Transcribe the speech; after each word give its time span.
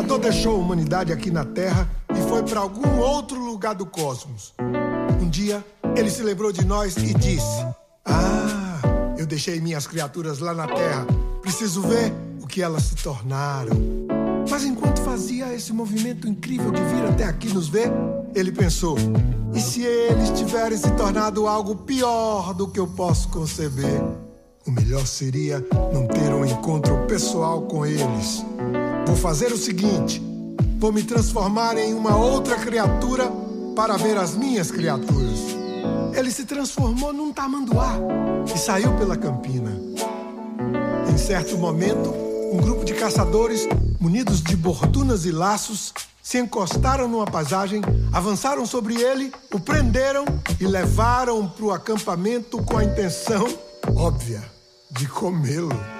Criador 0.00 0.18
deixou 0.18 0.56
a 0.56 0.58
humanidade 0.58 1.12
aqui 1.12 1.30
na 1.30 1.44
Terra 1.44 1.86
e 2.10 2.22
foi 2.26 2.42
para 2.42 2.60
algum 2.60 3.00
outro 3.00 3.38
lugar 3.38 3.74
do 3.74 3.84
cosmos. 3.84 4.54
Um 5.20 5.28
dia, 5.28 5.62
ele 5.94 6.08
se 6.08 6.22
lembrou 6.22 6.50
de 6.50 6.64
nós 6.64 6.96
e 6.96 7.12
disse: 7.12 7.66
Ah, 8.06 8.80
eu 9.18 9.26
deixei 9.26 9.60
minhas 9.60 9.86
criaturas 9.86 10.38
lá 10.38 10.54
na 10.54 10.66
Terra. 10.66 11.06
Preciso 11.42 11.82
ver 11.82 12.14
o 12.40 12.46
que 12.46 12.62
elas 12.62 12.84
se 12.84 12.94
tornaram. 12.96 13.76
Mas 14.48 14.64
enquanto 14.64 15.02
fazia 15.02 15.52
esse 15.52 15.70
movimento 15.70 16.26
incrível 16.26 16.70
de 16.70 16.82
vir 16.82 17.04
até 17.04 17.24
aqui 17.24 17.52
nos 17.52 17.68
ver, 17.68 17.92
ele 18.34 18.52
pensou: 18.52 18.96
e 19.52 19.60
se 19.60 19.82
eles 19.82 20.30
tiverem 20.30 20.78
se 20.78 20.90
tornado 20.92 21.46
algo 21.46 21.76
pior 21.76 22.54
do 22.54 22.66
que 22.66 22.80
eu 22.80 22.86
posso 22.86 23.28
conceber? 23.28 24.00
O 24.66 24.70
melhor 24.70 25.06
seria 25.06 25.62
não 25.92 26.06
ter 26.06 26.32
um 26.32 26.46
encontro 26.46 27.06
pessoal 27.06 27.62
com 27.62 27.84
eles. 27.84 28.46
Vou 29.10 29.16
fazer 29.16 29.52
o 29.52 29.56
seguinte: 29.56 30.22
vou 30.78 30.92
me 30.92 31.02
transformar 31.02 31.76
em 31.76 31.92
uma 31.92 32.16
outra 32.16 32.56
criatura 32.56 33.28
para 33.74 33.96
ver 33.96 34.16
as 34.16 34.36
minhas 34.36 34.70
criaturas. 34.70 35.40
Ele 36.16 36.30
se 36.30 36.44
transformou 36.44 37.12
num 37.12 37.32
tamanduá 37.32 37.98
e 38.54 38.56
saiu 38.56 38.96
pela 38.96 39.16
campina. 39.16 39.76
Em 41.12 41.18
certo 41.18 41.58
momento, 41.58 42.14
um 42.52 42.58
grupo 42.58 42.84
de 42.84 42.94
caçadores, 42.94 43.66
munidos 43.98 44.40
de 44.40 44.54
bordunas 44.54 45.24
e 45.26 45.32
laços, 45.32 45.92
se 46.22 46.38
encostaram 46.38 47.08
numa 47.08 47.26
paisagem, 47.26 47.82
avançaram 48.12 48.64
sobre 48.64 49.02
ele, 49.02 49.32
o 49.52 49.58
prenderam 49.58 50.24
e 50.60 50.68
levaram 50.68 51.48
para 51.48 51.64
o 51.64 51.72
acampamento 51.72 52.62
com 52.62 52.78
a 52.78 52.84
intenção 52.84 53.44
óbvia 53.96 54.40
de 54.92 55.08
comê-lo. 55.08 55.99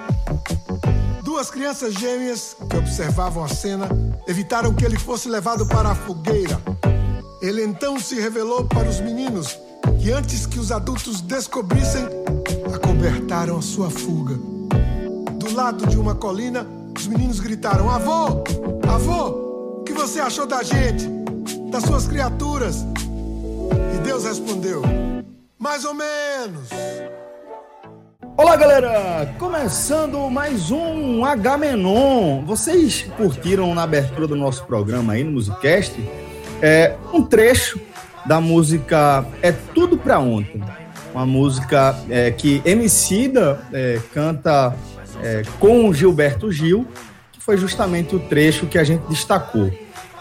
Duas 1.23 1.51
crianças 1.51 1.95
gêmeas 1.95 2.57
que 2.69 2.77
observavam 2.77 3.45
a 3.45 3.49
cena 3.49 3.89
evitaram 4.27 4.75
que 4.75 4.85
ele 4.85 4.99
fosse 4.99 5.29
levado 5.29 5.67
para 5.67 5.91
a 5.91 5.95
fogueira. 5.95 6.61
Ele 7.41 7.65
então 7.65 7.99
se 7.99 8.21
revelou 8.21 8.65
para 8.65 8.89
os 8.89 9.01
meninos, 9.01 9.59
que 10.03 10.11
antes 10.11 10.45
que 10.45 10.59
os 10.59 10.71
adultos 10.71 11.21
descobrissem, 11.23 12.07
acobertaram 12.75 13.59
a 13.59 13.63
sua 13.63 13.89
fuga. 13.89 14.35
Do 15.37 15.55
lado 15.55 15.87
de 15.87 15.99
uma 15.99 16.15
colina, 16.15 16.67
os 16.97 17.07
meninos 17.07 17.41
gritaram: 17.41 17.89
Avô! 17.89 18.45
Avô! 18.87 19.81
O 19.81 19.85
que 19.85 19.93
você 19.93 20.21
achou 20.21 20.47
da 20.47 20.63
gente? 20.63 21.09
Das 21.71 21.85
suas 21.85 22.07
criaturas? 22.07 22.85
E 23.95 23.99
Deus 24.03 24.25
respondeu: 24.25 24.83
Mais 25.59 25.85
ou 25.85 25.95
menos. 25.95 26.69
Olá, 28.43 28.57
galera! 28.57 29.35
Começando 29.39 30.31
mais 30.31 30.71
um 30.71 31.23
H-Menon. 31.27 32.43
Vocês 32.47 33.03
curtiram 33.15 33.75
na 33.75 33.83
abertura 33.83 34.27
do 34.27 34.35
nosso 34.35 34.65
programa 34.65 35.13
aí 35.13 35.23
no 35.23 35.33
Musicast 35.33 35.95
é, 36.63 36.97
um 37.13 37.23
trecho 37.23 37.79
da 38.25 38.41
música 38.41 39.27
É 39.43 39.53
Tudo 39.53 39.99
Pra 39.99 40.19
Ontem. 40.19 40.65
Uma 41.13 41.27
música 41.27 41.95
é, 42.09 42.31
que 42.31 42.63
Emicida 42.65 43.61
é, 43.75 44.01
canta 44.15 44.75
é, 45.23 45.43
com 45.59 45.93
Gilberto 45.93 46.51
Gil, 46.51 46.89
que 47.33 47.43
foi 47.43 47.59
justamente 47.59 48.17
o 48.17 48.21
trecho 48.21 48.67
que 48.67 48.79
a 48.79 48.85
gente 48.85 49.07
destacou. 49.07 49.71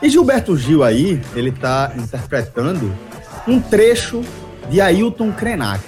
E 0.01 0.09
Gilberto 0.09 0.57
Gil 0.57 0.83
aí, 0.83 1.21
ele 1.33 1.51
está 1.51 1.93
interpretando 1.95 2.93
um 3.47 3.61
trecho 3.61 4.21
de 4.69 4.81
Ailton 4.81 5.31
Krenak, 5.31 5.81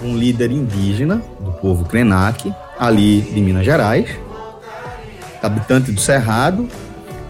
um 0.00 0.16
líder 0.16 0.52
indígena 0.52 1.20
povo 1.60 1.84
Krenak, 1.84 2.52
ali 2.78 3.20
de 3.20 3.40
Minas 3.40 3.64
Gerais, 3.64 4.08
habitante 5.42 5.92
do 5.92 6.00
Cerrado, 6.00 6.68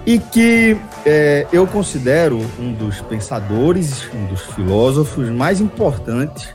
e 0.05 0.19
que 0.19 0.77
é, 1.05 1.47
eu 1.53 1.67
considero 1.67 2.41
um 2.59 2.73
dos 2.73 3.01
pensadores, 3.01 4.09
um 4.15 4.27
dos 4.27 4.43
filósofos 4.43 5.29
mais 5.31 5.61
importantes 5.61 6.49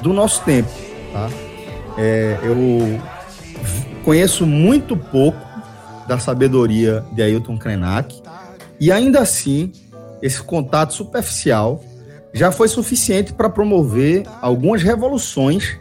do 0.00 0.12
nosso 0.12 0.42
tempo. 0.42 0.70
Tá? 1.12 1.28
É, 1.98 2.38
eu 2.42 3.00
conheço 4.04 4.46
muito 4.46 4.96
pouco 4.96 5.38
da 6.06 6.18
sabedoria 6.18 7.04
de 7.12 7.22
Ailton 7.22 7.58
Krenak, 7.58 8.22
e 8.80 8.92
ainda 8.92 9.20
assim, 9.20 9.72
esse 10.20 10.42
contato 10.42 10.92
superficial 10.92 11.82
já 12.32 12.50
foi 12.50 12.66
suficiente 12.66 13.32
para 13.32 13.48
promover 13.48 14.24
algumas 14.42 14.82
revoluções 14.82 15.78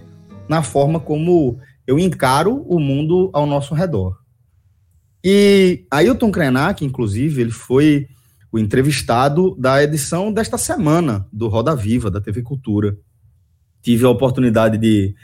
na 0.47 0.61
forma 0.61 0.99
como 0.99 1.59
eu 1.85 1.99
encaro 1.99 2.63
o 2.67 2.79
mundo 2.79 3.29
ao 3.33 3.45
nosso 3.45 3.73
redor. 3.73 4.17
E 5.23 5.85
Ailton 5.89 6.31
Krenak, 6.31 6.83
inclusive, 6.83 7.41
ele 7.41 7.51
foi 7.51 8.07
o 8.51 8.59
entrevistado 8.59 9.55
da 9.57 9.81
edição 9.81 10.31
desta 10.31 10.57
semana 10.57 11.25
do 11.31 11.47
Roda 11.47 11.75
Viva, 11.75 12.11
da 12.11 12.21
TV 12.21 12.41
Cultura. 12.41 12.95
Tive 13.81 14.05
a 14.05 14.09
oportunidade 14.09 14.77
de, 14.77 15.15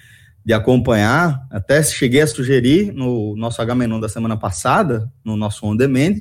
de 0.43 0.53
acompanhar, 0.53 1.45
até 1.51 1.83
cheguei 1.83 2.21
a 2.21 2.27
sugerir 2.27 2.91
no 2.93 3.35
nosso 3.35 3.61
H-Menon 3.61 3.99
da 3.99 4.09
semana 4.09 4.37
passada, 4.37 5.11
no 5.23 5.35
nosso 5.35 5.65
On 5.65 5.75
Demand, 5.75 6.15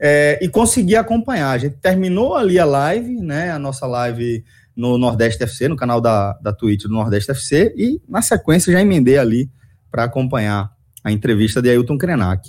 é, 0.00 0.38
e 0.42 0.48
consegui 0.48 0.96
acompanhar. 0.96 1.50
A 1.50 1.58
gente 1.58 1.76
terminou 1.76 2.36
ali 2.36 2.58
a 2.58 2.64
live, 2.64 3.20
né, 3.20 3.50
a 3.50 3.58
nossa 3.58 3.86
live 3.86 4.44
no 4.78 4.96
Nordeste 4.96 5.42
FC, 5.42 5.66
no 5.66 5.74
canal 5.74 6.00
da, 6.00 6.34
da 6.34 6.52
Twitch 6.52 6.84
do 6.84 6.90
Nordeste 6.90 7.32
FC, 7.32 7.74
e 7.76 8.00
na 8.08 8.22
sequência 8.22 8.72
já 8.72 8.80
emendei 8.80 9.18
ali 9.18 9.50
para 9.90 10.04
acompanhar 10.04 10.70
a 11.02 11.10
entrevista 11.10 11.60
de 11.60 11.68
Ailton 11.68 11.98
Krenak. 11.98 12.48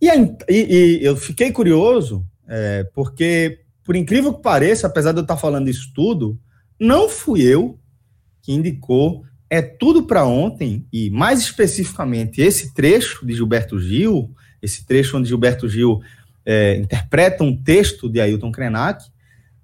E, 0.00 0.08
e, 0.08 0.44
e 0.48 1.04
eu 1.04 1.14
fiquei 1.14 1.52
curioso, 1.52 2.24
é, 2.48 2.84
porque, 2.94 3.60
por 3.84 3.94
incrível 3.94 4.32
que 4.32 4.40
pareça, 4.40 4.86
apesar 4.86 5.12
de 5.12 5.18
eu 5.18 5.22
estar 5.22 5.36
falando 5.36 5.68
isso 5.68 5.92
tudo, 5.94 6.40
não 6.80 7.06
fui 7.06 7.42
eu 7.42 7.78
que 8.40 8.50
indicou 8.50 9.26
é 9.50 9.60
tudo 9.60 10.04
para 10.04 10.24
ontem, 10.24 10.86
e 10.90 11.10
mais 11.10 11.40
especificamente 11.40 12.40
esse 12.40 12.72
trecho 12.72 13.26
de 13.26 13.34
Gilberto 13.34 13.78
Gil, 13.78 14.30
esse 14.62 14.86
trecho 14.86 15.18
onde 15.18 15.28
Gilberto 15.28 15.68
Gil 15.68 16.00
é, 16.46 16.76
interpreta 16.76 17.44
um 17.44 17.54
texto 17.54 18.08
de 18.08 18.20
Ailton 18.20 18.52
Krenak, 18.52 19.04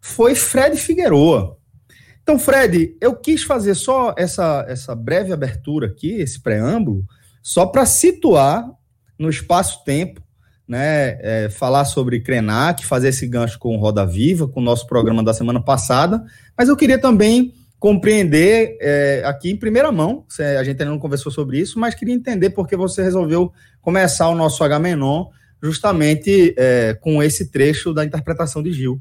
foi 0.00 0.34
Fred 0.34 0.76
Figueroa. 0.76 1.56
Então, 2.24 2.38
Fred, 2.38 2.96
eu 3.02 3.14
quis 3.14 3.42
fazer 3.42 3.74
só 3.74 4.14
essa, 4.16 4.64
essa 4.66 4.94
breve 4.94 5.30
abertura 5.30 5.88
aqui, 5.88 6.12
esse 6.12 6.40
preâmbulo, 6.40 7.04
só 7.42 7.66
para 7.66 7.84
situar 7.84 8.66
no 9.18 9.28
espaço-tempo, 9.28 10.22
né, 10.66 11.18
é, 11.20 11.48
falar 11.50 11.84
sobre 11.84 12.20
Krenak, 12.20 12.86
fazer 12.86 13.08
esse 13.08 13.26
gancho 13.26 13.58
com 13.58 13.76
Roda 13.76 14.06
Viva, 14.06 14.48
com 14.48 14.60
o 14.60 14.64
nosso 14.64 14.86
programa 14.86 15.22
da 15.22 15.34
semana 15.34 15.62
passada, 15.62 16.24
mas 16.56 16.70
eu 16.70 16.76
queria 16.76 16.98
também 16.98 17.52
compreender 17.78 18.78
é, 18.80 19.22
aqui 19.26 19.50
em 19.50 19.56
primeira 19.58 19.92
mão, 19.92 20.24
a 20.58 20.64
gente 20.64 20.80
ainda 20.80 20.86
não 20.86 20.98
conversou 20.98 21.30
sobre 21.30 21.58
isso, 21.58 21.78
mas 21.78 21.94
queria 21.94 22.14
entender 22.14 22.48
por 22.48 22.66
que 22.66 22.74
você 22.74 23.02
resolveu 23.02 23.52
começar 23.82 24.30
o 24.30 24.34
nosso 24.34 24.64
H-Menon 24.64 25.26
justamente 25.62 26.54
é, 26.56 26.94
com 26.94 27.22
esse 27.22 27.50
trecho 27.50 27.92
da 27.92 28.02
interpretação 28.02 28.62
de 28.62 28.72
Gil. 28.72 28.98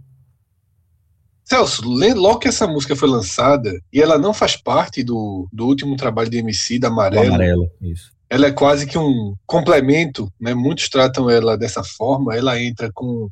Celso, 1.45 1.83
logo 1.85 2.39
que 2.39 2.47
essa 2.47 2.65
música 2.65 2.95
foi 2.95 3.09
lançada, 3.09 3.71
e 3.91 4.01
ela 4.01 4.17
não 4.17 4.33
faz 4.33 4.55
parte 4.55 5.03
do, 5.03 5.47
do 5.51 5.67
último 5.67 5.95
trabalho 5.97 6.29
de 6.29 6.37
MC 6.37 6.79
da 6.79 6.87
Amarelo. 6.87 7.27
Amarelo, 7.27 7.71
isso. 7.81 8.11
Ela 8.29 8.47
é 8.47 8.51
quase 8.51 8.87
que 8.87 8.97
um 8.97 9.35
complemento, 9.45 10.31
né? 10.39 10.53
Muitos 10.53 10.89
tratam 10.89 11.29
ela 11.29 11.57
dessa 11.57 11.83
forma. 11.83 12.35
Ela 12.35 12.59
entra 12.59 12.91
com, 12.91 13.29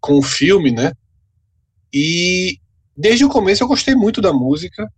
com 0.00 0.18
o 0.18 0.22
filme, 0.22 0.70
né? 0.70 0.92
E 1.92 2.58
desde 2.96 3.24
o 3.24 3.28
começo 3.28 3.64
eu 3.64 3.68
gostei 3.68 3.94
muito 3.94 4.20
da 4.20 4.32
música. 4.32 4.88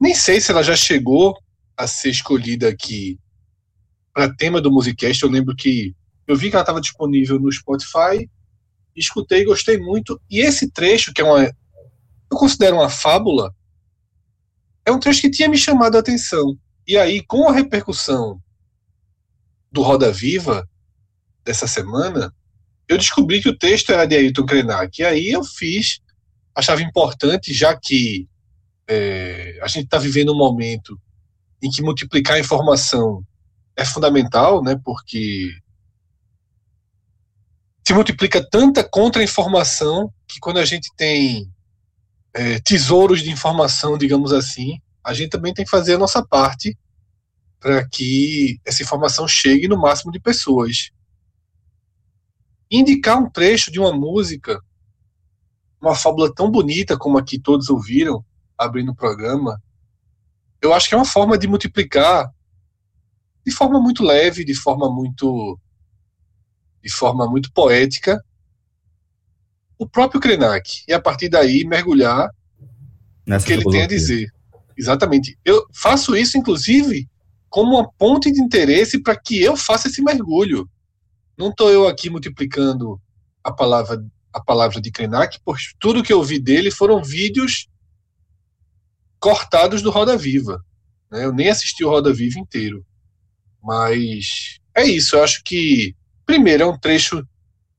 Nem 0.00 0.14
sei 0.14 0.40
se 0.40 0.50
ela 0.50 0.62
já 0.62 0.74
chegou 0.74 1.36
a 1.76 1.86
ser 1.86 2.08
escolhida 2.08 2.68
aqui 2.68 3.18
para 4.14 4.34
tema 4.34 4.60
do 4.60 4.70
Musicast. 4.70 5.22
Eu 5.22 5.30
lembro 5.30 5.54
que 5.54 5.94
eu 6.26 6.36
vi 6.36 6.48
que 6.48 6.56
ela 6.56 6.62
estava 6.62 6.80
disponível 6.80 7.38
no 7.38 7.52
Spotify, 7.52 8.30
escutei, 8.96 9.44
gostei 9.44 9.78
muito. 9.78 10.20
E 10.30 10.40
esse 10.40 10.70
trecho, 10.70 11.12
que 11.12 11.20
é 11.20 11.24
uma. 11.24 11.44
Eu 11.44 12.38
considero 12.38 12.76
uma 12.76 12.88
fábula, 12.88 13.54
é 14.84 14.90
um 14.90 14.98
trecho 14.98 15.20
que 15.20 15.30
tinha 15.30 15.48
me 15.48 15.58
chamado 15.58 15.96
a 15.96 16.00
atenção. 16.00 16.56
E 16.86 16.96
aí, 16.96 17.22
com 17.22 17.48
a 17.48 17.52
repercussão 17.52 18.40
do 19.70 19.82
Roda 19.82 20.12
Viva 20.12 20.68
dessa 21.44 21.66
semana, 21.66 22.34
eu 22.88 22.98
descobri 22.98 23.40
que 23.40 23.48
o 23.48 23.56
texto 23.56 23.90
era 23.90 24.06
de 24.06 24.16
Ailton 24.16 24.44
Krenak. 24.44 25.00
E 25.00 25.04
aí 25.04 25.28
eu 25.30 25.44
fiz, 25.44 26.00
achava 26.54 26.82
importante, 26.82 27.52
já 27.52 27.76
que 27.76 28.28
é, 28.88 29.58
a 29.62 29.68
gente 29.68 29.84
está 29.84 29.98
vivendo 29.98 30.32
um 30.32 30.38
momento 30.38 31.00
em 31.62 31.70
que 31.70 31.82
multiplicar 31.82 32.36
a 32.36 32.40
informação 32.40 33.24
é 33.76 33.84
fundamental, 33.84 34.62
né? 34.62 34.78
Porque 34.84 35.50
se 37.86 37.92
multiplica 37.92 38.46
tanta 38.48 38.82
contra-informação 38.84 40.12
que 40.26 40.38
quando 40.38 40.58
a 40.58 40.64
gente 40.64 40.90
tem 40.96 41.50
é, 42.34 42.60
tesouros 42.60 43.22
de 43.22 43.30
informação, 43.30 43.98
digamos 43.98 44.32
assim, 44.32 44.80
a 45.04 45.12
gente 45.12 45.30
também 45.30 45.52
tem 45.52 45.64
que 45.64 45.70
fazer 45.70 45.94
a 45.94 45.98
nossa 45.98 46.24
parte 46.24 46.78
para 47.58 47.86
que 47.88 48.60
essa 48.64 48.82
informação 48.82 49.26
chegue 49.26 49.68
no 49.68 49.78
máximo 49.78 50.12
de 50.12 50.20
pessoas. 50.20 50.90
Indicar 52.70 53.18
um 53.18 53.30
trecho 53.30 53.70
de 53.70 53.78
uma 53.78 53.92
música, 53.92 54.60
uma 55.80 55.94
fábula 55.94 56.32
tão 56.32 56.50
bonita 56.50 56.96
como 56.96 57.18
a 57.18 57.22
que 57.22 57.38
todos 57.38 57.68
ouviram 57.68 58.24
abrindo 58.56 58.92
o 58.92 58.96
programa, 58.96 59.60
eu 60.60 60.72
acho 60.72 60.88
que 60.88 60.94
é 60.94 60.98
uma 60.98 61.04
forma 61.04 61.36
de 61.36 61.48
multiplicar 61.48 62.32
de 63.44 63.50
forma 63.50 63.80
muito 63.80 64.04
leve, 64.04 64.44
de 64.44 64.54
forma 64.54 64.88
muito 64.88 65.58
de 66.82 66.90
forma 66.90 67.28
muito 67.28 67.52
poética 67.52 68.22
o 69.78 69.88
próprio 69.88 70.20
Krenak 70.20 70.84
e 70.86 70.92
a 70.92 71.00
partir 71.00 71.28
daí 71.28 71.64
mergulhar 71.64 72.30
Nessa 73.26 73.44
no 73.44 73.46
que 73.46 73.52
ele 73.52 73.70
tem 73.70 73.82
a 73.82 73.86
dizer. 73.86 74.32
Exatamente. 74.76 75.38
Eu 75.44 75.66
faço 75.72 76.16
isso 76.16 76.38
inclusive 76.38 77.08
como 77.48 77.74
uma 77.74 77.90
ponte 77.92 78.32
de 78.32 78.40
interesse 78.40 79.02
para 79.02 79.16
que 79.16 79.40
eu 79.42 79.56
faça 79.56 79.88
esse 79.88 80.02
mergulho. 80.02 80.68
Não 81.36 81.50
estou 81.50 81.70
eu 81.70 81.86
aqui 81.86 82.08
multiplicando 82.08 83.00
a 83.42 83.52
palavra 83.52 84.02
a 84.32 84.40
palavra 84.40 84.80
de 84.80 84.90
Krenak, 84.90 85.38
pois 85.44 85.74
tudo 85.78 86.02
que 86.02 86.12
eu 86.12 86.22
vi 86.22 86.38
dele 86.38 86.70
foram 86.70 87.02
vídeos 87.04 87.68
cortados 89.20 89.82
do 89.82 89.90
Roda 89.90 90.16
Viva. 90.16 90.64
Né? 91.10 91.24
Eu 91.24 91.32
nem 91.32 91.50
assisti 91.50 91.84
o 91.84 91.90
Roda 91.90 92.12
Viva 92.12 92.38
inteiro. 92.38 92.84
Mas 93.62 94.58
é 94.74 94.84
isso, 94.84 95.16
eu 95.16 95.22
acho 95.22 95.42
que, 95.44 95.94
primeiro, 96.26 96.62
é 96.62 96.66
um 96.66 96.78
trecho 96.78 97.26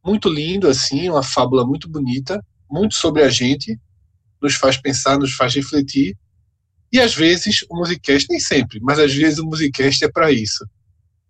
muito 0.04 0.30
lindo, 0.30 0.68
assim, 0.68 1.10
uma 1.10 1.24
fábula 1.24 1.66
muito 1.66 1.90
bonita, 1.90 2.44
muito 2.69 2.95
sobre 2.95 3.24
a 3.24 3.30
gente, 3.30 3.80
nos 4.42 4.56
faz 4.56 4.78
pensar, 4.78 5.18
nos 5.18 5.34
faz 5.34 5.56
refletir. 5.56 6.18
E 6.92 7.00
às 7.00 7.16
vezes 7.16 7.66
o 7.69 7.75
musicast, 7.78 8.28
nem 8.30 8.40
sempre, 8.40 8.80
mas 8.81 9.00
às 9.00 9.13
vezes 9.13 9.40
o 9.40 9.45
musicast 9.45 10.04
é 10.04 10.12
para 10.12 10.31
isso. 10.31 10.68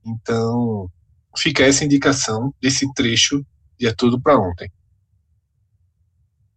Então, 0.05 0.89
fica 1.37 1.63
essa 1.63 1.85
indicação 1.85 2.53
desse 2.61 2.91
trecho 2.93 3.45
de 3.79 3.87
É 3.87 3.93
Tudo 3.93 4.19
para 4.19 4.37
Ontem. 4.37 4.69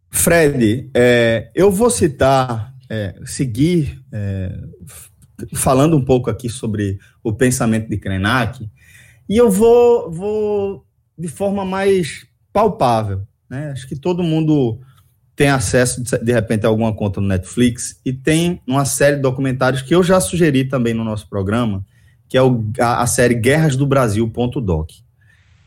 Fred, 0.09 0.89
é, 0.93 1.51
eu 1.53 1.71
vou 1.71 1.89
citar, 1.89 2.73
é, 2.89 3.19
seguir 3.25 4.01
é, 4.11 4.51
falando 5.55 5.95
um 5.95 6.03
pouco 6.03 6.29
aqui 6.29 6.49
sobre 6.49 6.97
o 7.23 7.33
pensamento 7.33 7.89
de 7.89 7.97
Krenak, 7.97 8.69
e 9.29 9.37
eu 9.37 9.49
vou, 9.49 10.11
vou 10.11 10.85
de 11.17 11.27
forma 11.27 11.65
mais 11.65 12.25
palpável. 12.53 13.21
Né? 13.49 13.71
Acho 13.71 13.87
que 13.87 13.95
todo 13.95 14.23
mundo 14.23 14.79
tem 15.35 15.49
acesso, 15.49 16.03
de 16.03 16.31
repente, 16.31 16.65
a 16.65 16.69
alguma 16.69 16.93
conta 16.93 17.21
no 17.21 17.27
Netflix 17.27 17.99
e 18.03 18.11
tem 18.11 18.61
uma 18.65 18.85
série 18.85 19.17
de 19.17 19.21
documentários 19.21 19.81
que 19.81 19.93
eu 19.93 20.01
já 20.01 20.19
sugeri 20.19 20.65
também 20.65 20.93
no 20.93 21.03
nosso 21.03 21.29
programa, 21.29 21.85
que 22.27 22.37
é 22.37 22.41
o, 22.41 22.65
a, 22.79 23.03
a 23.03 23.07
série 23.07 23.35
Guerras 23.35 23.75
do 23.75 23.85
Brasil.doc. 23.85 24.89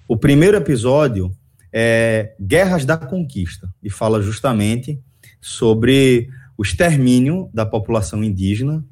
O 0.08 0.16
primeiro 0.16 0.56
episódio 0.56 1.30
é 1.72 2.34
Guerras 2.40 2.84
da 2.84 2.96
Conquista 2.96 3.72
e 3.80 3.88
fala 3.88 4.20
justamente 4.20 4.98
sobre 5.40 6.28
o 6.58 6.62
extermínio 6.62 7.48
da 7.54 7.64
população 7.64 8.24
indígena 8.24 8.84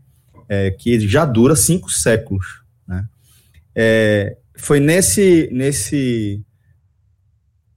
é, 0.48 0.70
que 0.70 1.00
já 1.00 1.24
dura 1.24 1.56
cinco 1.56 1.90
séculos. 1.90 2.62
Né? 2.86 3.04
É, 3.74 4.36
foi 4.58 4.80
nesse, 4.80 5.48
nesse, 5.52 6.44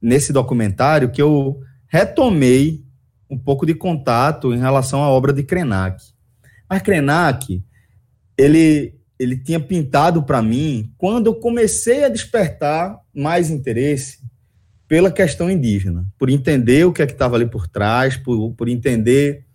nesse 0.00 0.32
documentário 0.32 1.10
que 1.10 1.22
eu 1.22 1.60
retomei 1.88 2.84
um 3.30 3.38
pouco 3.38 3.64
de 3.64 3.74
contato 3.74 4.52
em 4.52 4.58
relação 4.58 5.02
à 5.02 5.08
obra 5.08 5.32
de 5.32 5.42
Krenak. 5.42 6.02
Mas 6.68 6.82
Krenak, 6.82 7.64
ele, 8.36 8.94
ele 9.18 9.38
tinha 9.38 9.60
pintado 9.60 10.22
para 10.22 10.42
mim 10.42 10.92
quando 10.98 11.28
eu 11.28 11.34
comecei 11.34 12.04
a 12.04 12.08
despertar 12.08 12.98
mais 13.14 13.50
interesse 13.50 14.18
pela 14.86 15.10
questão 15.10 15.50
indígena, 15.50 16.06
por 16.18 16.28
entender 16.28 16.84
o 16.84 16.92
que 16.92 17.00
é 17.00 17.06
que 17.06 17.12
estava 17.12 17.36
ali 17.36 17.46
por 17.46 17.66
trás, 17.66 18.16
por, 18.16 18.52
por 18.52 18.68
entender 18.68 19.46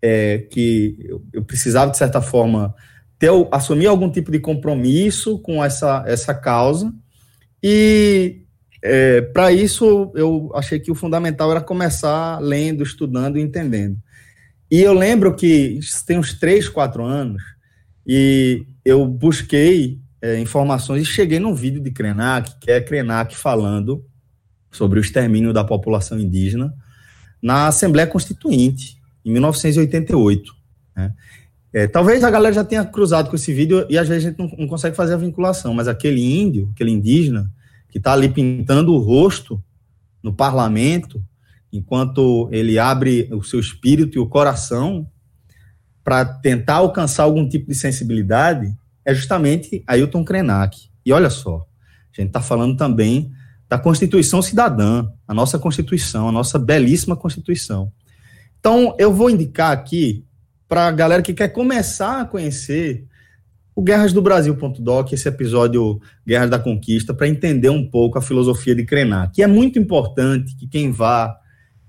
é, 0.00 0.38
que 0.38 0.96
eu, 1.00 1.22
eu, 1.32 1.44
precisava, 1.44 1.90
de 1.90 1.98
certa 1.98 2.22
forma, 2.22 2.74
ter, 3.22 3.30
assumir 3.52 3.86
algum 3.86 4.10
tipo 4.10 4.32
de 4.32 4.40
compromisso 4.40 5.38
com 5.38 5.64
essa, 5.64 6.02
essa 6.08 6.34
causa. 6.34 6.92
E 7.62 8.42
é, 8.82 9.20
para 9.20 9.52
isso, 9.52 10.10
eu 10.16 10.50
achei 10.56 10.80
que 10.80 10.90
o 10.90 10.94
fundamental 10.96 11.48
era 11.52 11.60
começar 11.60 12.40
lendo, 12.40 12.82
estudando 12.82 13.38
e 13.38 13.40
entendendo. 13.40 13.96
E 14.68 14.80
eu 14.80 14.92
lembro 14.92 15.36
que 15.36 15.78
tem 16.04 16.18
uns 16.18 16.34
três, 16.34 16.68
quatro 16.68 17.04
anos, 17.04 17.40
e 18.04 18.66
eu 18.84 19.06
busquei 19.06 20.00
é, 20.20 20.40
informações 20.40 21.02
e 21.02 21.06
cheguei 21.06 21.38
num 21.38 21.54
vídeo 21.54 21.80
de 21.80 21.92
Krenak, 21.92 22.58
que 22.58 22.72
é 22.72 22.80
Krenak 22.80 23.36
falando 23.36 24.04
sobre 24.68 24.98
o 24.98 25.02
extermínio 25.02 25.52
da 25.52 25.62
população 25.62 26.18
indígena 26.18 26.74
na 27.40 27.68
Assembleia 27.68 28.08
Constituinte 28.08 28.96
em 29.24 29.30
1988. 29.30 30.52
Né? 30.96 31.12
É, 31.72 31.86
talvez 31.86 32.22
a 32.22 32.30
galera 32.30 32.54
já 32.54 32.64
tenha 32.64 32.84
cruzado 32.84 33.30
com 33.30 33.36
esse 33.36 33.52
vídeo 33.52 33.86
e 33.88 33.96
às 33.96 34.06
vezes 34.06 34.26
a 34.26 34.28
gente 34.28 34.38
não, 34.38 34.46
não 34.58 34.68
consegue 34.68 34.94
fazer 34.94 35.14
a 35.14 35.16
vinculação, 35.18 35.72
mas 35.72 35.88
aquele 35.88 36.20
índio, 36.20 36.70
aquele 36.74 36.90
indígena, 36.90 37.50
que 37.88 37.98
está 37.98 38.12
ali 38.12 38.28
pintando 38.28 38.92
o 38.92 38.98
rosto 38.98 39.62
no 40.22 40.32
parlamento, 40.32 41.22
enquanto 41.72 42.48
ele 42.52 42.78
abre 42.78 43.28
o 43.32 43.42
seu 43.42 43.58
espírito 43.58 44.16
e 44.16 44.20
o 44.20 44.28
coração 44.28 45.06
para 46.04 46.24
tentar 46.24 46.76
alcançar 46.76 47.22
algum 47.22 47.48
tipo 47.48 47.68
de 47.68 47.74
sensibilidade, 47.74 48.74
é 49.04 49.14
justamente 49.14 49.82
Ailton 49.86 50.24
Krenak. 50.24 50.90
E 51.04 51.12
olha 51.12 51.30
só, 51.30 51.66
a 52.12 52.20
gente 52.20 52.28
está 52.28 52.40
falando 52.40 52.76
também 52.76 53.32
da 53.68 53.78
Constituição 53.78 54.42
Cidadã, 54.42 55.08
a 55.26 55.32
nossa 55.32 55.58
Constituição, 55.58 56.28
a 56.28 56.32
nossa 56.32 56.58
belíssima 56.58 57.16
Constituição. 57.16 57.90
Então, 58.60 58.94
eu 58.98 59.12
vou 59.12 59.30
indicar 59.30 59.72
aqui 59.72 60.24
para 60.72 60.86
a 60.86 60.90
galera 60.90 61.20
que 61.20 61.34
quer 61.34 61.48
começar 61.48 62.22
a 62.22 62.24
conhecer 62.24 63.04
o 63.76 63.82
Guerras 63.82 64.10
do 64.10 64.22
Brasil.doc, 64.22 65.12
esse 65.12 65.28
episódio 65.28 66.00
Guerras 66.26 66.48
da 66.48 66.58
Conquista, 66.58 67.12
para 67.12 67.28
entender 67.28 67.68
um 67.68 67.86
pouco 67.86 68.16
a 68.16 68.22
filosofia 68.22 68.74
de 68.74 68.82
Krenak. 68.82 69.34
Que 69.34 69.42
é 69.42 69.46
muito 69.46 69.78
importante 69.78 70.56
que 70.56 70.66
quem 70.66 70.90
vá, 70.90 71.36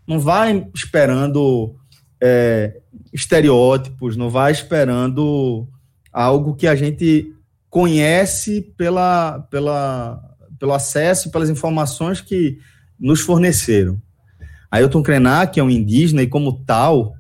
não 0.05 0.19
vá 0.19 0.47
esperando 0.75 1.77
é, 2.21 2.81
estereótipos, 3.13 4.17
não 4.17 4.29
vá 4.29 4.51
esperando 4.51 5.65
algo 6.11 6.53
que 6.53 6.67
a 6.67 6.75
gente 6.75 7.33
conhece 7.69 8.73
pela, 8.75 9.39
pela, 9.49 10.21
pelo 10.59 10.73
acesso, 10.73 11.31
pelas 11.31 11.49
informações 11.49 12.19
que 12.19 12.59
nos 12.99 13.21
forneceram. 13.21 13.97
Ailton 14.69 15.01
Krenak 15.01 15.57
é 15.57 15.63
um 15.63 15.69
indígena 15.69 16.21
e, 16.21 16.27
como 16.27 16.65
tal, 16.65 17.15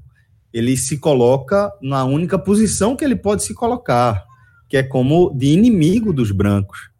ele 0.53 0.77
se 0.77 0.97
coloca 0.97 1.71
na 1.81 2.05
única 2.05 2.37
posição 2.37 2.95
que 2.95 3.03
ele 3.03 3.15
pode 3.15 3.43
se 3.43 3.53
colocar, 3.53 4.23
que 4.69 4.77
é 4.77 4.83
como 4.83 5.33
de 5.35 5.47
inimigo 5.47 6.13
dos 6.13 6.31
brancos. 6.31 6.91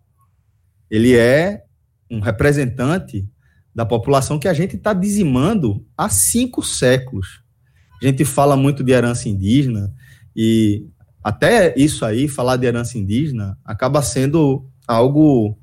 Ele 0.89 1.15
é 1.15 1.63
um 2.09 2.19
representante 2.19 3.27
da 3.73 3.85
população 3.85 4.39
que 4.39 4.47
a 4.47 4.53
gente 4.53 4.75
está 4.75 4.93
dizimando 4.93 5.85
há 5.97 6.09
cinco 6.09 6.63
séculos. 6.63 7.41
A 8.01 8.05
gente 8.05 8.25
fala 8.25 8.55
muito 8.55 8.83
de 8.83 8.91
herança 8.91 9.29
indígena 9.29 9.93
e 10.35 10.85
até 11.23 11.73
isso 11.77 12.03
aí, 12.05 12.27
falar 12.27 12.57
de 12.57 12.65
herança 12.65 12.97
indígena, 12.97 13.57
acaba 13.63 14.01
sendo 14.01 14.67
algo 14.85 15.57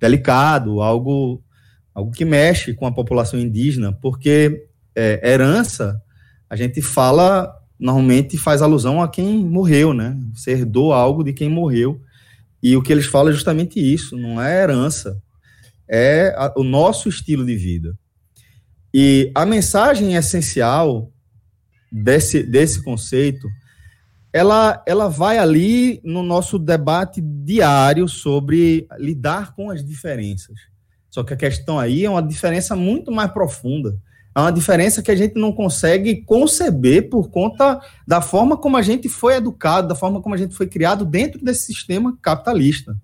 delicado, 0.00 0.80
algo 0.80 1.42
algo 1.94 2.10
que 2.10 2.26
mexe 2.26 2.74
com 2.74 2.86
a 2.86 2.92
população 2.92 3.40
indígena, 3.40 3.90
porque 3.90 4.68
é, 4.94 5.32
herança, 5.32 6.00
a 6.48 6.56
gente 6.56 6.80
fala, 6.80 7.52
normalmente 7.78 8.36
faz 8.36 8.62
alusão 8.62 9.02
a 9.02 9.08
quem 9.08 9.44
morreu, 9.44 9.92
né? 9.92 10.16
Você 10.34 10.52
herdou 10.52 10.92
algo 10.92 11.22
de 11.22 11.32
quem 11.32 11.48
morreu. 11.48 12.00
E 12.62 12.76
o 12.76 12.82
que 12.82 12.92
eles 12.92 13.06
falam 13.06 13.30
é 13.30 13.34
justamente 13.34 13.78
isso, 13.78 14.16
não 14.16 14.40
é 14.40 14.62
herança, 14.62 15.20
é 15.88 16.34
a, 16.36 16.52
o 16.56 16.64
nosso 16.64 17.08
estilo 17.08 17.44
de 17.44 17.54
vida. 17.56 17.96
E 18.92 19.30
a 19.34 19.44
mensagem 19.44 20.14
essencial 20.14 21.12
desse, 21.92 22.42
desse 22.42 22.82
conceito 22.82 23.46
ela, 24.36 24.82
ela 24.86 25.08
vai 25.08 25.38
ali 25.38 25.98
no 26.04 26.22
nosso 26.22 26.58
debate 26.58 27.22
diário 27.22 28.06
sobre 28.06 28.86
lidar 28.98 29.54
com 29.54 29.70
as 29.70 29.82
diferenças. 29.82 30.58
Só 31.08 31.24
que 31.24 31.32
a 31.32 31.36
questão 31.38 31.78
aí 31.78 32.04
é 32.04 32.10
uma 32.10 32.22
diferença 32.22 32.76
muito 32.76 33.10
mais 33.10 33.32
profunda. 33.32 33.98
É 34.36 34.40
uma 34.40 34.52
diferença 34.52 35.02
que 35.02 35.10
a 35.10 35.16
gente 35.16 35.36
não 35.36 35.50
consegue 35.50 36.16
conceber 36.16 37.08
por 37.08 37.30
conta 37.30 37.80
da 38.06 38.20
forma 38.20 38.54
como 38.54 38.76
a 38.76 38.82
gente 38.82 39.08
foi 39.08 39.36
educado, 39.36 39.88
da 39.88 39.94
forma 39.94 40.20
como 40.20 40.34
a 40.34 40.38
gente 40.38 40.54
foi 40.54 40.66
criado 40.66 41.06
dentro 41.06 41.42
desse 41.42 41.64
sistema 41.64 42.14
capitalista. 42.20 42.94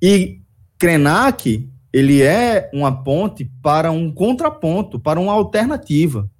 E 0.00 0.40
Krenak, 0.78 1.68
ele 1.92 2.22
é 2.22 2.70
uma 2.72 3.02
ponte 3.02 3.50
para 3.60 3.90
um 3.90 4.12
contraponto, 4.12 5.00
para 5.00 5.18
uma 5.18 5.32
alternativa. 5.32 6.30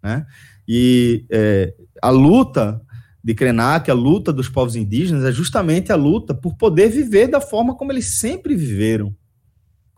Né? 0.00 0.24
E 0.68 1.26
é, 1.28 1.74
a 2.00 2.10
luta 2.10 2.80
de 3.22 3.34
Krenak, 3.34 3.90
a 3.90 3.94
luta 3.94 4.32
dos 4.32 4.48
povos 4.48 4.76
indígenas, 4.76 5.24
é 5.24 5.32
justamente 5.32 5.90
a 5.90 5.96
luta 5.96 6.32
por 6.32 6.54
poder 6.54 6.88
viver 6.88 7.26
da 7.26 7.40
forma 7.40 7.74
como 7.74 7.90
eles 7.90 8.20
sempre 8.20 8.54
viveram, 8.54 9.12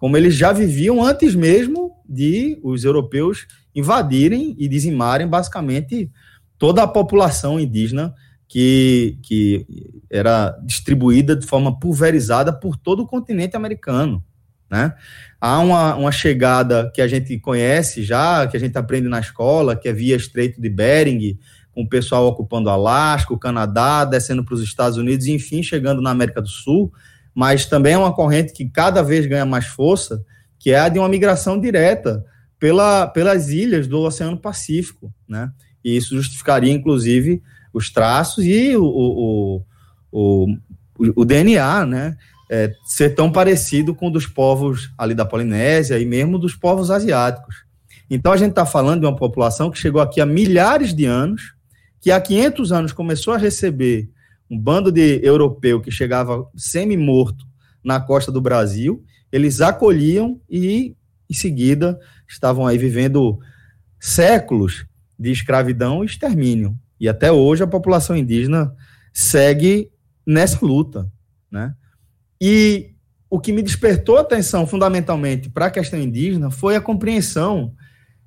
como 0.02 0.16
eles 0.16 0.34
já 0.34 0.52
viviam 0.52 1.00
antes 1.00 1.32
mesmo 1.32 1.92
de 2.04 2.58
os 2.60 2.82
europeus 2.82 3.46
invadirem 3.72 4.56
e 4.58 4.66
dizimarem 4.66 5.28
basicamente 5.28 6.10
toda 6.58 6.82
a 6.82 6.88
população 6.88 7.60
indígena 7.60 8.12
que, 8.48 9.16
que 9.22 9.64
era 10.10 10.58
distribuída 10.66 11.36
de 11.36 11.46
forma 11.46 11.78
pulverizada 11.78 12.52
por 12.52 12.76
todo 12.76 13.04
o 13.04 13.06
continente 13.06 13.54
americano. 13.54 14.24
Né? 14.68 14.92
Há 15.40 15.60
uma, 15.60 15.94
uma 15.94 16.10
chegada 16.10 16.90
que 16.92 17.00
a 17.00 17.06
gente 17.06 17.38
conhece 17.38 18.02
já, 18.02 18.44
que 18.48 18.56
a 18.56 18.60
gente 18.60 18.76
aprende 18.76 19.06
na 19.06 19.20
escola, 19.20 19.76
que 19.76 19.88
é 19.88 19.92
via 19.92 20.16
Estreito 20.16 20.60
de 20.60 20.68
Bering, 20.68 21.38
com 21.70 21.82
o 21.82 21.88
pessoal 21.88 22.26
ocupando 22.26 22.68
Alasca, 22.68 23.32
o 23.32 23.38
Canadá, 23.38 24.04
descendo 24.04 24.44
para 24.44 24.54
os 24.54 24.62
Estados 24.62 24.98
Unidos, 24.98 25.26
e, 25.26 25.32
enfim, 25.32 25.62
chegando 25.62 26.02
na 26.02 26.10
América 26.10 26.42
do 26.42 26.48
Sul, 26.48 26.92
mas 27.34 27.66
também 27.66 27.94
é 27.94 27.98
uma 27.98 28.14
corrente 28.14 28.52
que 28.52 28.68
cada 28.68 29.02
vez 29.02 29.26
ganha 29.26 29.46
mais 29.46 29.66
força, 29.66 30.22
que 30.58 30.70
é 30.70 30.78
a 30.78 30.88
de 30.88 30.98
uma 30.98 31.08
migração 31.08 31.58
direta 31.60 32.24
pela, 32.58 33.06
pelas 33.06 33.48
ilhas 33.48 33.86
do 33.86 34.00
Oceano 34.00 34.36
Pacífico, 34.36 35.12
né? 35.28 35.50
E 35.84 35.96
isso 35.96 36.14
justificaria, 36.14 36.72
inclusive, 36.72 37.42
os 37.72 37.90
traços 37.90 38.44
e 38.44 38.76
o, 38.76 38.84
o, 38.84 39.64
o, 40.12 40.46
o 41.16 41.24
DNA, 41.24 41.86
né? 41.86 42.16
É, 42.48 42.72
ser 42.84 43.14
tão 43.14 43.32
parecido 43.32 43.94
com 43.94 44.08
o 44.08 44.10
dos 44.10 44.26
povos 44.26 44.92
ali 44.98 45.14
da 45.14 45.24
Polinésia 45.24 45.98
e 45.98 46.04
mesmo 46.04 46.38
dos 46.38 46.54
povos 46.54 46.90
asiáticos. 46.90 47.64
Então 48.10 48.30
a 48.30 48.36
gente 48.36 48.50
está 48.50 48.66
falando 48.66 49.00
de 49.00 49.06
uma 49.06 49.16
população 49.16 49.70
que 49.70 49.78
chegou 49.78 50.02
aqui 50.02 50.20
há 50.20 50.26
milhares 50.26 50.94
de 50.94 51.06
anos, 51.06 51.54
que 51.98 52.10
há 52.10 52.20
500 52.20 52.70
anos 52.70 52.92
começou 52.92 53.32
a 53.32 53.38
receber 53.38 54.10
um 54.52 54.58
bando 54.58 54.92
de 54.92 55.18
europeu 55.24 55.80
que 55.80 55.90
chegava 55.90 56.46
semi-morto 56.54 57.46
na 57.82 57.98
costa 57.98 58.30
do 58.30 58.38
Brasil, 58.38 59.02
eles 59.32 59.62
acolhiam 59.62 60.38
e, 60.48 60.94
em 61.30 61.34
seguida, 61.34 61.98
estavam 62.28 62.66
aí 62.66 62.76
vivendo 62.76 63.40
séculos 63.98 64.84
de 65.18 65.30
escravidão 65.30 66.02
e 66.02 66.06
extermínio. 66.06 66.78
E 67.00 67.08
até 67.08 67.32
hoje 67.32 67.62
a 67.62 67.66
população 67.66 68.14
indígena 68.14 68.74
segue 69.10 69.90
nessa 70.26 70.64
luta, 70.64 71.10
né? 71.50 71.74
E 72.38 72.90
o 73.30 73.40
que 73.40 73.52
me 73.52 73.62
despertou 73.62 74.18
atenção 74.18 74.66
fundamentalmente 74.66 75.48
para 75.48 75.66
a 75.66 75.70
questão 75.70 75.98
indígena 75.98 76.50
foi 76.50 76.76
a 76.76 76.80
compreensão 76.80 77.74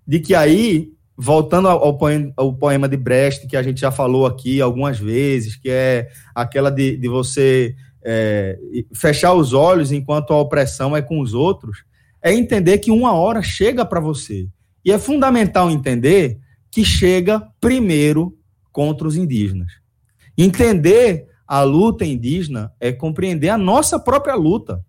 de 0.08 0.20
que 0.20 0.34
aí 0.34 0.92
voltando 1.18 1.68
ao 1.68 1.98
poema, 1.98 2.34
ao 2.36 2.54
poema, 2.54 2.90
de 2.90 2.98
Brecht, 2.98 3.48
que 3.48 3.56
a 3.56 3.64
gente 3.64 3.80
já 3.80 3.92
falou 3.92 4.26
aqui 4.26 4.60
algumas 4.60 5.00
vezes, 5.00 5.56
que 5.56 5.70
é 5.70 6.10
aquela 6.34 6.70
de, 6.70 6.98
de 6.98 7.08
você 7.08 7.76
é, 8.04 8.58
fechar 8.94 9.34
os 9.34 9.54
olhos 9.54 9.92
enquanto 9.92 10.34
a 10.34 10.40
opressão 10.40 10.96
é 10.96 11.02
com 11.02 11.20
os 11.20 11.34
outros, 11.34 11.84
é 12.22 12.34
entender 12.34 12.80
que 12.80 12.92
uma 12.92 13.14
hora 13.14 13.42
chega 13.42 13.86
para 13.86 14.00
você. 14.00 14.48
E 14.84 14.92
é 14.92 15.00
fundamental 15.00 15.70
entender 15.72 16.40
que 16.70 16.84
chega 16.84 17.42
primeiro 17.60 18.38
contra 18.72 19.08
os 19.08 19.16
indígenas. 19.16 19.72
Entender 20.38 21.28
a 21.48 21.62
luta 21.62 22.06
indígena 22.06 22.74
é 22.80 22.92
compreender 22.92 23.50
a 23.50 23.58
nossa 23.58 24.00
própria 24.00 24.36
luta. 24.36 24.84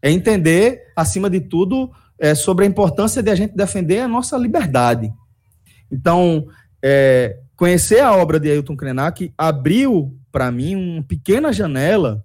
É 0.00 0.10
entender, 0.10 0.80
acima 0.96 1.28
de 1.28 1.40
tudo, 1.40 1.90
é, 2.22 2.36
sobre 2.36 2.64
a 2.64 2.68
importância 2.68 3.20
de 3.20 3.28
a 3.28 3.34
gente 3.34 3.56
defender 3.56 3.98
a 3.98 4.06
nossa 4.06 4.38
liberdade. 4.38 5.12
Então, 5.90 6.46
é, 6.80 7.40
conhecer 7.56 7.98
a 7.98 8.14
obra 8.14 8.38
de 8.38 8.48
Ailton 8.48 8.76
Krenak 8.76 9.34
abriu 9.36 10.16
para 10.30 10.48
mim 10.52 10.76
uma 10.76 11.02
pequena 11.02 11.52
janela 11.52 12.22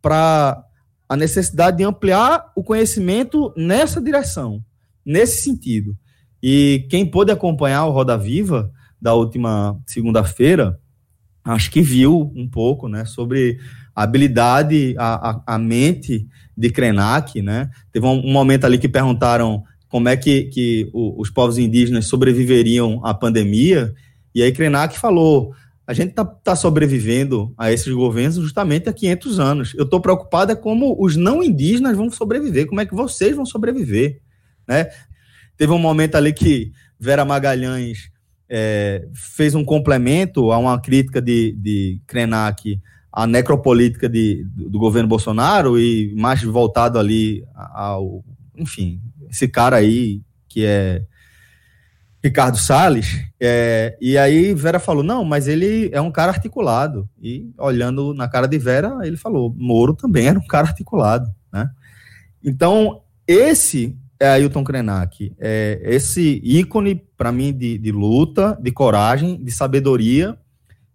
para 0.00 0.64
a 1.08 1.16
necessidade 1.16 1.78
de 1.78 1.82
ampliar 1.82 2.52
o 2.54 2.62
conhecimento 2.62 3.52
nessa 3.56 4.00
direção, 4.00 4.62
nesse 5.04 5.42
sentido. 5.42 5.96
E 6.40 6.86
quem 6.88 7.04
pôde 7.04 7.32
acompanhar 7.32 7.86
o 7.86 7.90
Roda 7.90 8.16
Viva 8.16 8.70
da 9.02 9.14
última 9.14 9.76
segunda-feira, 9.84 10.78
acho 11.42 11.72
que 11.72 11.82
viu 11.82 12.32
um 12.36 12.48
pouco, 12.48 12.86
né, 12.86 13.04
sobre 13.04 13.58
a 13.96 14.04
habilidade, 14.04 14.94
a, 14.96 15.30
a, 15.30 15.42
a 15.54 15.58
mente 15.58 16.28
de 16.60 16.68
Krenak, 16.68 17.40
né? 17.40 17.70
Teve 17.90 18.06
um, 18.06 18.26
um, 18.26 18.32
momento 18.32 18.66
ali 18.66 18.78
que 18.78 18.88
perguntaram 18.88 19.64
como 19.88 20.10
é 20.10 20.16
que, 20.16 20.44
que 20.44 20.90
o, 20.92 21.18
os 21.20 21.30
povos 21.30 21.56
indígenas 21.56 22.04
sobreviveriam 22.04 23.00
à 23.02 23.14
pandemia, 23.14 23.94
e 24.34 24.42
aí 24.42 24.52
Krenak 24.52 24.98
falou, 24.98 25.54
a 25.86 25.94
gente 25.94 26.10
está 26.10 26.22
tá 26.22 26.54
sobrevivendo 26.54 27.52
a 27.56 27.72
esses 27.72 27.92
governos 27.92 28.36
justamente 28.36 28.90
há 28.90 28.92
500 28.92 29.40
anos. 29.40 29.74
Eu 29.74 29.84
estou 29.84 30.00
preocupado 30.00 30.52
é 30.52 30.54
como 30.54 30.94
os 31.02 31.16
não 31.16 31.42
indígenas 31.42 31.96
vão 31.96 32.10
sobreviver, 32.10 32.66
como 32.66 32.82
é 32.82 32.86
que 32.86 32.94
vocês 32.94 33.34
vão 33.34 33.46
sobreviver, 33.46 34.20
né? 34.68 34.88
Teve 35.56 35.72
um 35.72 35.78
momento 35.78 36.14
ali 36.14 36.32
que 36.32 36.72
Vera 36.98 37.24
Magalhães 37.24 38.10
é, 38.48 39.08
fez 39.14 39.54
um 39.54 39.64
complemento 39.64 40.52
a 40.52 40.58
uma 40.58 40.78
crítica 40.78 41.22
de, 41.22 41.52
de 41.52 42.00
Krenak 42.06 42.78
a 43.12 43.26
necropolítica 43.26 44.08
de, 44.08 44.44
do 44.54 44.78
governo 44.78 45.08
Bolsonaro 45.08 45.78
e 45.78 46.14
mais 46.16 46.42
voltado 46.42 46.98
ali 46.98 47.44
ao, 47.54 48.24
enfim, 48.56 49.00
esse 49.28 49.48
cara 49.48 49.76
aí 49.76 50.22
que 50.48 50.64
é 50.64 51.02
Ricardo 52.22 52.58
Salles, 52.58 53.24
é, 53.40 53.96
e 53.98 54.18
aí 54.18 54.52
Vera 54.52 54.78
falou, 54.78 55.02
não, 55.02 55.24
mas 55.24 55.48
ele 55.48 55.88
é 55.90 56.00
um 56.00 56.10
cara 56.10 56.30
articulado, 56.30 57.08
e 57.20 57.50
olhando 57.56 58.12
na 58.12 58.28
cara 58.28 58.46
de 58.46 58.58
Vera, 58.58 58.98
ele 59.02 59.16
falou, 59.16 59.54
Moro 59.56 59.94
também 59.94 60.26
era 60.26 60.38
um 60.38 60.46
cara 60.46 60.66
articulado, 60.66 61.32
né? 61.50 61.70
Então, 62.44 63.00
esse 63.26 63.96
é 64.18 64.28
Ailton 64.28 64.62
Krenak, 64.62 65.34
é 65.38 65.80
esse 65.82 66.42
ícone, 66.44 67.02
para 67.16 67.32
mim, 67.32 67.56
de, 67.56 67.78
de 67.78 67.90
luta, 67.90 68.58
de 68.60 68.70
coragem, 68.70 69.42
de 69.42 69.50
sabedoria, 69.50 70.36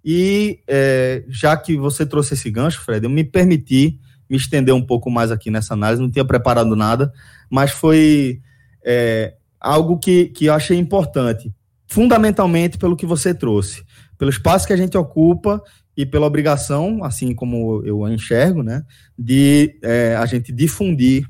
e 0.05 0.59
é, 0.67 1.23
já 1.27 1.57
que 1.57 1.75
você 1.75 2.05
trouxe 2.05 2.35
esse 2.35 2.51
gancho, 2.51 2.81
Fred, 2.81 3.03
eu 3.03 3.09
me 3.09 3.23
permiti 3.23 3.99
me 4.29 4.37
estender 4.37 4.73
um 4.73 4.81
pouco 4.81 5.09
mais 5.09 5.31
aqui 5.31 5.49
nessa 5.49 5.73
análise, 5.73 6.01
não 6.01 6.11
tinha 6.11 6.23
preparado 6.23 6.75
nada, 6.75 7.11
mas 7.49 7.71
foi 7.71 8.39
é, 8.83 9.33
algo 9.59 9.97
que, 9.97 10.25
que 10.27 10.45
eu 10.45 10.53
achei 10.53 10.77
importante, 10.77 11.51
fundamentalmente 11.87 12.77
pelo 12.77 12.95
que 12.95 13.05
você 13.05 13.33
trouxe, 13.33 13.83
pelo 14.15 14.29
espaço 14.29 14.67
que 14.67 14.73
a 14.73 14.77
gente 14.77 14.95
ocupa 14.95 15.59
e 15.97 16.05
pela 16.05 16.27
obrigação, 16.27 17.03
assim 17.03 17.33
como 17.33 17.83
eu 17.83 18.07
enxergo, 18.07 18.61
né, 18.61 18.83
de 19.17 19.75
é, 19.81 20.15
a 20.15 20.25
gente 20.27 20.51
difundir 20.51 21.27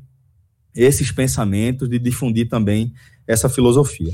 esses 0.75 1.11
pensamentos, 1.13 1.87
de 1.87 1.97
difundir 1.97 2.49
também 2.49 2.93
essa 3.25 3.47
filosofia 3.47 4.11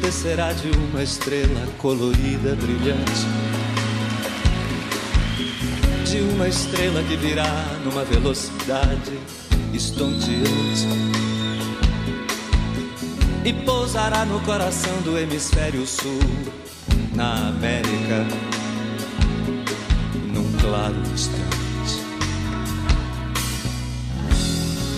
descerá 0.00 0.52
de 0.52 0.68
uma 0.70 1.02
estrela 1.02 1.66
colorida, 1.78 2.54
brilhante. 2.56 3.26
De 6.04 6.20
uma 6.34 6.46
estrela 6.46 7.02
que 7.02 7.16
virá 7.16 7.44
numa 7.84 8.04
velocidade 8.04 9.18
estonteante. 9.72 10.86
E 13.44 13.52
pousará 13.64 14.24
no 14.26 14.40
coração 14.40 15.00
do 15.02 15.18
hemisfério 15.18 15.86
sul, 15.86 16.20
na 17.14 17.48
América, 17.48 18.26
num 20.32 20.52
claro 20.58 20.96
instante. 21.12 21.42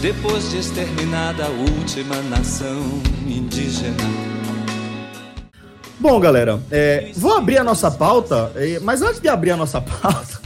Depois 0.02 0.50
de 0.50 0.58
exterminada 0.58 1.46
a 1.46 1.48
última 1.48 2.16
nação 2.22 3.00
indígena 3.26 4.33
Bom, 6.04 6.20
galera, 6.20 6.62
é, 6.70 7.12
vou 7.16 7.34
abrir 7.34 7.56
a 7.56 7.64
nossa 7.64 7.90
pauta, 7.90 8.52
mas 8.82 9.00
antes 9.00 9.22
de 9.22 9.26
abrir 9.26 9.52
a 9.52 9.56
nossa 9.56 9.80
pauta, 9.80 10.38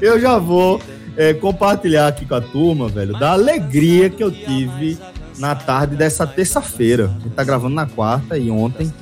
eu 0.00 0.20
já 0.20 0.38
vou 0.38 0.80
é, 1.16 1.34
compartilhar 1.34 2.06
aqui 2.06 2.24
com 2.24 2.36
a 2.36 2.40
turma, 2.40 2.88
velho, 2.88 3.18
da 3.18 3.32
alegria 3.32 4.08
que 4.08 4.22
eu 4.22 4.30
tive 4.30 4.96
na 5.36 5.56
tarde 5.56 5.96
dessa 5.96 6.24
terça-feira. 6.28 7.06
A 7.06 7.18
gente 7.24 7.34
tá 7.34 7.42
gravando 7.42 7.74
na 7.74 7.86
quarta 7.86 8.38
e 8.38 8.52
ontem 8.52 8.94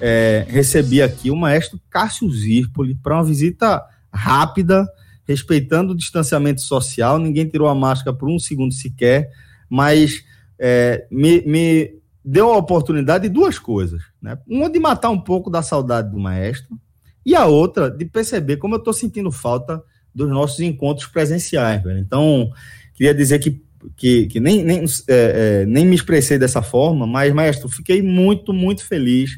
é, 0.00 0.46
recebi 0.48 1.02
aqui 1.02 1.32
o 1.32 1.36
maestro 1.36 1.80
Cássio 1.90 2.30
Zirpoli 2.30 2.94
para 2.94 3.16
uma 3.16 3.24
visita 3.24 3.84
rápida, 4.12 4.86
respeitando 5.26 5.94
o 5.94 5.96
distanciamento 5.96 6.60
social. 6.60 7.18
Ninguém 7.18 7.48
tirou 7.48 7.66
a 7.66 7.74
máscara 7.74 8.16
por 8.16 8.28
um 8.28 8.38
segundo 8.38 8.72
sequer, 8.72 9.32
mas 9.68 10.22
é, 10.60 11.08
me, 11.10 11.42
me, 11.44 12.03
deu 12.24 12.52
a 12.52 12.56
oportunidade 12.56 13.28
de 13.28 13.34
duas 13.34 13.58
coisas. 13.58 14.02
Né? 14.22 14.38
Uma 14.46 14.70
de 14.70 14.78
matar 14.78 15.10
um 15.10 15.20
pouco 15.20 15.50
da 15.50 15.62
saudade 15.62 16.10
do 16.10 16.18
maestro, 16.18 16.78
e 17.26 17.34
a 17.34 17.46
outra 17.46 17.90
de 17.90 18.04
perceber 18.04 18.58
como 18.58 18.74
eu 18.74 18.78
estou 18.78 18.92
sentindo 18.92 19.32
falta 19.32 19.82
dos 20.14 20.28
nossos 20.28 20.60
encontros 20.60 21.06
presenciais. 21.06 21.82
Velho. 21.82 21.98
Então, 21.98 22.50
queria 22.94 23.14
dizer 23.14 23.38
que, 23.38 23.62
que, 23.96 24.26
que 24.26 24.40
nem, 24.40 24.62
nem, 24.62 24.84
é, 25.08 25.62
é, 25.62 25.66
nem 25.66 25.84
me 25.84 25.94
expressei 25.94 26.38
dessa 26.38 26.62
forma, 26.62 27.06
mas, 27.06 27.32
maestro, 27.32 27.68
fiquei 27.68 28.02
muito, 28.02 28.52
muito 28.52 28.86
feliz. 28.86 29.30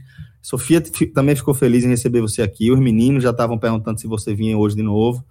Sofia 0.43 0.81
também 1.12 1.35
ficou 1.35 1.55
feliz 1.55 1.85
em 1.85 1.88
receber 1.88 2.21
você 2.21 2.43
aqui. 2.43 2.71
Os 2.71 2.78
meninos 2.78 3.23
já 3.23 3.31
estavam 3.31 3.59
perguntando 3.59 4.00
se 4.00 4.07
você 4.07 4.35
vinha 4.35 4.57
hoje 4.57 4.76
de 4.76 4.83
novo. 4.83 5.25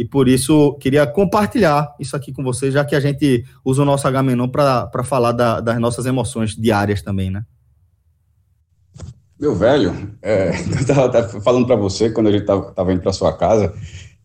E 0.00 0.04
por 0.06 0.28
isso 0.28 0.72
queria 0.80 1.06
compartilhar 1.06 1.94
isso 2.00 2.16
aqui 2.16 2.32
com 2.32 2.42
você, 2.42 2.70
já 2.70 2.82
que 2.86 2.96
a 2.96 3.00
gente 3.00 3.44
usa 3.62 3.82
o 3.82 3.84
nosso 3.84 4.08
H-Menon 4.08 4.48
para 4.48 5.04
falar 5.04 5.32
da, 5.32 5.60
das 5.60 5.78
nossas 5.78 6.06
emoções 6.06 6.56
diárias 6.56 7.02
também, 7.02 7.30
né? 7.30 7.44
Meu 9.38 9.54
velho, 9.54 10.16
é, 10.22 10.52
eu 10.72 10.80
estava 10.80 11.22
falando 11.42 11.66
para 11.66 11.76
você 11.76 12.08
quando 12.08 12.28
a 12.28 12.32
gente 12.32 12.50
estava 12.50 12.90
indo 12.94 13.02
para 13.02 13.12
sua 13.12 13.36
casa 13.36 13.74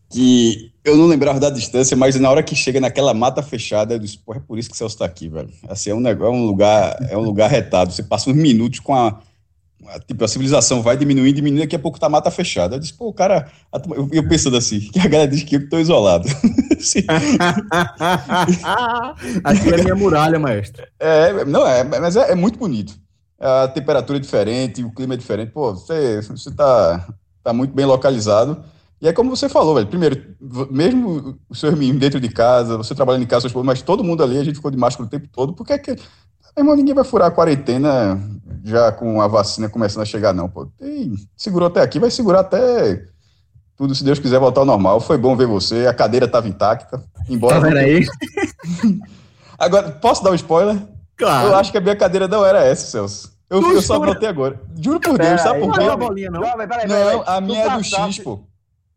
que 0.08 0.72
eu 0.82 0.96
não 0.96 1.08
lembrava 1.08 1.38
da 1.38 1.50
distância, 1.50 1.94
mas 1.94 2.18
na 2.18 2.30
hora 2.30 2.42
que 2.42 2.54
chega 2.54 2.80
naquela 2.80 3.12
mata 3.12 3.42
fechada, 3.42 3.92
eu 3.92 3.98
disse, 3.98 4.16
pô, 4.16 4.32
é 4.32 4.40
por 4.40 4.58
isso 4.58 4.70
que 4.70 4.74
o 4.74 4.78
Celso 4.78 4.94
está 4.94 5.04
aqui, 5.04 5.28
velho. 5.28 5.50
Assim, 5.68 5.90
é 5.90 5.94
um, 5.94 6.00
negócio, 6.00 6.32
é 6.32 6.38
um 6.38 6.46
lugar, 6.46 6.96
é 7.10 7.18
um 7.18 7.22
lugar 7.22 7.50
retado. 7.50 7.92
Você 7.92 8.02
passa 8.02 8.30
uns 8.30 8.36
minutos 8.36 8.80
com 8.80 8.94
a 8.94 9.20
tipo, 10.06 10.24
a 10.24 10.28
civilização 10.28 10.82
vai 10.82 10.96
diminuindo, 10.96 11.34
diminuindo, 11.34 11.62
daqui 11.62 11.76
a 11.76 11.78
pouco 11.78 12.00
tá 12.00 12.08
mata 12.08 12.30
fechada. 12.30 12.76
Eu 12.76 12.80
disse, 12.80 12.94
pô, 12.94 13.08
o 13.08 13.12
cara, 13.12 13.50
eu, 13.94 14.08
eu 14.12 14.28
pensando 14.28 14.56
assim, 14.56 14.80
que 14.92 14.98
a 14.98 15.06
galera 15.06 15.30
diz 15.30 15.42
que 15.42 15.56
eu 15.56 15.60
estou 15.60 15.78
isolado. 15.78 16.26
Aqui 19.44 19.72
é 19.72 19.82
minha 19.82 19.94
muralha, 19.94 20.38
maestro. 20.38 20.86
É, 20.98 21.44
não 21.44 21.66
é, 21.66 21.84
mas 21.84 22.16
é, 22.16 22.32
é, 22.32 22.34
muito 22.34 22.58
bonito. 22.58 22.94
A 23.38 23.68
temperatura 23.68 24.18
é 24.18 24.20
diferente, 24.20 24.82
o 24.82 24.92
clima 24.92 25.14
é 25.14 25.16
diferente. 25.16 25.52
Pô, 25.52 25.74
você, 25.74 26.22
você 26.22 26.50
tá, 26.50 27.06
tá 27.42 27.52
muito 27.52 27.74
bem 27.74 27.84
localizado. 27.84 28.64
E 29.00 29.06
é 29.06 29.12
como 29.12 29.28
você 29.28 29.48
falou, 29.48 29.74
velho. 29.74 29.86
Primeiro, 29.86 30.34
mesmo 30.70 31.38
os 31.48 31.60
seus 31.60 31.74
meninos 31.74 32.00
dentro 32.00 32.18
de 32.18 32.30
casa, 32.30 32.78
você 32.78 32.94
trabalhando 32.94 33.24
em 33.24 33.26
casa, 33.26 33.48
mas 33.62 33.82
todo 33.82 34.02
mundo 34.02 34.22
ali, 34.22 34.38
a 34.38 34.44
gente 34.44 34.56
ficou 34.56 34.70
de 34.70 34.78
máscara 34.78 35.06
o 35.06 35.10
tempo 35.10 35.28
todo, 35.28 35.52
porque 35.52 35.74
é 35.74 35.78
que. 35.78 35.96
Irmão, 36.56 36.74
ninguém 36.74 36.94
vai 36.94 37.04
furar 37.04 37.28
a 37.28 37.30
quarentena 37.30 38.18
já 38.66 38.90
com 38.90 39.20
a 39.20 39.28
vacina 39.28 39.68
começando 39.68 40.02
a 40.02 40.06
chegar, 40.06 40.32
não, 40.32 40.48
pô. 40.48 40.68
E 40.80 41.14
segurou 41.36 41.68
até 41.68 41.80
aqui, 41.80 42.00
vai 42.00 42.10
segurar 42.10 42.40
até 42.40 43.04
tudo, 43.76 43.94
se 43.94 44.02
Deus 44.02 44.18
quiser, 44.18 44.40
voltar 44.40 44.62
ao 44.62 44.66
normal. 44.66 45.00
Foi 45.00 45.16
bom 45.16 45.36
ver 45.36 45.46
você, 45.46 45.86
a 45.86 45.94
cadeira 45.94 46.26
estava 46.26 46.48
intacta. 46.48 47.02
Embora. 47.28 47.60
Tá 47.60 47.78
aí? 47.78 48.04
Agora, 49.58 49.90
posso 49.92 50.24
dar 50.24 50.32
um 50.32 50.34
spoiler? 50.34 50.76
Claro. 51.16 51.48
Eu 51.48 51.54
acho 51.56 51.70
que 51.70 51.78
a 51.78 51.80
minha 51.80 51.96
cadeira 51.96 52.26
não 52.26 52.44
era 52.44 52.64
essa, 52.64 52.90
Celso. 52.90 53.36
Eu, 53.48 53.62
eu 53.72 53.80
só 53.80 53.98
notei 53.98 54.28
agora. 54.28 54.60
Juro 54.76 54.98
por 54.98 55.16
Deus, 55.16 55.40
sabe 55.40 55.60
por 55.60 55.72
quê? 55.72 55.84
Não, 55.84 55.96
não. 55.96 56.08
não, 56.88 57.24
a 57.24 57.40
minha 57.40 57.62
é 57.62 57.76
do 57.76 57.84
X, 57.84 58.18
pô. 58.18 58.40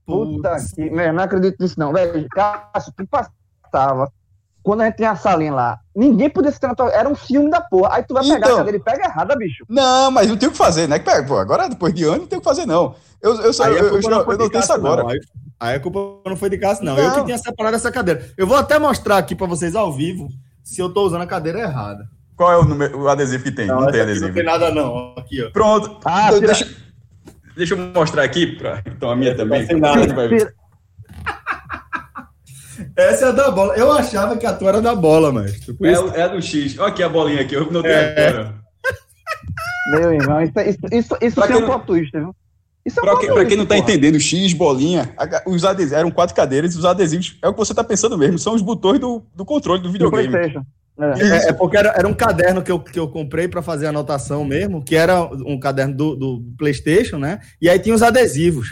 Puta 0.06 0.58
que. 0.76 0.90
Não 0.90 1.24
acredito 1.24 1.62
nisso, 1.62 1.80
não. 1.80 1.94
Velho, 1.94 2.28
Cássio, 2.30 2.92
tu 2.98 3.08
passava. 3.08 4.12
Quando 4.70 4.82
a 4.82 4.86
gente 4.86 4.98
tinha 4.98 5.10
a 5.10 5.16
salinha 5.16 5.52
lá, 5.52 5.80
ninguém 5.96 6.30
podia 6.30 6.52
se 6.52 6.60
tratar. 6.60 6.90
Era 6.90 7.10
um 7.10 7.16
filme 7.16 7.50
da 7.50 7.60
porra. 7.60 7.96
Aí 7.96 8.04
tu 8.04 8.14
vai 8.14 8.22
pegar 8.22 8.38
então, 8.38 8.54
a 8.54 8.58
cadeira 8.58 8.78
e 8.78 8.80
pega 8.80 9.08
errada, 9.08 9.36
bicho. 9.36 9.66
Não, 9.68 10.12
mas 10.12 10.28
não 10.28 10.38
tem 10.38 10.48
o 10.48 10.52
que 10.52 10.58
fazer, 10.60 10.88
né? 10.88 11.00
Pô, 11.28 11.38
agora, 11.38 11.68
depois 11.68 11.92
de 11.92 12.04
ano, 12.04 12.20
não 12.20 12.28
tem 12.28 12.38
o 12.38 12.42
que 12.42 12.48
fazer, 12.48 12.68
não. 12.68 12.94
Eu, 13.20 13.34
eu, 13.42 13.52
só, 13.52 13.66
eu, 13.66 13.78
eu, 13.78 14.00
eu, 14.00 14.00
eu 14.00 14.38
notei 14.38 14.60
isso 14.60 14.72
agora. 14.72 15.02
Não. 15.02 15.10
Aí, 15.10 15.20
aí 15.60 15.76
a 15.78 15.80
culpa 15.80 16.30
não 16.30 16.38
foi 16.38 16.52
de 16.52 16.60
Cássio, 16.60 16.86
não. 16.86 16.96
não. 16.96 17.04
Eu 17.04 17.16
que 17.16 17.26
tinha 17.26 17.38
separado 17.40 17.78
essa 17.78 17.92
cadeira. 17.92 18.24
Eu 18.38 18.46
vou 18.46 18.58
até 18.58 18.78
mostrar 18.78 19.18
aqui 19.18 19.34
pra 19.34 19.48
vocês 19.48 19.76
ao 19.76 19.92
vivo 19.92 20.28
se 20.64 20.80
eu 20.80 20.94
tô 20.94 21.02
usando 21.02 21.24
a 21.24 21.28
cadeira 21.28 21.62
errada. 21.62 22.08
Qual 22.36 22.52
é 22.52 22.58
o, 22.58 22.64
número, 22.64 22.96
o 22.96 23.10
adesivo 23.10 23.44
que 23.44 23.52
tem? 23.52 23.66
Não, 23.66 23.82
não 23.82 23.92
tem 23.92 24.02
adesivo. 24.02 24.28
Não 24.28 24.36
tem 24.36 24.44
nada, 24.44 24.70
não. 24.70 25.16
Aqui, 25.18 25.44
ó. 25.44 25.50
Pronto. 25.50 25.98
Ah, 26.06 26.30
deixa, 26.32 26.68
deixa 27.58 27.74
eu 27.74 27.80
mostrar 27.92 28.22
aqui. 28.22 28.56
Pra, 28.56 28.84
então 28.86 29.10
a 29.10 29.16
minha 29.16 29.36
também. 29.36 29.62
Não 29.62 29.68
tem 29.68 29.80
nada. 29.80 30.54
Essa 33.00 33.26
é 33.26 33.30
a 33.30 33.32
da 33.32 33.52
bola. 33.52 33.76
Eu 33.76 33.92
achava 33.92 34.38
que 34.38 34.46
a 34.46 34.54
tua 34.54 34.70
era 34.70 34.82
da 34.82 34.96
bola, 34.96 35.32
mas. 35.32 35.54
É, 35.82 36.20
é 36.20 36.24
a 36.24 36.28
do 36.28 36.42
X. 36.42 36.78
Olha 36.78 36.90
aqui 36.90 37.04
a 37.04 37.10
bolinha 37.10 37.42
aqui, 37.42 37.56
eu 37.56 37.72
não 37.72 37.82
tenho 37.82 37.94
é. 37.94 38.28
agora. 38.28 38.56
Meu 39.92 40.14
irmão, 40.14 40.42
isso, 40.42 40.54
isso, 40.60 40.80
isso, 40.92 41.18
isso 41.22 41.44
é 41.44 41.58
um 41.58 41.66
plot 41.66 41.86
twist, 41.86 42.12
viu? 42.12 42.36
Isso 42.86 43.00
é 43.00 43.04
pra, 43.04 43.20
que, 43.20 43.28
pra 43.28 43.46
quem 43.46 43.58
não 43.58 43.66
tá 43.66 43.76
porra. 43.76 43.90
entendendo, 43.90 44.20
X, 44.20 44.54
bolinha, 44.54 45.14
os 45.46 45.66
adesivos, 45.66 45.98
eram 45.98 46.12
quatro 46.12 46.36
cadeiras, 46.36 46.76
os 46.76 46.86
adesivos, 46.86 47.38
é 47.42 47.48
o 47.48 47.54
que 47.54 47.60
você 47.60 47.74
tá 47.74 47.84
pensando 47.84 48.18
mesmo, 48.18 48.40
são 48.40 48.56
os 48.56 48.62
botões 48.62 49.00
do, 49.00 49.24
do 49.36 49.44
controle 49.46 49.82
do 49.82 49.92
videogame. 49.92 50.34
É. 50.36 50.52
É, 51.00 51.50
é, 51.50 51.54
porque 51.54 51.78
era, 51.78 51.94
era 51.96 52.08
um 52.08 52.14
caderno 52.14 52.62
que 52.62 52.72
eu, 52.72 52.80
que 52.80 53.00
eu 53.00 53.08
comprei 53.08 53.48
para 53.48 53.62
fazer 53.62 53.88
anotação 53.88 54.44
mesmo, 54.44 54.84
que 54.84 54.96
era 54.96 55.24
um 55.24 55.58
caderno 55.58 55.96
do, 55.96 56.16
do 56.16 56.44
PlayStation, 56.58 57.18
né? 57.18 57.40
E 57.62 57.70
aí 57.70 57.80
tinha 57.80 57.96
os 57.96 58.04
adesivos. 58.04 58.68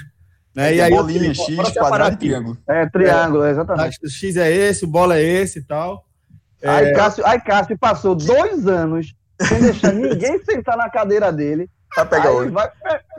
Né? 0.57 0.73
E 0.73 0.81
aí 0.81 0.89
bolinha, 0.89 1.35
X, 1.35 1.55
quadrado 1.77 2.15
e 2.15 2.17
triângulo. 2.17 2.57
É, 2.67 2.89
triângulo, 2.89 3.43
é, 3.43 3.51
exatamente. 3.51 3.99
O 4.03 4.09
X 4.09 4.35
é 4.37 4.51
esse, 4.51 4.85
o 4.85 4.87
bola 4.87 5.15
é 5.15 5.21
esse 5.21 5.59
e 5.59 5.63
tal. 5.63 6.03
Aí, 6.63 6.87
é... 6.87 6.93
Cássio, 6.93 7.23
aí 7.27 7.39
Cássio 7.39 7.77
passou 7.77 8.15
dois 8.15 8.67
anos 8.67 9.13
sem 9.39 9.61
deixar 9.61 9.93
ninguém 9.93 10.43
sentar 10.43 10.75
na 10.75 10.89
cadeira 10.89 11.31
dele 11.31 11.69
Pra 11.93 12.05
pegar 12.05 12.31
hoje. 12.31 12.51
Vai, 12.51 12.69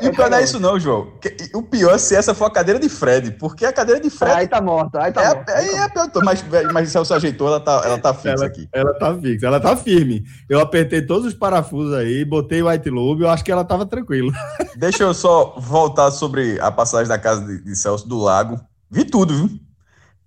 e 0.00 0.10
pior 0.10 0.30
não 0.30 0.38
é 0.38 0.44
isso, 0.44 0.60
não, 0.60 0.78
João. 0.78 1.12
O 1.54 1.62
pior 1.62 1.94
é 1.94 1.98
se 1.98 2.14
essa 2.14 2.34
for 2.34 2.44
a 2.44 2.50
cadeira 2.50 2.78
de 2.78 2.88
Fred, 2.88 3.32
porque 3.32 3.66
a 3.66 3.72
cadeira 3.72 4.00
de 4.00 4.10
Fred. 4.10 4.32
Aí 4.32 4.46
tá 4.46 4.60
morta, 4.60 5.02
aí 5.02 5.12
tá 5.12 5.22
é, 5.22 5.34
morta. 5.34 5.52
Aí, 5.52 5.68
é 5.68 5.88
pior, 5.88 6.10
mas, 6.24 6.44
mas 6.72 6.90
se 6.90 7.12
ajeitou, 7.12 7.48
ela 7.48 7.60
tá, 7.60 7.82
ela 7.84 7.98
tá 7.98 8.14
fixa 8.14 8.30
ela, 8.30 8.46
aqui. 8.46 8.68
Ela 8.72 8.94
tá 8.94 9.14
fixa, 9.18 9.46
ela 9.46 9.60
tá 9.60 9.76
firme. 9.76 10.24
Eu 10.48 10.60
apertei 10.60 11.02
todos 11.02 11.26
os 11.26 11.34
parafusos 11.34 11.94
aí, 11.94 12.24
botei 12.24 12.62
o 12.62 12.68
White 12.68 12.90
Lobe, 12.90 13.22
eu 13.22 13.30
acho 13.30 13.44
que 13.44 13.50
ela 13.50 13.64
tava 13.64 13.84
tranquila. 13.86 14.32
Deixa 14.76 15.02
eu 15.02 15.14
só 15.14 15.56
voltar 15.58 16.10
sobre 16.10 16.60
a 16.60 16.70
passagem 16.70 17.08
da 17.08 17.18
casa 17.18 17.44
de, 17.44 17.64
de 17.64 17.76
Celso 17.76 18.08
do 18.08 18.18
lago. 18.18 18.60
Vi 18.90 19.04
tudo, 19.04 19.34
viu? 19.34 19.67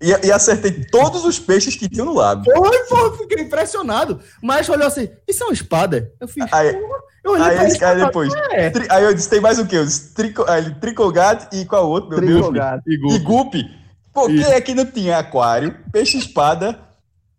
E, 0.01 0.27
e, 0.27 0.31
acertei 0.31 0.71
todos 0.85 1.23
os 1.23 1.37
peixes 1.37 1.75
que 1.75 1.87
tinham 1.87 2.07
no 2.07 2.13
lago. 2.13 2.43
Foi, 2.43 2.85
foi, 2.85 3.17
fiquei 3.17 3.43
impressionado. 3.43 4.19
Mas 4.41 4.67
olhou 4.67 4.87
assim, 4.87 5.07
isso 5.27 5.43
é 5.43 5.45
uma 5.45 5.53
espada? 5.53 6.11
Eu 6.19 6.27
fiz, 6.27 6.51
aí, 6.51 6.75
eu 7.23 7.31
olhei 7.31 7.57
aí, 7.59 7.67
esse, 7.67 7.83
aí 7.83 8.03
depois, 8.03 8.33
é. 8.49 8.71
tri, 8.71 8.87
aí 8.89 9.03
eu 9.03 9.13
disse, 9.13 9.29
tem 9.29 9.39
mais 9.39 9.59
o 9.59 9.65
quê? 9.67 9.77
Eu 9.77 9.85
disse, 9.85 10.13
trico, 10.13 10.43
aí, 10.49 10.73
tricogate 10.75 11.55
e 11.55 11.65
qual 11.65 11.87
outro, 11.87 12.19
meu. 12.19 12.51
Deus? 12.51 12.81
E 12.87 13.19
gupe. 13.19 13.63
Por 14.11 14.27
que 14.27 14.43
é 14.43 14.59
que 14.59 14.73
não 14.73 14.85
tinha 14.85 15.19
aquário, 15.19 15.75
peixe-espada? 15.91 16.79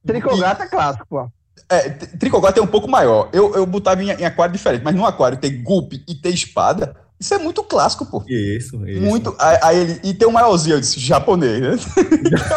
Tricogate 0.07 0.63
e... 0.63 0.65
é 0.65 0.69
clássico, 0.69 1.07
pô. 1.09 1.29
É, 1.69 1.89
tricogate 1.91 2.59
é 2.59 2.63
um 2.63 2.67
pouco 2.67 2.89
maior. 2.89 3.29
Eu, 3.33 3.55
eu 3.55 3.67
botava 3.67 4.03
em, 4.03 4.11
em 4.11 4.25
aquário 4.25 4.53
diferente, 4.53 4.83
mas 4.85 4.95
no 4.95 5.05
aquário 5.05 5.39
ter 5.39 5.51
gupe 5.51 6.05
e 6.07 6.15
ter 6.15 6.31
espada, 6.31 6.95
isso 7.23 7.35
é 7.35 7.39
muito 7.39 7.63
clássico, 7.63 8.05
pô. 8.05 8.25
Isso, 8.27 8.85
isso. 8.85 9.01
Muito. 9.01 9.33
Aí, 9.39 9.79
ele. 9.79 10.01
E 10.03 10.13
tem 10.13 10.27
um 10.27 10.33
maiorzinho, 10.33 10.75
eu 10.75 10.81
disse, 10.81 10.99
japonês, 10.99 11.61
né? 11.61 11.77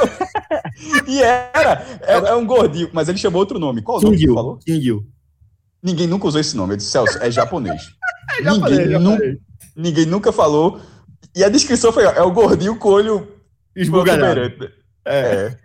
e 1.08 1.22
era. 1.22 1.86
É, 2.02 2.14
é, 2.14 2.34
um 2.34 2.48
gordinho, 2.48 2.90
mas 2.92 3.08
ele 3.08 3.20
chamou 3.20 3.42
outro 3.42 3.60
nome. 3.60 3.84
Qual 3.84 4.00
o 4.00 4.02
nome 4.02 4.18
que 4.18 4.26
falou? 4.26 4.58
Kingyu. 4.58 5.06
Ninguém 5.84 6.08
nunca 6.08 6.26
usou 6.26 6.42
esse 6.42 6.58
nome. 6.58 6.74
Eu 6.74 6.78
disse, 6.78 6.90
Celso, 6.90 7.16
é 7.20 7.30
japonês. 7.30 7.80
é 8.40 8.44
japonês 8.44 8.80
ninguém, 8.80 8.92
japonês. 8.92 9.34
Nu, 9.34 9.84
ninguém 9.84 10.06
nunca 10.08 10.32
falou. 10.32 10.82
E 11.36 11.44
a 11.44 11.50
descrição 11.50 11.94
foi: 11.94 12.06
é 12.06 12.22
o 12.24 12.32
gordinho 12.32 12.76
com 12.76 12.90
olho 12.90 13.28
esbugalhado. 13.76 14.72
É. 15.06 15.20
é. 15.20 15.58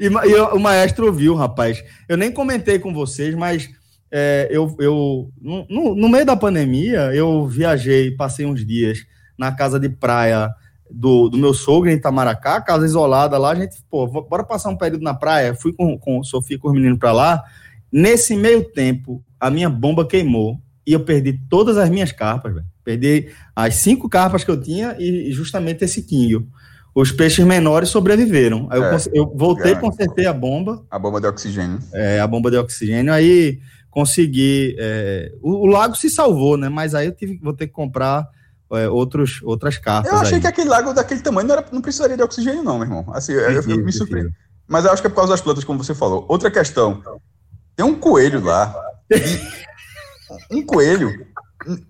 e, 0.00 0.06
e, 0.06 0.36
o 0.40 0.58
maestro 0.58 1.12
viu, 1.12 1.34
rapaz. 1.34 1.84
Eu 2.08 2.16
nem 2.16 2.32
comentei 2.32 2.78
com 2.78 2.94
vocês, 2.94 3.34
mas 3.34 3.68
é, 4.12 4.46
eu, 4.50 4.76
eu 4.78 5.32
no, 5.40 5.94
no, 5.94 6.08
meio 6.08 6.26
da 6.26 6.36
pandemia, 6.36 7.14
eu 7.14 7.46
viajei, 7.46 8.10
passei 8.10 8.44
uns 8.44 8.64
dias 8.64 9.06
na 9.38 9.50
casa 9.50 9.80
de 9.80 9.88
praia 9.88 10.50
do, 10.90 11.30
do 11.30 11.38
meu 11.38 11.54
sogro 11.54 11.88
em 11.88 11.94
Itamaracá, 11.94 12.60
casa 12.60 12.84
isolada 12.84 13.38
lá. 13.38 13.52
A 13.52 13.54
gente, 13.54 13.76
pô, 13.90 14.06
bora 14.06 14.44
passar 14.44 14.68
um 14.68 14.76
período 14.76 15.02
na 15.02 15.14
praia. 15.14 15.54
Fui 15.54 15.72
com, 15.72 15.98
com 15.98 16.22
Sofia 16.22 16.58
com 16.58 16.68
os 16.68 16.74
meninos 16.74 16.98
para 16.98 17.10
lá. 17.10 17.42
Nesse 17.90 18.36
meio 18.36 18.62
tempo, 18.62 19.24
a 19.40 19.50
minha 19.50 19.70
bomba 19.70 20.06
queimou 20.06 20.60
e 20.86 20.92
eu 20.92 21.00
perdi 21.00 21.40
todas 21.48 21.78
as 21.78 21.88
minhas 21.88 22.12
carpas, 22.12 22.52
velho. 22.52 22.66
Perdi 22.84 23.30
as 23.56 23.76
cinco 23.76 24.10
carpas 24.10 24.44
que 24.44 24.50
eu 24.50 24.60
tinha 24.60 24.94
e 24.98 25.32
justamente 25.32 25.84
esse 25.84 26.02
quinho. 26.02 26.46
Os 26.94 27.10
peixes 27.10 27.46
menores 27.46 27.88
sobreviveram. 27.88 28.68
Aí 28.70 28.78
é, 28.78 28.94
eu, 28.94 28.98
eu, 29.14 29.32
voltei, 29.34 29.74
consertei 29.76 30.26
a 30.26 30.32
bomba. 30.34 30.84
A 30.90 30.98
bomba 30.98 31.18
de 31.18 31.26
oxigênio. 31.26 31.78
É, 31.94 32.20
a 32.20 32.26
bomba 32.26 32.50
de 32.50 32.58
oxigênio. 32.58 33.10
Aí 33.10 33.60
consegui. 33.92 34.74
É, 34.78 35.32
o, 35.40 35.50
o, 35.50 35.66
lago 35.66 35.94
se 35.94 36.10
salvou, 36.10 36.56
né? 36.56 36.68
Mas 36.68 36.96
aí 36.96 37.06
eu 37.06 37.12
tive, 37.12 37.38
vou 37.40 37.52
ter 37.52 37.68
que 37.68 37.72
comprar 37.72 38.26
é, 38.72 38.88
outros, 38.88 39.40
outras 39.44 39.78
cartas. 39.78 40.10
Eu 40.10 40.18
achei 40.18 40.36
aí. 40.36 40.40
que 40.40 40.46
aquele 40.48 40.68
lago 40.68 40.92
daquele 40.92 41.20
tamanho 41.20 41.46
não, 41.46 41.54
era, 41.54 41.64
não 41.70 41.82
precisaria 41.82 42.16
de 42.16 42.22
oxigênio, 42.22 42.64
não, 42.64 42.78
meu 42.78 42.86
irmão. 42.86 43.06
Assim, 43.14 43.32
eu, 43.32 43.40
eu, 43.40 43.62
eu 43.62 43.84
me 43.84 43.92
surpreendo. 43.92 44.32
Mas 44.66 44.84
eu 44.84 44.90
acho 44.90 45.02
que 45.02 45.06
é 45.06 45.10
por 45.10 45.16
causa 45.16 45.32
das 45.32 45.40
plantas, 45.40 45.62
como 45.62 45.84
você 45.84 45.94
falou. 45.94 46.24
Outra 46.28 46.50
questão. 46.50 47.02
Tem 47.76 47.84
um 47.84 47.94
coelho 47.94 48.42
lá. 48.42 48.74
um 50.50 50.64
coelho 50.64 51.26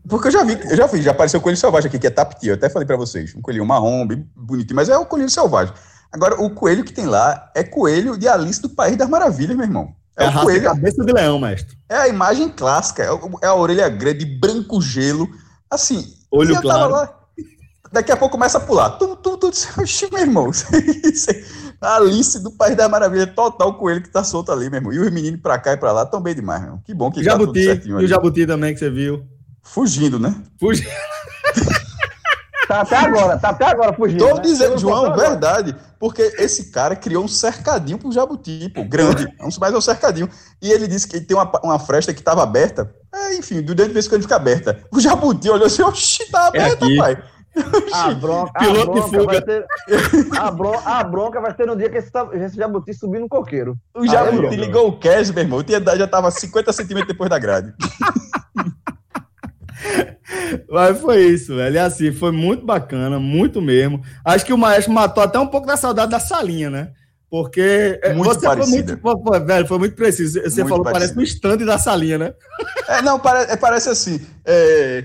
Porque 0.08 0.26
eu 0.26 0.32
já 0.32 0.42
vi, 0.42 0.58
eu 0.68 0.76
já 0.76 0.86
vi, 0.88 1.00
já 1.00 1.12
apareceu 1.12 1.38
o 1.38 1.42
coelho 1.42 1.56
selvagem 1.56 1.88
aqui, 1.88 2.00
que 2.00 2.06
é 2.08 2.10
tapiti, 2.10 2.48
eu 2.48 2.54
até 2.54 2.68
falei 2.68 2.84
para 2.84 2.96
vocês. 2.96 3.34
Um 3.36 3.40
coelhinho 3.40 3.64
marrom, 3.64 4.04
bem 4.04 4.28
bonitinho, 4.34 4.74
mas 4.74 4.88
é 4.88 4.98
o 4.98 5.06
coelho 5.06 5.30
selvagem. 5.30 5.72
Agora, 6.10 6.42
o 6.42 6.50
coelho 6.50 6.82
que 6.82 6.92
tem 6.92 7.06
lá 7.06 7.50
é 7.54 7.62
coelho 7.62 8.18
de 8.18 8.26
Alice 8.26 8.60
do 8.60 8.68
País 8.68 8.96
das 8.96 9.08
Maravilhas, 9.08 9.56
meu 9.56 9.64
irmão. 9.64 9.94
É, 10.16 10.24
é 10.24 10.28
a 10.28 10.32
coelho, 10.32 10.62
cabeça 10.62 11.04
de 11.04 11.12
leão, 11.12 11.38
mestre. 11.38 11.76
É 11.88 11.96
a 11.96 12.08
imagem 12.08 12.48
clássica, 12.48 13.02
é, 13.02 13.46
a 13.46 13.54
orelha 13.54 13.88
grande, 13.88 14.24
branco 14.24 14.80
gelo, 14.80 15.28
assim. 15.70 16.14
Olho 16.30 16.60
claro. 16.60 16.92
Lá, 16.92 17.18
daqui 17.90 18.12
a 18.12 18.16
pouco 18.16 18.32
começa 18.32 18.58
a 18.58 18.60
pular. 18.60 18.90
Tum, 18.90 19.16
tum, 19.16 19.36
tum, 19.36 19.48
Oxi, 19.78 20.10
meu 20.10 20.20
irmão. 20.20 20.50
a 21.80 21.96
Alice 21.96 22.38
do 22.40 22.50
País 22.50 22.76
das 22.76 22.90
Maravilhas, 22.90 23.34
total 23.34 23.70
o 23.70 23.74
coelho 23.74 24.02
que 24.02 24.10
tá 24.10 24.22
solto 24.24 24.52
ali, 24.52 24.68
meu 24.70 24.78
irmão. 24.78 24.92
E 24.92 24.98
os 24.98 25.10
meninos 25.10 25.40
pra 25.40 25.58
cá 25.58 25.72
e 25.72 25.76
pra 25.76 25.92
lá 25.92 26.06
tão 26.06 26.20
bem 26.20 26.34
demais, 26.34 26.60
meu 26.60 26.68
irmão. 26.68 26.82
Que 26.84 26.94
bom 26.94 27.10
que 27.10 27.22
Jabuti, 27.22 27.46
tá 27.46 27.52
tudo 27.52 27.64
certinho 27.64 28.00
E 28.00 28.04
o 28.04 28.08
Jabuti 28.08 28.46
também 28.46 28.72
que 28.72 28.80
você 28.80 28.90
viu. 28.90 29.24
Fugindo, 29.62 30.18
né? 30.18 30.34
Fugindo. 30.58 30.88
Tá 32.68 32.80
até 32.82 32.96
agora, 32.96 33.38
tá 33.38 33.48
até 33.50 33.64
agora 33.66 33.92
fugindo. 33.92 34.26
Tô 34.26 34.36
né? 34.36 34.40
dizendo, 34.42 34.78
João, 34.78 35.14
verdade. 35.14 35.74
Porque 35.98 36.22
esse 36.38 36.70
cara 36.70 36.96
criou 36.96 37.24
um 37.24 37.28
cercadinho 37.28 37.98
pro 37.98 38.12
jabuti, 38.12 38.68
pô, 38.68 38.84
grande. 38.84 39.26
Mas 39.60 39.74
é 39.74 39.76
um 39.76 39.80
cercadinho. 39.80 40.28
E 40.60 40.70
ele 40.70 40.86
disse 40.86 41.06
que 41.06 41.20
tem 41.20 41.36
uma, 41.36 41.50
uma 41.62 41.78
fresta 41.78 42.14
que 42.14 42.22
tava 42.22 42.42
aberta. 42.42 42.94
É, 43.12 43.34
enfim, 43.34 43.60
durante 43.60 43.90
a 43.90 43.92
vez 43.92 44.08
que 44.08 44.14
ele 44.14 44.22
fica 44.22 44.36
aberta. 44.36 44.78
O 44.92 45.00
jabuti 45.00 45.50
olhou 45.50 45.66
assim, 45.66 45.82
oxi, 45.82 46.30
tá 46.30 46.44
é 46.44 46.48
aberta, 46.48 46.86
é 46.86 46.96
pai. 46.96 47.22
A 47.92 48.14
bronca, 48.14 48.52
a, 48.54 48.84
bronca 48.84 49.24
vai 49.26 49.42
ter, 49.42 49.66
a, 50.38 50.50
bron, 50.50 50.80
a 50.86 51.04
bronca 51.04 51.38
vai 51.38 51.54
ser 51.54 51.66
no 51.66 51.76
dia 51.76 51.90
que 51.90 51.98
esse, 51.98 52.10
esse 52.32 52.56
jabuti 52.56 52.94
subir 52.94 53.20
no 53.20 53.28
coqueiro. 53.28 53.76
O 53.94 54.06
jabuti 54.06 54.56
ligou 54.56 54.88
o 54.88 54.98
cash, 54.98 55.30
meu 55.30 55.44
irmão. 55.44 55.58
O 55.58 55.98
já 55.98 56.06
tava 56.06 56.30
50 56.30 56.72
centímetros 56.72 57.12
depois 57.12 57.28
da 57.28 57.38
grade. 57.38 57.74
Mas 60.68 61.00
foi 61.00 61.24
isso, 61.26 61.56
velho. 61.56 61.74
E 61.74 61.78
assim, 61.78 62.12
foi 62.12 62.32
muito 62.32 62.64
bacana, 62.64 63.18
muito 63.18 63.60
mesmo. 63.60 64.02
Acho 64.24 64.44
que 64.44 64.52
o 64.52 64.58
Maestro 64.58 64.92
matou 64.92 65.22
até 65.22 65.38
um 65.38 65.46
pouco 65.46 65.66
da 65.66 65.76
saudade 65.76 66.10
da 66.10 66.20
salinha, 66.20 66.70
né? 66.70 66.90
Porque 67.30 67.98
é, 68.02 68.12
muito 68.12 68.34
você 68.34 68.46
parecida. 68.46 68.98
foi 69.00 69.14
muito, 69.14 69.46
velho, 69.46 69.66
foi 69.66 69.78
muito 69.78 69.96
preciso. 69.96 70.40
Você 70.42 70.60
muito 70.60 70.68
falou, 70.68 70.84
parecido. 70.84 71.14
parece 71.14 71.18
um 71.18 71.22
estande 71.22 71.64
da 71.64 71.78
salinha, 71.78 72.18
né? 72.18 72.34
É, 72.86 73.00
não, 73.00 73.18
parece, 73.18 73.52
é, 73.52 73.56
parece 73.56 73.88
assim. 73.88 74.20
É, 74.44 75.04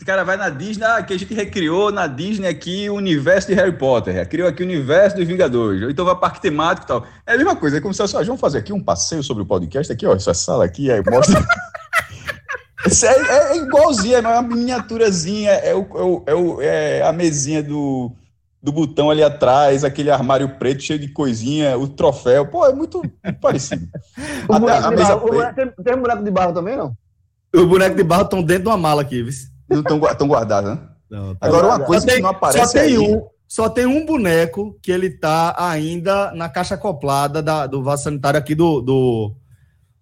o 0.00 0.04
cara 0.04 0.22
vai 0.24 0.36
na 0.36 0.48
Disney, 0.48 0.84
ah, 0.84 1.02
que 1.02 1.12
a 1.12 1.18
gente 1.18 1.34
recriou 1.34 1.90
na 1.90 2.06
Disney 2.06 2.46
aqui 2.46 2.88
o 2.88 2.94
universo 2.94 3.48
de 3.48 3.54
Harry 3.54 3.76
Potter, 3.76 4.28
criou 4.28 4.48
aqui 4.48 4.62
o 4.62 4.66
universo 4.66 5.16
dos 5.16 5.26
Vingadores, 5.26 5.90
então 5.90 6.04
vai 6.04 6.14
parque 6.16 6.40
temático 6.40 6.86
e 6.86 6.88
tal. 6.88 7.06
É 7.26 7.34
a 7.34 7.36
mesma 7.36 7.56
coisa, 7.56 7.78
é 7.78 7.80
como 7.80 7.92
se 7.92 8.00
ah, 8.00 8.22
vamos 8.24 8.40
fazer 8.40 8.58
aqui 8.58 8.72
um 8.72 8.82
passeio 8.82 9.22
sobre 9.22 9.42
o 9.42 9.46
podcast 9.46 9.92
aqui, 9.92 10.06
ó, 10.06 10.14
essa 10.14 10.32
sala 10.32 10.64
aqui, 10.64 10.90
aí 10.90 11.02
mostra. 11.04 11.44
É, 12.86 13.52
é, 13.52 13.56
igualzinho, 13.58 14.16
é 14.16 14.20
uma 14.20 14.42
miniaturazinha, 14.42 15.50
é, 15.50 15.74
o, 15.74 16.22
é, 16.26 16.34
o, 16.34 16.62
é, 16.62 17.02
a 17.02 17.12
mesinha 17.12 17.62
do, 17.62 18.12
do 18.62 18.72
botão 18.72 19.10
ali 19.10 19.22
atrás, 19.22 19.84
aquele 19.84 20.10
armário 20.10 20.56
preto 20.58 20.82
cheio 20.82 20.98
de 20.98 21.08
coisinha, 21.08 21.76
o 21.76 21.86
troféu. 21.86 22.46
Pô, 22.46 22.66
é 22.66 22.72
muito, 22.72 23.02
parecido. 23.40 23.86
o 24.48 24.58
boneco 24.58 24.86
a, 24.86 24.90
mesa 24.90 25.16
barro, 25.16 25.54
tem, 25.54 25.70
tem 25.84 25.94
um 25.94 26.00
boneco 26.00 26.24
de 26.24 26.30
barro 26.30 26.54
também, 26.54 26.76
não? 26.76 26.96
O 27.54 27.66
boneco 27.66 27.96
de 27.96 28.02
barro 28.02 28.22
estão 28.22 28.42
dentro 28.42 28.64
de 28.64 28.68
uma 28.68 28.78
mala 28.78 29.02
aqui, 29.02 29.22
viu? 29.22 29.34
Não 29.68 29.80
estão 29.80 30.28
guardados, 30.28 30.70
né? 30.70 30.78
Não, 31.10 31.34
tá 31.34 31.46
Agora, 31.46 31.66
uma 31.66 31.80
coisa 31.80 32.06
tem, 32.06 32.16
que 32.16 32.22
não 32.22 32.30
aparece 32.30 32.66
só 32.66 32.72
tem 32.72 32.82
aí... 32.82 32.98
Um, 32.98 33.26
só 33.50 33.68
tem 33.68 33.84
um 33.84 34.06
boneco 34.06 34.78
que 34.80 34.92
ele 34.92 35.10
tá 35.10 35.56
ainda 35.58 36.30
na 36.32 36.48
caixa 36.48 36.76
acoplada 36.76 37.42
da, 37.42 37.66
do 37.66 37.82
vaso 37.82 38.04
sanitário 38.04 38.38
aqui 38.38 38.54
do, 38.54 38.80
do, 38.80 39.34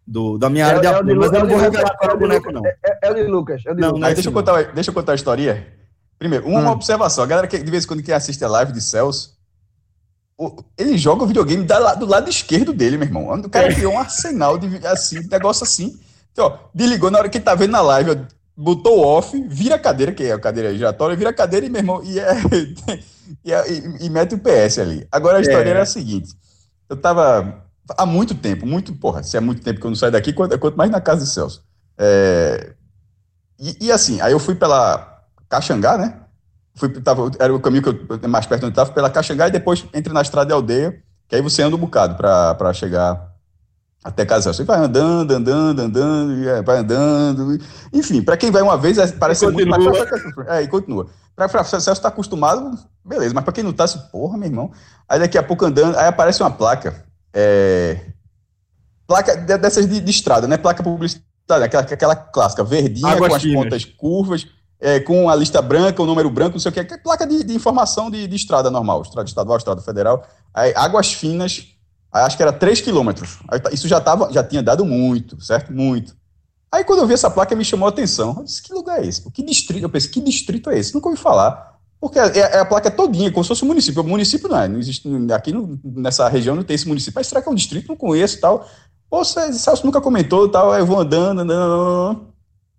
do, 0.09 0.39
da 0.39 0.49
minha 0.49 0.65
é, 0.65 0.69
área 0.69 0.81
de 0.81 0.87
é 0.87 0.91
apoio, 0.91 1.17
mas 1.17 1.33
eu 1.33 1.41
não 1.41 1.49
vou 1.49 1.59
revelar 1.59 1.97
qual 1.99 2.11
é 2.11 2.15
o 2.15 2.19
boneco, 2.19 2.51
não. 2.51 2.65
É, 2.65 2.77
é, 3.03 3.11
o 3.11 3.15
de 3.15 3.25
Lucas. 3.25 3.63
É 3.67 3.71
o 3.71 3.75
de 3.75 3.81
não, 3.83 3.91
Lucas. 3.91 4.15
deixa, 4.15 4.29
eu 4.29 4.33
contar, 4.33 4.63
deixa 4.73 4.91
eu 4.91 4.95
contar 4.95 5.13
a 5.13 5.15
história. 5.15 5.67
Primeiro, 6.19 6.49
uma 6.49 6.61
hum. 6.61 6.73
observação. 6.73 7.23
A 7.23 7.27
galera 7.27 7.47
que 7.47 7.59
de 7.59 7.71
vez 7.71 7.85
em 7.85 7.87
quando 7.87 8.03
que 8.03 8.11
assiste 8.11 8.43
a 8.43 8.49
live 8.49 8.73
de 8.73 8.81
Celso, 8.81 9.37
ele 10.79 10.97
joga 10.97 11.25
o 11.25 11.27
videogame 11.27 11.63
da, 11.65 11.95
do 11.95 12.07
lado 12.07 12.31
esquerdo 12.31 12.73
dele, 12.73 12.97
meu 12.97 13.07
irmão. 13.07 13.31
O 13.35 13.51
cara 13.51 13.73
criou 13.73 13.93
um 13.93 13.99
arsenal 13.99 14.57
de 14.57 14.87
assim, 14.87 15.21
negócio 15.29 15.65
assim. 15.65 16.01
Então, 16.33 16.47
ó, 16.47 16.59
desligou 16.75 17.11
na 17.11 17.19
hora 17.19 17.29
que 17.29 17.37
ele 17.37 17.45
tá 17.45 17.55
vendo 17.55 17.73
na 17.73 17.83
live, 17.83 18.13
ó, 18.13 18.17
botou 18.57 19.01
off, 19.01 19.39
vira 19.47 19.75
a 19.75 19.79
cadeira, 19.79 20.13
que 20.13 20.25
é 20.25 20.33
a 20.33 20.41
cadeira 20.41 20.75
giratória, 20.75 21.17
vira 21.17 21.31
a 21.31 21.35
cadeira 21.35 21.67
e, 21.67 21.69
meu 21.69 21.81
irmão, 21.81 22.03
e, 22.03 22.19
é, 22.19 22.33
e, 23.45 23.53
é, 23.53 23.71
e, 23.71 24.07
e 24.07 24.11
mete 24.11 24.35
o 24.35 24.39
PS 24.39 24.79
ali. 24.79 25.07
Agora 25.13 25.37
a 25.37 25.41
história 25.43 25.69
é. 25.69 25.71
era 25.71 25.83
a 25.83 25.87
seguinte: 25.87 26.35
eu 26.89 26.97
tava 26.97 27.68
há 27.97 28.07
muito 28.07 28.35
tempo, 28.35 28.67
muito, 28.67 28.95
porra, 28.95 29.23
se 29.23 29.37
é 29.37 29.41
muito 29.41 29.63
tempo 29.63 29.81
que 29.81 29.87
eu 29.87 29.91
não 29.91 29.97
saio 29.97 30.13
daqui, 30.13 30.33
quanto, 30.33 30.59
quanto 30.59 30.77
mais 30.77 30.91
na 30.91 31.01
casa 31.01 31.25
de 31.25 31.31
Celso. 31.31 31.65
É, 31.97 32.75
e, 33.59 33.87
e, 33.87 33.93
assim, 33.93 34.21
aí 34.21 34.33
eu 34.33 34.39
fui 34.39 34.55
pela 34.55 35.23
Caxangá, 35.49 35.99
né? 35.99 36.21
Fui, 36.75 36.89
tava, 37.01 37.31
era 37.39 37.55
o 37.55 37.61
caminho 37.61 37.83
que 37.83 37.89
eu 37.89 38.29
mais 38.29 38.47
perto 38.47 38.65
onde 38.65 38.73
estava, 38.73 38.93
pela 38.93 39.11
Caxangá, 39.11 39.49
e 39.49 39.51
depois 39.51 39.85
entre 39.93 40.13
na 40.13 40.23
estrada 40.23 40.47
de 40.47 40.53
aldeia, 40.53 41.03
que 41.27 41.35
aí 41.35 41.43
você 41.43 41.63
anda 41.63 41.77
um 41.77 41.81
bocado 41.81 42.15
para 42.15 42.73
chegar 42.73 43.35
até 44.05 44.25
casa. 44.25 44.53
Você 44.53 44.63
vai 44.63 44.79
andando, 44.79 45.33
andando, 45.33 45.81
andando, 45.81 46.49
é, 46.49 46.63
vai 46.63 46.79
andando. 46.79 47.59
Enfim, 47.93 48.23
para 48.23 48.37
quem 48.37 48.51
vai 48.51 48.63
uma 48.63 48.77
vez, 48.77 48.97
é, 48.97 49.09
parece 49.09 49.41
ser 49.41 49.51
muito 49.51 49.69
mais 49.69 49.85
fácil. 49.85 50.43
É, 50.47 50.63
e 50.63 50.69
continua. 50.69 51.09
Para 51.35 51.65
Celso 51.65 51.91
está 51.91 52.09
acostumado, 52.09 52.79
beleza, 53.05 53.35
mas 53.35 53.45
para 53.45 53.53
quem 53.53 53.65
não 53.65 53.71
está, 53.71 53.85
assim, 53.85 54.01
porra, 54.11 54.37
meu 54.37 54.49
irmão. 54.49 54.71
Aí 55.09 55.19
daqui 55.19 55.37
a 55.37 55.43
pouco 55.43 55.65
andando, 55.65 55.97
aí 55.97 56.07
aparece 56.07 56.43
uma 56.43 56.51
placa 56.51 57.08
é, 57.33 58.01
placa 59.07 59.37
dessas 59.37 59.87
de, 59.87 60.01
de, 60.01 60.11
estrada, 60.11 60.47
né? 60.47 60.57
Placa 60.57 60.83
publicitária, 60.83 61.67
aquela, 61.67 61.83
aquela 61.83 62.17
clássica, 62.17 62.65
verdinha, 62.65 63.13
Águas 63.13 63.29
com 63.29 63.35
as 63.37 63.43
finas. 63.43 63.63
pontas 63.63 63.85
curvas, 63.85 64.47
é, 64.81 65.01
com 65.01 65.29
a 65.29 65.35
lista 65.35 65.61
branca, 65.63 66.03
o 66.03 66.07
número 66.07 66.31
branco, 66.31 66.53
não 66.53 66.61
sei 66.61 66.71
o 66.71 66.73
que, 66.73 66.81
é 66.81 66.99
placa 66.99 67.27
de, 67.27 67.43
de 67.43 67.55
informação 67.55 68.11
de, 68.11 68.27
de, 68.27 68.37
estrada 68.37 68.71
normal, 68.71 69.03
estrada 69.03 69.29
estadual, 69.29 69.57
estrada 69.57 69.81
federal. 69.81 70.27
Aí, 70.55 70.73
águas 70.77 71.13
finas, 71.13 71.69
acho 72.13 72.37
que 72.37 72.43
era 72.43 72.53
3 72.53 72.81
quilômetros. 72.81 73.39
Tá, 73.63 73.71
isso 73.73 73.89
já, 73.89 74.01
tava, 74.01 74.33
já 74.33 74.45
tinha 74.45 74.63
dado 74.63 74.85
muito, 74.85 75.41
certo? 75.43 75.73
Muito. 75.73 76.17
Aí 76.71 76.85
quando 76.85 77.01
eu 77.01 77.07
vi 77.07 77.15
essa 77.15 77.31
placa, 77.31 77.57
me 77.57 77.65
chamou 77.65 77.87
a 77.87 77.89
atenção. 77.89 78.37
Eu 78.37 78.45
disse, 78.45 78.63
que 78.63 78.73
lugar 78.75 79.03
é 79.03 79.07
esse? 79.07 79.31
Que 79.31 79.43
distrito? 79.43 79.85
Eu 79.85 79.89
pensei, 79.89 80.11
que 80.11 80.21
distrito 80.21 80.69
é 80.71 80.79
esse? 80.79 80.95
Nunca 80.95 81.09
ouvi 81.09 81.21
falar. 81.21 81.78
Porque 82.01 82.19
é, 82.19 82.39
é, 82.39 82.59
a 82.61 82.65
placa 82.65 82.91
todinha, 82.91 83.31
como 83.33 83.43
se 83.43 83.49
fosse 83.49 83.65
um 83.65 83.69
município. 83.69 84.03
O 84.03 84.07
município 84.07 84.49
não 84.49 84.61
é, 84.61 84.69
não 84.69 84.79
existe, 84.79 85.09
aqui 85.35 85.53
no, 85.53 85.79
nessa 85.85 86.29
região 86.29 86.55
não 86.55 86.63
tem 86.63 86.75
esse 86.75 86.87
município. 86.87 87.15
Mas 87.17 87.27
será 87.27 87.43
que 87.43 87.49
é 87.49 87.53
um 87.53 87.57
distrito? 87.57 87.89
Não 87.89 87.97
conheço 87.97 88.41
tal. 88.41 88.69
Pô, 89.11 89.25
Celso 89.25 89.87
nunca 89.87 90.01
comentou 90.01 90.49
tal, 90.49 90.71
aí 90.71 90.83
eu 90.83 90.87
vou 90.87 91.01
andando, 91.01 91.41
andando, 91.41 92.28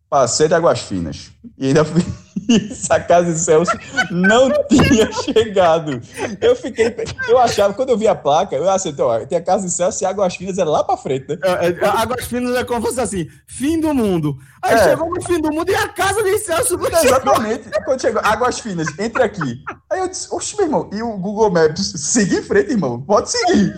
passei 0.09 0.47
de 0.47 0.53
Águas 0.53 0.81
Finas. 0.81 1.31
E 1.57 1.67
ainda 1.67 1.85
fui. 1.85 2.03
essa 2.71 2.99
casa 2.99 3.31
de 3.31 3.39
Celso 3.39 3.71
não 4.11 4.49
tinha 4.67 5.11
chegado. 5.11 6.01
Eu 6.41 6.55
fiquei. 6.55 6.95
Eu 7.27 7.37
achava, 7.37 7.73
quando 7.73 7.89
eu 7.89 7.97
vi 7.97 8.07
a 8.07 8.15
placa, 8.15 8.55
eu 8.55 8.69
achei, 8.69 8.91
então, 8.91 9.09
tem 9.27 9.37
a 9.37 9.41
casa 9.41 9.65
de 9.65 9.71
Celso 9.71 10.03
e 10.03 10.05
Águas 10.05 10.35
Finas 10.35 10.57
era 10.57 10.69
lá 10.69 10.83
pra 10.83 10.97
frente, 10.97 11.27
né? 11.27 11.37
É, 11.43 11.67
é, 11.67 11.85
Águas 11.85 12.25
Finas 12.25 12.55
é 12.55 12.63
como 12.63 12.81
se 12.81 12.87
fosse 12.87 13.01
assim: 13.01 13.27
fim 13.47 13.79
do 13.79 13.93
mundo. 13.93 14.37
Aí 14.61 14.75
é. 14.75 14.83
chegou 14.83 15.09
no 15.09 15.21
fim 15.21 15.39
do 15.39 15.53
mundo 15.53 15.69
e 15.69 15.75
a 15.75 15.87
casa 15.89 16.23
de 16.23 16.37
Celso 16.39 16.77
não 16.77 16.87
Exatamente. 16.87 17.63
Chegou. 17.65 17.83
Quando 17.83 18.01
chegou, 18.01 18.21
Águas 18.23 18.59
Finas, 18.59 18.87
entre 18.97 19.23
aqui. 19.23 19.63
Aí 19.89 19.99
eu 19.99 20.07
disse: 20.07 20.27
Oxe, 20.31 20.55
meu 20.57 20.65
irmão, 20.65 20.89
e 20.91 21.01
o 21.01 21.17
Google 21.17 21.51
Maps, 21.51 21.93
siga 21.95 22.37
em 22.37 22.43
frente, 22.43 22.71
irmão, 22.71 23.01
pode 23.01 23.29
seguir. 23.29 23.75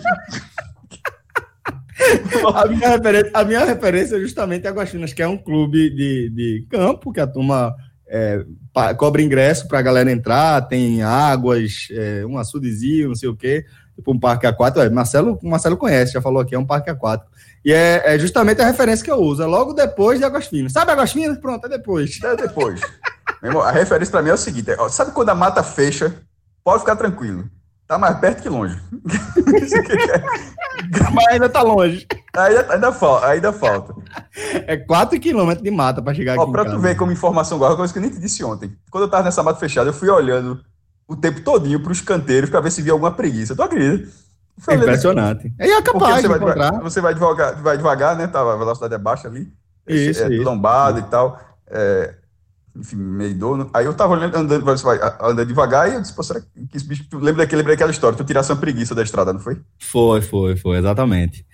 A, 2.54 2.66
minha 2.66 2.88
referência, 2.88 3.30
a 3.34 3.44
minha 3.44 3.64
referência 3.64 4.16
é 4.16 4.20
justamente 4.20 4.66
Águas 4.66 4.88
Finas, 4.88 5.12
que 5.12 5.22
é 5.22 5.28
um 5.28 5.36
clube 5.36 5.90
de, 5.90 6.30
de 6.30 6.66
campo 6.70 7.12
que 7.12 7.20
a 7.20 7.26
turma 7.26 7.74
é, 8.08 8.44
cobra 8.96 9.22
ingresso 9.22 9.66
para 9.66 9.78
a 9.78 9.82
galera 9.82 10.10
entrar, 10.10 10.60
tem 10.62 11.02
águas, 11.02 11.88
é, 11.90 12.24
um 12.26 12.36
açudezinho, 12.38 13.08
não 13.08 13.14
sei 13.14 13.28
o 13.28 13.36
quê, 13.36 13.64
tipo 13.96 14.12
um 14.12 14.18
parque 14.18 14.46
aquático. 14.46 14.80
É, 14.80 14.90
Marcelo, 14.90 15.38
Marcelo 15.42 15.76
conhece, 15.76 16.12
já 16.12 16.20
falou 16.20 16.40
aqui, 16.40 16.54
é 16.54 16.58
um 16.58 16.66
parque 16.66 16.90
aquático. 16.90 17.30
E 17.64 17.72
é, 17.72 18.14
é, 18.14 18.18
justamente 18.18 18.60
a 18.60 18.66
referência 18.66 19.04
que 19.04 19.10
eu 19.10 19.18
uso, 19.18 19.42
é 19.42 19.46
logo 19.46 19.72
depois 19.72 20.18
de 20.18 20.24
Águas 20.24 20.46
Finas. 20.46 20.72
Sabe 20.72 20.92
Águas 20.92 21.12
Finas? 21.12 21.38
Pronto, 21.38 21.66
é 21.66 21.70
depois. 21.70 22.18
É 22.22 22.36
depois. 22.36 22.80
a 23.42 23.70
referência 23.70 24.12
para 24.12 24.22
mim 24.22 24.30
é 24.30 24.34
o 24.34 24.38
seguinte: 24.38 24.70
é, 24.70 24.88
sabe 24.88 25.12
quando 25.12 25.30
a 25.30 25.34
mata 25.34 25.62
fecha? 25.62 26.14
Pode 26.64 26.80
ficar 26.80 26.96
tranquilo. 26.96 27.48
Tá 27.92 27.98
mais 27.98 28.18
perto 28.18 28.40
que 28.40 28.48
longe. 28.48 28.80
Mas 31.12 31.26
ainda 31.28 31.46
tá 31.46 31.60
longe. 31.60 32.06
Ainda, 32.34 32.72
ainda, 32.72 32.90
falta, 32.90 33.26
ainda 33.26 33.52
falta. 33.52 33.94
É 34.66 34.78
4 34.78 35.20
quilômetros 35.20 35.62
de 35.62 35.70
mata 35.70 36.00
para 36.00 36.14
chegar 36.14 36.38
Ó, 36.38 36.44
aqui. 36.44 36.52
Pra 36.52 36.64
tu 36.64 36.78
ver 36.78 36.96
como 36.96 37.12
informação 37.12 37.58
agora, 37.58 37.76
coisa 37.76 37.92
que 37.92 37.98
eu 37.98 38.02
nem 38.02 38.10
te 38.10 38.18
disse 38.18 38.42
ontem. 38.42 38.74
Quando 38.90 39.04
eu 39.04 39.10
tava 39.10 39.24
nessa 39.24 39.42
mata 39.42 39.60
fechada, 39.60 39.90
eu 39.90 39.92
fui 39.92 40.08
olhando 40.08 40.58
o 41.06 41.14
tempo 41.14 41.42
todinho 41.42 41.82
pros 41.82 42.00
canteiros 42.00 42.48
para 42.48 42.62
ver 42.62 42.70
se 42.70 42.80
via 42.80 42.94
alguma 42.94 43.10
preguiça. 43.10 43.54
Tu 43.54 43.62
acredita? 43.62 44.10
É 44.70 44.74
impressionante. 44.74 45.52
É 45.58 45.82
capaz 45.82 46.22
você 46.22 46.28
vai, 46.28 46.38
encontrar. 46.38 46.80
Você 46.80 47.00
vai 47.02 47.12
devagar, 47.12 47.56
vai 47.56 47.76
devagar, 47.76 48.16
né? 48.16 48.26
Tava, 48.26 48.54
a 48.54 48.56
velocidade 48.56 48.94
é 48.94 48.98
baixa 48.98 49.28
ali. 49.28 49.52
Isso, 49.86 50.22
é, 50.22 50.32
isso. 50.32 50.44
Lombado 50.44 50.98
e 50.98 51.02
tal. 51.02 51.38
É, 51.66 52.14
enfim, 52.74 52.96
meio 52.96 53.34
dono. 53.34 53.70
Aí 53.72 53.84
eu 53.84 53.94
tava 53.94 54.14
olhando, 54.14 54.34
andando, 54.34 54.64
vai 54.64 54.98
andando 55.20 55.46
devagar 55.46 55.90
e 55.90 55.94
eu 55.94 56.00
disse, 56.00 56.14
pô, 56.14 56.22
será 56.22 56.40
que 56.40 56.76
esse 56.76 56.86
bicho. 56.86 57.04
Lembra 57.12 57.44
daquele, 57.44 57.58
lembra 57.58 57.74
daquela 57.74 57.90
história? 57.90 58.16
Tu 58.16 58.24
tirasse 58.24 58.50
uma 58.50 58.58
preguiça 58.58 58.94
da 58.94 59.02
estrada, 59.02 59.32
não 59.32 59.40
foi? 59.40 59.60
Foi, 59.78 60.22
foi, 60.22 60.56
foi, 60.56 60.78
exatamente. 60.78 61.44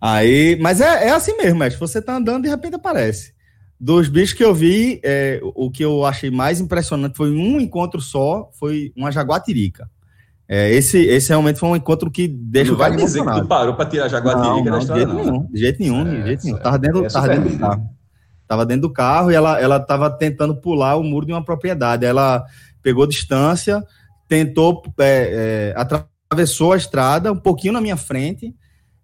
Aí, 0.00 0.58
mas 0.60 0.80
é, 0.80 1.08
é 1.08 1.10
assim 1.10 1.36
mesmo, 1.36 1.58
mestre. 1.58 1.80
Você 1.80 2.02
tá 2.02 2.16
andando 2.16 2.40
e 2.40 2.48
de 2.48 2.48
repente 2.50 2.74
aparece. 2.74 3.32
dos 3.80 4.08
bichos 4.08 4.36
que 4.36 4.44
eu 4.44 4.54
vi, 4.54 5.00
é, 5.02 5.40
o 5.42 5.70
que 5.70 5.84
eu 5.84 6.04
achei 6.04 6.30
mais 6.30 6.60
impressionante 6.60 7.16
foi 7.16 7.30
um 7.30 7.60
encontro 7.60 8.00
só, 8.00 8.50
foi 8.58 8.92
uma 8.96 9.10
jaguatirica. 9.10 9.88
É, 10.48 10.70
esse, 10.72 10.98
esse 10.98 11.30
realmente 11.30 11.58
foi 11.58 11.68
um 11.70 11.76
encontro 11.76 12.10
que 12.10 12.28
deixa 12.28 12.70
não 12.70 12.76
o 12.76 12.78
cara 12.78 12.94
vai 12.94 13.04
dizer 13.04 13.24
que 13.24 13.40
tu 13.40 13.46
parou 13.46 13.74
para 13.74 13.86
tirar 13.86 14.04
a 14.04 14.08
jaguatirica 14.08 14.70
da 14.70 14.78
estrada, 14.78 15.04
de 15.04 15.12
jeito 15.12 15.24
nenhum, 15.24 15.46
de 15.50 15.60
jeito 15.60 15.80
nenhum, 15.80 16.04
de 16.04 16.22
jeito 16.22 16.44
nenhum. 16.44 16.58
Tava 16.58 16.78
dentro, 16.78 17.08
tava 17.08 17.28
dentro 17.28 17.50
do 17.50 17.58
carro. 17.58 17.90
Tava 18.46 18.64
dentro 18.64 18.82
do 18.82 18.92
carro 18.92 19.30
e 19.30 19.34
ela, 19.34 19.60
ela 19.60 19.80
tentando 20.10 20.56
pular 20.56 20.96
o 20.96 21.02
muro 21.02 21.26
de 21.26 21.32
uma 21.32 21.44
propriedade. 21.44 22.04
Ela 22.04 22.44
pegou 22.82 23.06
distância, 23.06 23.82
tentou, 24.28 24.82
é, 24.98 25.72
é, 25.72 25.74
atravessou 25.76 26.72
a 26.72 26.76
estrada 26.76 27.32
um 27.32 27.38
pouquinho 27.38 27.72
na 27.72 27.80
minha 27.80 27.96
frente, 27.96 28.54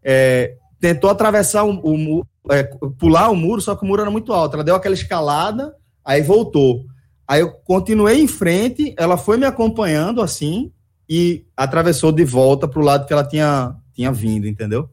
é, 0.03 0.55
tentou 0.81 1.11
atravessar 1.11 1.65
o, 1.65 1.81
o 1.83 2.27
é, 2.51 2.65
pular 2.99 3.31
o 3.31 3.37
muro, 3.37 3.61
só 3.61 3.75
que 3.75 3.85
o 3.85 3.87
muro 3.87 4.03
era 4.03 4.11
muito 4.11 4.33
alto. 4.33 4.55
Ela 4.55 4.65
deu 4.65 4.75
aquela 4.75 4.95
escalada, 4.95 5.75
aí 6.05 6.23
voltou. 6.23 6.85
Aí 7.27 7.41
eu 7.41 7.51
continuei 7.51 8.21
em 8.21 8.29
frente, 8.29 8.95
ela 8.99 9.17
foi 9.17 9.37
me 9.37 9.47
acompanhando 9.47 10.21
assim 10.21 10.73
e 11.09 11.45
atravessou 11.57 12.13
de 12.13 12.25
volta 12.25 12.67
para 12.67 12.81
o 12.81 12.85
lado 12.85 13.07
que 13.07 13.13
ela 13.13 13.25
tinha, 13.25 13.77
tinha 13.95 14.13
vindo, 14.13 14.47
entendeu? 14.47 14.89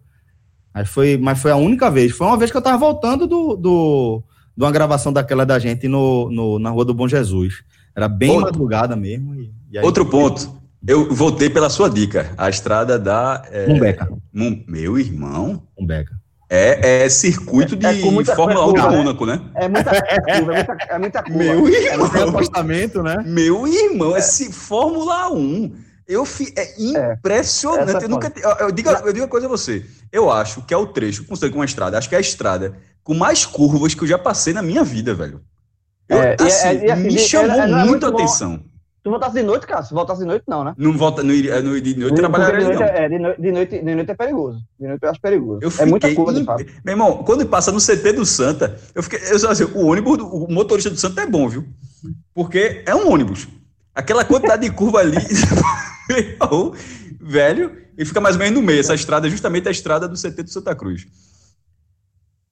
Aí 0.73 0.85
foi, 0.85 1.17
mas 1.17 1.41
foi 1.41 1.51
a 1.51 1.55
única 1.55 1.89
vez. 1.89 2.11
Foi 2.11 2.27
uma 2.27 2.37
vez 2.37 2.51
que 2.51 2.57
eu 2.57 2.59
estava 2.59 2.77
voltando 2.77 3.27
do, 3.27 3.55
do, 3.55 4.23
de 4.59 4.65
uma 4.65 4.71
gravação 4.73 5.13
daquela 5.13 5.45
da 5.45 5.57
gente 5.57 5.87
no, 5.87 6.29
no, 6.29 6.59
na 6.59 6.69
Rua 6.69 6.83
do 6.83 6.93
Bom 6.93 7.07
Jesus. 7.07 7.63
Era 7.95 8.09
bem 8.09 8.31
Outro, 8.31 8.45
madrugada 8.47 8.93
mesmo. 8.93 9.33
E, 9.33 9.53
e 9.71 9.79
Outro 9.79 10.05
ponto. 10.05 10.59
Eu 10.85 11.13
voltei 11.13 11.49
pela 11.49 11.69
sua 11.69 11.89
dica. 11.89 12.29
A 12.37 12.49
estrada 12.49 12.99
da. 12.99 13.41
É, 13.49 13.67
Mumbeca. 13.67 14.11
Meu 14.33 14.99
irmão. 14.99 15.63
Mumbeca. 15.79 16.13
É, 16.49 17.05
é 17.05 17.09
circuito 17.09 17.77
de 17.77 17.85
é 17.85 17.93
Fórmula 18.35 18.67
1 18.67 18.73
de 18.73 18.81
Mônaco, 18.81 19.25
né? 19.25 19.39
É 19.55 19.69
muita 19.69 19.91
curva, 19.91 20.33
é 20.33 20.55
muita, 20.55 20.77
é 20.89 20.99
muita 20.99 21.23
curva. 21.23 21.37
Meu 21.37 21.67
é 21.67 21.71
irmão. 21.71 22.11
É 22.13 22.23
apostamento, 22.23 23.01
né? 23.01 23.15
Meu 23.25 23.65
irmão, 23.65 24.13
é. 24.13 24.19
esse 24.19 24.51
Fórmula 24.51 25.31
1. 25.31 25.73
Eu 26.05 26.25
fi, 26.25 26.51
é, 26.57 26.63
é 26.63 27.13
impressionante. 27.13 28.03
eu, 28.03 28.09
nunca, 28.09 28.33
eu, 28.35 28.67
eu, 28.67 28.71
digo, 28.71 28.89
eu 28.89 29.13
digo 29.13 29.25
uma 29.25 29.29
coisa 29.29 29.45
a 29.45 29.49
você. 29.49 29.85
Eu 30.11 30.29
acho 30.29 30.63
que 30.63 30.73
é 30.73 30.77
o 30.77 30.87
trecho, 30.87 31.23
considerando 31.23 31.53
com 31.53 31.59
uma 31.59 31.65
estrada, 31.65 31.97
acho 31.97 32.09
que 32.09 32.15
é 32.15 32.17
a 32.17 32.21
estrada 32.21 32.75
com 33.09 33.15
mais 33.15 33.43
curvas 33.43 33.95
que 33.95 34.03
eu 34.03 34.07
já 34.07 34.19
passei 34.19 34.53
na 34.53 34.61
minha 34.61 34.83
vida, 34.83 35.15
velho. 35.15 35.41
Eu, 36.07 36.21
é, 36.21 36.35
assim, 36.39 36.67
é, 36.67 36.89
é, 36.89 36.95
me 36.95 37.17
chamou 37.17 37.67
muito 37.87 38.05
a 38.05 38.09
atenção. 38.09 38.59
Tu 39.03 39.09
voltasse 39.09 39.33
de 39.33 39.41
noite, 39.41 39.65
cara? 39.65 39.81
Se 39.81 39.95
voltasse 39.95 40.21
de 40.21 40.27
noite, 40.27 40.43
não, 40.47 40.63
né? 40.63 40.75
Não 40.77 40.95
volta, 40.95 41.23
não 41.23 41.33
iria, 41.33 41.59
no, 41.59 41.81
de 41.81 41.97
noite 41.97 42.15
trabalharia, 42.15 42.59
de 42.59 42.65
noite, 42.65 42.79
não. 42.79 42.85
É, 42.85 43.09
de, 43.09 43.17
noite, 43.17 43.41
de, 43.41 43.51
noite, 43.51 43.79
de 43.79 43.95
noite 43.95 44.11
é 44.11 44.13
perigoso. 44.13 44.59
De 44.79 44.87
noite 44.87 45.01
eu 45.01 45.09
acho 45.09 45.19
perigoso. 45.19 45.59
Eu 45.63 45.71
é 45.79 45.85
muita 45.87 46.13
coisa, 46.13 46.45
Meu 46.85 46.93
irmão, 46.93 47.23
quando 47.23 47.47
passa 47.47 47.71
no 47.71 47.79
CT 47.79 48.13
do 48.13 48.27
Santa, 48.27 48.77
eu 48.93 49.01
fiquei, 49.01 49.19
eu 49.19 49.49
assim, 49.49 49.63
o 49.63 49.87
ônibus, 49.87 50.19
o 50.19 50.45
motorista 50.47 50.91
do 50.91 50.97
Santa 50.97 51.23
é 51.23 51.25
bom, 51.25 51.49
viu? 51.49 51.65
Porque 52.31 52.83
é 52.85 52.93
um 52.93 53.11
ônibus. 53.11 53.47
Aquela 53.95 54.23
quantidade 54.23 54.61
de 54.61 54.71
curva 54.71 54.99
ali, 54.99 55.17
velho, 57.19 57.75
e 57.97 58.05
fica 58.05 58.21
mais 58.21 58.35
ou 58.35 58.39
menos 58.39 58.59
no 58.59 58.63
meio. 58.63 58.79
Essa 58.79 58.93
estrada 58.93 59.25
é 59.25 59.31
justamente 59.31 59.67
a 59.67 59.71
estrada 59.71 60.07
do 60.07 60.15
CT 60.15 60.43
do 60.43 60.49
Santa 60.51 60.75
Cruz. 60.75 61.07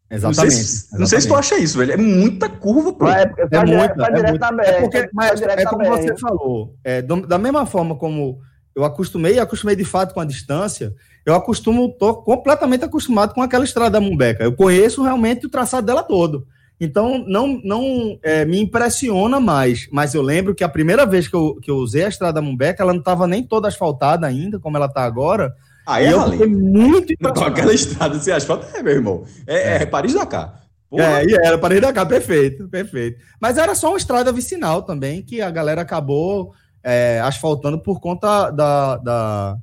Exatamente. 0.10 0.38
Não 0.38 0.52
sei, 0.52 0.52
se, 0.52 0.62
exatamente. 0.62 1.00
Não 1.00 1.08
sei 1.08 1.22
se 1.22 1.28
tu 1.28 1.36
acha 1.36 1.58
isso, 1.58 1.78
velho. 1.78 1.93
É 1.93 1.98
muita 1.98 2.50
curva, 2.50 2.93
pô. 2.93 3.08
É, 3.10 3.24
é, 3.24 3.48
é 3.52 3.65
muita. 3.65 4.63
É, 4.63 4.70
é, 4.70 4.82
porque, 4.82 5.10
mas 5.13 5.41
é 5.41 5.65
como 5.65 5.86
você 5.86 6.17
falou. 6.17 6.76
É, 6.84 7.02
da 7.02 7.38
mesma 7.38 7.65
forma 7.65 7.96
como 7.96 8.39
eu 8.76 8.86
acostumei, 8.86 9.36
e 9.36 9.39
acostumei 9.39 9.76
de 9.76 9.84
fato 9.84 10.13
com 10.13 10.20
a 10.20 10.26
distância, 10.26 10.93
eu 11.26 11.34
acostumo, 11.34 11.91
tô 11.98 12.15
completamente 12.22 12.86
acostumado 12.86 13.34
com 13.34 13.41
aquela 13.41 13.65
estrada 13.65 13.91
da 13.91 14.00
Mumbeca. 14.00 14.43
Eu 14.43 14.56
conheço 14.56 15.04
realmente 15.04 15.46
o 15.46 15.50
traçado 15.50 15.86
dela 15.86 16.04
todo. 16.04 16.46
Então, 16.80 17.26
não, 17.28 17.60
não 17.63 18.20
é, 18.22 18.46
me 18.46 18.60
impressiona 18.62 19.39
mais. 19.39 19.89
Mas 19.91 20.13
eu 20.13 20.22
lembro 20.22 20.54
que 20.54 20.63
a 20.63 20.70
primeira 20.70 21.06
vez 21.06 21.28
que 21.28 21.36
eu, 21.36 21.56
que 21.56 21.72
eu 21.72 21.78
usei 21.78 22.06
a 22.06 22.08
estrada 22.08 22.34
da 22.34 22.41
Mumbeca, 22.41 22.84
ela 22.84 22.93
não 22.93 23.00
estava 23.00 23.26
nem 23.26 23.43
toda 23.43 23.67
asfaltada 23.67 24.28
ainda, 24.28 24.60
como 24.60 24.78
ela 24.78 24.86
está 24.86 25.04
agora. 25.04 25.54
Aí 25.88 26.06
é 26.06 26.13
eu 26.13 26.32
fiquei 26.32 26.47
muito 26.47 27.13
Com 27.17 27.45
aquela 27.45 27.73
estrada 27.73 28.19
sem 28.19 28.34
asfalto, 28.34 28.67
é, 28.76 28.84
meu 28.84 28.93
irmão. 28.93 29.23
É, 29.47 29.56
é. 29.56 29.84
é 29.84 29.86
Paris-Dakar. 29.86 30.62
É, 30.91 31.26
e 31.26 31.34
era 31.34 31.58
Paris-Dakar, 31.58 32.06
perfeito, 32.06 32.67
perfeito. 32.67 33.21
Mas 33.39 33.58
era 33.58 33.73
só 33.73 33.89
uma 33.89 33.97
estrada 33.97 34.32
vicinal 34.34 34.82
também, 34.82 35.23
que 35.23 35.41
a 35.41 35.50
galera 35.50 35.82
acabou 35.82 36.52
é, 36.84 37.21
asfaltando 37.23 37.80
por 37.80 38.02
conta 38.02 38.52
da, 38.52 38.97
da 38.97 39.58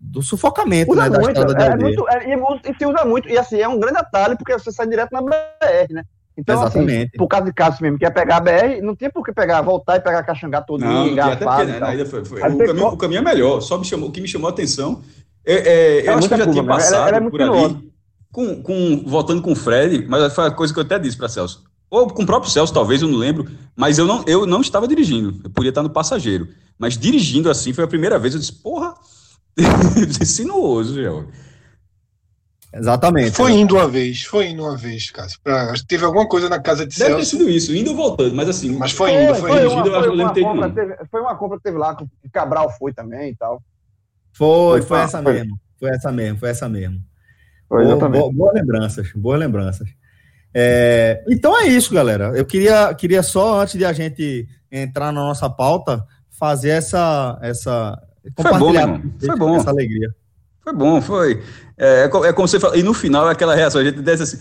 do 0.00 0.22
sufocamento, 0.22 0.90
usa 0.90 1.08
né, 1.08 1.18
muito, 1.18 1.34
da 1.34 1.46
estrada 1.46 1.74
é, 1.74 1.76
muito, 1.76 2.08
é, 2.08 2.26
e, 2.26 2.70
e, 2.70 2.78
se 2.78 2.86
usa 2.86 3.04
muito, 3.04 3.28
e 3.28 3.36
assim, 3.38 3.60
é 3.60 3.68
um 3.68 3.78
grande 3.78 3.98
atalho, 3.98 4.36
porque 4.36 4.52
você 4.52 4.72
sai 4.72 4.88
direto 4.88 5.12
na 5.12 5.20
BR, 5.20 5.92
né? 5.92 6.04
Então, 6.36 6.62
assim, 6.62 6.78
Exatamente. 6.78 7.08
Assim, 7.10 7.18
por 7.18 7.28
causa 7.28 7.46
de 7.46 7.52
caso 7.52 7.82
mesmo, 7.82 7.98
que 7.98 8.04
ia 8.04 8.10
pegar 8.10 8.38
a 8.38 8.40
BR, 8.40 8.80
não 8.82 8.96
tinha 8.96 9.10
por 9.10 9.22
que 9.22 9.32
pegar, 9.32 9.60
voltar 9.60 9.96
e 9.96 10.00
pegar 10.00 10.20
a 10.20 10.24
Caxangá 10.24 10.62
todo 10.62 10.80
não, 10.80 11.12
dia, 11.12 11.24
até 11.26 11.44
porque, 11.44 11.64
né, 11.64 11.80
ainda 11.82 12.06
foi, 12.06 12.24
foi. 12.24 12.38
O, 12.40 12.58
caminho, 12.58 12.86
o, 12.86 12.96
caminho, 12.96 13.18
é 13.18 13.22
melhor, 13.22 13.60
só 13.60 13.76
me 13.76 13.84
chamou, 13.84 14.08
o 14.08 14.12
que 14.12 14.22
me 14.22 14.28
chamou 14.28 14.48
a 14.48 14.52
atenção 14.52 15.02
é, 15.44 15.54
é, 15.54 16.06
eu 16.06 16.12
é 16.12 16.14
acho 16.14 16.28
que 16.28 16.34
eu 16.34 16.38
já 16.38 16.44
curva, 16.44 16.60
tinha 16.60 16.64
passado 16.64 17.08
ela, 17.08 17.16
ela 17.16 17.26
é 17.26 17.30
por 17.30 17.42
ali, 17.42 17.92
com, 18.32 18.62
com, 18.62 19.04
voltando 19.06 19.42
com 19.42 19.52
o 19.52 19.56
Fred, 19.56 20.06
mas 20.08 20.32
foi 20.32 20.46
a 20.46 20.50
coisa 20.50 20.72
que 20.72 20.78
eu 20.78 20.84
até 20.84 20.98
disse 20.98 21.16
para 21.16 21.28
Celso. 21.28 21.64
Ou 21.90 22.08
com 22.08 22.22
o 22.22 22.26
próprio 22.26 22.50
Celso, 22.50 22.72
talvez, 22.72 23.02
eu 23.02 23.08
não 23.08 23.18
lembro, 23.18 23.50
mas 23.74 23.98
eu 23.98 24.06
não, 24.06 24.22
eu 24.26 24.46
não 24.46 24.60
estava 24.60 24.86
dirigindo, 24.86 25.40
eu 25.42 25.50
podia 25.50 25.70
estar 25.70 25.82
no 25.82 25.90
passageiro. 25.90 26.48
Mas 26.78 26.96
dirigindo 26.96 27.50
assim 27.50 27.72
foi 27.72 27.84
a 27.84 27.88
primeira 27.88 28.18
vez, 28.18 28.34
eu 28.34 28.40
disse, 28.40 28.52
porra, 28.52 28.94
sinuoso, 30.24 30.94
Gel. 30.94 31.26
Exatamente. 32.72 33.32
Foi 33.32 33.52
indo 33.52 33.74
uma 33.74 33.88
vez, 33.88 34.22
foi 34.22 34.46
indo 34.46 34.62
uma 34.62 34.76
vez, 34.76 35.10
Cássio. 35.10 35.40
Pra, 35.42 35.74
teve 35.88 36.04
alguma 36.04 36.28
coisa 36.28 36.48
na 36.48 36.60
casa 36.60 36.86
de 36.86 36.96
Deve 36.96 37.10
Celso. 37.10 37.10
Deve 37.10 37.22
ter 37.22 37.26
sido 37.26 37.50
isso, 37.50 37.74
indo 37.74 37.90
ou 37.90 37.96
voltando, 37.96 38.34
mas 38.34 38.48
assim. 38.48 38.70
Mas 38.76 38.92
foi 38.92 39.12
indo, 39.12 39.34
foi, 39.34 39.50
foi, 39.50 39.64
indo. 39.64 39.90
Uma, 39.90 40.02
foi, 40.02 40.10
uma 40.12 40.32
compra, 40.32 40.70
teve, 40.70 40.96
foi 41.10 41.20
uma 41.20 41.36
compra 41.36 41.56
que 41.56 41.64
teve 41.64 41.78
lá, 41.78 41.96
que 41.96 42.06
Cabral 42.32 42.70
foi 42.78 42.92
também 42.92 43.30
e 43.30 43.34
tal. 43.34 43.60
Foi, 44.32 44.80
foi, 44.80 44.82
foi 44.82 44.98
essa 45.00 45.22
foi. 45.22 45.32
mesmo. 45.32 45.60
Foi 45.78 45.90
essa 45.90 46.12
mesmo, 46.12 46.38
foi 46.38 46.50
essa 46.50 46.68
mesmo. 46.68 47.00
Foi 47.68 47.84
boa, 47.84 48.08
boa, 48.08 48.32
boas 48.32 48.54
lembranças, 48.54 49.12
boas 49.14 49.38
lembranças. 49.38 49.88
É, 50.52 51.24
então 51.28 51.56
é 51.56 51.66
isso, 51.66 51.94
galera. 51.94 52.32
Eu 52.36 52.44
queria, 52.44 52.92
queria 52.94 53.22
só, 53.22 53.60
antes 53.60 53.78
de 53.78 53.84
a 53.84 53.92
gente 53.92 54.48
entrar 54.70 55.12
na 55.12 55.20
nossa 55.20 55.48
pauta, 55.48 56.04
fazer 56.28 56.70
essa. 56.70 57.38
essa 57.40 58.00
foi 58.36 58.58
bom, 58.58 58.72
foi 59.18 59.36
bom. 59.36 59.56
essa 59.56 59.70
alegria. 59.70 60.10
Foi 60.62 60.72
bom, 60.74 61.00
foi. 61.00 61.42
É, 61.78 62.02
é, 62.02 62.28
é 62.28 62.32
como 62.32 62.46
você 62.46 62.60
fala, 62.60 62.76
e 62.76 62.82
no 62.82 62.92
final 62.92 63.28
é 63.28 63.32
aquela 63.32 63.54
reação, 63.54 63.80
a 63.80 63.84
gente 63.84 64.00
desce 64.02 64.22
assim. 64.22 64.38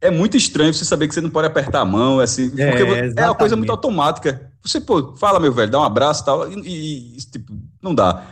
É 0.00 0.10
muito 0.10 0.36
estranho 0.36 0.72
você 0.72 0.84
saber 0.84 1.08
que 1.08 1.14
você 1.14 1.20
não 1.20 1.28
pode 1.28 1.46
apertar 1.46 1.80
a 1.80 1.84
mão, 1.84 2.20
assim, 2.20 2.50
é, 2.56 2.70
porque 2.70 3.20
é 3.20 3.24
uma 3.24 3.34
coisa 3.34 3.54
muito 3.54 3.70
automática. 3.70 4.50
Você, 4.62 4.80
pô, 4.80 5.14
fala, 5.16 5.38
meu 5.38 5.52
velho, 5.52 5.70
dá 5.70 5.78
um 5.78 5.84
abraço 5.84 6.24
tal, 6.24 6.50
e, 6.50 6.56
e, 6.60 7.16
e 7.16 7.18
tipo, 7.18 7.52
não 7.82 7.94
dá. 7.94 8.24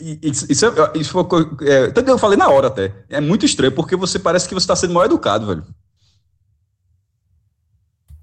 Isso, 0.00 0.46
isso, 0.50 0.66
isso 0.94 1.10
foi, 1.12 1.24
é, 1.62 1.90
tanto 1.90 2.10
eu 2.10 2.18
falei 2.18 2.36
na 2.36 2.48
hora 2.48 2.68
até. 2.68 2.92
É 3.08 3.20
muito 3.20 3.46
estranho, 3.46 3.72
porque 3.72 3.96
você 3.96 4.18
parece 4.18 4.48
que 4.48 4.54
você 4.54 4.64
está 4.64 4.76
sendo 4.76 4.94
mal 4.94 5.04
educado, 5.04 5.46
velho. 5.46 5.64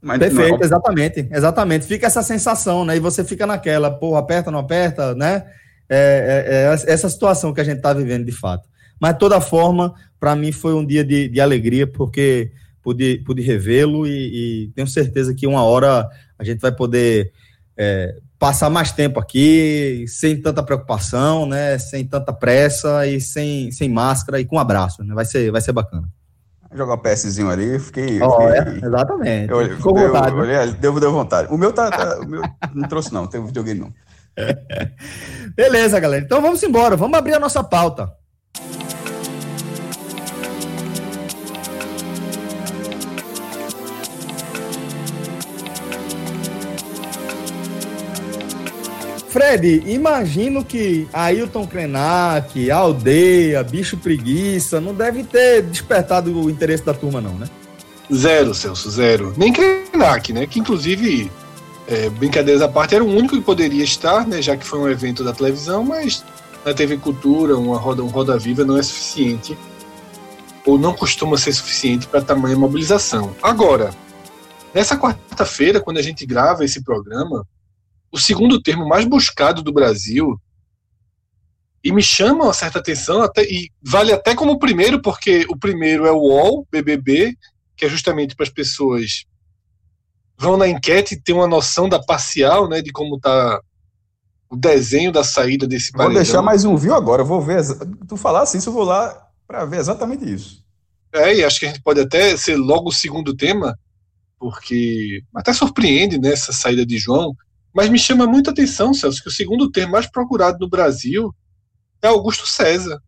Mas 0.02 0.18
Perfeito, 0.18 0.58
não... 0.58 0.66
exatamente, 0.66 1.30
exatamente. 1.32 1.86
Fica 1.86 2.08
essa 2.08 2.24
sensação, 2.24 2.84
né? 2.84 2.98
E 2.98 3.00
você 3.00 3.24
fica 3.24 3.46
naquela, 3.46 3.92
porra, 3.92 4.20
aperta, 4.20 4.50
não 4.50 4.60
aperta, 4.60 5.14
né? 5.14 5.46
É, 5.88 6.48
é, 6.48 6.90
é 6.90 6.94
essa 6.94 7.10
situação 7.10 7.54
que 7.54 7.62
a 7.62 7.64
gente 7.64 7.78
está 7.78 7.94
vivendo 7.94 8.26
de 8.26 8.32
fato. 8.32 8.68
Mas, 9.00 9.14
de 9.14 9.20
toda 9.20 9.40
forma, 9.40 9.94
para 10.20 10.36
mim 10.36 10.52
foi 10.52 10.74
um 10.74 10.86
dia 10.86 11.04
de, 11.04 11.28
de 11.28 11.40
alegria, 11.40 11.86
porque 11.86 12.52
pude, 12.82 13.20
pude 13.26 13.42
revê-lo 13.42 14.08
e, 14.08 14.66
e, 14.66 14.68
tenho 14.70 14.88
certeza 14.88 15.34
que 15.34 15.46
uma 15.46 15.64
hora 15.64 16.08
a 16.38 16.44
gente 16.44 16.60
vai 16.60 16.72
poder 16.72 17.32
é, 17.78 18.16
passar 18.42 18.72
mais 18.72 18.92
tempo 18.92 19.20
aqui, 19.20 20.04
sem 20.08 20.42
tanta 20.42 20.64
preocupação, 20.64 21.46
né? 21.46 21.78
Sem 21.78 22.04
tanta 22.04 22.34
pressa 22.34 23.06
e 23.06 23.22
sem, 23.22 23.72
sem 23.72 23.88
máscara 23.88 24.40
e 24.40 24.46
com 24.46 24.56
um 24.56 24.60
abraço, 24.60 25.04
né? 25.04 25.14
Vai 25.14 25.26
ser, 25.26 25.52
vai 25.52 25.62
ser 25.62 25.72
bacana. 25.72 26.10
Jogar 26.74 26.96
o 26.96 26.98
PSzinho 26.98 27.52
ali, 27.52 27.78
fiquei. 27.78 28.20
Oh, 28.20 28.32
fiquei 28.32 28.48
é, 28.48 28.88
exatamente. 28.88 29.52
Eu, 29.52 29.76
Ficou 29.76 29.94
deu, 29.94 30.08
vontade. 30.08 30.36
Né? 30.36 30.42
Olhei, 30.42 30.74
deu, 30.74 31.00
deu 31.00 31.12
vontade. 31.12 31.54
O 31.54 31.58
meu 31.58 31.72
tá. 31.72 31.92
tá 31.92 32.20
o 32.20 32.26
meu 32.26 32.42
não 32.74 32.90
trouxe, 32.90 33.14
não, 33.14 33.28
tem 33.28 33.46
videogame 33.46 33.82
não. 33.82 33.94
Beleza, 35.56 36.00
galera. 36.00 36.24
Então 36.24 36.42
vamos 36.42 36.64
embora, 36.64 36.96
vamos 36.96 37.16
abrir 37.16 37.36
a 37.36 37.40
nossa 37.40 37.64
pauta. 37.64 38.12
Fred, 49.32 49.84
imagino 49.86 50.64
que 50.64 51.08
Ailton 51.14 51.66
Krenak, 51.66 52.70
Aldeia, 52.70 53.64
Bicho 53.64 53.96
Preguiça, 53.96 54.82
não 54.82 54.94
deve 54.94 55.24
ter 55.24 55.62
despertado 55.64 56.38
o 56.38 56.50
interesse 56.50 56.84
da 56.84 56.94
turma, 56.94 57.22
não, 57.22 57.34
né? 57.36 57.48
Zero, 58.14 58.54
Celso, 58.54 58.92
zero. 58.92 59.34
Nem 59.38 59.54
Krenak, 59.54 60.34
né? 60.34 60.46
Que 60.46 60.60
inclusive, 60.60 61.32
é, 61.88 62.10
brincadeiras 62.10 62.62
à 62.62 62.68
parte, 62.68 62.94
era 62.94 63.04
o 63.04 63.08
único 63.08 63.36
que 63.36 63.42
poderia 63.42 63.84
estar, 63.84 64.28
né? 64.28 64.42
Já 64.42 64.58
que 64.58 64.66
foi 64.66 64.80
um 64.80 64.90
evento 64.90 65.24
da 65.24 65.32
televisão, 65.32 65.82
mas 65.82 66.26
na 66.66 66.74
TV 66.74 66.98
Cultura, 66.98 67.58
uma 67.58 67.78
roda, 67.78 68.04
um 68.04 68.08
Roda 68.08 68.38
Viva 68.38 68.66
não 68.66 68.78
é 68.78 68.84
suficiente. 68.84 69.58
Ou 70.66 70.78
não 70.78 70.94
costuma 70.94 71.38
ser 71.38 71.54
suficiente 71.54 72.06
para 72.06 72.22
tamanha 72.22 72.58
mobilização. 72.58 73.34
Agora, 73.42 73.92
Nessa 74.74 74.98
quarta-feira, 74.98 75.82
quando 75.82 75.98
a 75.98 76.02
gente 76.02 76.26
grava 76.26 76.64
esse 76.64 76.82
programa, 76.82 77.46
o 78.12 78.20
segundo 78.20 78.62
termo 78.62 78.88
mais 78.88 79.06
buscado 79.06 79.62
do 79.62 79.72
Brasil 79.72 80.40
e 81.84 81.92
me 81.92 82.04
chama 82.04 82.46
uma 82.46 82.54
certa 82.54 82.80
atenção 82.80 83.22
até, 83.22 83.44
e 83.44 83.72
vale 83.82 84.12
até 84.12 84.36
como 84.36 84.52
o 84.52 84.60
primeiro, 84.60 85.02
porque 85.02 85.46
o 85.50 85.58
primeiro 85.58 86.06
é 86.06 86.12
o 86.12 86.20
UOL, 86.20 86.68
BBB, 86.72 87.36
que 87.76 87.86
é 87.86 87.90
justamente 87.90 88.36
para 88.36 88.44
as 88.44 88.52
pessoas 88.52 89.26
vão 90.38 90.58
na 90.58 90.68
enquete 90.68 91.14
e 91.14 91.20
ter 91.20 91.34
uma 91.34 91.48
noção 91.48 91.88
da 91.88 92.00
parcial, 92.00 92.68
né, 92.68 92.82
de 92.82 92.92
como 92.92 93.16
está 93.16 93.62
o 94.50 94.56
desenho 94.56 95.12
da 95.12 95.24
saída 95.24 95.68
desse 95.68 95.92
paredão. 95.92 96.14
Vou 96.14 96.24
deixar 96.24 96.42
mais 96.42 96.66
um 96.66 96.76
viu 96.76 96.94
agora, 96.94 97.22
eu 97.22 97.26
vou 97.26 97.42
ver, 97.42 97.64
tu 98.08 98.18
falar 98.18 98.42
assim, 98.42 98.60
eu 98.66 98.74
vou 98.74 98.84
lá 98.84 99.28
para 99.48 99.66
ver 99.66 99.80
exatamente 99.80 100.26
isso. 100.32 100.64
É, 101.14 101.36
e 101.36 101.44
acho 101.44 101.60
que 101.60 101.66
a 101.66 101.70
gente 101.70 101.82
pode 101.82 102.00
até 102.02 102.36
ser 102.38 102.56
logo 102.56 102.90
o 102.90 102.94
segundo 102.94 103.36
tema, 103.36 103.78
porque 104.40 105.24
até 105.36 105.54
surpreende 105.54 106.18
nessa 106.18 106.52
né, 106.52 106.58
saída 106.58 106.86
de 106.86 106.98
João, 106.98 107.36
mas 107.74 107.90
me 107.90 107.98
chama 107.98 108.28
muita 108.28 108.52
atenção, 108.52 108.94
Celso, 108.94 109.22
que 109.22 109.30
o 109.30 109.32
segundo 109.32 109.72
termo 109.72 109.94
mais 109.94 110.10
procurado 110.10 110.58
no 110.60 110.70
Brasil 110.70 111.34
é 112.02 112.08
Augusto 112.08 112.48
César. 112.48 113.02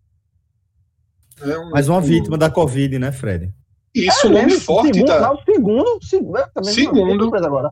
É 1.41 1.57
um, 1.57 1.71
Mais 1.71 1.89
uma 1.89 1.97
um... 1.97 2.01
vítima 2.01 2.37
da 2.37 2.49
Covid, 2.49 2.97
né, 2.99 3.11
Fred? 3.11 3.53
Isso, 3.93 4.27
é, 4.27 4.29
nome 4.29 4.59
forte 4.59 4.93
segundo, 4.93 5.07
da. 5.07 5.37
segundo, 5.45 5.99
segundo, 6.01 6.37
é, 6.37 6.63
segundo 6.63 7.31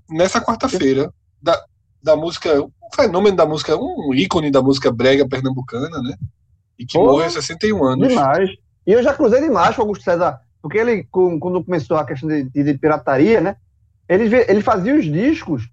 nessa 0.10 0.40
quarta-feira, 0.40 1.12
da, 1.42 1.60
da 2.04 2.16
música, 2.16 2.62
um 2.62 2.70
fenômeno 2.96 3.36
da 3.36 3.46
música, 3.46 3.76
um 3.76 4.14
ícone 4.14 4.52
da 4.52 4.62
música 4.62 4.92
brega 4.92 5.28
pernambucana, 5.28 6.00
né? 6.02 6.16
E 6.78 6.86
que 6.86 6.98
morreu 6.98 7.24
aos 7.26 7.34
61 7.34 7.84
anos. 7.84 8.08
Demais. 8.10 8.50
E 8.86 8.92
eu 8.92 9.02
já 9.02 9.14
cruzei 9.14 9.42
demais 9.42 9.76
com 9.76 9.82
o 9.82 9.86
Augusto 9.86 10.04
César, 10.04 10.40
porque 10.62 10.78
ele, 10.78 11.08
quando 11.10 11.64
começou 11.64 11.98
a 11.98 12.06
questão 12.06 12.30
de, 12.30 12.44
de 12.44 12.74
pirataria, 12.78 13.42
né? 13.42 13.56
Ele, 14.08 14.36
ele 14.48 14.62
fazia 14.62 14.94
os 14.94 15.06
discos 15.06 15.70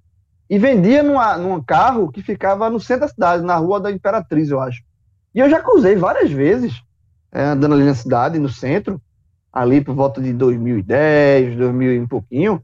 e 0.48 0.58
vendia 0.58 1.02
numa, 1.02 1.36
num 1.36 1.62
carro 1.62 2.10
que 2.10 2.22
ficava 2.22 2.70
no 2.70 2.80
centro 2.80 3.02
da 3.02 3.08
cidade, 3.08 3.44
na 3.44 3.56
rua 3.56 3.80
da 3.80 3.90
Imperatriz, 3.90 4.50
eu 4.50 4.60
acho. 4.60 4.82
E 5.34 5.40
eu 5.40 5.50
já 5.50 5.60
cruzei 5.60 5.94
várias 5.96 6.30
vezes, 6.30 6.82
é, 7.30 7.42
andando 7.44 7.74
ali 7.74 7.84
na 7.84 7.94
cidade, 7.94 8.38
no 8.38 8.48
centro, 8.48 9.00
ali 9.52 9.80
por 9.82 9.94
volta 9.94 10.20
de 10.20 10.32
2010, 10.32 11.56
2000 11.56 11.92
e 11.94 12.00
um 12.00 12.06
pouquinho, 12.06 12.62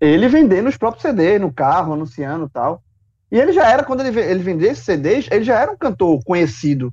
ele 0.00 0.28
vendendo 0.28 0.68
os 0.68 0.76
próprios 0.76 1.02
CDs 1.02 1.40
no 1.40 1.52
carro, 1.52 1.94
anunciando 1.94 2.48
tal. 2.48 2.82
E 3.30 3.38
ele 3.38 3.52
já 3.52 3.70
era, 3.70 3.84
quando 3.84 4.00
ele, 4.00 4.18
ele 4.20 4.42
vendia 4.42 4.70
esses 4.70 4.84
CDs, 4.84 5.28
ele 5.30 5.44
já 5.44 5.58
era 5.58 5.72
um 5.72 5.76
cantor 5.76 6.22
conhecido 6.24 6.92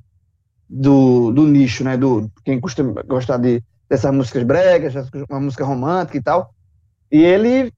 do, 0.68 1.30
do 1.30 1.46
nicho, 1.46 1.84
né? 1.84 1.96
Do, 1.96 2.30
quem 2.44 2.60
costuma 2.60 3.02
gostar 3.02 3.36
de, 3.36 3.62
dessas 3.88 4.12
músicas 4.12 4.42
bregas, 4.42 4.94
uma 5.30 5.40
música 5.40 5.64
romântica 5.64 6.16
e 6.16 6.22
tal. 6.22 6.52
E 7.10 7.22
ele 7.22 7.72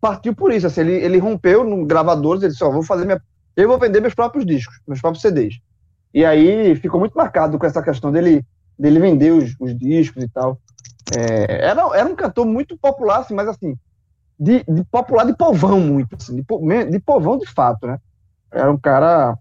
partiu 0.00 0.34
por 0.34 0.52
isso, 0.52 0.66
assim, 0.66 0.82
ele, 0.82 0.92
ele 0.92 1.18
rompeu 1.18 1.64
no 1.64 1.84
gravadores, 1.84 2.42
ele 2.42 2.52
disse, 2.52 2.64
ó, 2.64 2.70
vou 2.70 2.82
fazer 2.82 3.04
minha... 3.04 3.20
Eu 3.56 3.68
vou 3.68 3.78
vender 3.78 4.00
meus 4.00 4.14
próprios 4.14 4.46
discos, 4.46 4.78
meus 4.86 5.00
próprios 5.00 5.22
CDs. 5.22 5.60
E 6.14 6.24
aí 6.24 6.74
ficou 6.76 7.00
muito 7.00 7.16
marcado 7.16 7.58
com 7.58 7.66
essa 7.66 7.82
questão 7.82 8.12
dele, 8.12 8.44
dele 8.78 9.00
vender 9.00 9.32
os, 9.32 9.54
os 9.58 9.76
discos 9.76 10.22
e 10.22 10.28
tal. 10.28 10.58
É, 11.16 11.66
era, 11.66 11.82
era 11.94 12.08
um 12.08 12.14
cantor 12.14 12.46
muito 12.46 12.76
popular, 12.76 13.20
assim, 13.20 13.34
mas 13.34 13.48
assim, 13.48 13.76
de, 14.38 14.62
de 14.64 14.84
popular 14.84 15.24
de 15.24 15.36
povão 15.36 15.80
muito, 15.80 16.14
assim, 16.14 16.36
de, 16.36 16.90
de 16.90 16.98
povão 17.00 17.38
de 17.38 17.46
fato, 17.46 17.86
né? 17.86 17.98
Era 18.50 18.70
um 18.70 18.78
cara 18.78 19.36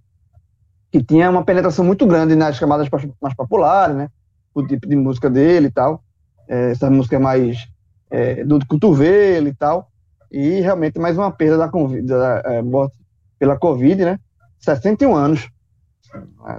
que 0.92 1.04
tinha 1.04 1.30
uma 1.30 1.44
penetração 1.44 1.86
muito 1.86 2.06
grande 2.06 2.36
nas 2.36 2.60
camadas 2.60 2.90
mais 3.22 3.36
populares, 3.36 3.96
né? 3.96 4.10
O 4.54 4.66
tipo 4.66 4.88
de 4.88 4.96
música 4.96 5.30
dele 5.30 5.68
e 5.68 5.72
tal. 5.72 6.04
É, 6.48 6.72
essa 6.72 6.90
música 6.90 7.20
mais 7.20 7.68
é, 8.10 8.44
do 8.44 8.66
cotovelo 8.66 9.48
e 9.48 9.54
tal. 9.54 9.92
E 10.32 10.62
realmente 10.62 11.00
mais 11.00 11.18
uma 11.18 11.32
perda 11.32 11.58
da, 11.58 11.68
da 11.68 12.42
é, 12.46 12.62
morte 12.62 12.98
pela 13.40 13.58
Covid, 13.58 14.04
né? 14.04 14.20
61 14.60 15.16
anos. 15.16 15.50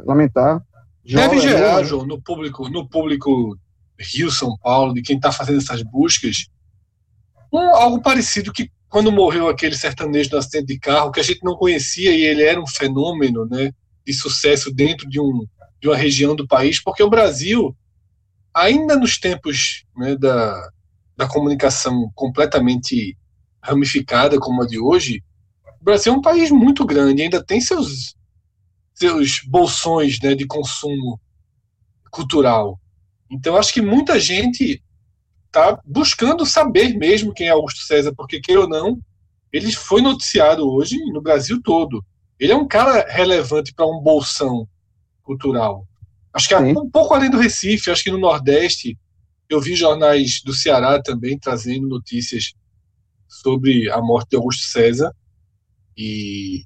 Lamentar. 0.05 0.63
Deve 1.05 1.41
gerar, 1.41 1.83
João, 1.85 2.07
no 2.07 2.21
público, 2.21 2.69
no 2.69 2.89
público 2.89 3.59
Rio, 3.99 4.31
São 4.31 4.57
Paulo, 4.59 4.95
de 4.95 5.03
quem 5.03 5.17
está 5.17 5.33
fazendo 5.33 5.59
essas 5.59 5.83
buscas, 5.83 6.47
um, 7.53 7.59
algo 7.59 8.01
parecido 8.01 8.53
que 8.53 8.71
quando 8.89 9.13
morreu 9.13 9.49
aquele 9.49 9.75
sertanejo 9.75 10.31
no 10.33 10.39
acidente 10.39 10.67
de 10.67 10.79
carro, 10.79 11.11
que 11.11 11.21
a 11.21 11.23
gente 11.23 11.41
não 11.43 11.57
conhecia 11.57 12.11
e 12.11 12.23
ele 12.23 12.43
era 12.43 12.61
um 12.61 12.67
fenômeno 12.67 13.47
né, 13.47 13.73
de 14.07 14.13
sucesso 14.13 14.73
dentro 14.73 15.09
de, 15.09 15.21
um, 15.21 15.47
de 15.81 15.89
uma 15.89 15.97
região 15.97 16.35
do 16.35 16.47
país, 16.47 16.83
porque 16.83 17.03
o 17.03 17.11
Brasil, 17.11 17.77
ainda 18.55 18.97
nos 18.97 19.19
tempos 19.19 19.85
né, 19.97 20.17
da, 20.17 20.71
da 21.17 21.29
comunicação 21.29 22.11
completamente 22.15 23.17
ramificada 23.63 24.39
como 24.39 24.63
a 24.63 24.67
de 24.67 24.79
hoje, 24.79 25.23
o 25.81 25.85
Brasil 25.85 26.13
é 26.13 26.17
um 26.17 26.23
país 26.23 26.51
muito 26.51 26.85
grande, 26.85 27.23
ainda 27.23 27.43
tem 27.43 27.61
seus, 27.61 28.15
seus 28.95 29.41
bolsões 29.47 30.19
né, 30.21 30.35
de 30.35 30.47
consumo 30.47 31.21
cultural. 32.11 32.81
Então, 33.31 33.57
acho 33.57 33.73
que 33.73 33.81
muita 33.81 34.19
gente 34.19 34.83
está 35.47 35.81
buscando 35.85 36.45
saber 36.47 36.97
mesmo 36.97 37.33
quem 37.33 37.49
é 37.49 37.51
Augusto 37.51 37.81
César, 37.81 38.13
porque, 38.17 38.41
queira 38.41 38.63
ou 38.63 38.69
não, 38.69 38.99
ele 39.53 39.73
foi 39.73 40.03
noticiado 40.03 40.69
hoje 40.69 40.97
no 41.13 41.21
Brasil 41.21 41.61
todo. 41.63 42.05
Ele 42.39 42.53
é 42.53 42.57
um 42.57 42.69
cara 42.69 43.07
relevante 43.09 43.75
para 43.75 43.87
um 43.87 44.01
bolsão 44.01 44.69
cultural. 45.23 45.87
Acho 46.33 46.49
que 46.49 46.57
Sim. 46.57 46.77
um 46.77 46.91
pouco 46.91 47.15
além 47.15 47.31
do 47.31 47.39
Recife, 47.39 47.91
acho 47.91 48.05
que 48.05 48.11
no 48.11 48.19
Nordeste, 48.19 48.97
eu 49.49 49.61
vi 49.61 49.75
jornais 49.75 50.43
do 50.43 50.53
Ceará 50.53 51.03
também 51.03 51.39
trazendo 51.39 51.89
notícias 51.89 52.53
sobre 53.29 53.91
a 53.91 54.01
morte 54.01 54.31
de 54.31 54.37
Augusto 54.37 54.63
César. 54.65 55.15
E 55.97 56.65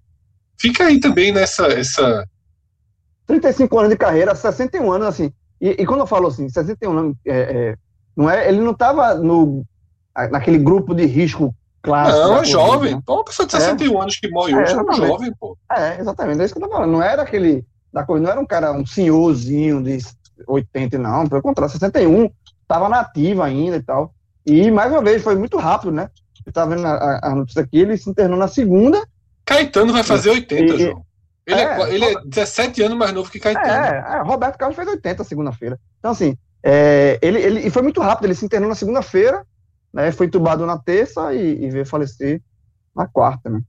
fica 0.59 0.85
aí 0.85 1.01
também 1.01 1.33
nessa. 1.33 1.67
Essa... 1.67 2.27
35 3.27 3.79
anos 3.79 3.91
de 3.91 3.97
carreira, 3.97 4.35
61 4.35 4.93
anos, 4.93 5.09
assim. 5.09 5.33
E, 5.61 5.71
e 5.71 5.87
quando 5.87 6.01
eu 6.01 6.07
falo 6.07 6.29
assim, 6.29 6.49
61 6.49 6.99
anos, 6.99 7.17
é, 7.27 7.39
é, 7.39 7.77
não 8.17 8.29
é, 8.29 8.49
ele 8.49 8.61
não 8.61 8.73
estava 8.73 9.15
no, 9.15 9.65
naquele 10.31 10.59
grupo 10.59 10.95
de 10.95 11.07
risco 11.07 11.55
clássico. 11.83 12.19
Não, 12.19 12.39
é 12.39 12.45
jovem. 12.45 12.95
Né? 12.95 13.03
uma 13.09 13.25
pessoa 13.25 13.47
de 13.47 13.53
61 13.53 13.93
é. 13.93 14.03
anos 14.03 14.17
que 14.17 14.29
morre 14.31 14.55
hoje 14.55 14.75
é, 14.75 14.77
é 14.77 14.95
jovem, 14.95 15.33
pô. 15.39 15.57
É, 15.71 16.01
exatamente, 16.01 16.41
é 16.41 16.45
isso 16.45 16.55
que 16.55 16.63
eu 16.63 16.69
tô 16.69 16.73
falando. 16.75 16.93
Não 16.93 17.03
era 17.03 17.23
aquele. 17.23 17.65
Da 17.93 18.05
coisa, 18.05 18.25
não 18.25 18.31
era 18.31 18.41
um 18.41 18.47
cara, 18.47 18.73
um 18.73 18.87
senhorzinho 18.87 19.83
de 19.83 19.99
80, 20.47 20.99
não. 20.99 21.29
Pelo 21.29 21.43
contrário, 21.43 21.71
61, 21.71 22.31
estava 22.63 22.89
nativo 22.89 23.43
ainda 23.43 23.77
e 23.77 23.83
tal. 23.83 24.15
E, 24.47 24.71
mais 24.71 24.91
uma 24.91 25.03
vez, 25.03 25.23
foi 25.23 25.37
muito 25.37 25.59
rápido, 25.59 25.93
né? 25.93 26.09
Eu 26.45 26.51
estava 26.51 26.75
vendo 26.75 26.87
a, 26.87 27.21
a, 27.23 27.35
notícia 27.35 27.63
aqui, 27.63 27.79
ele 27.79 27.97
se 27.97 28.09
internou 28.11 28.39
na 28.39 28.49
segunda, 28.49 29.03
Caetano 29.45 29.93
vai 29.93 30.03
fazer 30.03 30.31
80, 30.31 30.75
e, 30.75 30.79
João. 30.79 31.05
Ele 31.47 31.61
é, 31.61 31.65
é, 31.65 31.95
ele 31.95 32.05
é 32.05 32.21
17 32.25 32.83
anos 32.83 32.97
mais 32.97 33.13
novo 33.13 33.31
que 33.31 33.41
Caetano. 33.41 33.67
É, 33.67 34.19
é 34.19 34.23
Roberto 34.23 34.57
Carlos 34.57 34.77
fez 34.77 34.89
80 34.89 35.25
segunda-feira. 35.25 35.79
Então, 35.99 36.13
assim, 36.13 36.37
é, 36.63 37.19
ele, 37.21 37.41
ele 37.41 37.61
e 37.67 37.71
foi 37.71 37.83
muito 37.83 38.01
rápido. 38.01 38.27
Ele 38.27 38.35
se 38.35 38.45
internou 38.45 38.69
na 38.69 38.75
segunda-feira, 38.75 39.45
né, 39.93 40.13
foi 40.13 40.27
entubado 40.27 40.65
na 40.65 40.79
terça 40.79 41.35
e, 41.35 41.65
e, 41.65 41.71
veio 41.71 41.85
falecer 41.85 42.41
na 42.95 43.07
quarta, 43.07 43.51
né? 43.51 43.61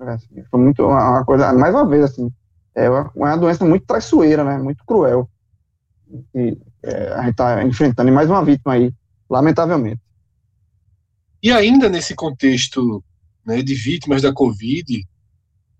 É, 0.00 0.10
assim, 0.10 0.44
foi 0.50 0.60
muito 0.60 0.86
uma, 0.86 1.10
uma, 1.10 1.24
coisa, 1.24 1.52
mais 1.52 1.74
uma 1.74 1.88
vez, 1.88 2.04
assim, 2.04 2.30
é 2.74 2.88
uma, 2.88 3.10
uma 3.14 3.36
doença 3.36 3.64
muito 3.64 3.86
traiçoeira, 3.86 4.44
né? 4.44 4.58
Muito 4.58 4.84
cruel. 4.86 5.28
E 6.34 6.56
é, 6.82 7.12
a 7.12 7.22
gente 7.22 7.30
está 7.32 7.62
enfrentando 7.64 8.12
mais 8.12 8.30
uma 8.30 8.44
vítima 8.44 8.74
aí, 8.74 8.94
lamentavelmente. 9.28 10.00
E 11.42 11.52
ainda 11.52 11.88
nesse 11.88 12.14
contexto 12.14 13.04
né, 13.44 13.62
de 13.62 13.74
vítimas 13.74 14.22
da 14.22 14.32
Covid, 14.32 15.06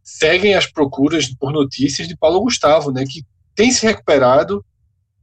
seguem 0.02 0.54
as 0.54 0.66
procuras 0.66 1.34
por 1.34 1.52
notícias 1.52 2.06
de 2.06 2.16
Paulo 2.16 2.40
Gustavo, 2.40 2.92
né, 2.92 3.04
que 3.04 3.24
tem 3.54 3.72
se 3.72 3.84
recuperado. 3.84 4.64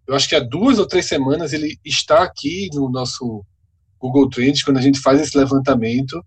Eu 0.06 0.16
acho 0.16 0.28
que 0.28 0.36
há 0.36 0.40
duas 0.42 0.80
ou 0.80 0.86
três 0.86 1.06
semanas 1.06 1.54
ele 1.54 1.80
está 1.86 2.24
aqui 2.24 2.70
no 2.74 2.90
nosso 2.90 3.46
Google 3.98 4.30
Trends 4.30 4.64
quando 4.64 4.78
a 4.78 4.82
gente 4.82 5.00
faz 5.00 5.22
esse 5.22 5.38
levantamento. 5.38 6.24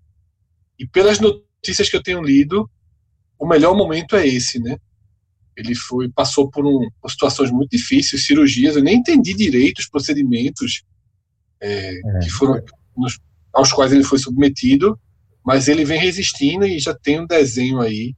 E 0.79 0.87
pelas 0.87 1.21
notícias 1.21 1.91
que 1.91 1.97
eu 1.97 2.03
tenho 2.03 2.23
lido, 2.23 2.71
o 3.39 3.47
melhor 3.47 3.77
momento 3.77 4.17
é 4.17 4.27
esse, 4.27 4.59
né? 4.59 4.79
Ele 5.55 5.75
foi 5.75 6.09
passou 6.09 6.51
por, 6.51 6.67
um, 6.67 6.89
por 7.01 7.11
situações 7.11 7.51
muito 7.51 7.71
difíceis, 7.71 8.25
cirurgias. 8.25 8.77
Eu 8.77 8.83
nem 8.83 8.97
entendi 8.97 9.35
direito 9.35 9.79
os 9.79 9.89
procedimentos 9.89 10.83
é, 11.61 11.95
é. 11.95 12.19
que 12.21 12.31
foram 12.31 12.63
nos, 12.97 13.19
aos 13.57 13.73
quais 13.73 13.91
ele 13.91 14.05
foi 14.05 14.19
submetido, 14.19 15.01
mas 15.43 15.67
ele 15.67 15.83
vem 15.83 15.99
resistindo 15.99 16.67
e 16.67 16.79
já 16.79 16.95
tem 16.95 17.21
um 17.21 17.27
desenho 17.27 17.81
aí 17.81 18.15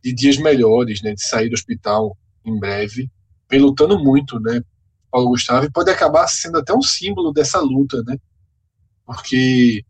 de 0.00 0.12
dias 0.12 0.36
melhores, 0.36 1.02
né, 1.02 1.14
de 1.14 1.26
sair 1.26 1.48
do 1.48 1.54
hospital 1.54 2.16
em 2.44 2.56
breve, 2.60 3.10
vem 3.50 3.58
lutando 3.58 3.98
muito, 3.98 4.38
né, 4.38 4.62
Paulo 5.10 5.30
Gustavo, 5.30 5.66
e 5.66 5.70
pode 5.70 5.90
acabar 5.90 6.28
sendo 6.28 6.58
até 6.58 6.72
um 6.72 6.80
símbolo 6.80 7.32
dessa 7.32 7.58
luta, 7.58 8.04
né, 8.04 8.16
porque 9.04 9.84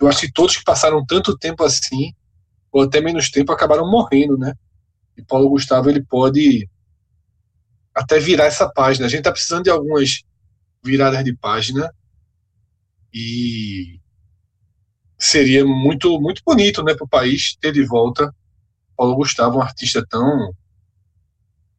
eu 0.00 0.08
acho 0.08 0.22
que 0.22 0.32
todos 0.32 0.56
que 0.56 0.64
passaram 0.64 1.06
tanto 1.06 1.38
tempo 1.38 1.62
assim, 1.62 2.12
ou 2.72 2.82
até 2.82 3.00
menos 3.00 3.30
tempo, 3.30 3.52
acabaram 3.52 3.88
morrendo, 3.88 4.36
né, 4.36 4.54
e 5.16 5.22
Paulo 5.22 5.48
Gustavo, 5.50 5.88
ele 5.88 6.02
pode 6.02 6.68
até 7.94 8.18
virar 8.18 8.46
essa 8.46 8.68
página, 8.68 9.06
a 9.06 9.08
gente 9.08 9.22
tá 9.22 9.30
precisando 9.30 9.64
de 9.64 9.70
algumas 9.70 10.22
viradas 10.82 11.24
de 11.24 11.32
página, 11.36 11.94
e 13.12 13.99
seria 15.20 15.64
muito 15.64 16.20
muito 16.20 16.42
bonito, 16.44 16.82
né, 16.82 16.94
para 16.94 17.04
o 17.04 17.08
país 17.08 17.56
ter 17.60 17.72
de 17.72 17.84
volta 17.84 18.34
Paulo 18.96 19.16
Gustavo, 19.16 19.58
um 19.58 19.62
artista 19.62 20.04
tão 20.08 20.54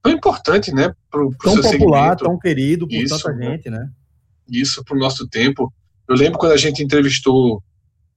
tão 0.02 0.12
importante, 0.12 0.74
né, 0.74 0.94
pro, 1.10 1.30
pro 1.38 1.54
tão 1.54 1.62
popular, 1.62 2.18
segmento. 2.18 2.24
tão 2.24 2.40
querido 2.40 2.88
por 2.88 2.96
Isso, 2.96 3.18
tanta 3.22 3.38
gente, 3.38 3.70
né? 3.70 3.92
Isso 4.50 4.84
para 4.84 4.96
o 4.96 5.00
nosso 5.00 5.28
tempo. 5.28 5.72
Eu 6.08 6.16
lembro 6.16 6.40
quando 6.40 6.54
a 6.54 6.58
gente 6.58 6.84
entrevistou 6.84 7.64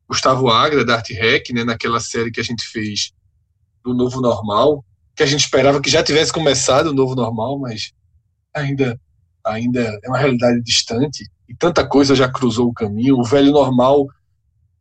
Gustavo 0.08 0.48
Agra 0.48 0.84
da 0.84 0.94
Arte 0.94 1.12
Rec, 1.12 1.50
né, 1.50 1.64
naquela 1.64 2.00
série 2.00 2.30
que 2.30 2.40
a 2.40 2.44
gente 2.44 2.66
fez 2.66 3.12
do 3.82 3.92
Novo 3.92 4.20
Normal, 4.20 4.82
que 5.14 5.22
a 5.22 5.26
gente 5.26 5.40
esperava 5.40 5.80
que 5.80 5.90
já 5.90 6.02
tivesse 6.02 6.32
começado 6.32 6.86
o 6.86 6.94
Novo 6.94 7.14
Normal, 7.14 7.58
mas 7.58 7.92
ainda 8.54 8.98
ainda 9.44 10.00
é 10.02 10.08
uma 10.08 10.18
realidade 10.18 10.62
distante 10.62 11.28
e 11.46 11.54
tanta 11.54 11.86
coisa 11.86 12.14
já 12.14 12.26
cruzou 12.26 12.68
o 12.68 12.72
caminho. 12.72 13.18
O 13.18 13.24
velho 13.24 13.52
normal 13.52 14.06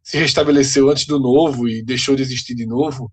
se 0.03 0.17
restabeleceu 0.17 0.89
antes 0.89 1.05
do 1.05 1.17
novo 1.17 1.67
e 1.67 1.81
deixou 1.81 2.15
de 2.15 2.21
existir 2.21 2.53
de 2.53 2.65
novo, 2.65 3.11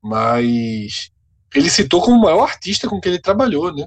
mas 0.00 1.10
ele 1.54 1.68
citou 1.68 2.00
como 2.00 2.16
o 2.16 2.22
maior 2.22 2.44
artista 2.44 2.88
com 2.88 3.00
que 3.00 3.08
ele 3.08 3.18
trabalhou, 3.18 3.74
né? 3.74 3.86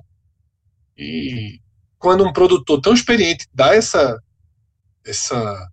E 0.97 1.59
quando 1.97 2.25
um 2.25 2.33
produtor 2.33 2.81
tão 2.81 2.93
experiente 2.93 3.47
dá 3.53 3.73
essa 3.73 4.21
essa 5.05 5.69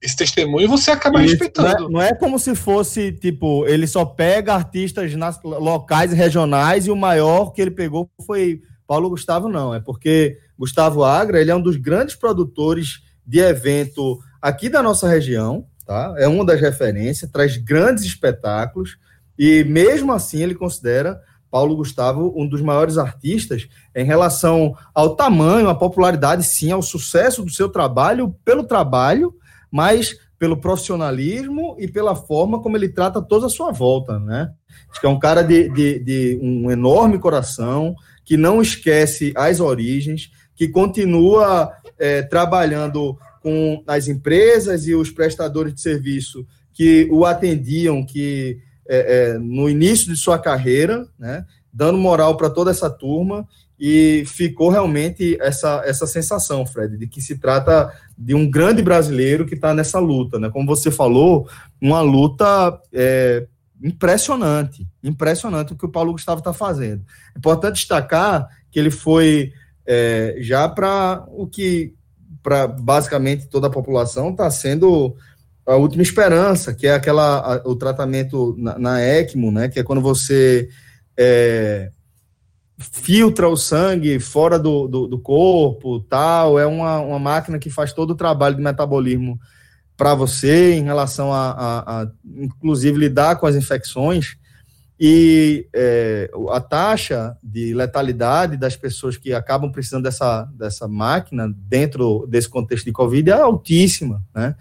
esse 0.00 0.16
testemunho, 0.16 0.68
você 0.68 0.90
acaba 0.90 1.22
Isso, 1.22 1.30
respeitando. 1.30 1.88
Não 1.88 1.88
é, 1.88 1.90
não 1.90 2.02
é, 2.02 2.14
como 2.14 2.38
se 2.38 2.54
fosse, 2.54 3.10
tipo, 3.10 3.66
ele 3.66 3.86
só 3.86 4.04
pega 4.04 4.54
artistas 4.54 5.14
nas, 5.14 5.42
locais 5.42 6.12
e 6.12 6.16
regionais 6.16 6.86
e 6.86 6.90
o 6.90 6.96
maior 6.96 7.52
que 7.52 7.62
ele 7.62 7.70
pegou 7.70 8.10
foi 8.26 8.60
Paulo 8.86 9.08
Gustavo, 9.08 9.48
não. 9.48 9.74
É 9.74 9.80
porque 9.80 10.38
Gustavo 10.58 11.02
Agra, 11.02 11.40
ele 11.40 11.50
é 11.50 11.56
um 11.56 11.62
dos 11.62 11.76
grandes 11.76 12.14
produtores 12.14 13.00
de 13.26 13.38
evento 13.38 14.18
aqui 14.42 14.68
da 14.68 14.82
nossa 14.82 15.08
região, 15.08 15.66
tá? 15.84 16.14
É 16.18 16.26
uma 16.26 16.44
das 16.44 16.60
referências, 16.60 17.30
traz 17.30 17.56
grandes 17.56 18.04
espetáculos 18.04 18.96
e 19.38 19.64
mesmo 19.64 20.12
assim 20.12 20.42
ele 20.42 20.54
considera 20.54 21.20
Paulo 21.50 21.76
Gustavo 21.76 22.32
um 22.36 22.48
dos 22.48 22.60
maiores 22.60 22.98
artistas 22.98 23.68
em 23.94 24.04
relação 24.04 24.76
ao 24.92 25.14
tamanho, 25.14 25.68
à 25.68 25.74
popularidade, 25.74 26.42
sim, 26.42 26.72
ao 26.72 26.82
sucesso 26.82 27.44
do 27.44 27.50
seu 27.50 27.68
trabalho, 27.68 28.34
pelo 28.44 28.64
trabalho, 28.64 29.34
mas 29.70 30.16
pelo 30.38 30.56
profissionalismo 30.56 31.76
e 31.78 31.86
pela 31.86 32.16
forma 32.16 32.60
como 32.60 32.76
ele 32.76 32.88
trata 32.88 33.22
toda 33.22 33.46
a 33.46 33.50
sua 33.50 33.70
volta, 33.70 34.18
né? 34.18 34.50
Acho 34.90 35.00
que 35.00 35.06
é 35.06 35.08
um 35.08 35.18
cara 35.18 35.42
de, 35.42 35.68
de, 35.68 35.98
de 36.00 36.40
um 36.42 36.70
enorme 36.70 37.18
coração, 37.18 37.94
que 38.24 38.36
não 38.36 38.60
esquece 38.60 39.32
as 39.36 39.60
origens, 39.60 40.30
que 40.56 40.68
continua 40.68 41.72
é, 41.98 42.22
trabalhando 42.22 43.16
com 43.44 43.84
as 43.86 44.08
empresas 44.08 44.86
e 44.86 44.94
os 44.94 45.10
prestadores 45.10 45.74
de 45.74 45.82
serviço 45.82 46.46
que 46.72 47.06
o 47.12 47.26
atendiam, 47.26 48.02
que 48.02 48.58
é, 48.88 49.34
é, 49.34 49.38
no 49.38 49.68
início 49.68 50.10
de 50.10 50.16
sua 50.16 50.38
carreira, 50.38 51.06
né, 51.18 51.44
dando 51.70 51.98
moral 51.98 52.38
para 52.38 52.48
toda 52.48 52.70
essa 52.70 52.88
turma, 52.88 53.46
e 53.78 54.24
ficou 54.26 54.70
realmente 54.70 55.36
essa, 55.42 55.82
essa 55.84 56.06
sensação, 56.06 56.64
Fred, 56.64 56.96
de 56.96 57.06
que 57.06 57.20
se 57.20 57.36
trata 57.36 57.92
de 58.16 58.34
um 58.34 58.50
grande 58.50 58.82
brasileiro 58.82 59.44
que 59.44 59.54
está 59.54 59.74
nessa 59.74 59.98
luta, 59.98 60.38
né? 60.38 60.48
Como 60.48 60.64
você 60.64 60.90
falou, 60.90 61.46
uma 61.80 62.00
luta 62.00 62.80
é, 62.92 63.46
impressionante, 63.82 64.86
impressionante 65.02 65.72
o 65.72 65.76
que 65.76 65.84
o 65.84 65.90
Paulo 65.90 66.12
Gustavo 66.12 66.38
está 66.38 66.54
fazendo. 66.54 67.04
É 67.34 67.38
importante 67.38 67.74
destacar 67.74 68.48
que 68.70 68.78
ele 68.78 68.90
foi 68.90 69.52
é, 69.84 70.36
já 70.38 70.68
para 70.68 71.24
o 71.28 71.46
que, 71.46 71.92
para 72.44 72.66
basicamente 72.66 73.48
toda 73.48 73.68
a 73.68 73.70
população, 73.70 74.30
está 74.30 74.50
sendo 74.50 75.16
a 75.66 75.76
última 75.76 76.02
esperança, 76.02 76.74
que 76.74 76.86
é 76.86 76.92
aquela 76.92 77.38
a, 77.38 77.68
o 77.68 77.74
tratamento 77.74 78.54
na, 78.58 78.78
na, 78.78 79.00
ECMO, 79.00 79.50
né? 79.50 79.70
Que 79.70 79.80
é 79.80 79.82
quando 79.82 80.02
você 80.02 80.68
é, 81.16 81.90
filtra 82.78 83.48
o 83.48 83.56
sangue 83.56 84.20
fora 84.20 84.58
do, 84.58 84.86
do, 84.86 85.08
do, 85.08 85.18
corpo, 85.18 86.00
tal. 86.00 86.58
É 86.58 86.66
uma, 86.66 87.00
uma 87.00 87.18
máquina 87.18 87.58
que 87.58 87.70
faz 87.70 87.94
todo 87.94 88.10
o 88.10 88.16
trabalho 88.16 88.56
de 88.56 88.62
metabolismo 88.62 89.40
para 89.96 90.14
você 90.14 90.74
em 90.74 90.84
relação 90.84 91.32
a, 91.32 91.50
a, 91.50 92.02
a, 92.02 92.10
inclusive, 92.36 92.98
lidar 92.98 93.36
com 93.36 93.46
as 93.46 93.56
infecções. 93.56 94.36
E 94.98 95.66
é, 95.72 96.30
a 96.50 96.60
taxa 96.60 97.36
de 97.42 97.74
letalidade 97.74 98.56
das 98.56 98.76
pessoas 98.76 99.16
que 99.16 99.32
acabam 99.32 99.70
precisando 99.72 100.04
dessa, 100.04 100.44
dessa 100.56 100.86
máquina 100.86 101.52
dentro 101.52 102.26
desse 102.28 102.48
contexto 102.48 102.84
de 102.84 102.92
Covid 102.92 103.30
é 103.30 103.34
altíssima, 103.34 104.22
né? 104.34 104.54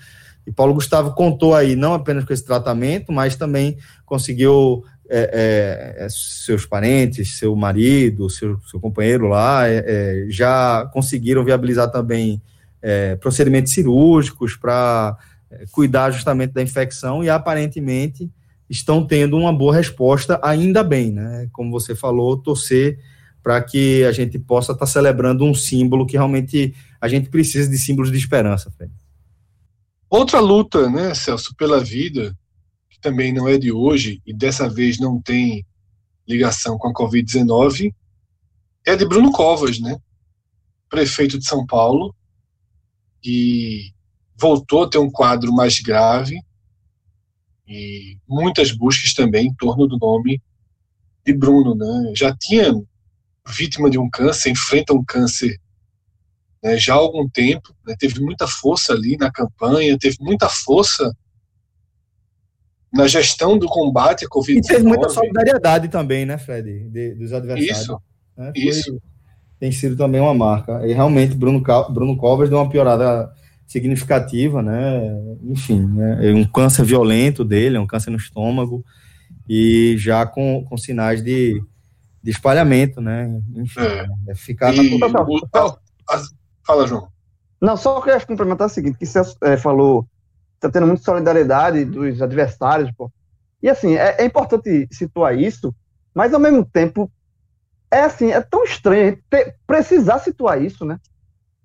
E 0.46 0.52
Paulo 0.52 0.74
Gustavo 0.74 1.14
contou 1.14 1.56
aí 1.56 1.76
não 1.76 1.94
apenas 1.94 2.26
com 2.26 2.34
esse 2.34 2.44
tratamento, 2.44 3.12
mas 3.14 3.36
também 3.36 3.78
conseguiu 4.06 4.84
é, 5.10 5.96
é, 6.00 6.06
é 6.06 6.08
seus 6.10 6.66
parentes, 6.66 7.38
seu 7.38 7.56
marido, 7.56 8.30
seu, 8.30 8.60
seu 8.70 8.80
companheiro 8.80 9.28
lá, 9.28 9.70
é, 9.70 9.84
é, 9.86 10.26
já 10.30 10.90
conseguiram 10.92 11.44
viabilizar 11.44 11.92
também 11.92 12.42
procedimentos 13.22 13.72
cirúrgicos 13.72 14.58
para 14.58 15.18
cuidar 15.72 16.12
justamente 16.12 16.52
da 16.52 16.62
infecção 16.62 17.24
e 17.24 17.30
aparentemente 17.30 18.30
estão 18.74 19.06
tendo 19.06 19.38
uma 19.38 19.54
boa 19.54 19.74
resposta, 19.74 20.40
ainda 20.44 20.84
bem, 20.84 21.12
né? 21.12 21.48
Como 21.52 21.72
você 21.72 21.96
falou, 21.96 22.36
torcer 22.36 23.00
para 23.42 23.62
que 23.62 24.04
a 24.04 24.12
gente 24.12 24.40
possa 24.40 24.72
estar 24.72 24.86
tá 24.86 24.92
celebrando 24.92 25.46
um 25.46 25.54
símbolo 25.54 26.06
que 26.08 26.14
realmente 26.14 26.74
a 27.00 27.08
gente 27.08 27.30
precisa 27.30 27.70
de 27.70 27.78
símbolos 27.78 28.12
de 28.12 28.18
esperança. 28.18 28.74
Outra 30.10 30.40
luta, 30.40 30.90
né, 30.90 31.14
Celso, 31.14 31.56
pela 31.56 31.84
vida, 31.84 32.36
que 32.90 33.00
também 33.00 33.32
não 33.32 33.48
é 33.48 33.58
de 33.58 33.72
hoje 33.72 34.22
e 34.26 34.34
dessa 34.34 34.68
vez 34.68 34.98
não 34.98 35.22
tem 35.22 35.66
ligação 36.28 36.78
com 36.78 36.88
a 36.88 36.94
Covid-19, 36.94 37.94
é 38.86 38.96
de 38.96 39.06
Bruno 39.06 39.32
Covas, 39.32 39.80
né? 39.80 39.98
Prefeito 40.90 41.38
de 41.38 41.46
São 41.46 41.66
Paulo, 41.66 42.16
e 43.24 43.92
voltou 44.36 44.84
a 44.84 44.90
ter 44.90 44.98
um 44.98 45.10
quadro 45.10 45.54
mais 45.54 45.80
grave, 45.80 46.40
e 47.68 48.18
muitas 48.28 48.72
buscas 48.72 49.14
também 49.14 49.48
em 49.48 49.54
torno 49.54 49.88
do 49.88 49.98
nome 49.98 50.42
de 51.26 51.34
Bruno, 51.34 51.76
né? 51.76 52.14
Já 52.16 52.36
tinha 52.36 52.74
vítima 53.48 53.90
de 53.90 53.98
um 53.98 54.10
câncer, 54.10 54.50
enfrenta 54.50 54.94
um 54.94 55.04
câncer 55.04 55.60
né, 56.64 56.78
já 56.78 56.94
há 56.94 56.98
algum 56.98 57.28
tempo, 57.28 57.76
né, 57.86 57.94
teve 58.00 58.22
muita 58.22 58.48
força 58.48 58.94
ali 58.94 59.18
na 59.18 59.30
campanha, 59.30 59.98
teve 60.00 60.16
muita 60.22 60.48
força 60.48 61.14
na 62.92 63.06
gestão 63.06 63.58
do 63.58 63.68
combate 63.68 64.26
à 64.26 64.30
Covid-19. 64.30 64.58
E 64.58 64.62
teve 64.62 64.84
muita 64.84 65.10
solidariedade 65.10 65.90
também, 65.90 66.26
né, 66.26 66.38
Fred, 66.38 66.90
de, 66.90 67.16
dos 67.16 67.34
adversários. 67.34 67.80
Isso, 67.80 68.02
né? 68.38 68.52
Foi, 68.56 68.64
isso. 68.64 69.02
Tem 69.60 69.72
sido 69.72 69.98
também 69.98 70.22
uma 70.22 70.34
marca. 70.34 70.86
E 70.88 70.94
realmente 70.94 71.36
Bruno, 71.36 71.62
Bruno 71.90 72.18
Covas 72.18 72.50
deu 72.50 72.60
uma 72.60 72.70
piorada 72.70 73.34
significativa, 73.74 74.62
né? 74.62 75.02
Enfim, 75.44 75.84
né? 75.88 76.30
É 76.30 76.32
um 76.32 76.46
câncer 76.46 76.86
violento 76.86 77.44
dele, 77.44 77.76
é 77.76 77.80
um 77.80 77.88
câncer 77.88 78.12
no 78.12 78.18
estômago 78.18 78.86
e 79.50 79.96
já 79.98 80.26
com, 80.28 80.64
com 80.64 80.78
sinais 80.78 81.24
de, 81.24 81.60
de 82.22 82.32
espalhamento, 82.32 83.02
né? 83.02 83.42
Enfim, 83.56 83.82
é. 83.82 84.06
é 84.30 84.36
ficar 84.36 84.74
e 84.76 84.98
na 85.00 85.08
o, 85.08 85.78
Fala, 86.64 86.88
João. 86.88 87.08
Não, 87.60 87.76
só 87.76 88.00
queria 88.00 88.20
complementar 88.22 88.68
o 88.68 88.70
seguinte, 88.70 88.98
que 88.98 89.06
você 89.06 89.22
é, 89.42 89.58
falou, 89.58 90.08
está 90.56 90.70
tendo 90.70 90.86
muita 90.86 91.04
solidariedade 91.04 91.84
dos 91.84 92.22
adversários, 92.22 92.92
pô. 92.96 93.12
E 93.62 93.70
assim, 93.70 93.96
é, 93.96 94.22
é, 94.22 94.26
importante 94.26 94.88
situar 94.92 95.38
isso, 95.38 95.74
mas 96.14 96.34
ao 96.34 96.40
mesmo 96.40 96.64
tempo, 96.64 97.12
é 97.90 98.02
assim, 98.02 98.32
é 98.32 98.42
tão 98.42 98.64
estranho 98.64 99.18
ter, 99.30 99.56
precisar 99.66 100.20
situar 100.20 100.62
isso, 100.62 100.86
né? 100.86 101.00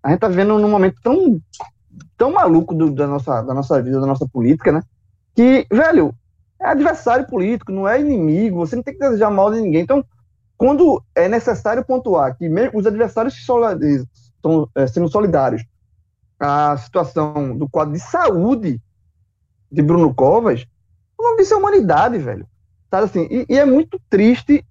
A 0.03 0.11
gente 0.11 0.21
tá 0.21 0.29
vivendo 0.29 0.59
num 0.59 0.71
momento 0.71 1.01
tão 1.03 1.41
tão 2.17 2.33
maluco 2.33 2.75
do, 2.75 2.91
da, 2.91 3.07
nossa, 3.07 3.43
da 3.43 3.55
nossa 3.55 3.81
vida, 3.83 4.01
da 4.01 4.07
nossa 4.07 4.27
política, 4.27 4.73
né? 4.73 4.83
Que, 5.35 5.67
velho, 5.71 6.15
é 6.61 6.67
adversário 6.67 7.27
político, 7.27 7.73
não 7.73 7.87
é 7.87 8.01
inimigo, 8.01 8.59
você 8.59 8.75
não 8.75 8.83
tem 8.83 8.95
que 8.95 9.01
desejar 9.01 9.31
mal 9.31 9.53
de 9.53 9.61
ninguém. 9.61 9.83
Então, 9.83 10.05
quando 10.57 11.03
é 11.15 11.29
necessário 11.29 11.85
pontuar 11.85 12.37
que 12.37 12.49
mesmo 12.49 12.79
os 12.79 12.87
adversários 12.87 13.37
estão 13.37 14.69
é, 14.75 14.87
sendo 14.87 15.09
solidários 15.09 15.65
a 16.39 16.77
situação 16.77 17.57
do 17.57 17.69
quadro 17.69 17.95
de 17.95 18.01
saúde 18.01 18.81
de 19.71 19.83
Bruno 19.83 20.13
Covas, 20.15 20.67
o 21.17 21.23
nome 21.23 21.39
disso 21.39 21.55
é 21.55 21.57
humanidade, 21.57 22.19
velho. 22.19 22.47
Sabe 22.91 23.05
assim, 23.05 23.29
e, 23.31 23.47
e 23.49 23.59
é 23.59 23.65
muito 23.65 24.01
triste, 24.09 24.65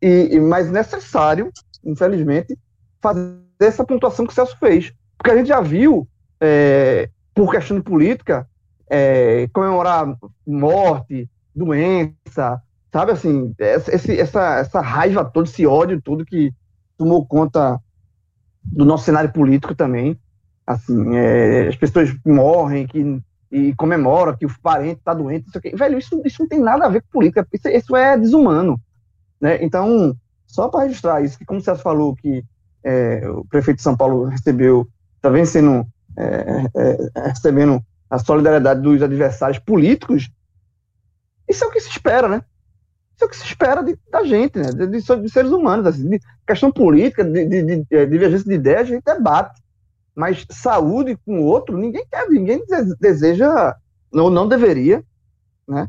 e, 0.00 0.28
e, 0.32 0.40
mas 0.40 0.70
necessário, 0.70 1.50
infelizmente, 1.84 2.58
fazer 3.00 3.38
essa 3.60 3.84
pontuação 3.84 4.26
que 4.26 4.32
o 4.32 4.34
Celso 4.34 4.56
fez. 4.58 4.92
Porque 5.16 5.30
a 5.30 5.36
gente 5.36 5.48
já 5.48 5.60
viu 5.60 6.08
é, 6.40 7.08
por 7.34 7.50
questão 7.50 7.76
de 7.76 7.82
política, 7.82 8.48
é, 8.88 9.48
comemorar 9.52 10.16
morte, 10.46 11.28
doença, 11.54 12.60
sabe 12.92 13.12
assim, 13.12 13.54
esse, 13.58 14.18
essa, 14.18 14.58
essa 14.58 14.80
raiva 14.80 15.24
toda, 15.24 15.48
esse 15.48 15.66
ódio 15.66 16.00
todo 16.00 16.24
que 16.24 16.52
tomou 16.96 17.24
conta 17.24 17.80
do 18.62 18.84
nosso 18.84 19.04
cenário 19.04 19.32
político 19.32 19.74
também. 19.74 20.18
Assim, 20.66 21.16
é, 21.16 21.68
as 21.68 21.76
pessoas 21.76 22.14
morrem, 22.24 22.86
que 22.86 23.22
e 23.50 23.74
comemora 23.74 24.36
que 24.36 24.46
o 24.46 24.60
parente 24.62 25.00
tá 25.02 25.12
doente, 25.12 25.48
isso 25.48 25.58
aqui. 25.58 25.74
Velho, 25.74 25.98
isso, 25.98 26.22
isso 26.24 26.42
não 26.42 26.48
tem 26.48 26.60
nada 26.60 26.86
a 26.86 26.88
ver 26.88 27.02
com 27.02 27.08
política, 27.10 27.46
isso, 27.52 27.68
isso 27.68 27.96
é 27.96 28.16
desumano. 28.16 28.80
Né? 29.40 29.58
Então, 29.62 30.14
só 30.46 30.68
para 30.68 30.84
registrar 30.84 31.20
isso, 31.22 31.36
que 31.36 31.44
como 31.44 31.60
você 31.60 31.74
falou 31.74 32.14
que 32.14 32.44
é, 32.84 33.28
o 33.28 33.44
prefeito 33.44 33.78
de 33.78 33.82
São 33.82 33.96
Paulo 33.96 34.24
recebeu, 34.24 34.86
está 35.16 35.28
vencendo, 35.28 35.84
é, 36.16 36.64
é, 36.74 37.28
recebendo 37.28 37.82
a 38.08 38.18
solidariedade 38.18 38.80
dos 38.80 39.02
adversários 39.02 39.58
políticos, 39.58 40.30
isso 41.48 41.64
é 41.64 41.66
o 41.66 41.70
que 41.70 41.80
se 41.80 41.88
espera, 41.88 42.28
né? 42.28 42.42
Isso 43.14 43.24
é 43.24 43.26
o 43.26 43.28
que 43.28 43.36
se 43.36 43.44
espera 43.44 43.82
de, 43.82 43.98
da 44.10 44.24
gente, 44.24 44.58
né? 44.58 44.70
De, 44.72 44.86
de, 44.86 45.00
de 45.00 45.30
seres 45.30 45.50
humanos. 45.50 45.86
Assim, 45.86 46.08
de 46.08 46.20
questão 46.46 46.72
política, 46.72 47.24
de, 47.24 47.44
de 47.46 47.84
divergência 48.06 48.48
de 48.48 48.54
ideias, 48.54 48.82
a 48.82 48.84
gente 48.84 49.04
debate. 49.04 49.60
Mas 50.14 50.46
saúde 50.50 51.16
com 51.24 51.40
o 51.40 51.44
outro, 51.44 51.76
ninguém 51.76 52.04
quer, 52.10 52.28
ninguém 52.28 52.62
deseja, 53.00 53.76
ou 54.12 54.30
não 54.30 54.48
deveria, 54.48 55.04
né? 55.68 55.88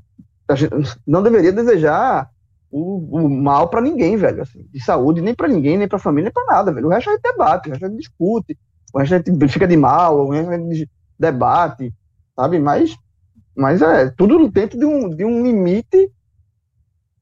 Não 1.08 1.24
deveria 1.24 1.52
desejar 1.52 2.30
o, 2.70 3.18
o 3.18 3.30
mal 3.30 3.70
para 3.70 3.82
ninguém, 3.82 4.16
velho, 4.18 4.42
assim, 4.42 4.68
de 4.72 4.84
saúde, 4.84 5.22
nem 5.22 5.34
para 5.34 5.48
ninguém, 5.48 5.78
nem 5.78 5.88
para 5.88 6.00
família, 6.00 6.26
nem 6.26 6.34
para 6.34 6.56
nada, 6.56 6.74
velho. 6.74 6.88
O 6.88 6.90
resto 6.90 7.10
a 7.10 7.14
gente 7.14 7.24
debate, 7.24 7.68
o 7.68 7.72
resto 7.72 7.86
a 7.86 7.90
gente 7.90 8.00
discute, 8.00 8.58
a 8.96 9.04
gente 9.04 9.48
fica 9.48 9.68
de 9.68 9.78
mal, 9.78 10.32
a 10.32 10.36
gente 10.36 10.90
debate, 11.18 11.94
sabe? 12.36 12.60
Mas, 12.60 12.98
mas 13.56 13.82
é 13.82 14.10
tudo 14.10 14.48
dentro 14.50 14.78
de 14.78 14.86
um, 14.86 15.10
de 15.10 15.24
um 15.24 15.44
limite 15.44 16.12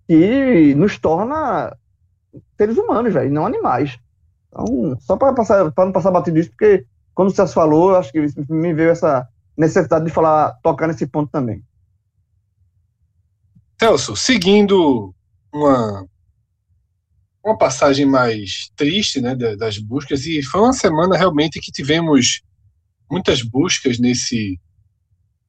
que 0.07 0.73
nos 0.75 0.97
torna 0.97 1.75
seres 2.57 2.77
humanos, 2.77 3.13
velho, 3.13 3.31
não 3.31 3.45
animais. 3.45 3.99
Então, 4.47 4.97
só 4.99 5.15
para 5.15 5.33
passar, 5.33 5.71
para 5.71 5.85
não 5.85 5.91
passar 5.91 6.11
batido 6.11 6.39
isso, 6.39 6.49
porque 6.49 6.85
quando 7.13 7.31
Celso 7.31 7.53
falou, 7.53 7.95
acho 7.95 8.11
que 8.11 8.25
me 8.49 8.73
veio 8.73 8.89
essa 8.89 9.27
necessidade 9.55 10.05
de 10.05 10.11
falar, 10.11 10.57
tocar 10.63 10.87
nesse 10.87 11.05
ponto 11.05 11.29
também. 11.29 11.63
Celso, 13.79 14.15
seguindo 14.15 15.13
uma 15.53 16.05
uma 17.43 17.57
passagem 17.57 18.05
mais 18.05 18.69
triste, 18.75 19.21
né, 19.21 19.35
das 19.35 19.77
buscas 19.77 20.25
e 20.25 20.41
foi 20.43 20.61
uma 20.61 20.73
semana 20.73 21.17
realmente 21.17 21.59
que 21.59 21.71
tivemos 21.71 22.41
muitas 23.09 23.41
buscas 23.41 23.97
nesse 23.97 24.59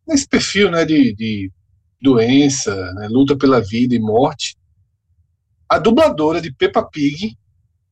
nesse 0.07 0.27
perfil, 0.27 0.71
né, 0.71 0.85
de, 0.85 1.15
de 1.15 1.53
doença, 2.01 2.75
né, 2.95 3.07
luta 3.09 3.37
pela 3.37 3.61
vida 3.61 3.95
e 3.95 3.99
morte. 4.01 4.57
A 5.69 5.79
dubladora 5.79 6.41
de 6.41 6.53
Peppa 6.53 6.83
Pig, 6.83 7.37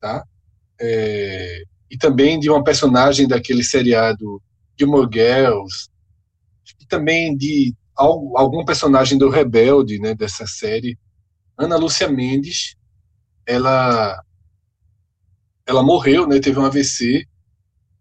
tá? 0.01 0.25
É, 0.81 1.63
e 1.89 1.97
também 1.97 2.37
de 2.39 2.49
uma 2.49 2.63
personagem 2.63 3.25
daquele 3.27 3.63
seriado 3.63 4.41
Gilmore 4.77 5.09
Girls, 5.11 5.87
e 6.81 6.85
também 6.85 7.37
de 7.37 7.73
algum 7.95 8.63
personagem 8.65 9.17
do 9.17 9.29
Rebelde, 9.29 9.99
né, 9.99 10.13
dessa 10.13 10.45
série, 10.45 10.97
Ana 11.57 11.77
Lúcia 11.77 12.07
Mendes, 12.07 12.75
ela 13.49 14.23
ela 15.65 15.83
morreu, 15.83 16.27
né, 16.27 16.39
teve 16.39 16.59
um 16.59 16.65
AVC, 16.65 17.27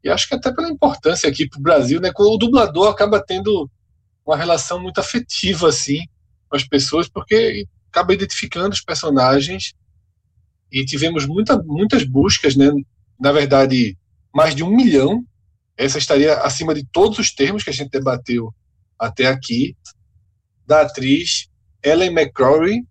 e 0.02 0.08
acho 0.08 0.28
que 0.28 0.34
até 0.34 0.50
pela 0.52 0.70
importância 0.70 1.28
aqui 1.28 1.46
para 1.46 1.58
o 1.58 1.62
Brasil, 1.62 2.00
né, 2.00 2.10
o 2.16 2.38
dublador 2.38 2.88
acaba 2.88 3.22
tendo 3.22 3.70
uma 4.24 4.36
relação 4.36 4.80
muito 4.80 4.98
afetiva, 5.00 5.68
assim, 5.68 6.00
com 6.48 6.56
as 6.56 6.64
pessoas, 6.64 7.08
porque 7.08 7.66
acaba 7.90 8.14
identificando 8.14 8.70
os 8.70 8.80
personagens, 8.80 9.74
e 10.72 10.84
tivemos 10.84 11.26
muita, 11.26 11.62
muitas 11.62 12.04
buscas, 12.04 12.56
né, 12.56 12.70
na 13.20 13.32
verdade, 13.32 13.98
mais 14.34 14.54
de 14.54 14.62
um 14.62 14.74
milhão, 14.74 15.22
essa 15.76 15.98
estaria 15.98 16.38
acima 16.38 16.74
de 16.74 16.86
todos 16.86 17.18
os 17.18 17.34
termos 17.34 17.62
que 17.62 17.70
a 17.70 17.72
gente 17.72 17.90
debateu 17.90 18.54
até 18.98 19.26
aqui, 19.26 19.76
da 20.66 20.82
atriz 20.82 21.48
Ellen 21.82 22.12
McCrory, 22.12 22.86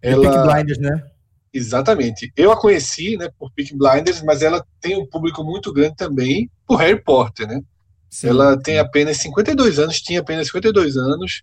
ela... 0.00 0.30
Peak 0.30 0.54
Blinders, 0.54 0.78
né? 0.78 1.10
Exatamente. 1.52 2.32
Eu 2.36 2.52
a 2.52 2.60
conheci, 2.60 3.16
né, 3.16 3.30
por 3.38 3.50
Peak 3.52 3.74
Blinders, 3.76 4.22
mas 4.22 4.42
ela 4.42 4.64
tem 4.80 4.96
um 4.96 5.06
público 5.06 5.42
muito 5.42 5.72
grande 5.72 5.96
também 5.96 6.50
por 6.66 6.76
Harry 6.76 7.02
Potter, 7.02 7.46
né? 7.46 7.62
Sim, 8.10 8.28
ela 8.28 8.60
tem 8.60 8.78
apenas 8.78 9.18
52 9.18 9.78
anos, 9.78 10.00
tinha 10.00 10.20
apenas 10.20 10.46
52 10.46 10.96
anos, 10.96 11.42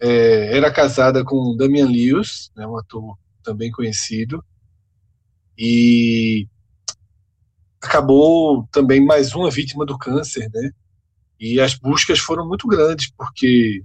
é, 0.00 0.56
era 0.56 0.72
casada 0.72 1.24
com 1.24 1.56
Damian 1.56 1.86
Lewis, 1.86 2.50
né, 2.56 2.66
um 2.66 2.76
ator 2.76 3.16
também 3.42 3.70
conhecido, 3.70 4.44
e 5.56 6.46
acabou 7.80 8.68
também 8.70 9.04
mais 9.04 9.34
uma 9.34 9.50
vítima 9.50 9.84
do 9.84 9.98
câncer, 9.98 10.48
né? 10.52 10.70
E 11.38 11.60
as 11.60 11.74
buscas 11.74 12.20
foram 12.20 12.46
muito 12.46 12.68
grandes, 12.68 13.10
porque 13.16 13.82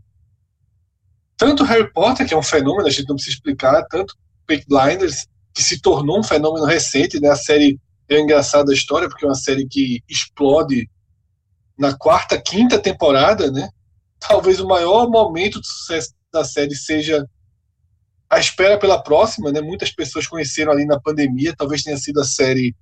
tanto 1.36 1.64
Harry 1.64 1.92
Potter, 1.92 2.28
que 2.28 2.34
é 2.34 2.38
um 2.38 2.44
fenômeno, 2.44 2.88
a 2.88 2.92
gente 2.92 3.08
não 3.08 3.16
precisa 3.16 3.36
explicar, 3.36 3.84
tanto 3.88 4.16
Peak 4.48 4.66
Blinders, 4.68 5.28
que 5.54 5.62
se 5.62 5.82
tornou 5.82 6.20
um 6.20 6.24
fenômeno 6.24 6.66
recente, 6.66 7.20
né? 7.20 7.30
A 7.30 7.36
série 7.36 7.80
é 8.10 8.20
engraçada 8.20 8.72
a 8.72 8.74
história, 8.74 9.08
porque 9.08 9.26
é 9.26 9.28
uma 9.28 9.36
série 9.36 9.68
que 9.68 10.02
explode 10.08 10.90
na 11.78 11.96
quarta, 11.96 12.42
quinta 12.42 12.80
temporada, 12.80 13.52
né? 13.52 13.70
Talvez 14.20 14.60
o 14.60 14.68
maior 14.68 15.10
momento 15.10 15.62
de 15.62 15.68
sucesso 15.68 16.14
da 16.32 16.44
série 16.44 16.76
seja 16.76 17.28
a 18.30 18.40
espera 18.40 18.80
pela 18.80 19.02
próxima, 19.02 19.52
né? 19.52 19.62
Muitas 19.62 19.92
pessoas 19.92 20.26
conheceram 20.26 20.72
ali 20.72 20.86
na 20.86 21.00
pandemia, 21.00 21.56
talvez 21.56 21.84
tenha 21.84 21.98
sido 21.98 22.20
a 22.20 22.26
série 22.26 22.76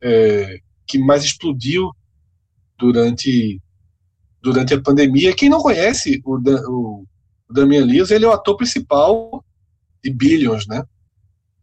é, 0.00 0.58
que 0.86 0.98
mais 0.98 1.22
explodiu 1.22 1.90
durante 2.78 3.60
durante 4.40 4.74
a 4.74 4.80
pandemia. 4.80 5.36
Quem 5.36 5.48
não 5.48 5.60
conhece 5.60 6.20
o, 6.24 6.36
o 6.36 7.06
o 7.52 7.54
Damian 7.54 7.84
Lewis, 7.84 8.10
ele 8.10 8.24
é 8.24 8.28
o 8.28 8.32
ator 8.32 8.56
principal 8.56 9.44
de 10.02 10.10
Billions, 10.10 10.66
né? 10.66 10.82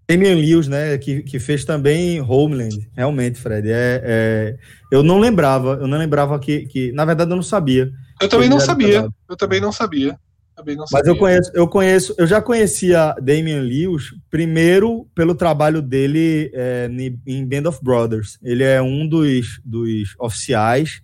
Damian 0.09 0.35
Lewis, 0.35 0.67
né, 0.67 0.97
que, 0.97 1.21
que 1.21 1.37
fez 1.37 1.63
também 1.63 2.19
Homeland, 2.19 2.89
realmente, 2.95 3.39
Fred. 3.39 3.69
É, 3.69 4.01
é, 4.03 4.57
eu 4.91 5.03
não 5.03 5.19
lembrava, 5.19 5.77
eu 5.79 5.85
não 5.85 5.99
lembrava 5.99 6.39
que, 6.39 6.65
que, 6.65 6.91
na 6.93 7.05
verdade, 7.05 7.29
eu 7.29 7.35
não 7.35 7.43
sabia. 7.43 7.91
Eu 8.19 8.27
também 8.27 8.49
não 8.49 8.59
sabia, 8.59 9.07
eu 9.29 9.37
também 9.37 9.61
não 9.61 9.71
sabia. 9.71 10.17
Também 10.55 10.75
não 10.75 10.85
Mas 10.91 11.07
eu 11.07 11.15
conheço, 11.15 11.51
eu 11.53 11.67
conheço, 11.67 12.15
eu 12.17 12.27
já 12.27 12.41
conhecia 12.41 13.15
Damian 13.21 13.61
Lewis 13.61 14.13
primeiro 14.29 15.07
pelo 15.15 15.33
trabalho 15.33 15.81
dele 15.81 16.51
é, 16.53 16.89
em 17.25 17.45
Band 17.45 17.69
of 17.69 17.79
Brothers. 17.81 18.37
Ele 18.43 18.63
é 18.63 18.81
um 18.81 19.07
dos, 19.07 19.61
dos 19.63 20.15
oficiais 20.19 21.01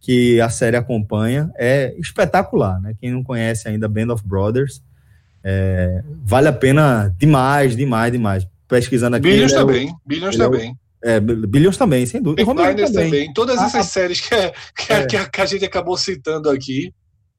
que 0.00 0.40
a 0.40 0.48
série 0.48 0.76
acompanha. 0.76 1.50
É 1.58 1.94
espetacular, 1.98 2.80
né? 2.80 2.94
Quem 2.98 3.10
não 3.10 3.22
conhece 3.22 3.68
ainda 3.68 3.88
Band 3.88 4.10
of 4.10 4.26
Brothers, 4.26 4.82
é, 5.44 6.02
vale 6.24 6.48
a 6.48 6.52
pena 6.52 7.14
demais, 7.18 7.76
demais, 7.76 8.10
demais. 8.10 8.46
Pesquisando 8.66 9.16
aqui. 9.16 9.28
Billions 9.28 9.52
é 9.52 9.56
também, 9.56 9.90
o, 9.90 9.96
Billions 10.06 10.36
também. 10.36 10.74
É, 11.02 11.20
Billions 11.20 11.76
também, 11.76 12.06
sem 12.06 12.22
dúvida. 12.22 12.42
Blinders 12.46 12.90
também. 12.90 13.10
também. 13.10 13.32
Todas 13.34 13.58
ah, 13.58 13.66
essas 13.66 13.86
séries 13.86 14.22
que, 14.22 14.34
é, 14.34 14.54
que, 14.74 15.16
é. 15.16 15.26
que, 15.26 15.40
a 15.40 15.44
gente 15.44 15.64
acabou 15.66 15.98
citando 15.98 16.48
aqui. 16.48 16.94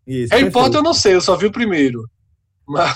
Isso, 0.06 0.32
Harry 0.32 0.52
Potter 0.52 0.78
eu 0.78 0.84
não 0.84 0.94
sei, 0.94 1.16
eu 1.16 1.22
só 1.22 1.36
vi 1.36 1.48
o 1.48 1.52
primeiro. 1.52 2.08
Mas... 2.68 2.96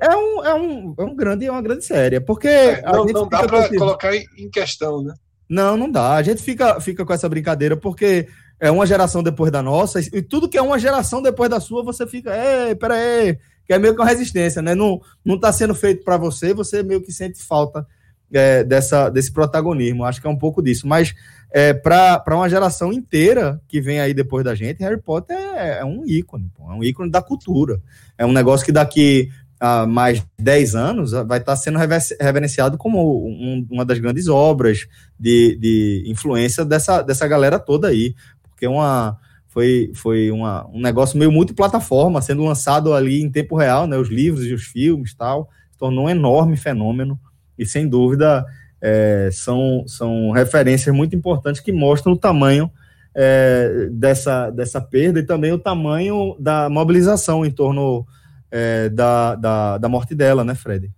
É, 0.00 0.16
um, 0.16 0.44
é, 0.44 0.54
um, 0.54 0.94
é 0.96 1.02
um 1.02 1.16
grande, 1.16 1.46
é 1.46 1.50
uma 1.50 1.62
grande 1.62 1.84
série, 1.84 2.20
porque 2.20 2.46
é, 2.46 2.82
não, 2.82 3.04
não 3.04 3.28
dá 3.28 3.42
para 3.42 3.68
colocar 3.68 4.14
em 4.14 4.48
questão, 4.48 5.02
né? 5.02 5.12
Não, 5.48 5.76
não 5.76 5.90
dá. 5.90 6.14
A 6.14 6.22
gente 6.22 6.40
fica, 6.40 6.80
fica 6.80 7.04
com 7.04 7.12
essa 7.12 7.28
brincadeira 7.28 7.76
porque 7.76 8.28
é 8.60 8.70
uma 8.70 8.86
geração 8.86 9.22
depois 9.22 9.50
da 9.50 9.60
nossa, 9.60 10.00
e 10.00 10.22
tudo 10.22 10.48
que 10.48 10.56
é 10.56 10.62
uma 10.62 10.78
geração 10.78 11.20
depois 11.20 11.50
da 11.50 11.58
sua, 11.58 11.82
você 11.82 12.06
fica, 12.06 12.32
ei, 12.32 12.74
peraí, 12.74 13.38
que 13.66 13.72
é 13.72 13.78
meio 13.78 13.94
que 13.94 14.00
uma 14.00 14.08
resistência, 14.08 14.60
né? 14.60 14.74
Não, 14.74 15.00
não 15.24 15.38
tá 15.38 15.52
sendo 15.52 15.74
feito 15.74 16.04
para 16.04 16.16
você, 16.16 16.52
você 16.52 16.82
meio 16.82 17.00
que 17.00 17.12
sente 17.12 17.42
falta 17.42 17.86
é, 18.32 18.64
dessa, 18.64 19.08
desse 19.08 19.32
protagonismo. 19.32 20.04
Acho 20.04 20.20
que 20.20 20.26
é 20.26 20.30
um 20.30 20.38
pouco 20.38 20.62
disso. 20.62 20.86
Mas 20.86 21.14
é, 21.50 21.72
para 21.72 22.22
uma 22.28 22.48
geração 22.48 22.92
inteira 22.92 23.60
que 23.68 23.80
vem 23.80 24.00
aí 24.00 24.12
depois 24.12 24.44
da 24.44 24.54
gente, 24.54 24.82
Harry 24.82 25.00
Potter 25.00 25.36
é, 25.36 25.78
é 25.78 25.84
um 25.84 26.04
ícone, 26.06 26.50
pô, 26.56 26.70
é 26.70 26.74
um 26.74 26.84
ícone 26.84 27.10
da 27.10 27.22
cultura. 27.22 27.80
É 28.18 28.26
um 28.26 28.32
negócio 28.32 28.66
que 28.66 28.72
daqui 28.72 29.30
a 29.58 29.86
mais 29.86 30.22
10 30.38 30.74
anos 30.74 31.12
vai 31.12 31.38
estar 31.38 31.44
tá 31.44 31.56
sendo 31.56 31.78
reverenciado 31.78 32.76
como 32.76 33.26
um, 33.26 33.66
uma 33.70 33.84
das 33.84 33.98
grandes 33.98 34.28
obras 34.28 34.86
de, 35.18 35.56
de 35.56 36.04
influência 36.06 36.64
dessa, 36.64 37.02
dessa 37.02 37.26
galera 37.26 37.58
toda 37.58 37.88
aí 37.88 38.14
porque 38.54 38.66
uma, 38.66 39.18
foi, 39.54 39.92
foi 39.94 40.32
uma, 40.32 40.66
um 40.66 40.80
negócio 40.80 41.16
meio 41.16 41.30
multiplataforma, 41.30 42.20
sendo 42.20 42.42
lançado 42.42 42.92
ali 42.92 43.22
em 43.22 43.30
tempo 43.30 43.56
real, 43.56 43.86
né, 43.86 43.96
os 43.96 44.08
livros 44.08 44.44
e 44.44 44.52
os 44.52 44.64
filmes 44.64 45.14
tal, 45.14 45.48
se 45.70 45.78
tornou 45.78 46.06
um 46.06 46.10
enorme 46.10 46.56
fenômeno, 46.56 47.18
e 47.56 47.64
sem 47.64 47.88
dúvida 47.88 48.44
é, 48.82 49.30
são, 49.32 49.84
são 49.86 50.32
referências 50.32 50.92
muito 50.92 51.14
importantes 51.14 51.60
que 51.60 51.70
mostram 51.70 52.14
o 52.14 52.18
tamanho 52.18 52.68
é, 53.14 53.88
dessa, 53.92 54.50
dessa 54.50 54.80
perda 54.80 55.20
e 55.20 55.22
também 55.22 55.52
o 55.52 55.58
tamanho 55.58 56.36
da 56.40 56.68
mobilização 56.68 57.46
em 57.46 57.50
torno 57.52 58.04
é, 58.50 58.88
da, 58.88 59.36
da, 59.36 59.78
da 59.78 59.88
morte 59.88 60.16
dela, 60.16 60.42
né, 60.42 60.56
Fred? 60.56 60.90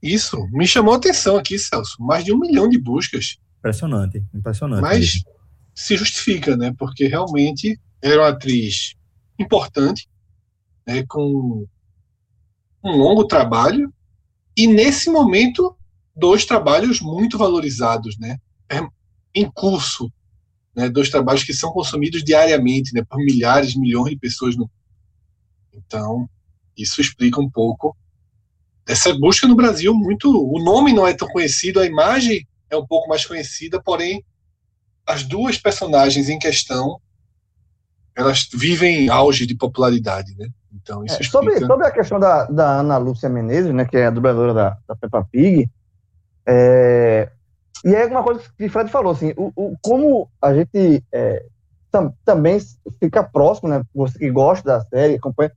Isso, 0.00 0.46
me 0.52 0.64
chamou 0.64 0.94
a 0.94 0.96
atenção 0.96 1.36
aqui, 1.36 1.58
Celso. 1.58 1.96
Mais 1.98 2.24
de 2.24 2.32
um 2.32 2.38
milhão 2.38 2.68
de 2.68 2.78
buscas. 2.78 3.36
Impressionante, 3.58 4.22
impressionante. 4.32 4.80
Mas 4.80 5.24
se 5.78 5.96
justifica, 5.96 6.56
né? 6.56 6.74
Porque 6.76 7.06
realmente 7.06 7.78
era 8.02 8.22
uma 8.22 8.30
atriz 8.30 8.96
importante, 9.38 10.08
né, 10.84 11.04
com 11.08 11.64
um 12.82 12.96
longo 12.96 13.24
trabalho, 13.24 13.94
e 14.56 14.66
nesse 14.66 15.08
momento, 15.08 15.76
dois 16.16 16.44
trabalhos 16.44 17.00
muito 17.00 17.38
valorizados, 17.38 18.18
né, 18.18 18.38
é, 18.68 18.80
em 19.32 19.48
curso, 19.48 20.12
né, 20.74 20.88
dois 20.88 21.10
trabalhos 21.10 21.44
que 21.44 21.54
são 21.54 21.70
consumidos 21.70 22.24
diariamente, 22.24 22.92
né, 22.92 23.04
por 23.08 23.18
milhares, 23.18 23.76
milhões 23.76 24.10
de 24.10 24.18
pessoas 24.18 24.56
no 24.56 24.68
Então, 25.72 26.28
isso 26.76 27.00
explica 27.00 27.40
um 27.40 27.48
pouco 27.48 27.96
essa 28.84 29.16
busca 29.16 29.46
no 29.46 29.54
Brasil 29.54 29.94
muito. 29.94 30.28
O 30.28 30.58
nome 30.60 30.92
não 30.92 31.06
é 31.06 31.14
tão 31.14 31.28
conhecido, 31.28 31.78
a 31.78 31.86
imagem 31.86 32.44
é 32.68 32.76
um 32.76 32.86
pouco 32.86 33.08
mais 33.08 33.24
conhecida, 33.24 33.80
porém, 33.80 34.24
as 35.08 35.22
duas 35.22 35.56
personagens 35.56 36.28
em 36.28 36.38
questão 36.38 37.00
elas 38.14 38.48
vivem 38.52 39.06
em 39.06 39.08
auge 39.08 39.46
de 39.46 39.54
popularidade, 39.56 40.34
né? 40.36 40.48
Então, 40.74 41.04
isso 41.04 41.20
é, 41.20 41.24
sobre, 41.24 41.50
explica... 41.50 41.72
sobre 41.72 41.86
a 41.86 41.90
questão 41.90 42.18
da, 42.18 42.44
da 42.46 42.80
Ana 42.80 42.98
Lúcia 42.98 43.28
Menezes, 43.28 43.72
né, 43.72 43.84
que 43.84 43.96
é 43.96 44.06
a 44.06 44.10
dubladora 44.10 44.52
da, 44.52 44.76
da 44.88 44.96
Peppa 44.96 45.24
Pig, 45.30 45.70
é, 46.44 47.30
e 47.84 47.94
é 47.94 48.06
uma 48.06 48.24
coisa 48.24 48.42
que 48.56 48.66
o 48.66 48.70
Fred 48.70 48.90
falou, 48.90 49.12
assim, 49.12 49.32
o, 49.36 49.52
o 49.54 49.76
como 49.80 50.28
a 50.42 50.52
gente 50.52 51.04
é, 51.12 51.44
tam, 51.92 52.12
também 52.24 52.58
fica 52.98 53.22
próximo, 53.22 53.68
né, 53.68 53.82
você 53.94 54.18
que 54.18 54.30
gosta 54.30 54.66
da 54.66 54.80
série, 54.86 55.14
acompanha, 55.14 55.52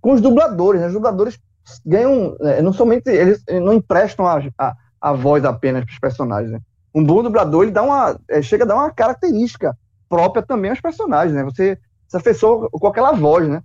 com 0.00 0.14
os 0.14 0.20
dubladores, 0.22 0.80
né, 0.80 0.86
os 0.86 0.94
dubladores 0.94 1.38
ganham, 1.84 2.34
é, 2.40 2.62
não 2.62 2.72
somente, 2.72 3.10
eles 3.10 3.42
não 3.62 3.74
emprestam 3.74 4.26
a, 4.26 4.42
a, 4.58 4.74
a 5.00 5.12
voz 5.12 5.44
apenas 5.44 5.84
para 5.84 5.92
os 5.92 5.98
personagens, 5.98 6.50
né, 6.50 6.60
um 6.96 7.04
bom 7.04 7.22
dublador, 7.22 7.62
ele 7.62 7.72
dá 7.72 7.82
uma, 7.82 8.18
é, 8.30 8.40
chega 8.40 8.64
a 8.64 8.66
dar 8.66 8.76
uma 8.76 8.90
característica 8.90 9.76
própria 10.08 10.42
também 10.42 10.70
aos 10.70 10.80
personagens, 10.80 11.34
né, 11.34 11.44
você 11.44 11.78
se 12.08 12.16
afeiçoa 12.16 12.70
com 12.70 12.86
aquela 12.86 13.12
voz, 13.12 13.46
né, 13.46 13.62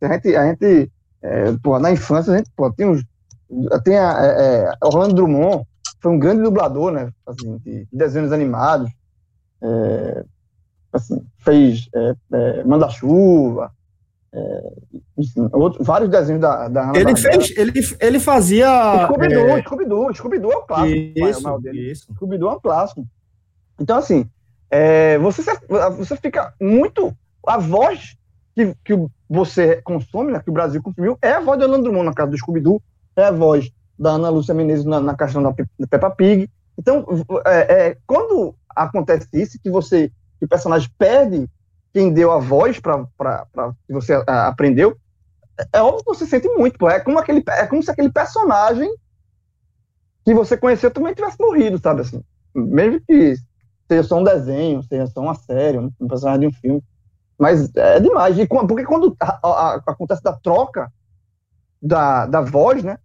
a 0.00 0.14
gente, 0.14 0.34
a 0.34 0.46
gente 0.46 0.90
é, 1.20 1.52
pô, 1.62 1.78
na 1.78 1.92
infância, 1.92 2.32
a 2.32 2.38
gente, 2.38 2.50
pô, 2.56 2.72
tem 2.72 2.86
uns, 2.86 3.04
tem 3.84 3.98
a, 3.98 4.24
é, 4.24 4.64
é 4.64 4.72
Orlando 4.82 5.14
Drummond, 5.14 5.66
foi 6.00 6.10
um 6.10 6.18
grande 6.18 6.42
dublador, 6.42 6.90
né, 6.90 7.12
assim, 7.26 7.58
de 7.58 7.86
desenhos 7.92 8.32
animados, 8.32 8.90
é, 9.62 10.24
assim, 10.90 11.22
fez 11.38 11.86
é, 11.94 12.14
é, 14.32 14.72
vários 15.80 16.10
desenhos 16.10 16.40
da, 16.40 16.68
da 16.68 16.92
ele 16.94 17.16
fez, 17.16 17.56
ele, 17.56 17.72
ele 18.00 18.20
fazia... 18.20 18.68
Scooby-Doo, 19.06 19.48
é... 19.48 19.62
Scooby-Doo, 19.62 20.14
Scooby-Doo 20.14 20.52
é 20.52 20.56
o 20.56 20.62
clássico. 20.62 21.12
Isso, 21.16 21.60
isso. 21.72 22.14
Scooby-Doo 22.14 22.50
é 22.50 22.54
um 22.54 22.60
clássico. 22.60 23.06
Então, 23.78 23.96
assim, 23.96 24.28
é, 24.70 25.18
você, 25.18 25.42
você 25.96 26.16
fica 26.16 26.54
muito... 26.60 27.14
A 27.46 27.56
voz 27.58 28.16
que, 28.54 28.74
que 28.84 29.06
você 29.28 29.80
consome, 29.82 30.32
né, 30.32 30.40
que 30.40 30.50
o 30.50 30.52
Brasil 30.52 30.82
consumiu, 30.82 31.16
é 31.22 31.32
a 31.32 31.40
voz 31.40 31.58
do 31.58 31.64
Orlando 31.64 31.84
Drummond 31.84 32.06
na 32.06 32.14
casa 32.14 32.30
do 32.30 32.38
Scooby-Doo, 32.38 32.82
é 33.16 33.24
a 33.24 33.30
voz 33.30 33.70
da 33.98 34.10
Ana 34.10 34.28
Lúcia 34.28 34.54
Menezes 34.54 34.84
na, 34.84 35.00
na 35.00 35.16
questão 35.16 35.42
da, 35.42 35.50
da 35.50 35.86
Peppa 35.86 36.10
Pig. 36.10 36.50
Então, 36.78 37.04
é, 37.46 37.58
é, 37.88 37.96
quando 38.06 38.54
acontece 38.68 39.28
isso, 39.32 39.58
que 39.62 39.70
você, 39.70 40.10
que 40.38 40.44
o 40.44 40.48
personagem 40.48 40.88
perde 40.98 41.48
quem 41.92 42.12
deu 42.12 42.30
a 42.30 42.38
voz 42.38 42.78
para 42.78 43.06
que 43.86 43.92
você 43.92 44.22
a, 44.26 44.48
aprendeu, 44.48 44.96
é, 45.58 45.78
é 45.78 45.82
óbvio 45.82 46.04
que 46.04 46.18
você 46.18 46.26
sente 46.26 46.48
muito, 46.48 46.78
pô. 46.78 46.88
É 46.88 47.00
como, 47.00 47.18
aquele, 47.18 47.42
é 47.48 47.66
como 47.66 47.82
se 47.82 47.90
aquele 47.90 48.10
personagem 48.10 48.90
que 50.24 50.34
você 50.34 50.56
conheceu 50.56 50.90
também 50.90 51.14
tivesse 51.14 51.36
morrido, 51.40 51.78
sabe 51.78 52.02
assim? 52.02 52.22
Mesmo 52.54 53.00
que 53.06 53.34
seja 53.88 54.02
só 54.02 54.18
um 54.18 54.24
desenho, 54.24 54.82
seja 54.82 55.06
só 55.06 55.20
uma 55.20 55.34
série, 55.34 55.78
um, 55.78 55.90
personagem 56.08 56.40
de 56.40 56.46
um 56.46 56.52
filme. 56.52 56.82
Mas 57.38 57.74
é 57.74 57.98
demais. 57.98 58.38
E, 58.38 58.46
porque 58.46 58.84
quando 58.84 59.16
a, 59.20 59.38
a, 59.42 59.74
acontece 59.86 60.22
da 60.22 60.32
troca 60.32 60.92
da, 61.80 62.26
da 62.26 62.40
voz, 62.40 62.84
né? 62.84 62.98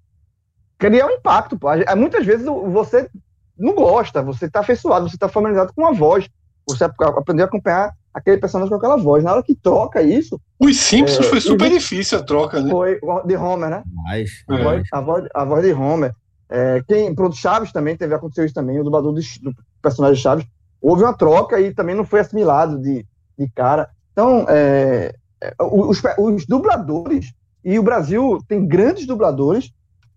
cria 0.77 1.05
um 1.05 1.11
impacto. 1.11 1.57
Pô. 1.57 1.67
Muitas 1.95 2.25
vezes 2.25 2.45
você 2.45 3.09
não 3.57 3.73
gosta, 3.73 4.21
você 4.21 4.45
está 4.45 4.59
afeiçoado, 4.59 5.09
você 5.09 5.15
está 5.15 5.29
familiarizado 5.29 5.73
com 5.73 5.85
a 5.85 5.91
voz, 5.91 6.29
você 6.67 6.83
aprendeu 6.83 7.45
a 7.45 7.47
acompanhar 7.47 7.95
aquele 8.15 8.37
personagem 8.37 8.69
com 8.69 8.77
aquela 8.77 8.95
voz. 8.95 9.23
Na 9.23 9.33
hora 9.33 9.43
que 9.43 9.53
troca 9.53 10.01
isso. 10.01 10.39
Os 10.57 10.79
Simpsons 10.79 11.25
é, 11.25 11.29
foi 11.29 11.41
super 11.41 11.69
difícil 11.69 12.17
a 12.17 12.23
troca, 12.23 12.61
né? 12.61 12.71
Foi 12.71 12.97
de 13.25 13.35
Homer, 13.35 13.69
né? 13.69 13.83
Mais, 14.05 14.31
a, 14.47 14.57
voz, 14.57 14.87
a, 14.91 15.01
voz, 15.01 15.27
a 15.35 15.43
voz 15.43 15.65
de 15.65 15.73
Homer. 15.73 16.15
É, 16.49 16.81
quem, 16.87 17.13
pronto, 17.13 17.35
Chaves 17.35 17.73
também 17.73 17.97
teve 17.97 18.15
aconteceu 18.15 18.45
isso 18.45 18.53
também, 18.53 18.79
o 18.79 18.83
dublador 18.85 19.11
do, 19.11 19.19
do 19.19 19.53
personagem 19.81 20.21
Chaves. 20.21 20.45
Houve 20.81 21.03
uma 21.03 21.13
troca 21.13 21.59
e 21.59 21.73
também 21.73 21.93
não 21.93 22.05
foi 22.05 22.21
assimilado 22.21 22.79
de, 22.79 23.05
de 23.37 23.49
cara. 23.53 23.89
Então, 24.13 24.45
é, 24.47 25.13
é 25.41 25.53
os, 25.59 26.01
os 26.17 26.45
dubladores, 26.45 27.33
e 27.63 27.77
o 27.77 27.83
Brasil 27.83 28.39
tem 28.47 28.65
grandes 28.65 29.05
dubladores, 29.05 29.71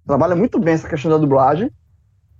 trabalha 0.07 0.37
muito 0.37 0.61
bem 0.61 0.75
essa 0.75 0.89
questão 0.89 1.11
da 1.11 1.19
dublagem. 1.19 1.71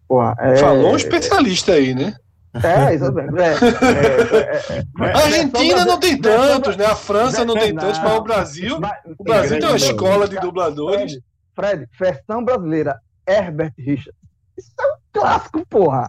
Porra, 0.07 0.37
é... 0.39 0.57
Falou 0.57 0.93
um 0.93 0.97
especialista 0.97 1.73
aí, 1.73 1.95
né? 1.95 2.15
É, 2.55 2.95
exatamente. 2.95 3.41
É, 3.41 3.53
é, 3.53 4.79
é, 4.79 5.13
a 5.13 5.19
Argentina 5.19 5.85
não 5.85 6.01
tem 6.01 6.19
tantos, 6.21 6.77
né? 6.77 6.87
A 6.87 6.97
França 6.97 7.45
não 7.45 7.55
tem 7.55 7.75
tantos, 7.75 7.99
mas 7.99 8.13
o 8.13 8.23
Brasil. 8.23 8.77
O 9.19 9.25
Brasil 9.25 9.59
tem 9.59 9.69
uma 9.69 9.77
escola 9.77 10.29
de 10.29 10.39
dubladores. 10.41 11.19
Fred, 11.55 11.89
versão 11.99 12.45
brasileira, 12.45 13.01
Herbert 13.27 13.75
Richard. 13.77 14.17
Isso 14.57 14.73
é 14.81 14.87
um 14.87 14.97
clássico, 15.13 15.67
porra. 15.67 16.09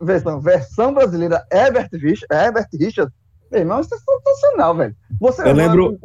versão, 0.00 0.40
versão 0.40 0.94
brasileira, 0.94 1.44
Herbert 1.52 1.88
Richard. 1.92 2.26
Herbert 2.30 2.68
Richard. 2.78 3.12
Meu 3.50 3.60
irmão, 3.60 3.80
isso 3.80 3.94
é 3.94 3.98
sensacional, 3.98 4.76
velho. 4.76 4.96
Você, 5.20 5.42
eu 5.42 5.52
lembro. 5.52 5.98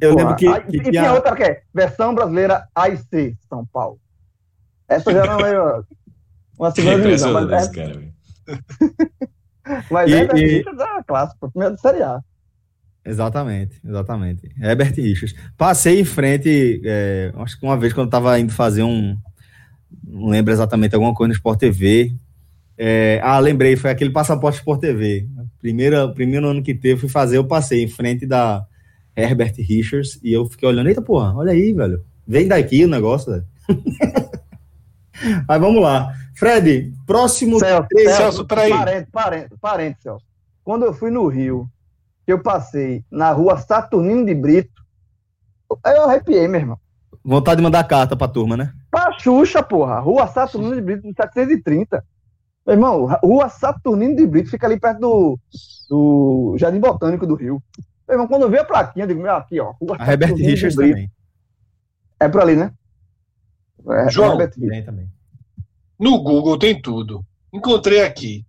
Eu 0.00 0.12
Porra, 0.12 0.22
lembro 0.22 0.36
que. 0.36 0.60
Que 0.70 0.88
e 0.88 0.90
tinha 0.90 1.12
outra 1.12 1.34
que 1.36 1.42
é 1.42 1.62
versão 1.72 2.14
brasileira 2.14 2.68
AIC 2.74 3.36
São 3.48 3.64
Paulo. 3.66 3.98
Essa 4.88 5.12
já 5.12 5.26
não 5.26 5.40
é 5.40 5.82
uma 6.58 6.70
segunda 6.70 7.02
divisão. 7.02 7.32
Mas, 7.32 7.68
é... 7.68 7.72
cara, 7.72 8.02
mas 9.90 10.10
e, 10.10 10.14
Herbert 10.14 10.42
e... 10.42 10.46
Richards 10.58 10.80
é 10.80 11.02
clássico, 11.02 11.50
primeiro 11.50 11.74
de 11.74 11.80
Série 11.80 12.02
A. 12.02 12.20
Exatamente, 13.04 13.80
exatamente. 13.84 14.50
Herbert 14.60 14.94
Richards. 14.94 15.36
Passei 15.56 16.00
em 16.00 16.04
frente, 16.04 16.80
é, 16.84 17.32
acho 17.36 17.58
que 17.58 17.66
uma 17.66 17.76
vez 17.76 17.92
quando 17.92 18.08
estava 18.08 18.38
indo 18.38 18.52
fazer 18.52 18.82
um. 18.82 19.16
Não 20.02 20.28
lembro 20.28 20.52
exatamente, 20.52 20.94
alguma 20.94 21.14
coisa 21.14 21.28
no 21.28 21.34
Sport 21.34 21.58
TV. 21.58 22.14
É, 22.76 23.20
ah, 23.22 23.38
lembrei, 23.38 23.76
foi 23.76 23.90
aquele 23.90 24.10
passaporte 24.10 24.58
Sport 24.58 24.80
TV. 24.80 25.28
Primeiro, 25.60 26.12
primeiro 26.14 26.48
ano 26.48 26.62
que 26.62 26.74
teve, 26.74 27.00
fui 27.00 27.08
fazer, 27.08 27.36
eu 27.36 27.46
passei 27.46 27.82
em 27.82 27.88
frente 27.88 28.26
da, 28.26 28.66
Herbert 29.16 29.54
Richards, 29.58 30.18
e 30.22 30.32
eu 30.32 30.46
fiquei 30.46 30.68
olhando, 30.68 30.88
eita 30.88 31.00
porra, 31.00 31.34
olha 31.34 31.52
aí, 31.52 31.72
velho. 31.72 32.04
Vem 32.26 32.48
daqui 32.48 32.84
o 32.84 32.88
negócio, 32.88 33.32
velho. 33.32 33.46
Mas 35.46 35.60
vamos 35.60 35.80
lá. 35.80 36.12
Fred, 36.44 36.92
próximo. 37.06 37.58
Celso, 37.58 37.88
três... 37.88 38.16
Celso 38.16 38.46
peraí. 38.46 38.70
Parente, 38.70 39.10
parente, 39.10 39.54
parente, 39.58 40.02
Celso. 40.02 40.26
Quando 40.62 40.84
eu 40.84 40.92
fui 40.92 41.10
no 41.10 41.26
Rio, 41.26 41.66
que 42.26 42.32
eu 42.32 42.42
passei 42.42 43.02
na 43.10 43.32
rua 43.32 43.56
Saturnino 43.56 44.26
de 44.26 44.34
Brito, 44.34 44.82
eu 45.86 46.02
arrepiei, 46.02 46.46
meu 46.46 46.60
irmão. 46.60 46.78
Vontade 47.24 47.56
de 47.56 47.62
mandar 47.62 47.82
carta 47.84 48.14
pra 48.14 48.28
turma, 48.28 48.58
né? 48.58 48.74
Pra 48.90 49.18
Xuxa, 49.18 49.62
porra. 49.62 49.98
Rua 50.00 50.26
Saturnino 50.26 50.74
de 50.74 50.82
Brito, 50.82 51.10
730. 51.16 52.04
Meu 52.66 52.74
irmão, 52.74 53.06
Rua 53.22 53.48
Saturnino 53.48 54.14
de 54.14 54.26
Brito 54.26 54.50
fica 54.50 54.66
ali 54.66 54.78
perto 54.78 55.00
do, 55.00 55.38
do 55.88 56.56
Jardim 56.58 56.78
Botânico 56.78 57.26
do 57.26 57.36
Rio. 57.36 57.62
Meu 58.06 58.16
irmão, 58.16 58.28
quando 58.28 58.42
eu 58.42 58.50
vi 58.50 58.58
a 58.58 58.64
plaquinha, 58.64 59.04
eu 59.04 59.08
digo, 59.08 59.22
meu, 59.22 59.34
aqui, 59.34 59.58
ó. 59.58 59.72
Rua 59.80 59.96
a 59.98 60.12
Herbert 60.12 60.34
Richards 60.34 60.76
também. 60.76 61.10
É 62.20 62.28
por 62.28 62.42
ali, 62.42 62.54
né? 62.54 62.70
É, 63.88 64.10
João, 64.10 64.38
é 64.40 64.46
também. 64.82 65.13
No 65.98 66.22
Google 66.22 66.58
tem 66.58 66.80
tudo. 66.80 67.24
Encontrei 67.52 68.02
aqui 68.02 68.44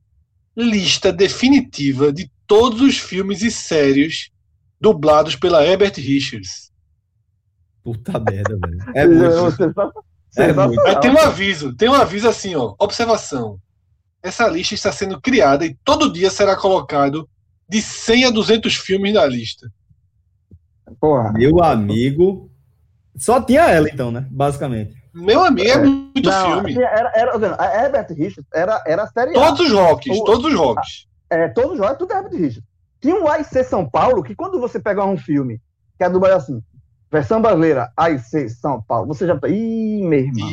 lista 0.55 1.11
definitiva 1.11 2.13
de 2.13 2.31
todos 2.47 2.81
os 2.81 2.97
filmes 2.97 3.41
e 3.41 3.51
séries 3.51 4.29
dublados 4.79 5.35
pela 5.35 5.65
Herbert 5.65 5.93
Richards. 5.97 6.71
Puta 7.83 8.19
merda, 8.19 8.57
velho. 8.57 8.79
É 8.95 9.07
muito. 9.07 9.73
Tá- 9.73 9.91
é 10.37 10.53
muito. 10.53 10.81
Aí 10.87 10.99
tem 10.99 11.11
um 11.11 11.17
aviso, 11.19 11.73
tem 11.75 11.89
um 11.89 11.93
aviso 11.93 12.27
assim, 12.27 12.55
ó. 12.55 12.73
Observação. 12.79 13.59
Essa 14.23 14.47
lista 14.47 14.73
está 14.73 14.91
sendo 14.91 15.21
criada 15.21 15.65
e 15.65 15.77
todo 15.83 16.11
dia 16.11 16.29
será 16.31 16.55
colocado 16.55 17.29
de 17.69 17.81
100 17.81 18.25
a 18.25 18.29
200 18.31 18.75
filmes 18.75 19.13
na 19.13 19.25
lista. 19.25 19.71
Porra. 20.99 21.31
Meu 21.33 21.63
amigo. 21.63 22.49
Só 23.17 23.41
tinha 23.41 23.61
ela, 23.69 23.87
então, 23.89 24.11
né? 24.11 24.27
Basicamente. 24.29 24.95
Meu 25.15 25.43
amigo, 25.43 25.69
é 25.69 25.77
muito 25.77 26.29
Não, 26.29 26.51
filme. 26.51 26.71
Assim, 26.71 26.81
era, 26.81 27.11
era, 27.15 27.55
a 27.57 27.83
Herbert 27.83 28.07
Richards 28.09 28.49
era, 28.53 28.83
era 28.85 29.03
a 29.03 29.07
série 29.07 29.33
Todos 29.33 29.59
os 29.61 29.71
rocks, 29.71 30.19
o, 30.19 30.23
todos 30.25 30.45
os 30.45 30.53
rocks. 30.53 31.07
É, 31.29 31.47
todos 31.47 31.73
os 31.73 31.79
rocks, 31.79 31.97
tudo 31.97 32.13
é 32.13 32.17
Herbert 32.17 32.33
Richards. 32.33 32.63
Tinha 33.01 33.15
um 33.15 33.27
AIC 33.27 33.63
São 33.63 33.89
Paulo, 33.89 34.21
que 34.21 34.35
quando 34.35 34.59
você 34.59 34.79
pega 34.79 35.05
um 35.05 35.17
filme, 35.17 35.61
que 35.97 36.03
é 36.03 36.09
dublado 36.09 36.35
assim, 36.35 36.61
versão 37.11 37.41
brasileira, 37.41 37.89
AIC 37.95 38.49
São 38.49 38.81
Paulo, 38.81 39.07
você 39.07 39.25
já. 39.25 39.39
Ih, 39.47 40.03
meu 40.03 40.19
irmão. 40.19 40.49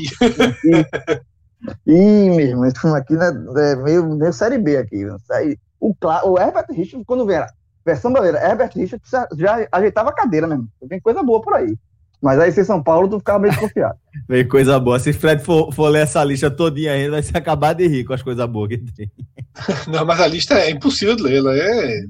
Ih, 1.87 2.31
meu 2.31 2.47
irmão, 2.47 2.65
esse 2.65 2.81
filme 2.81 2.97
aqui 2.97 3.15
né, 3.15 3.29
é 3.57 3.77
meio, 3.77 4.17
meio 4.17 4.33
série 4.33 4.59
B 4.59 4.77
aqui. 4.77 5.03
Isso 5.03 5.33
aí 5.33 5.59
o, 5.83 5.93
o 6.27 6.39
Herbert 6.39 6.67
Richards, 6.71 7.05
quando 7.05 7.27
vem, 7.27 7.37
era 7.37 7.53
versão 7.85 8.13
brasileira, 8.13 8.49
Herbert 8.49 8.71
Richards 8.73 9.11
já 9.37 9.69
ajeitava 9.73 10.11
a 10.11 10.15
cadeira 10.15 10.47
mesmo. 10.47 10.69
Tem 10.89 11.01
coisa 11.01 11.23
boa 11.23 11.43
por 11.43 11.55
aí. 11.55 11.77
Mas 12.23 12.39
aí, 12.39 12.53
se 12.53 12.65
São 12.65 12.81
Paulo, 12.81 13.09
tu 13.09 13.19
ficava 13.19 13.41
meio 13.41 13.53
desconfiado. 13.53 13.99
Vem 14.29 14.47
coisa 14.47 14.79
boa. 14.79 15.01
Se 15.01 15.13
Fred 15.13 15.43
for, 15.43 15.73
for 15.73 15.89
ler 15.89 16.03
essa 16.03 16.23
lista 16.23 16.49
todinha 16.49 16.93
ainda, 16.93 17.11
vai 17.11 17.23
se 17.23 17.37
acabar 17.37 17.73
de 17.73 17.89
rir 17.89 18.05
com 18.05 18.13
as 18.13 18.23
coisas 18.23 18.49
boas 18.49 18.69
que 18.69 18.79
tem. 18.79 19.11
Não, 19.91 20.07
mas 20.07 20.21
a 20.21 20.29
lista 20.29 20.55
é 20.55 20.71
impossível 20.71 21.17
de 21.17 21.23
ler. 21.25 21.39
Ela 21.39 21.57
é. 21.57 22.05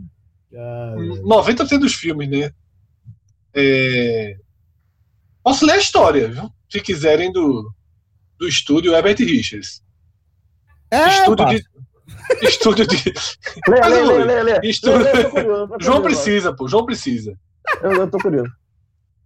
90% 0.53 1.79
dos 1.79 1.95
filmes, 1.95 2.29
né? 2.29 2.51
É... 3.55 4.37
Posso 5.43 5.65
ler 5.65 5.73
a 5.73 5.79
história, 5.79 6.29
viu? 6.29 6.51
Se 6.71 6.79
quiserem, 6.81 7.33
do, 7.33 7.73
do 8.39 8.47
estúdio 8.47 8.95
Herbert 8.95 9.19
Richards. 9.19 9.83
É, 10.91 11.09
estúdio 11.09 11.47
de. 11.47 11.65
Estúdio 12.47 12.87
de. 12.87 12.97
Lê, 13.67 13.81
lê, 13.81 14.03
lê, 14.03 14.25
lê, 14.25 14.43
lê. 14.43 14.69
Estúdio... 14.69 14.99
Lê, 14.99 15.13
lê, 15.13 15.25
curioso, 15.25 15.77
João 15.81 16.03
curioso. 16.03 16.03
precisa, 16.03 16.55
pô. 16.55 16.69
João 16.69 16.85
precisa. 16.85 17.35
Eu, 17.83 17.93
eu 17.93 18.11
tô 18.11 18.19
curioso. 18.19 18.53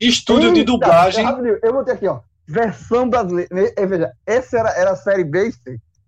Estúdio 0.01 0.53
de 0.53 0.61
Eita, 0.61 0.72
dublagem. 0.72 1.24
rapidinho, 1.24 1.59
Eu 1.62 1.72
botei 1.72 1.94
aqui, 1.94 2.07
ó. 2.07 2.20
Versão 2.47 3.09
brasileira. 3.09 3.49
E, 3.76 3.86
Veja, 3.86 4.12
essa 4.26 4.59
era, 4.59 4.70
era 4.70 4.90
a 4.92 4.97
série 4.97 5.24
B. 5.24 5.51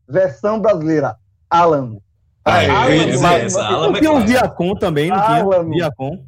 Versão 0.08 0.60
brasileira. 0.60 1.16
Alamo. 1.50 2.02
Ah, 2.44 2.62
é, 2.62 2.70
Alamo, 2.70 2.90
é, 2.90 3.16
mas- 3.18 3.56
Alamo 3.56 3.86
Não 3.92 3.96
é 3.96 4.00
tinha 4.00 4.12
um. 4.12 4.24
Viacom 4.26 4.74
também, 4.74 5.08
não 5.10 5.16
Ah, 5.16 5.26
tinha? 5.26 5.44
mano. 5.44 5.70
Viacom. 5.70 6.24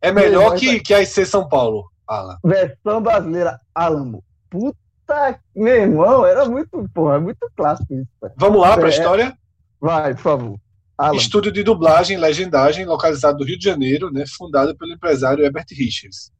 É 0.00 0.12
melhor 0.12 0.54
que, 0.56 0.80
que 0.80 0.92
a 0.92 1.00
IC 1.00 1.24
São 1.24 1.48
Paulo, 1.48 1.90
Alan. 2.06 2.36
Versão 2.44 3.00
brasileira. 3.02 3.58
Alamo. 3.74 4.22
Puta, 4.50 5.40
meu 5.56 5.74
irmão, 5.74 6.26
era 6.26 6.44
muito, 6.46 6.88
porra, 6.94 7.18
muito 7.18 7.38
clássico 7.56 7.94
isso. 7.94 8.06
cara. 8.20 8.34
Vamos 8.36 8.60
lá 8.60 8.74
para 8.76 8.84
a 8.86 8.90
É. 8.90 8.90
história? 8.90 9.38
Vai, 9.80 10.14
por 10.14 10.20
favor. 10.22 10.58
Alamo. 10.98 11.18
Estúdio 11.18 11.50
de 11.50 11.62
dublagem 11.62 12.16
e 12.16 12.20
legendagem, 12.20 12.84
localizado 12.84 13.38
no 13.38 13.44
Rio 13.44 13.58
de 13.58 13.64
Janeiro, 13.64 14.12
né, 14.12 14.24
fundado 14.28 14.76
pelo 14.76 14.92
empresário 14.92 15.44
Herbert 15.44 15.66
Richards. 15.70 16.30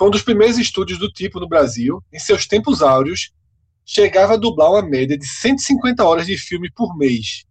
Foi 0.00 0.08
um 0.08 0.10
dos 0.10 0.22
primeiros 0.22 0.56
estúdios 0.56 0.98
do 0.98 1.12
tipo 1.12 1.38
no 1.38 1.46
Brasil. 1.46 2.02
Em 2.10 2.18
seus 2.18 2.46
tempos 2.46 2.80
áureos, 2.80 3.32
chegava 3.84 4.32
a 4.32 4.36
dublar 4.38 4.70
uma 4.70 4.80
média 4.80 5.14
de 5.18 5.26
150 5.26 6.02
horas 6.02 6.24
de 6.26 6.38
filme 6.38 6.70
por 6.72 6.96
mês, 6.96 7.44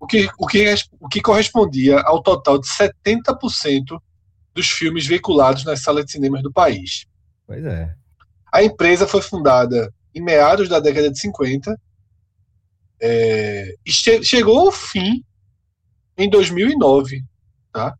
o 0.00 0.06
que, 0.06 0.26
o 0.38 0.46
que, 0.46 0.74
o 0.98 1.06
que 1.06 1.20
correspondia 1.20 2.00
ao 2.00 2.22
total 2.22 2.58
de 2.58 2.66
70% 2.66 4.00
dos 4.54 4.70
filmes 4.70 5.06
veiculados 5.06 5.66
nas 5.66 5.82
salas 5.82 6.06
de 6.06 6.12
cinemas 6.12 6.42
do 6.42 6.50
país. 6.50 7.04
Pois 7.46 7.62
é. 7.62 7.94
A 8.50 8.62
empresa 8.62 9.06
foi 9.06 9.20
fundada 9.20 9.92
em 10.14 10.22
meados 10.22 10.70
da 10.70 10.80
década 10.80 11.10
de 11.10 11.20
50 11.20 11.78
é, 13.02 13.74
e 13.84 13.92
che- 13.92 14.22
chegou 14.24 14.60
ao 14.60 14.72
fim 14.72 15.22
em 16.16 16.30
2009. 16.30 17.22
Tá? 17.70 17.94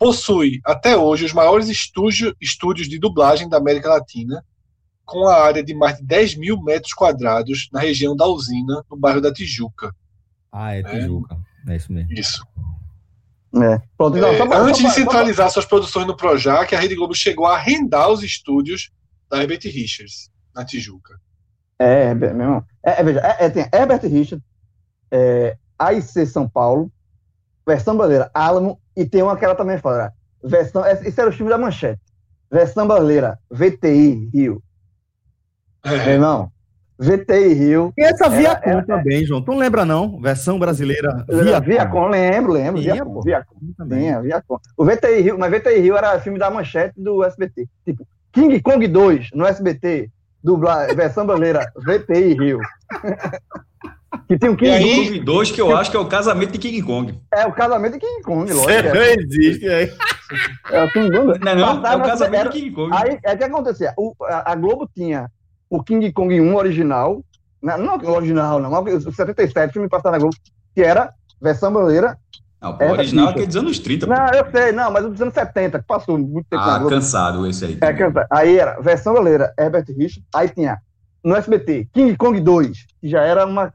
Possui 0.00 0.60
até 0.64 0.96
hoje 0.96 1.26
os 1.26 1.32
maiores 1.34 1.68
estúdio- 1.68 2.34
estúdios 2.40 2.88
de 2.88 2.98
dublagem 2.98 3.46
da 3.50 3.58
América 3.58 3.90
Latina, 3.90 4.42
com 5.04 5.28
a 5.28 5.44
área 5.44 5.62
de 5.62 5.74
mais 5.74 5.98
de 5.98 6.04
10 6.04 6.36
mil 6.36 6.58
metros 6.62 6.94
quadrados 6.94 7.68
na 7.70 7.80
região 7.80 8.16
da 8.16 8.26
usina, 8.26 8.82
no 8.90 8.96
bairro 8.96 9.20
da 9.20 9.30
Tijuca. 9.30 9.94
Ah, 10.50 10.74
é 10.74 10.82
Tijuca. 10.82 11.36
É 11.68 11.76
isso 11.76 11.92
mesmo. 11.92 12.12
Isso. 12.14 12.42
É. 13.62 13.78
Pronto, 13.98 14.16
não, 14.16 14.28
É, 14.28 14.38
só 14.38 14.44
antes 14.62 14.80
só 14.80 14.88
de 14.88 14.94
centralizar 14.94 15.50
suas 15.50 15.66
produções 15.66 16.06
no 16.06 16.16
Projac, 16.16 16.74
a 16.74 16.80
Rede 16.80 16.94
Globo 16.94 17.14
chegou 17.14 17.44
a 17.44 17.56
arrendar 17.56 18.08
os 18.08 18.22
estúdios 18.22 18.90
da 19.28 19.42
Herbert 19.42 19.60
Richards, 19.64 20.30
na 20.54 20.64
Tijuca. 20.64 21.20
É, 21.78 22.14
meu 22.14 22.30
irmão. 22.30 22.64
É, 22.82 23.00
é, 23.00 23.04
veja, 23.04 23.20
é, 23.20 23.44
é, 23.44 23.50
tem 23.50 23.68
Herbert 23.70 24.00
Richard, 24.02 24.42
é, 25.10 25.58
AIC 25.78 26.24
São 26.26 26.48
Paulo, 26.48 26.90
versão 27.70 27.96
brasileira 27.96 28.30
Alamo, 28.34 28.78
e 28.96 29.04
tem 29.04 29.22
uma 29.22 29.36
que 29.36 29.44
ela 29.44 29.54
também 29.54 29.78
fala. 29.78 30.12
Versão, 30.42 30.84
esse 30.86 31.20
era 31.20 31.30
o 31.30 31.32
filme 31.32 31.50
da 31.50 31.58
manchete. 31.58 32.00
Versão 32.50 32.86
brasileira, 32.86 33.38
VTI 33.50 34.28
Rio. 34.34 34.62
Meu 35.84 35.94
É. 35.94 36.10
irmão, 36.14 36.50
VTI 36.98 37.54
Rio. 37.54 37.92
E 37.96 38.02
essa 38.02 38.28
Viacom 38.28 38.68
era- 38.70 38.82
também, 38.84 39.24
João. 39.24 39.42
Tu 39.42 39.50
não 39.50 39.58
lembra, 39.58 39.84
não? 39.84 40.20
Versão 40.20 40.58
brasileira 40.58 41.24
Viacom, 41.28 41.64
Viacom. 41.66 42.08
lembro, 42.08 42.52
lembro. 42.52 42.80
Viacom. 42.82 43.22
Viacom. 43.22 43.56
Também. 43.76 43.98
Tinha, 44.00 44.20
Viacom. 44.20 44.58
O 44.76 44.84
VTI 44.84 45.20
Rio, 45.20 45.38
mas 45.38 45.50
VTI 45.50 45.78
Rio 45.80 45.96
era 45.96 46.18
filme 46.20 46.38
da 46.38 46.50
manchete 46.50 47.00
do 47.00 47.22
SBT. 47.24 47.66
Tipo, 47.84 48.06
King 48.32 48.60
Kong 48.60 48.86
2 48.88 49.30
no 49.32 49.46
SBT, 49.46 50.10
dublar, 50.42 50.94
versão 50.94 51.24
brasileira, 51.26 51.70
VTI 51.76 52.34
Rio. 52.34 52.58
que 54.28 54.38
tem 54.38 54.50
o 54.50 54.56
King 54.56 54.70
E 54.70 54.74
aí- 54.74 54.84
Kong. 54.96 55.06
Kong 55.08 55.20
2, 55.20 55.50
que 55.52 55.60
eu 55.60 55.76
acho 55.76 55.90
que 55.90 55.96
é 55.96 56.00
o 56.00 56.06
casamento 56.06 56.52
de 56.52 56.58
King 56.58 56.82
Kong. 56.82 57.20
É 57.32 57.46
o 57.46 57.52
casamento 57.52 57.92
de 57.94 57.98
King 58.00 58.22
Kong, 58.22 58.52
lógico. 58.52 58.70
Você 58.72 58.82
não 58.82 59.00
É, 59.00 59.14
existe, 59.14 59.68
é. 59.68 59.92
é 60.70 60.82
o 60.82 60.90
King 60.92 61.10
Kong. 61.16 61.38
Não, 61.40 61.52
é 61.52 61.54
não, 61.54 61.86
é 61.86 61.96
o 61.96 62.02
casamento 62.02 62.40
era- 62.40 62.50
de 62.50 62.58
King 62.60 62.70
Kong. 62.72 62.90
Aí, 62.96 63.18
é 63.24 63.36
que 63.36 63.44
acontecia. 63.44 63.92
O, 63.96 64.14
a, 64.24 64.52
a 64.52 64.54
Globo 64.54 64.88
tinha 64.94 65.30
o 65.68 65.82
King 65.82 66.12
Kong 66.12 66.40
1 66.40 66.54
original, 66.56 67.22
não, 67.62 67.78
não 67.78 67.96
o 67.98 68.10
original, 68.10 68.58
não, 68.58 68.72
o 68.82 69.12
77, 69.12 69.72
filme 69.72 69.88
passado 69.88 70.12
na 70.12 70.18
Globo, 70.18 70.34
que 70.74 70.82
era 70.82 71.12
versão 71.40 71.72
brasileira. 71.72 72.16
Não, 72.60 72.76
pô, 72.76 72.84
o 72.84 72.88
é, 72.88 72.90
original 72.92 73.24
é 73.24 73.28
Richard. 73.28 73.30
aquele 73.30 73.46
dos 73.46 73.56
anos 73.56 73.78
30. 73.78 74.06
pô. 74.06 74.12
Não, 74.12 74.26
eu 74.28 74.46
sei, 74.50 74.72
não, 74.72 74.90
mas 74.90 75.04
o 75.04 75.10
dos 75.10 75.22
anos 75.22 75.32
70, 75.32 75.78
que 75.78 75.86
passou 75.86 76.18
muito 76.18 76.46
tempo 76.50 76.62
na 76.62 76.74
Ah, 76.74 76.78
Globo. 76.78 76.94
cansado 76.94 77.46
esse 77.46 77.64
aí. 77.64 77.78
É, 77.80 77.92
canta- 77.94 78.26
aí 78.30 78.58
era 78.58 78.78
versão 78.80 79.12
brasileira, 79.14 79.54
Herbert 79.58 79.86
Richard, 79.96 80.22
aí 80.34 80.48
tinha 80.50 80.78
no 81.24 81.34
SBT 81.36 81.88
King 81.92 82.16
Kong 82.16 82.38
2, 82.40 82.86
que 83.00 83.08
já 83.08 83.22
era 83.22 83.46
uma 83.46 83.72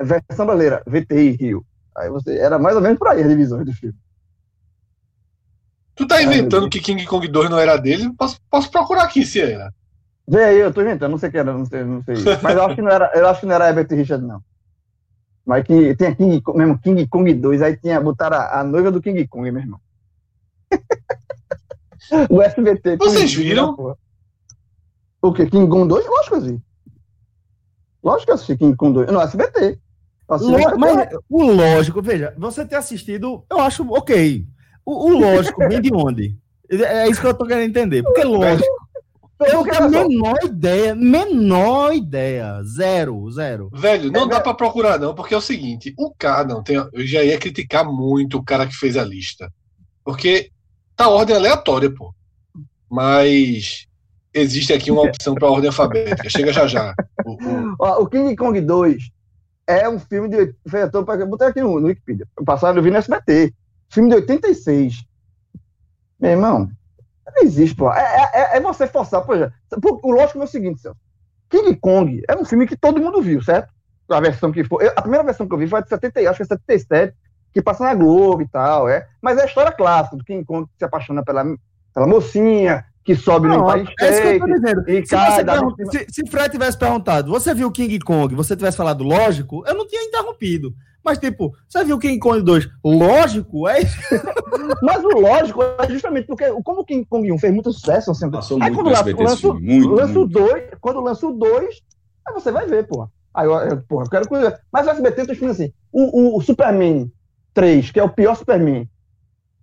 versão 0.00 0.46
brasileira, 0.46 0.82
VTI 0.86 1.30
Rio. 1.32 1.66
Aí 1.96 2.08
você 2.10 2.38
era 2.38 2.58
mais 2.58 2.76
ou 2.76 2.82
menos 2.82 2.98
por 2.98 3.08
aí 3.08 3.22
as 3.22 3.28
divisões 3.28 3.64
do 3.64 3.72
filme. 3.72 3.96
Tu 5.94 6.06
tá 6.06 6.22
inventando 6.22 6.68
Deus. 6.68 6.70
que 6.70 6.80
King 6.80 7.04
Kong 7.06 7.26
2 7.26 7.50
não 7.50 7.58
era 7.58 7.76
dele? 7.76 8.12
Posso, 8.16 8.40
posso 8.48 8.70
procurar 8.70 9.02
aqui 9.02 9.26
se 9.26 9.40
era. 9.40 9.74
Vê 10.28 10.44
aí, 10.44 10.58
eu 10.58 10.72
tô 10.72 10.80
inventando, 10.82 11.10
não 11.10 11.18
sei 11.18 11.28
o 11.28 11.32
que 11.32 11.38
era, 11.38 11.52
não 11.52 11.64
sei, 11.64 11.82
não 11.82 12.02
sei. 12.02 12.14
Mas 12.40 12.54
eu 12.54 12.62
acho 12.62 12.74
que 12.76 12.82
não 12.82 12.90
era, 12.90 13.10
eu 13.14 13.26
acho 13.26 13.40
que 13.40 13.46
não 13.46 13.54
era 13.54 13.68
Herbert 13.68 13.88
Richard, 13.90 14.24
não. 14.24 14.40
Mas 15.44 15.64
que 15.64 15.96
tinha 15.96 16.14
King, 16.14 16.42
mesmo 16.54 16.78
King 16.78 17.08
Kong 17.08 17.34
2, 17.34 17.62
aí 17.62 17.76
tinha, 17.76 18.00
botaram 18.00 18.36
a, 18.36 18.60
a 18.60 18.64
noiva 18.64 18.92
do 18.92 19.00
King 19.02 19.26
Kong, 19.26 19.50
meu 19.50 19.62
irmão. 19.62 19.80
o 22.30 22.42
SBT. 22.42 22.96
Vocês 22.98 23.34
King, 23.34 23.48
viram? 23.48 23.76
né. 23.76 23.94
O 25.20 25.32
que? 25.32 25.46
King 25.46 25.68
Kong 25.68 25.88
2? 25.88 26.06
Lógico 26.06 26.28
que 26.28 26.34
eu 26.34 26.38
assisti. 26.38 26.62
Lógico 28.04 28.24
que 28.26 28.30
eu 28.30 28.34
assisti 28.34 28.56
King 28.56 28.76
Kong 28.76 28.92
2. 28.92 29.10
Não, 29.10 29.22
SBT. 29.22 29.80
Lo- 30.28 30.58
SBT. 30.58 30.76
Mas 30.78 31.08
o 31.28 31.50
lógico, 31.52 32.02
veja, 32.02 32.34
você 32.36 32.64
ter 32.66 32.76
assistido, 32.76 33.44
eu 33.50 33.60
acho 33.60 33.82
ok. 33.92 34.44
O, 34.84 35.10
o 35.10 35.18
lógico 35.18 35.66
vem 35.68 35.80
de 35.80 35.92
onde? 35.94 36.36
É 36.70 37.04
é 37.04 37.08
isso 37.08 37.20
que 37.20 37.26
eu 37.26 37.34
tô 37.34 37.46
querendo 37.46 37.70
entender. 37.70 38.02
Porque 38.02 38.24
lógico, 38.24 38.66
eu 39.40 39.62
tenho 39.64 39.84
a 39.84 39.88
menor 39.88 40.36
ideia, 40.44 40.94
menor 40.94 41.94
ideia. 41.94 42.62
Zero, 42.64 43.30
zero. 43.30 43.70
Velho, 43.72 44.10
não 44.12 44.24
É, 44.24 44.28
dá 44.28 44.36
é. 44.36 44.40
pra 44.40 44.52
procurar, 44.54 44.98
não, 44.98 45.14
porque 45.14 45.32
é 45.32 45.36
o 45.36 45.40
seguinte: 45.40 45.94
o 45.98 46.12
cara, 46.18 46.44
não, 46.46 46.62
tem, 46.62 46.76
eu 46.76 47.06
já 47.06 47.22
ia 47.22 47.38
criticar 47.38 47.84
muito 47.90 48.36
o 48.38 48.44
cara 48.44 48.66
que 48.66 48.74
fez 48.76 48.96
a 48.96 49.04
lista. 49.04 49.50
Porque 50.04 50.50
tá 50.96 51.08
ordem 51.08 51.36
aleatória, 51.36 51.90
pô. 51.94 52.12
Mas 52.90 53.86
existe 54.34 54.72
aqui 54.72 54.90
uma 54.90 55.02
opção 55.08 55.34
pra 55.34 55.50
ordem 55.50 55.68
alfabética. 55.68 56.28
Chega 56.30 56.52
já 56.52 56.66
já. 56.66 56.94
O- 57.24 57.36
o- 57.84 58.02
o 58.02 58.06
King 58.08 58.34
Kong 58.36 58.60
2 58.60 59.10
é 59.68 59.88
um 59.88 59.98
filme 59.98 60.28
de. 60.28 60.54
Eu 60.92 61.26
botei 61.28 61.48
aqui 61.48 61.60
no, 61.60 61.78
no 61.78 61.88
Wikipedia. 61.88 62.26
Passado 62.46 62.78
eu 62.78 62.82
vi 62.82 62.90
no 62.90 62.96
SBT. 62.96 63.54
Filme 63.90 64.08
de 64.10 64.16
86. 64.16 65.04
Meu 66.18 66.32
irmão, 66.32 66.70
não 67.26 67.42
existe, 67.44 67.76
pô. 67.76 67.92
É, 67.92 68.30
é- 68.34 68.56
é 68.56 68.60
você 68.60 68.86
forçar, 68.86 69.24
já. 69.38 69.52
Pô, 69.80 70.00
O 70.02 70.12
lógico 70.12 70.40
é 70.40 70.44
o 70.44 70.46
seguinte, 70.46 70.80
Celso. 70.80 70.98
King 71.50 71.76
Kong 71.76 72.22
é 72.28 72.36
um 72.36 72.44
filme 72.44 72.66
que 72.66 72.76
todo 72.76 73.00
mundo 73.00 73.22
viu, 73.22 73.42
certo? 73.42 73.72
A 74.10 74.20
versão 74.20 74.52
que 74.52 74.64
foi. 74.64 74.86
eu- 74.86 74.92
a 74.96 75.02
primeira 75.02 75.24
versão 75.24 75.46
que 75.46 75.54
eu 75.54 75.58
vi 75.58 75.68
foi 75.68 75.82
de 75.82 75.88
70, 75.88 76.20
acho 76.30 76.36
que 76.38 76.42
é 76.42 76.46
77, 76.46 77.16
que 77.52 77.62
passa 77.62 77.84
na 77.84 77.94
Globo 77.94 78.42
e 78.42 78.48
tal, 78.48 78.88
é. 78.88 79.06
Mas 79.22 79.38
é 79.38 79.42
a 79.42 79.46
história 79.46 79.72
clássica 79.72 80.16
do 80.16 80.24
King 80.24 80.44
Kong 80.44 80.66
que 80.66 80.78
se 80.78 80.84
apaixona 80.84 81.24
pela, 81.24 81.44
pela 81.94 82.06
mocinha, 82.06 82.84
que 83.08 83.16
sobe 83.16 83.48
no 83.48 83.56
Não, 83.56 83.64
país 83.64 83.88
é 84.02 84.10
isso 84.10 84.20
que 84.20 84.28
eu 84.28 84.38
tô 84.40 84.46
dizendo. 84.46 84.84
e 84.86 85.06
Se, 85.06 85.16
cai 85.16 85.42
você 85.42 85.86
se, 85.90 86.06
se 86.10 86.30
Fred 86.30 86.50
tivesse 86.50 86.76
perguntado, 86.76 87.30
você 87.30 87.54
viu 87.54 87.72
King 87.72 87.98
Kong, 88.00 88.34
você 88.34 88.54
tivesse 88.54 88.76
falado 88.76 89.02
lógico, 89.02 89.64
eu 89.66 89.74
não 89.74 89.86
tinha 89.86 90.04
interrompido. 90.04 90.74
Mas, 91.02 91.16
tipo, 91.16 91.54
você 91.66 91.82
viu 91.86 91.98
King 91.98 92.18
Kong 92.18 92.42
2? 92.42 92.68
Lógico? 92.84 93.66
É 93.66 93.80
isso. 93.80 93.96
Mas 94.82 95.02
o 95.02 95.08
lógico 95.08 95.62
é 95.62 95.88
justamente 95.88 96.26
porque, 96.26 96.50
como 96.62 96.82
o 96.82 96.84
King 96.84 97.06
Kong 97.06 97.32
1 97.32 97.38
fez 97.38 97.54
muito 97.54 97.72
sucesso, 97.72 98.10
assim, 98.10 98.30
Passou 98.30 98.62
aí 98.62 98.70
muito 98.70 98.84
quando 98.84 98.94
lança, 98.94 99.22
lança. 99.22 99.54
Muito, 99.54 99.88
lança 99.88 100.12
o 100.12 100.18
muito. 100.18 100.38
2, 100.38 100.64
quando 100.78 101.00
lança 101.00 101.26
o 101.26 101.32
2, 101.32 101.80
aí 102.26 102.34
você 102.34 102.52
vai 102.52 102.66
ver, 102.66 102.86
porra. 102.86 103.08
Aí 103.32 103.46
eu, 103.46 103.54
eu, 103.54 103.82
porra, 103.88 104.04
eu 104.04 104.10
quero 104.10 104.28
coisa. 104.28 104.60
Mas 104.70 104.86
o 104.86 104.90
SBT 104.90 105.24
tem 105.24 105.34
filmes 105.34 105.58
assim. 105.58 105.72
O, 105.90 106.34
o, 106.34 106.36
o 106.36 106.42
Superman 106.42 107.10
3, 107.54 107.90
que 107.90 108.00
é 108.00 108.04
o 108.04 108.10
pior 108.10 108.34
Superman, 108.34 108.86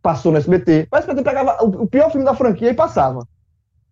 passou 0.01 0.31
no 0.31 0.39
SBT. 0.39 0.87
Mas 0.91 1.05
o 1.05 1.11
SBT 1.11 1.23
pegava 1.23 1.63
o, 1.63 1.83
o 1.83 1.87
pior 1.87 2.09
filme 2.09 2.25
da 2.25 2.33
franquia 2.33 2.71
e 2.71 2.75
passava. 2.75 3.27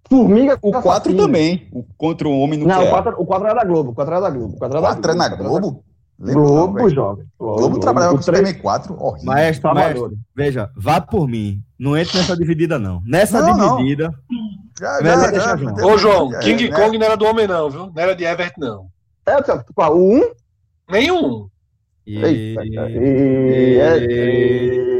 Formiga. 0.09 0.57
O 0.61 0.71
4 0.71 0.89
Assassina. 0.91 1.23
também. 1.23 1.67
O 1.71 1.83
Contra 1.97 2.27
o 2.27 2.39
Homem 2.39 2.59
Não, 2.59 2.65
o 2.65 2.69
Nuclear. 2.81 3.03
4, 3.03 3.21
o 3.21 3.25
4 3.25 3.47
era 3.47 3.55
da 3.59 3.65
Globo. 3.65 3.91
O 3.91 3.93
4 3.95 4.13
era 4.13 4.21
da 4.21 4.29
Globo. 4.29 4.53
O 4.55 4.57
4 4.59 4.77
era 4.77 4.81
da 4.81 4.93
4 4.95 5.11
é 5.11 5.15
na 5.15 5.25
o 5.25 5.29
4 5.29 5.35
era 5.35 5.43
da- 5.43 5.59
Globo? 5.59 5.83
Lembro 6.19 6.43
não, 6.43 6.49
Globo, 6.51 6.73
velho. 6.75 6.89
jovem. 6.89 7.25
Globo 7.39 7.79
trabalhava 7.79 8.13
O 8.13 8.17
com 8.17 8.23
três- 8.23 8.37
Superman 8.39 8.61
4, 8.61 8.93
horrível. 9.03 9.25
Maestro, 9.25 9.73
maestro, 9.73 10.13
veja, 10.35 10.69
vá 10.77 11.01
por 11.01 11.27
mim. 11.27 11.61
Não 11.77 11.97
entre 11.97 12.17
nessa 12.17 12.37
dividida, 12.37 12.77
não. 12.77 13.01
Nessa 13.05 13.41
Não, 13.41 13.57
não. 13.57 13.77
dividida. 13.77 14.13
Já, 14.79 14.99
Melhor 15.01 15.19
já, 15.19 15.31
deixar 15.31 15.49
já, 15.49 15.57
João. 15.57 15.75
já- 15.77 15.85
Ô, 15.85 15.97
João, 15.97 16.33
é, 16.35 16.39
King 16.39 16.69
né? 16.69 16.75
Kong 16.75 16.97
não 16.97 17.05
era 17.05 17.17
do 17.17 17.25
homem, 17.25 17.47
não, 17.47 17.69
viu? 17.69 17.87
Não 17.93 18.01
era 18.01 18.15
de 18.15 18.23
Everett, 18.23 18.53
não. 18.59 18.85
É, 19.25 19.37
qual, 19.73 19.97
o 19.97 20.13
1? 20.19 20.31
Nenhum. 20.91 21.47
E... 22.05 22.17
Eita. 22.23 22.63
E- 22.89 23.77
é- 23.79 23.97
e- 23.97 24.85
tô 24.85 24.92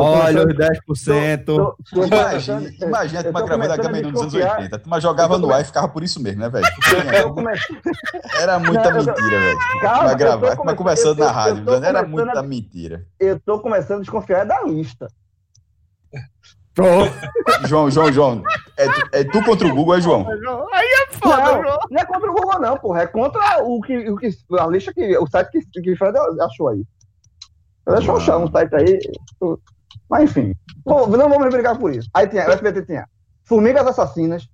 Olha 0.00 0.38
os 0.46 0.52
começando- 0.52 0.56
10%. 0.56 1.44
tô- 1.46 1.76
tô 1.92 2.04
Imagina, 2.04 2.28
começando- 2.28 2.82
imagina 2.82 3.18
a 3.18 3.20
eu 3.20 3.24
turma 3.24 3.40
tô 3.40 3.46
gravando 3.46 3.72
a 3.72 3.76
começando 3.76 3.80
a 3.80 3.82
Gamenon 3.92 4.10
nos 4.10 4.20
anos 4.20 4.32
desconfiar. 4.32 4.56
80. 4.58 4.76
A 4.76 4.78
turma 4.78 5.00
jogava 5.00 5.34
tô 5.34 5.40
no 5.46 5.52
ar 5.52 5.60
e 5.60 5.64
ficava 5.64 5.88
por 5.88 6.02
isso 6.02 6.22
mesmo, 6.22 6.40
né, 6.40 6.48
velho? 6.48 6.66
Era 8.40 8.58
muita 8.58 8.90
Não, 8.90 9.04
tô- 9.04 9.10
mentira, 9.12 9.40
velho. 9.40 9.58
Calma, 9.80 10.14
gravar, 10.14 10.56
tô 10.56 10.76
conversando 10.76 11.18
na 11.18 11.30
rádio, 11.30 11.64
tô 11.64 11.74
era 11.74 12.02
muita 12.06 12.38
a- 12.40 12.42
mentira. 12.42 13.06
Eu 13.18 13.40
tô 13.40 13.58
começando 13.60 13.98
a 13.98 14.00
desconfiar 14.02 14.44
da 14.44 14.62
lista. 14.62 15.08
Pronto. 16.74 17.10
João, 17.66 17.90
João, 17.90 18.12
João, 18.12 18.42
é, 18.76 18.84
tu- 18.86 19.08
é 19.12 19.24
tu 19.24 19.42
contra 19.44 19.66
o 19.66 19.74
Google, 19.74 19.94
é 19.96 20.00
João? 20.02 20.26
Aí 20.74 20.86
é 20.86 21.06
foda, 21.14 21.36
Não, 21.42 21.62
João. 21.62 21.78
não 21.90 21.98
é 22.00 22.04
contra 22.04 22.30
o 22.30 22.34
Google, 22.34 22.60
não, 22.60 22.76
porra. 22.76 23.00
É 23.02 23.06
contra 23.06 23.62
o 23.64 23.80
que, 23.80 24.10
o 24.10 24.16
que 24.18 24.28
a 24.58 24.66
lista 24.66 24.92
que 24.92 25.16
o 25.16 25.26
site 25.26 25.50
que, 25.72 25.80
que 25.82 25.96
Fred 25.96 26.18
achou 26.42 26.68
aí. 26.68 26.84
Deixa 27.88 28.10
eu 28.10 28.16
achar 28.18 28.36
um 28.38 28.50
site 28.50 28.74
aí. 28.74 28.98
Mas 30.08 30.24
enfim. 30.24 30.54
Bom, 30.84 31.06
não 31.06 31.28
vamos 31.28 31.48
brigar 31.50 31.78
por 31.78 31.94
isso. 31.94 32.08
Aí 32.14 32.26
tinha, 32.26 32.48
o 32.48 32.52
SBT 32.52 32.82
tinha 32.82 33.08
Formigas 33.44 33.86
Assassinas, 33.86 34.48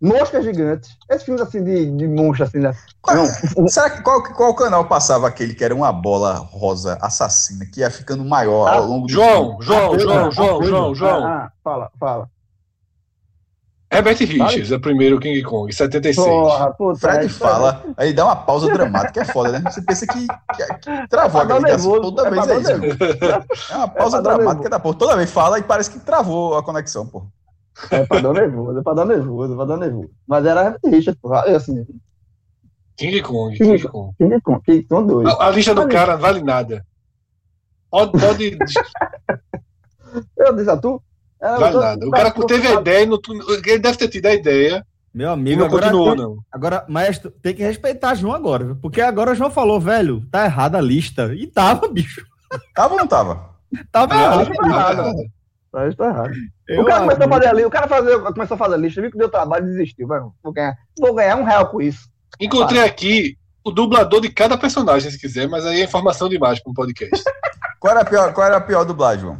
Moscas 0.00 0.44
Gigantes, 0.44 0.96
esses 1.10 1.24
filmes 1.24 1.42
assim 1.42 1.62
de, 1.62 1.90
de 1.96 2.06
monstro, 2.06 2.44
assim, 2.44 2.58
né? 2.58 2.72
Não, 3.06 3.26
Será 3.68 3.90
que 3.90 4.02
qual, 4.02 4.22
qual 4.22 4.54
canal 4.54 4.86
passava 4.86 5.26
aquele 5.26 5.54
que 5.54 5.64
era 5.64 5.74
uma 5.74 5.92
bola 5.92 6.34
rosa 6.34 6.96
assassina 7.00 7.66
que 7.66 7.80
ia 7.80 7.90
ficando 7.90 8.24
maior 8.24 8.68
ao 8.68 8.86
longo 8.86 9.06
do 9.06 9.12
João, 9.12 9.58
filme? 9.58 9.64
João, 9.64 9.88
coisa, 9.88 10.04
João, 10.04 10.30
João. 10.30 10.62
João, 10.62 10.94
João. 10.94 11.26
Ah, 11.26 11.44
ah, 11.46 11.52
fala, 11.64 11.90
fala. 11.98 12.30
Herbert 13.90 14.18
Richards 14.18 14.70
é 14.70 14.76
o 14.76 14.80
primeiro 14.80 15.18
King 15.18 15.42
Kong, 15.42 15.72
76. 15.74 16.16
Porra, 16.26 16.72
puta. 16.74 16.98
Fred 17.00 17.24
é, 17.26 17.28
fala, 17.30 17.84
aí 17.96 18.12
dá 18.12 18.26
uma 18.26 18.36
pausa 18.36 18.70
dramática, 18.70 19.22
é 19.22 19.24
foda, 19.24 19.58
né? 19.58 19.70
Você 19.70 19.80
pensa 19.80 20.06
que, 20.06 20.26
que- 20.26 20.74
que 20.82 21.08
travou 21.08 21.40
a 21.40 21.44
É 21.44 21.46
dar 21.48 21.56
ligação. 21.58 21.92
nervoso, 21.92 22.00
Toda 22.14 22.28
é 22.28 22.30
vez 22.30 22.48
é 22.48 22.58
isso. 22.60 23.72
É 23.72 23.76
uma 23.76 23.88
pausa 23.88 24.20
dramática 24.22 24.46
nervoso. 24.54 24.70
da 24.70 24.78
porra. 24.78 24.94
Toda 24.98 25.16
vez 25.16 25.30
fala 25.32 25.58
e 25.58 25.62
parece 25.62 25.90
que 25.90 25.98
travou 26.00 26.58
a 26.58 26.62
conexão, 26.62 27.06
pô. 27.06 27.24
É 27.90 28.04
pra 28.04 28.20
dar 28.20 28.32
nervoso, 28.34 28.78
é 28.78 28.82
pra 28.82 28.92
dar 28.92 29.04
nervoso, 29.06 29.52
é 29.52 29.56
pra 29.56 29.64
dar 29.64 29.76
nervoso. 29.78 30.10
Mas 30.26 30.44
era 30.44 30.64
Herbert 30.66 30.80
Richards, 30.92 31.20
porra. 31.20 31.44
Eu, 31.46 31.56
assim, 31.56 31.86
King 32.96 33.22
Kong, 33.22 33.56
King 33.56 33.78
King 33.78 33.88
Kong. 33.88 34.14
King 34.18 34.40
Kong, 34.42 34.60
King 34.66 34.82
Kong 34.82 35.08
2. 35.08 35.28
A, 35.28 35.46
a 35.46 35.50
lista 35.50 35.74
do 35.74 35.88
cara 35.88 36.16
vale 36.16 36.42
nada. 36.42 36.84
Pode, 37.90 38.12
pode 38.20 38.58
Eu 40.36 40.54
disse 40.56 40.68
a 40.70 40.76
tu? 40.76 41.02
Eu 41.40 41.72
tô- 41.72 41.80
nada. 41.80 42.06
O 42.06 42.10
cara 42.10 42.30
teve 42.30 42.66
a 42.68 42.74
ideia, 42.80 43.06
não, 43.06 43.18
ele 43.66 43.78
deve 43.78 43.96
ter 43.98 44.08
tido 44.08 44.26
a 44.26 44.34
ideia 44.34 44.84
Meu 45.14 45.30
amigo, 45.30 45.60
não 45.60 45.66
agora, 45.66 45.82
continuou, 45.86 46.14
tem- 46.16 46.24
não. 46.24 46.38
agora, 46.52 46.84
maestro, 46.88 47.30
tem 47.30 47.54
que 47.54 47.62
respeitar 47.62 48.14
João 48.14 48.34
agora, 48.34 48.64
viu? 48.64 48.76
porque 48.76 49.00
agora 49.00 49.32
o 49.32 49.34
João 49.34 49.50
falou, 49.50 49.80
velho, 49.80 50.22
tá 50.30 50.44
errada 50.44 50.78
a 50.78 50.80
lista. 50.82 51.32
E 51.34 51.46
tava, 51.46 51.86
bicho. 51.88 52.24
Tava 52.74 52.94
ou 52.94 53.00
não 53.00 53.06
tava? 53.06 53.48
Tava 53.92 54.14
Não, 54.14 54.22
errado. 54.22 54.48
não 54.48 54.54
tá 54.54 54.66
errado. 54.66 55.96
Tá 55.96 56.06
errado. 56.06 56.30
Eu 56.66 56.82
o 56.82 56.84
cara 56.86 57.00
começou 57.02 57.24
a 57.24 57.28
fazer 57.28 57.46
ali, 57.48 57.64
o 57.64 57.70
cara 57.70 57.86
fazer, 57.88 58.18
começou 58.20 58.54
a 58.54 58.58
fazer 58.58 58.74
a 58.74 58.78
lista, 58.78 59.00
viu 59.02 59.10
que 59.10 59.18
deu 59.18 59.28
trabalho 59.28 59.66
e 59.66 59.70
desistiu. 59.70 60.06
Vai, 60.08 60.20
vou, 60.42 60.52
ganhar, 60.52 60.74
vou 60.98 61.14
ganhar 61.14 61.36
um 61.36 61.44
real 61.44 61.66
com 61.68 61.80
isso. 61.82 62.08
Encontrei 62.40 62.82
aqui 62.82 63.36
o 63.62 63.70
dublador 63.70 64.20
de 64.22 64.30
cada 64.30 64.56
personagem, 64.56 65.10
se 65.10 65.18
quiser, 65.20 65.46
mas 65.46 65.66
aí 65.66 65.80
é 65.82 65.84
informação 65.84 66.28
demais 66.28 66.58
para 66.62 66.70
um 66.70 66.74
podcast. 66.74 67.22
Qual 67.78 67.90
era 67.92 68.00
a 68.00 68.04
pior, 68.04 68.32
qual 68.32 68.46
era 68.46 68.56
a 68.56 68.60
pior 68.60 68.84
dublagem, 68.84 69.20
João? 69.20 69.38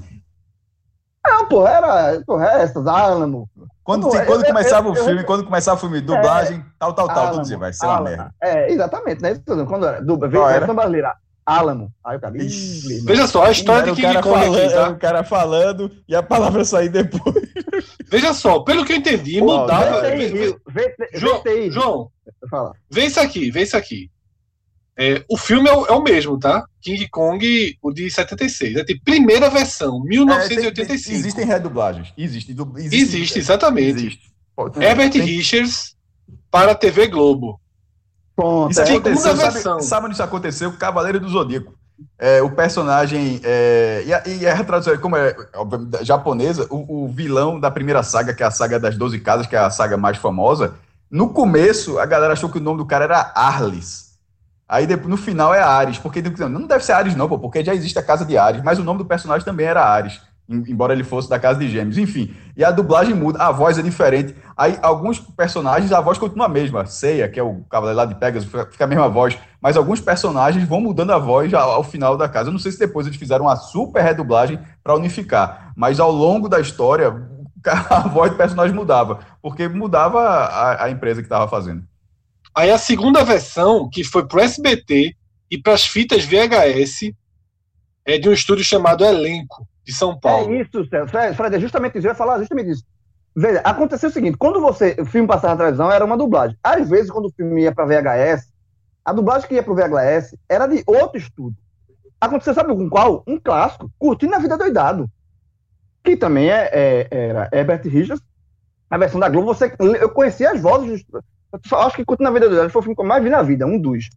Não, 1.27 1.47
pô, 1.49 1.67
era, 1.67 2.21
pô, 2.27 2.41
essas, 2.41 2.87
Álamo. 2.87 3.49
Quando, 3.85 4.07
eu- 4.07 4.25
quando 4.27 4.43
eu- 4.43 4.47
começava 4.49 4.89
eu- 4.89 4.93
o 4.93 4.97
eu- 4.97 5.05
filme, 5.05 5.25
quando 5.25 5.45
começava 5.45 5.77
o 5.77 5.81
filme, 5.81 6.01
dublagem, 6.01 6.65
tal, 6.79 6.93
tal, 6.93 7.07
tal, 7.09 7.17
Álamo, 7.19 7.33
tudo 7.33 7.43
dizia, 7.43 7.59
vai 7.59 7.73
ser 7.73 7.87
uma 7.87 8.01
merda. 8.03 8.35
É, 8.43 8.71
exatamente, 8.73 9.23
né? 9.23 9.41
Quando 9.67 9.87
era, 9.87 10.01
dubla, 10.03 10.29
era? 10.53 10.73
brasileira, 10.73 11.15
Álamo. 11.45 11.91
Aí 12.05 12.19
o 12.19 12.21
cara, 12.21 12.37
Ixi. 12.37 13.01
Veja 13.07 13.27
só, 13.27 13.45
a 13.45 13.51
história 13.51 13.93
de 13.95 14.01
King 14.03 14.03
cara 14.15 14.23
Kong 14.23 14.35
falando, 14.39 14.59
aqui, 14.59 14.75
tá? 14.75 14.89
o 14.91 14.99
cara 14.99 15.25
falando 15.25 15.91
e 16.07 16.15
a 16.15 16.23
palavra 16.23 16.65
sair 16.65 16.91
depois. 16.91 17.35
Veja 18.11 18.35
só, 18.35 18.61
pelo 18.61 18.85
que 18.85 18.93
eu 18.93 18.97
entendi, 18.99 19.41
mudava. 19.41 20.03
VTI, 20.03 21.71
João. 21.71 22.11
João, 22.51 22.73
vê 22.91 23.07
isso 23.07 23.21
aqui, 23.21 23.51
vê 23.51 23.63
isso 23.63 23.77
aqui. 23.77 24.11
É, 25.01 25.25
o 25.29 25.37
filme 25.37 25.69
é 25.69 25.73
o, 25.73 25.87
é 25.87 25.93
o 25.93 26.03
mesmo, 26.03 26.37
tá? 26.39 26.65
King 26.83 27.09
Kong, 27.09 27.79
o 27.81 27.93
de 27.93 28.11
76. 28.11 28.77
É 28.77 28.83
de 28.83 28.99
primeira 29.01 29.49
versão, 29.49 29.99
É, 29.99 30.01
tem- 30.01 30.09
1985. 30.09 31.05
tem- 31.05 31.15
existem 31.15 31.45
redublagens. 31.47 32.13
Existe, 32.19 32.53
du- 32.53 32.73
Existe, 32.77 33.39
exatamente. 33.39 33.91
Existe. 34.01 34.33
Tem- 34.75 34.83
Herbert 34.83 35.11
tem- 35.13 35.23
Richards 35.23 35.95
para 36.51 36.73
a 36.73 36.75
TV 36.75 37.07
Globo. 37.07 37.61
Pronto. 38.35 38.73
Isso 38.73 38.81
é. 38.81 38.85
aconteceu, 38.85 39.17
Segunda 39.23 39.37
sabe, 39.41 39.53
versão. 39.53 39.81
sabe 39.81 40.07
onde 40.07 40.15
isso 40.15 40.23
aconteceu? 40.23 40.73
Cavaleiro 40.73 41.21
do 41.21 41.29
Zodíaco. 41.29 41.75
É, 42.19 42.43
o 42.43 42.51
personagem. 42.51 43.41
É, 43.45 44.03
e, 44.07 44.13
a, 44.15 44.23
e 44.27 44.47
a 44.49 44.65
tradução, 44.65 44.97
como 44.99 45.17
é 45.17 45.35
japonesa, 46.03 46.67
o, 46.71 47.05
o 47.05 47.09
vilão 47.09 47.59
da 47.59 47.71
primeira 47.71 48.03
saga, 48.03 48.35
que 48.35 48.43
é 48.43 48.47
a 48.47 48.51
saga 48.51 48.79
das 48.81 48.97
12 48.97 49.19
casas, 49.21 49.47
que 49.47 49.55
é 49.57 49.59
a 49.59 49.71
saga 49.71 49.97
mais 49.97 50.17
famosa, 50.17 50.75
no 51.11 51.31
começo 51.31 51.99
a 51.99 52.07
galera 52.07 52.33
achou 52.33 52.49
que 52.51 52.59
o 52.59 52.61
nome 52.61 52.79
do 52.79 52.87
cara 52.87 53.05
era 53.05 53.33
Arles. 53.35 54.08
Aí 54.69 54.87
depois, 54.87 55.09
no 55.09 55.17
final 55.17 55.55
é 55.55 55.61
Ares, 55.63 55.99
porque 55.99 56.21
não 56.49 56.67
deve 56.67 56.85
ser 56.85 56.93
Ares, 56.93 57.17
não, 57.17 57.29
pô, 57.29 57.39
porque 57.39 57.65
já 57.65 57.75
existe 57.75 57.99
a 57.99 58.03
casa 58.03 58.25
de 58.25 58.37
Ares, 58.37 58.63
mas 58.63 58.79
o 58.79 58.85
nome 58.85 58.99
do 58.99 59.05
personagem 59.07 59.45
também 59.45 59.67
era 59.67 59.83
Ares, 59.83 60.21
em- 60.49 60.63
embora 60.71 60.93
ele 60.93 61.05
fosse 61.05 61.29
da 61.29 61.39
casa 61.39 61.59
de 61.59 61.69
Gêmeos. 61.71 61.97
Enfim, 61.97 62.35
e 62.57 62.63
a 62.63 62.71
dublagem 62.71 63.15
muda, 63.15 63.43
a 63.43 63.51
voz 63.51 63.79
é 63.79 63.83
diferente. 63.83 64.35
Aí, 64.57 64.79
alguns 64.83 65.19
personagens, 65.21 65.91
a 65.93 66.01
voz 66.01 66.19
continua 66.19 66.47
a 66.47 66.49
mesma. 66.49 66.85
Ceia, 66.85 67.29
que 67.29 67.39
é 67.41 67.43
o 67.43 67.63
cavaleiro 67.71 67.97
lá 67.99 68.05
de 68.05 68.15
Pegasus, 68.17 68.51
fica 68.71 68.85
a 68.85 68.87
mesma 68.87 69.09
voz. 69.09 69.39
Mas 69.61 69.77
alguns 69.77 70.01
personagens 70.01 70.67
vão 70.69 70.81
mudando 70.81 71.13
a 71.13 71.19
voz 71.19 71.53
ao, 71.55 71.71
ao 71.71 71.85
final 71.85 72.17
da 72.17 72.29
casa. 72.29 72.49
Eu 72.49 72.53
não 72.53 72.59
sei 72.59 72.73
se 72.73 72.79
depois 72.79 73.07
eles 73.07 73.19
fizeram 73.19 73.45
uma 73.47 73.57
super 73.57 74.03
redublagem 74.03 74.59
para 74.83 74.95
unificar. 74.97 75.73
Mas 75.77 76.01
ao 76.01 76.11
longo 76.11 76.49
da 76.49 76.61
história, 76.61 77.15
a 77.91 78.01
voz 78.09 78.31
do 78.33 78.37
personagem 78.37 78.75
mudava. 78.75 79.21
Porque 79.41 79.69
mudava 79.69 80.21
a, 80.21 80.85
a 80.85 80.91
empresa 80.91 81.21
que 81.23 81.27
estava 81.27 81.47
fazendo. 81.49 81.83
Aí 82.59 82.73
a 82.73 82.79
segunda 82.79 83.23
versão, 83.25 83.89
que 83.89 84.03
foi 84.03 84.27
pro 84.27 84.41
SBT 84.41 85.15
e 85.49 85.63
para 85.63 85.75
as 85.75 85.87
fitas 85.87 86.25
VHS, 86.25 87.13
é 88.05 88.19
de 88.19 88.29
um 88.29 88.33
estúdio 88.33 88.65
chamado 88.65 89.05
Elenco, 89.05 89.65
de 89.85 89.95
São 89.95 90.19
Paulo. 90.19 90.53
É 90.53 90.61
isso, 90.63 90.85
Celso. 90.89 91.11
Fred, 91.13 91.37
Fred, 91.37 91.55
é 91.57 91.61
justamente 91.61 91.97
isso. 91.99 92.07
Eu 92.09 92.11
ia 92.11 92.15
falar 92.17 92.39
justamente 92.41 92.71
isso. 92.71 92.83
Veja, 93.37 93.61
aconteceu 93.61 94.09
o 94.09 94.13
seguinte: 94.13 94.37
quando 94.37 94.61
você, 94.61 94.97
o 94.99 95.05
filme 95.05 95.29
passava 95.29 95.55
na 95.55 95.59
televisão, 95.61 95.93
era 95.93 96.05
uma 96.05 96.17
dublagem. 96.17 96.57
Às 96.61 96.89
vezes, 96.89 97.13
quando 97.13 97.27
o 97.27 97.33
filme 97.33 97.63
ia 97.63 97.73
para 97.73 97.85
VHS, 97.85 98.53
a 99.05 99.13
dublagem 99.13 99.47
que 99.49 99.55
ia 99.55 99.63
para 99.63 99.73
o 99.73 99.77
VHS 99.77 100.35
era 100.49 100.67
de 100.67 100.83
outro 100.85 101.17
estúdio. 101.17 101.57
Aconteceu, 102.21 102.55
sabe 102.55 102.75
com 102.75 102.91
qual? 102.91 103.23
Um 103.25 103.39
clássico, 103.39 103.89
Curtindo 104.01 104.35
a 104.35 104.39
Vida 104.41 104.59
Doidado. 104.59 105.09
Que 106.03 106.17
também 106.17 106.51
é, 106.51 106.69
é- 106.73 107.09
era 107.13 107.49
Herbert 107.53 107.83
Richards. 107.85 108.25
A 108.91 108.99
versão 108.99 109.21
da 109.21 109.29
Globo, 109.29 109.55
você, 109.55 109.73
eu 110.01 110.09
conhecia 110.11 110.51
as 110.51 110.61
vozes. 110.61 111.05
dos- 111.05 111.23
Eu 111.53 111.79
acho 111.79 111.97
que 111.97 112.05
Curtindo 112.05 112.29
a 112.29 112.33
Vida 112.33 112.49
Doidado 112.49 112.71
foi 112.71 112.81
o 112.81 112.83
filme 112.83 112.95
que 112.95 113.01
eu 113.03 113.07
mais 113.07 113.23
vi 113.23 113.31
na 113.31 113.43
vida, 113.43 113.67
um 113.67 113.79
dos. 113.81 114.09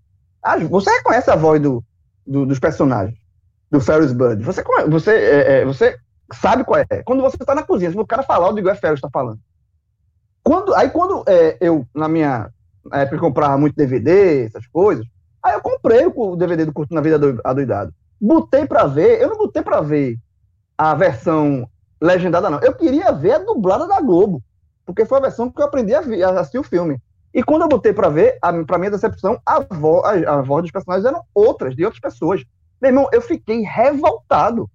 As- 0.44 0.64
Você 0.64 0.90
reconhece 0.90 1.30
a 1.32 1.36
voz 1.36 1.62
do, 1.62 1.84
do- 2.26 2.46
dos 2.46 2.60
personagens, 2.60 3.18
do 3.70 3.80
Ferris 3.80 4.12
Bud. 4.14 4.44
Você, 4.44 4.64
você, 4.90 5.12
é, 5.12 5.62
é, 5.62 5.66
você 5.66 5.98
sabe 6.34 6.64
qual 6.64 6.80
é. 6.90 7.04
Quando 7.04 7.22
você 7.22 7.38
está 7.38 7.56
na 7.56 7.64
cozinha, 7.64 7.92
se 7.92 7.98
o 7.98 8.06
cara 8.06 8.24
falar, 8.24 8.48
eu 8.48 8.54
digo, 8.56 8.70
é 8.70 8.76
Ferris 8.76 8.98
está 8.98 9.10
falando. 9.10 9.40
Quando, 10.44 10.74
aí 10.74 10.90
quando 10.90 11.24
é, 11.28 11.58
eu, 11.62 11.86
na 11.94 12.08
minha 12.08 12.50
época, 12.92 13.20
comprava 13.20 13.58
muito 13.58 13.76
DVD, 13.76 14.46
essas 14.46 14.66
coisas, 14.68 15.06
aí 15.44 15.54
eu 15.54 15.62
comprei 15.62 16.06
o, 16.06 16.36
DVD 16.36 16.66
do 16.66 16.74
Curtindo 16.74 17.00
a 17.00 17.04
Vida 17.04 17.20
Doi- 17.20 17.40
Adoidado. 17.44 17.94
Botei 18.20 18.66
pra 18.66 18.86
ver, 18.88 19.22
eu 19.22 19.30
não 19.30 19.38
botei 19.38 19.62
pra 19.62 19.82
ver 19.82 20.18
a 20.78 20.94
versão 20.96 21.68
legendada, 22.02 22.50
não. 22.50 22.60
Eu 22.60 22.74
queria 22.74 23.12
ver 23.12 23.34
a 23.34 23.40
dublada 23.40 23.88
da 23.88 24.02
Globo, 24.02 24.42
porque 24.86 25.06
foi 25.06 25.20
a 25.20 25.22
versão 25.22 25.50
que 25.50 25.62
eu 25.62 25.66
aprendi 25.66 25.94
a, 25.94 26.00
a 26.00 26.40
assistir 26.40 26.58
o 26.58 26.64
filme. 26.64 27.00
E 27.34 27.42
quando 27.44 27.62
eu 27.62 27.70
botei 27.70 27.94
pra 27.94 28.10
ver, 28.10 28.38
a, 28.42 28.52
pra 28.64 28.78
minha 28.78 28.92
decepção, 28.92 29.40
a, 29.46 29.60
vo, 29.60 30.02
a, 30.04 30.12
a 30.12 30.42
voz 30.42 30.64
dos 30.64 30.72
personagens 30.72 31.06
eram 31.06 31.24
outras, 31.34 31.76
de 31.76 31.86
outras 31.86 32.02
pessoas. 32.02 32.44
Meu 32.82 32.90
irmão, 32.90 33.10
eu 33.14 33.22
fiquei 33.22 33.62
revoltado. 33.62 34.70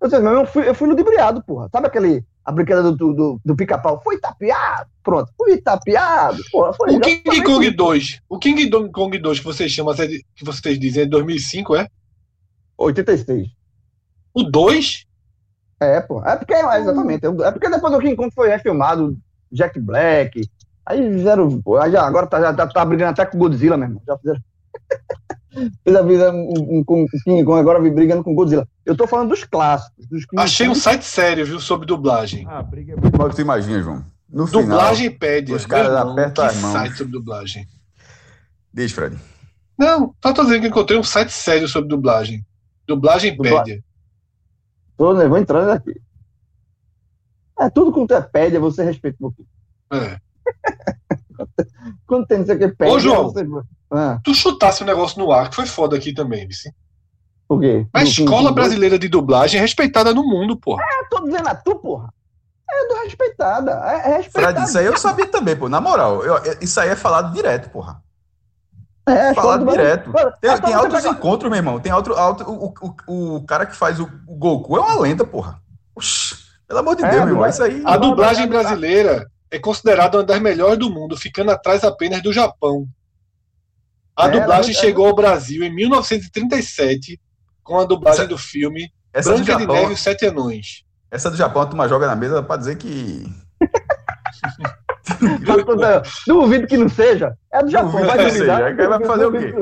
Eu, 0.00 0.08
disse, 0.08 0.20
meu 0.20 0.30
irmão, 0.30 0.42
eu 0.44 0.46
fui, 0.46 0.68
eu 0.68 0.74
fui 0.74 0.88
ludibriado, 0.88 1.42
porra. 1.42 1.68
Sabe 1.70 1.88
aquele, 1.88 2.24
a 2.44 2.52
brincadeira 2.52 2.92
do, 2.92 3.12
do, 3.12 3.40
do 3.44 3.56
pica-pau? 3.56 4.00
Fui 4.04 4.18
tapeado, 4.18 4.88
pronto. 5.02 5.32
Fui 5.36 5.56
tapeado, 5.60 6.42
porra. 6.52 6.72
Foi 6.74 6.96
O 6.96 7.00
King 7.00 7.42
Kong 7.42 7.66
isso. 7.66 7.76
2, 7.76 8.20
o 8.28 8.38
King 8.38 8.70
Kong 8.90 9.18
2 9.18 9.38
que 9.38 9.44
vocês 9.44 9.70
chamam, 9.72 9.94
que 9.94 10.44
vocês 10.44 10.78
dizem 10.78 11.02
é 11.02 11.04
de 11.06 11.10
2005, 11.10 11.76
é? 11.76 11.88
86. 12.78 13.48
O 14.32 14.44
2? 14.44 15.06
É, 15.80 16.00
pô. 16.00 16.24
É 16.24 16.36
porque, 16.36 16.54
é, 16.54 16.78
exatamente. 16.78 17.26
É 17.26 17.50
porque 17.50 17.68
depois 17.68 17.92
do 17.92 18.00
King 18.00 18.16
Kong 18.16 18.32
foi 18.32 18.48
refilmado, 18.48 19.18
Jack 19.50 19.80
Black. 19.80 20.48
Aí 20.90 21.12
fizeram. 21.12 21.62
já, 21.92 22.02
agora 22.04 22.26
tá, 22.26 22.40
já, 22.40 22.52
tá, 22.52 22.66
tá 22.66 22.84
brigando 22.84 23.12
até 23.12 23.24
com 23.24 23.38
Godzilla, 23.38 23.76
meu 23.76 23.86
irmão. 23.86 24.02
Já 24.06 24.18
fizeram. 24.18 24.40
Vida 26.06 26.32
um, 26.32 26.78
um, 26.78 26.84
Kong, 26.84 27.06
agora 27.60 27.78
brigando 27.78 28.24
com 28.24 28.34
Godzilla. 28.34 28.66
Eu 28.84 28.96
tô 28.96 29.06
falando 29.06 29.28
dos 29.28 29.44
clássicos. 29.44 30.06
Dos 30.08 30.24
Achei 30.36 30.68
um 30.68 30.74
site 30.74 31.04
sério, 31.04 31.46
viu, 31.46 31.60
sobre 31.60 31.86
dublagem. 31.86 32.44
Ah, 32.48 32.62
briga 32.62 32.94
é 32.94 32.96
muito 32.96 33.16
mal 33.16 33.28
que 33.28 33.36
tu 33.36 33.40
imagina, 33.40 33.80
João. 33.80 34.04
No 34.28 34.46
final, 34.46 34.62
Dublagem 34.62 35.10
pede. 35.10 35.52
os 35.52 35.66
caras 35.66 35.92
apertam 35.92 36.44
as 36.44 36.56
mãos. 36.56 36.72
site 36.72 36.96
sobre 36.96 37.12
dublagem. 37.12 37.66
diz, 38.72 38.92
Fred. 38.92 39.16
Não, 39.78 40.14
só 40.22 40.32
tô 40.32 40.42
dizendo 40.44 40.60
que 40.62 40.68
encontrei 40.68 40.98
um 40.98 41.02
site 41.02 41.30
sério 41.32 41.66
sobre 41.68 41.88
dublagem. 41.88 42.44
Dublagem 42.86 43.36
Dubla- 43.36 43.64
Pédia. 43.64 43.82
Tô, 44.96 45.14
né, 45.14 45.26
vou 45.26 45.38
entrando 45.38 45.70
aqui. 45.70 46.00
É, 47.58 47.68
tudo 47.70 47.92
quanto 47.92 48.14
é 48.14 48.20
pédia, 48.20 48.60
você 48.60 48.84
respeita 48.84 49.16
um 49.20 49.30
pouquinho. 49.30 49.48
É. 49.92 50.20
Quando 52.06 52.26
tem 52.26 52.38
não 52.38 52.46
sei 52.46 52.56
o 52.56 52.58
que 52.76 52.84
Ô, 52.84 52.98
João. 52.98 53.24
você... 53.30 53.46
Ah, 53.92 54.18
Tu 54.22 54.34
chutasse 54.34 54.82
o 54.82 54.86
negócio 54.86 55.18
no 55.18 55.32
ar, 55.32 55.48
que 55.50 55.56
foi 55.56 55.66
foda 55.66 55.96
aqui 55.96 56.12
também, 56.12 56.46
vice. 56.46 56.72
por 57.48 57.60
quê? 57.60 57.86
A 57.92 58.00
No- 58.02 58.06
escola 58.06 58.52
brasileira 58.52 58.98
de 58.98 59.08
dublagem 59.08 59.58
é 59.58 59.60
respeitada 59.62 60.14
no 60.14 60.22
mundo, 60.22 60.56
porra. 60.56 60.82
Eu 61.02 61.08
tô 61.08 61.24
dizendo 61.24 61.48
a 61.48 61.54
tu, 61.54 61.74
porra. 61.76 62.12
É 62.72 62.86
do 62.88 62.94
respeitada. 63.02 63.72
É, 63.84 64.12
é 64.12 64.16
respeitada. 64.18 64.54
Fred, 64.54 64.68
isso 64.68 64.78
aí 64.78 64.86
eu 64.86 64.96
sabia 64.96 65.26
também, 65.26 65.56
pô. 65.56 65.68
Na 65.68 65.80
moral, 65.80 66.24
eu- 66.24 66.38
isso 66.60 66.78
aí 66.80 66.88
é 66.90 66.94
falado 66.96 67.32
direto, 67.34 67.68
porra. 67.70 68.00
É, 69.08 69.30
escola 69.30 69.34
Falado 69.34 69.64
do- 69.64 69.70
direto. 69.72 70.10
Mano, 70.10 70.32
Tem, 70.40 70.50
é 70.50 70.60
tem 70.60 70.76
outros 70.76 71.02
pegar- 71.02 71.10
encontros, 71.16 71.50
meu 71.50 71.56
irmão. 71.58 71.80
Tem 71.80 71.92
outro, 71.92 72.14
outro 72.16 72.48
o, 72.48 72.72
o, 73.08 73.36
o 73.38 73.44
cara 73.44 73.66
que 73.66 73.74
faz 73.74 73.98
o, 73.98 74.08
o 74.28 74.36
Goku 74.36 74.76
é 74.76 74.80
uma 74.80 75.00
lenda, 75.00 75.24
porra. 75.24 75.60
Oxi, 75.96 76.36
pelo 76.68 76.78
amor 76.80 76.94
de 76.94 77.04
É, 77.04 77.10
Deus, 77.10 77.24
meu 77.24 77.34
irmão. 77.34 77.48
Isso 77.48 77.62
aí. 77.62 77.82
A 77.84 77.96
dublagem 77.96 78.46
brasileira 78.46 79.28
é 79.50 79.58
considerada 79.58 80.18
uma 80.18 80.24
das 80.24 80.40
melhores 80.40 80.78
do 80.78 80.90
mundo, 80.90 81.16
ficando 81.16 81.50
atrás 81.50 81.82
apenas 81.84 82.22
do 82.22 82.32
Japão. 82.32 82.86
A 84.16 84.26
É, 84.28 84.30
dublagem 84.30 84.72
ela- 84.72 84.80
chegou 84.80 85.06
ao 85.06 85.14
Brasil 85.14 85.62
em 85.64 85.74
1937 85.74 87.20
com 87.62 87.78
a 87.78 87.84
dublagem 87.84 88.26
do 88.26 88.36
filme 88.38 88.90
Essa 89.12 89.30
do 89.30 89.36
Branca 89.36 89.54
de 89.56 89.60
Japão, 89.62 89.76
Neve 89.76 89.90
e 89.90 89.94
os 89.94 90.00
Sete 90.00 90.26
Anões. 90.26 90.84
essa 91.10 91.30
do 91.30 91.36
Japão, 91.36 91.62
a 91.62 91.66
turma 91.66 91.88
joga 91.88 92.06
na 92.06 92.14
mesa 92.16 92.42
pra 92.42 92.56
dizer 92.56 92.76
que. 92.76 93.24
Duvido 96.26 96.66
que 96.66 96.76
não 96.76 96.88
seja. 96.88 97.34
É 97.52 97.62
do 97.62 97.70
Japão. 97.70 97.90
Duvido 97.92 98.06
Vai 98.08 98.18
duvidar. 98.30 98.58
seja. 98.70 98.88
Vai 98.88 99.04
fazer 99.04 99.26
o 99.26 99.32
quê? 99.32 99.52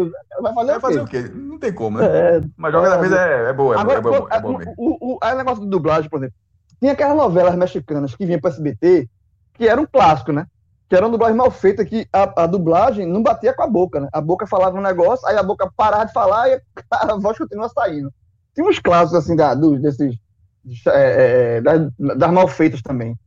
Vai 0.40 0.54
fazer, 0.54 0.70
Vai 0.72 0.80
fazer 0.80 1.00
o 1.00 1.04
o 1.04 1.06
quê? 1.06 1.22
quê? 1.22 1.28
Não 1.34 1.58
tem 1.58 1.72
como, 1.72 1.98
né? 1.98 2.06
É, 2.36 2.40
Mas 2.56 2.72
joga 2.72 2.90
na 2.90 2.98
mesa 2.98 3.18
é, 3.20 3.48
é 3.48 3.52
boa, 3.52 3.74
é, 3.76 3.78
Agora, 3.78 4.00
boa, 4.00 4.16
é, 4.16 4.18
boa, 4.20 4.28
é 4.32 4.40
boa 4.40 4.58
mesmo. 4.58 4.74
o, 4.76 5.14
o, 5.14 5.18
aí 5.22 5.34
o 5.34 5.38
negócio 5.38 5.64
de 5.64 5.70
dublagem, 5.70 6.10
por 6.10 6.18
exemplo. 6.18 6.34
Tinha 6.80 6.92
aquelas 6.92 7.16
novelas 7.16 7.54
mexicanas 7.56 8.14
que 8.14 8.24
vinham 8.26 8.40
para 8.40 8.50
SBT, 8.50 9.08
que 9.58 9.68
era 9.68 9.80
um 9.80 9.86
clássico, 9.86 10.32
né? 10.32 10.46
Que 10.88 10.94
era 10.94 11.04
uma 11.04 11.10
dublagem 11.10 11.36
mal 11.36 11.50
feita, 11.50 11.84
que 11.84 12.08
a, 12.12 12.44
a 12.44 12.46
dublagem 12.46 13.04
não 13.04 13.22
batia 13.22 13.52
com 13.52 13.62
a 13.62 13.66
boca, 13.66 14.00
né? 14.00 14.08
A 14.12 14.20
boca 14.20 14.46
falava 14.46 14.78
um 14.78 14.80
negócio, 14.80 15.26
aí 15.26 15.36
a 15.36 15.42
boca 15.42 15.70
parava 15.76 16.06
de 16.06 16.12
falar 16.12 16.48
e 16.48 16.62
a 16.90 17.16
voz 17.16 17.36
continua 17.36 17.68
saindo. 17.68 18.10
Tinha 18.54 18.66
uns 18.66 18.78
clássicos, 18.78 19.18
assim, 19.18 19.36
da, 19.36 19.54
dos, 19.54 19.82
desses. 19.82 20.16
é, 20.86 21.56
é, 21.56 21.60
das, 21.60 21.90
das 21.98 22.30
mal 22.30 22.46
feitas 22.48 22.80
também. 22.80 23.18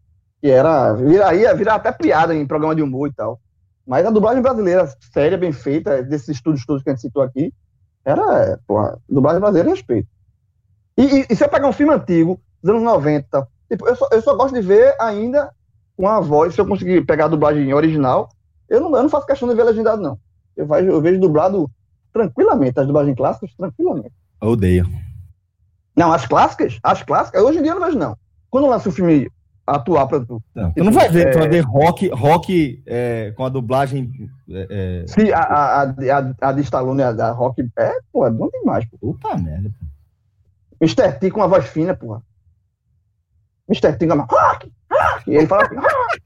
Que 0.41 0.49
era. 0.49 0.93
Viraria, 0.93 1.53
virar 1.53 1.75
até 1.75 1.91
piada 1.91 2.33
em 2.33 2.47
programa 2.47 2.75
de 2.75 2.81
humor 2.81 3.09
e 3.09 3.13
tal. 3.13 3.39
Mas 3.85 4.05
a 4.05 4.09
dublagem 4.09 4.41
brasileira, 4.41 4.87
séria, 5.13 5.37
bem 5.37 5.51
feita, 5.51 6.01
desses 6.01 6.29
estudos 6.29 6.65
todos 6.65 6.81
que 6.81 6.89
a 6.89 6.93
gente 6.93 7.01
citou 7.01 7.21
aqui, 7.21 7.53
era, 8.05 8.57
porra, 8.65 8.97
dublagem 9.07 9.41
brasileira 9.41 9.69
respeito. 9.69 10.07
E, 10.97 11.03
e, 11.03 11.25
e 11.29 11.35
se 11.35 11.43
eu 11.43 11.49
pegar 11.49 11.67
um 11.67 11.73
filme 11.73 11.93
antigo, 11.93 12.39
dos 12.63 12.71
anos 12.71 12.83
90, 12.83 13.27
tá? 13.29 13.47
tipo, 13.69 13.87
eu, 13.87 13.95
só, 13.95 14.07
eu 14.11 14.21
só 14.21 14.35
gosto 14.35 14.53
de 14.53 14.61
ver 14.61 14.95
ainda 14.99 15.51
com 15.97 16.07
a 16.07 16.19
voz, 16.19 16.53
se 16.53 16.61
eu 16.61 16.65
conseguir 16.67 17.05
pegar 17.05 17.25
a 17.25 17.29
dublagem 17.29 17.73
original, 17.73 18.29
eu 18.69 18.79
não, 18.81 18.95
eu 18.95 19.03
não 19.03 19.09
faço 19.09 19.25
questão 19.27 19.47
de 19.47 19.55
ver 19.55 19.63
legendado, 19.63 20.01
não. 20.01 20.17
Eu, 20.55 20.65
vejo, 20.65 20.89
eu 20.89 21.01
vejo 21.01 21.19
dublado 21.19 21.69
tranquilamente, 22.13 22.79
as 22.79 22.87
dublagens 22.87 23.15
clássicas, 23.15 23.53
tranquilamente. 23.55 24.11
Eu 24.41 24.49
odeio. 24.49 24.87
Não, 25.95 26.11
as 26.11 26.25
clássicas, 26.25 26.79
as 26.83 27.03
clássicas, 27.03 27.41
hoje 27.43 27.59
em 27.59 27.63
dia 27.63 27.71
eu 27.71 27.79
não 27.79 27.85
vejo, 27.85 27.97
não. 27.97 28.17
Quando 28.49 28.67
lança 28.67 28.89
um 28.89 28.91
filme 28.91 29.29
atual 29.67 30.07
pra 30.07 30.19
tu, 30.21 30.41
Não, 30.55 30.71
tu 30.71 30.83
não 30.83 30.91
vai 30.91 31.07
ver, 31.09 31.31
tu 31.31 31.37
vai 31.37 31.47
É. 31.47 31.49
ver 31.49 31.59
rock, 31.61 32.09
rock 32.09 32.81
é, 32.85 33.31
com 33.35 33.45
a 33.45 33.49
dublagem. 33.49 34.11
É, 34.49 35.03
é, 35.03 35.07
se 35.07 35.31
a, 35.31 35.39
a, 35.39 35.81
a, 35.83 35.83
a, 35.83 36.49
a 36.49 36.51
de 36.51 36.61
Stallone, 36.61 37.03
a 37.03 37.11
da 37.13 37.31
Rock, 37.31 37.65
é, 37.77 37.93
pô, 38.11 38.25
é 38.25 38.29
bom 38.31 38.49
demais, 38.49 38.85
pô. 38.85 38.97
puta 38.97 39.37
merda. 39.37 39.69
pô. 39.79 39.85
Mr. 40.81 41.11
T 41.19 41.29
com 41.29 41.39
uma 41.41 41.47
voz 41.47 41.65
fina, 41.67 41.95
porra. 41.95 42.21
Mr. 43.71 43.97
T 43.97 44.07
com 44.07 44.13
uma 44.13 44.25
rock, 44.29 44.71
rock. 44.91 45.23
E 45.31 45.35
ele 45.35 45.47
fala 45.47 45.63
assim, 45.63 45.75
rock. 45.75 46.21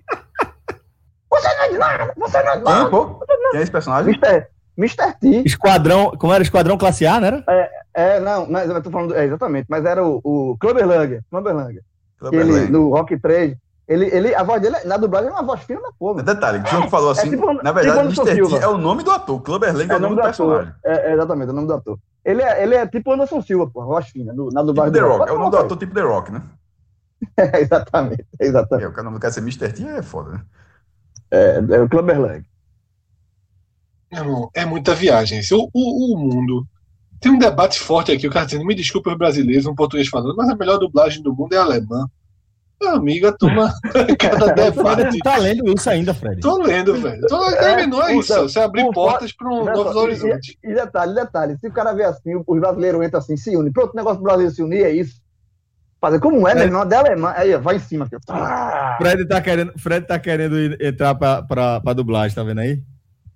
Você 1.29 1.47
não 1.55 1.63
é 1.63 1.69
de 1.69 1.77
nada, 1.77 2.13
você 2.17 2.43
não 2.43 2.51
é 2.51 2.57
de 2.57 2.63
nada. 2.63 2.89
pô? 2.89 3.05
Quem 3.51 3.59
é 3.59 3.63
esse 3.63 3.71
personagem? 3.71 4.13
Mr. 4.13 4.47
Mr. 4.77 5.13
T. 5.19 5.43
Esquadrão, 5.45 6.11
como 6.17 6.33
era? 6.33 6.43
Esquadrão 6.43 6.77
classe 6.77 7.05
A, 7.05 7.19
não 7.19 7.27
era? 7.27 7.43
É, 7.93 8.19
não, 8.19 8.45
mas 8.49 8.69
eu 8.69 8.81
tô 8.81 8.91
falando, 8.91 9.15
é, 9.15 9.25
exatamente, 9.25 9.67
mas 9.69 9.85
era 9.85 10.03
o, 10.05 10.19
o 10.23 10.57
Clubber 10.59 10.85
Langer, 10.85 11.21
Clubber 11.29 11.55
Langer. 11.55 11.81
que 11.81 12.19
Clubber 12.19 12.39
Ele, 12.41 12.51
Lang. 12.51 12.71
no 12.71 12.89
Rock 12.89 13.17
3, 13.17 13.55
ele, 13.87 14.05
ele, 14.07 14.35
a 14.35 14.43
voz 14.43 14.61
dele, 14.61 14.75
na 14.83 14.97
dublagem, 14.97 15.29
é 15.29 15.31
uma 15.31 15.43
voz 15.43 15.61
fina 15.61 15.79
da 15.81 15.91
porra. 15.97 16.23
Detalhe, 16.23 16.61
o 16.61 16.67
João 16.67 16.89
falou 16.89 17.11
assim, 17.11 17.29
tipo- 17.29 17.53
na 17.53 17.71
verdade, 17.71 18.09
tipo 18.13 18.27
Mr. 18.27 18.49
T 18.57 18.63
é 18.63 18.67
o 18.67 18.77
nome 18.77 19.03
do 19.03 19.11
ator, 19.11 19.41
Clubber 19.41 19.73
Lang 19.75 19.91
é, 19.91 19.95
o 19.95 19.99
nome 19.99 20.15
do, 20.15 20.21
ator. 20.21 20.29
personagem. 20.29 20.73
É, 20.83 21.09
é, 21.09 21.13
exatamente, 21.13 21.49
é 21.49 21.51
o 21.51 21.55
nome 21.55 21.67
do 21.67 21.73
ator. 21.73 21.97
Ele 22.25 22.41
é, 22.41 22.63
ele 22.63 22.75
é 22.75 22.85
tipo 22.87 23.11
Anderson 23.13 23.41
Silva, 23.41 23.69
porra, 23.71 23.85
voz 23.85 24.07
fina, 24.07 24.33
no, 24.33 24.45
na 24.45 24.61
Tipo 24.61 24.65
dublagem 24.65 24.93
The 24.93 24.99
do 24.99 25.07
Rock, 25.07 25.29
é 25.29 25.33
o 25.33 25.37
nome 25.37 25.51
do 25.51 25.57
ator 25.57 25.77
tipo 25.77 25.93
The 25.93 26.01
Rock, 26.01 26.31
né? 26.31 26.41
É, 27.37 27.61
exatamente, 27.61 28.25
exatamente. 28.39 28.85
É, 28.85 28.87
o 28.89 28.93
cara 28.93 29.09
não 29.09 29.19
quer 29.19 29.31
ser 29.31 29.39
Mr. 29.41 29.71
T 29.71 29.83
é 29.83 30.01
foda, 30.01 30.31
né? 30.31 30.45
É, 31.31 31.57
é 31.57 31.81
o 31.81 31.89
Clubber 31.89 32.19
Lang. 32.19 32.45
Meu 34.11 34.23
irmão, 34.23 34.49
é 34.53 34.65
muita 34.65 34.93
viagem. 34.93 35.41
O, 35.51 35.69
o, 35.73 36.13
o 36.13 36.17
mundo. 36.17 36.67
Tem 37.19 37.31
um 37.31 37.39
debate 37.39 37.79
forte 37.79 38.11
aqui, 38.11 38.27
o 38.27 38.31
cara 38.31 38.45
dizendo, 38.45 38.65
me 38.65 38.75
desculpe 38.75 39.09
os 39.09 39.17
brasileiros, 39.17 39.65
um 39.65 39.73
português 39.73 40.07
falando, 40.07 40.35
mas 40.35 40.49
a 40.49 40.55
melhor 40.55 40.77
dublagem 40.77 41.23
do 41.23 41.33
mundo 41.33 41.53
é 41.53 41.57
alemã. 41.57 42.07
Meu 42.81 42.95
amigo, 42.95 43.27
a 43.27 43.31
turma, 43.31 43.73
cada 44.19 44.53
debate. 44.53 45.17
tu 45.17 45.23
tá 45.23 45.37
lendo 45.37 45.73
isso 45.73 45.89
ainda, 45.89 46.13
Fred. 46.13 46.41
Tô 46.41 46.57
lendo, 46.57 46.95
velho. 47.01 47.25
Tô 47.27 47.39
não 47.87 48.03
é 48.03 48.15
isso. 48.17 48.41
Você 48.41 48.59
abrir 48.59 48.89
portas 48.91 49.31
para 49.31 49.47
um 49.49 49.63
Olha 49.63 49.73
novos 49.73 49.93
só, 49.93 49.99
e- 49.99 50.03
horizontes. 50.03 50.55
E, 50.63 50.71
e 50.71 50.75
detalhe, 50.75 51.15
detalhe, 51.15 51.57
se 51.57 51.67
o 51.67 51.71
cara 51.71 51.93
vê 51.93 52.03
assim, 52.03 52.35
os 52.45 52.59
brasileiros 52.59 53.03
entram 53.05 53.19
assim, 53.19 53.37
se 53.37 53.55
unem. 53.55 53.71
Pronto, 53.71 53.93
o 53.93 53.95
negócio 53.95 54.17
do 54.17 54.23
brasileiro 54.23 54.53
se 54.53 54.61
unir 54.61 54.83
é 54.83 54.91
isso. 54.91 55.24
Fazer 56.01 56.19
como 56.19 56.47
é, 56.47 56.53
meu 56.53 56.63
irmão, 56.65 56.85
dela 56.85 57.07
é 57.07 57.39
aí, 57.39 57.55
ó, 57.55 57.59
vai 57.59 57.77
em 57.77 57.79
cima. 57.79 58.07
Ah! 58.29 58.95
Fred 58.99 59.25
tá 59.27 59.41
querendo, 59.41 59.73
Fred 59.79 60.05
tá 60.05 60.19
querendo 60.19 60.59
ir- 60.59 60.77
entrar 60.81 61.15
pra, 61.15 61.41
pra, 61.41 61.79
pra 61.81 61.93
dublagem, 61.93 62.35
tá 62.35 62.43
vendo 62.43 62.59
aí? 62.59 62.81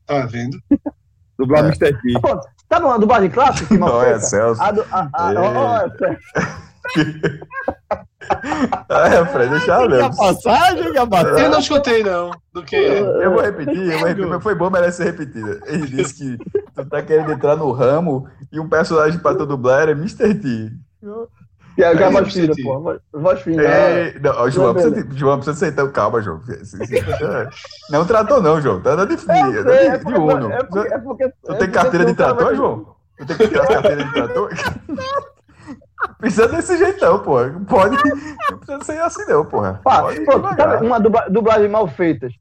Tá 0.06 0.26
vendo? 0.26 0.58
Dublar 1.40 1.62
É. 1.64 1.68
Mr. 1.68 1.94
T. 2.02 2.20
Tá 2.68 2.80
bom, 2.80 2.92
a 2.92 2.98
dublagem 2.98 3.30
clássica? 3.30 3.76
que 3.76 3.82
Olha, 3.82 4.04
feita? 4.06 4.20
Celso. 4.20 4.62
A 4.62 4.72
do, 4.72 4.86
a, 4.92 5.10
a, 5.14 5.32
olha, 5.32 5.94
Celso. 5.98 6.20
É, 8.90 9.26
Fred, 9.26 9.50
deixa 9.50 9.72
eu 9.72 9.88
Que 9.88 9.96
a 9.96 10.08
ler. 10.08 10.16
passagem, 10.16 10.92
que 10.92 10.98
a 10.98 11.04
Eu 11.40 11.50
não 11.50 11.60
escutei, 11.60 12.04
não. 12.04 12.32
Do 12.54 12.64
que 12.64 12.76
é. 12.76 13.00
Eu 13.00 13.32
vou 13.32 13.42
repetir, 13.42 13.78
eu 13.92 14.00
vou 14.00 14.08
repetir, 14.08 14.42
foi 14.42 14.56
bom, 14.56 14.70
merece 14.70 14.98
ser 14.98 15.06
repetida. 15.06 15.60
Ele 15.66 15.88
disse 15.88 16.14
que 16.38 16.38
tu 16.76 16.86
tá 16.86 17.02
querendo 17.02 17.32
entrar 17.32 17.56
no 17.56 17.72
ramo 17.72 18.28
e 18.52 18.60
um 18.60 18.68
personagem 18.70 19.20
pra 19.20 19.34
tu 19.36 19.46
dublar 19.46 19.82
era 19.84 19.92
Mr. 19.94 20.36
T. 20.36 20.72
Que 21.00 21.06
é, 21.84 21.96
que 21.96 22.02
é 22.02 22.06
a 22.06 22.08
Aí, 22.08 22.14
voz 22.14 22.34
fina, 22.34 22.54
pô. 22.64 23.00
voz- 23.14 23.42
fina. 23.42 23.64
É, 23.64 24.20
não, 24.20 24.32
ó, 24.32 24.50
João, 24.50 24.74
precisa, 24.74 25.04
de- 25.04 25.18
João, 25.18 25.38
precisa 25.38 25.56
aceitar. 25.56 25.88
Calma, 25.92 26.22
João. 26.22 26.42
Não 27.92 28.06
tratou, 28.06 28.42
não, 28.42 28.62
João. 28.62 28.82
Tá 28.82 28.96
dando 28.96 29.16
de, 29.16 29.26
de, 29.26 29.32
Eu 29.58 29.64
sei, 29.64 29.88
é 29.88 29.98
de, 29.98 30.04
porque- 30.04 30.20
Uno. 30.20 30.52
é 30.52 30.64
porque- 30.64 30.94
é 30.94 30.98
porque- 30.98 31.30
Tu 31.44 31.52
é 31.52 31.56
tem 31.58 31.72
carteira 31.72 32.06
de 32.06 32.14
trator, 32.14 32.56
João? 32.56 32.96
Tu 33.18 33.26
tem 33.26 33.38
que 33.38 33.48
tirar 33.50 33.64
a 33.64 33.68
carteira 33.68 34.04
de 34.06 34.14
trator? 34.14 34.50
Precisa 36.18 36.48
desse 36.48 36.78
jeitão, 36.78 37.20
pô. 37.20 37.36
Pode. 37.68 37.96
Não 38.52 38.58
precisa 38.58 38.84
ser 38.84 39.00
assim, 39.02 39.26
não, 39.30 39.46
porra. 39.46 39.80
Pá, 39.84 40.02
Pode 40.04 40.22
pô, 40.26 40.32
sabe 40.42 40.86
uma 40.86 41.00
dubla- 41.00 41.28
dublagem 41.30 41.70
mal 41.70 41.88
feitas? 41.88 42.34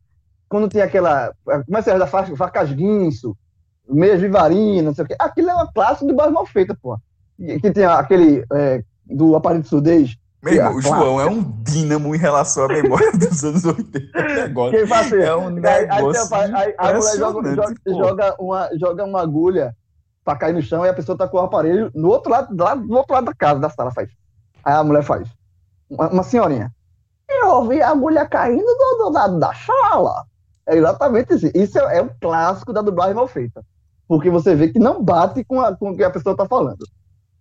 Quando 0.49 0.68
tem 0.68 0.80
aquela. 0.80 1.32
Como 1.45 1.76
é 1.78 1.82
que 1.82 1.91
é 1.91 1.99
da 1.99 2.07
faca, 2.07 2.34
facas 2.36 2.72
guinso, 2.72 3.36
meias 3.89 4.20
vivarina, 4.20 4.82
não 4.89 4.95
sei 4.95 5.05
o 5.05 5.09
quê. 5.09 5.16
Aquilo 5.18 5.51
é 5.51 5.55
uma 5.55 5.70
classe 5.72 6.01
de 6.01 6.07
dublagem 6.09 6.32
mal 6.32 6.47
feita, 6.47 6.76
pô. 6.80 6.99
E- 7.39 7.61
Que 7.61 7.70
tem 7.70 7.84
aquele 7.84 8.45
é, 8.53 8.82
do 9.09 9.34
aparelho 9.36 9.62
de 9.62 9.68
surdez. 9.68 10.16
Meu 10.42 10.54
irmão, 10.54 10.76
o. 10.76 10.80
João 10.80 11.20
é 11.20 11.26
um 11.26 11.42
dínamo 11.62 12.14
em 12.14 12.18
relação 12.18 12.64
à 12.64 12.68
memória 12.68 13.11
dos 13.16 13.42
anos 13.44 13.64
80. 13.64 14.44
Agora. 14.44 14.76
Quem 14.76 14.86
faz 14.86 15.06
assim, 15.12 15.22
É 15.22 15.34
um 15.34 15.48
aí, 15.48 15.66
aí, 15.66 15.86
negócio 15.88 16.28
tem 16.30 16.38
a- 16.38 16.59
aí 16.59 16.74
a 16.78 16.94
mulher 16.94 17.16
joga, 17.16 17.54
joga, 17.54 17.74
joga 17.86 18.36
uma, 18.38 18.70
joga 18.78 19.04
uma 19.04 19.20
agulha 19.20 19.74
pra 20.24 20.36
cair 20.36 20.52
no 20.54 20.62
chão 20.62 20.84
e 20.84 20.88
a 20.88 20.94
pessoa 20.94 21.18
tá 21.18 21.26
com 21.26 21.38
o 21.38 21.40
aparelho 21.40 21.90
no 21.94 22.09
outro 22.09 22.30
lado, 22.30 22.54
lá 22.56 22.74
do 22.74 22.94
outro 22.94 23.14
lado 23.14 23.24
da 23.24 23.34
casa, 23.34 23.59
da 23.59 23.68
sala, 23.70 23.90
faz. 23.90 24.11
Aí 24.64 24.74
a 24.74 24.84
mulher 24.84 25.02
faz. 25.02 25.28
Uma, 25.90 26.09
uma 26.09 26.22
senhorinha. 26.22 26.70
Eu 27.28 27.48
ouvi 27.48 27.82
a 27.82 27.90
agulha 27.90 28.26
caindo 28.26 28.64
do, 28.64 29.04
do 29.04 29.11
lado 29.11 29.38
da 29.38 29.52
sala. 29.54 30.24
É 30.66 30.76
exatamente 30.76 31.34
isso. 31.34 31.50
Isso 31.54 31.78
é, 31.78 31.98
é 31.98 32.02
um 32.02 32.11
clássico 32.20 32.72
da 32.72 32.80
dublagem 32.82 33.14
mal 33.14 33.26
feita. 33.26 33.64
Porque 34.06 34.30
você 34.30 34.54
vê 34.54 34.68
que 34.68 34.78
não 34.78 35.02
bate 35.02 35.42
com, 35.44 35.61
a, 35.61 35.74
com 35.76 35.90
o 35.90 35.96
que 35.96 36.04
a 36.04 36.11
pessoa 36.11 36.36
tá 36.36 36.46
falando. 36.46 36.84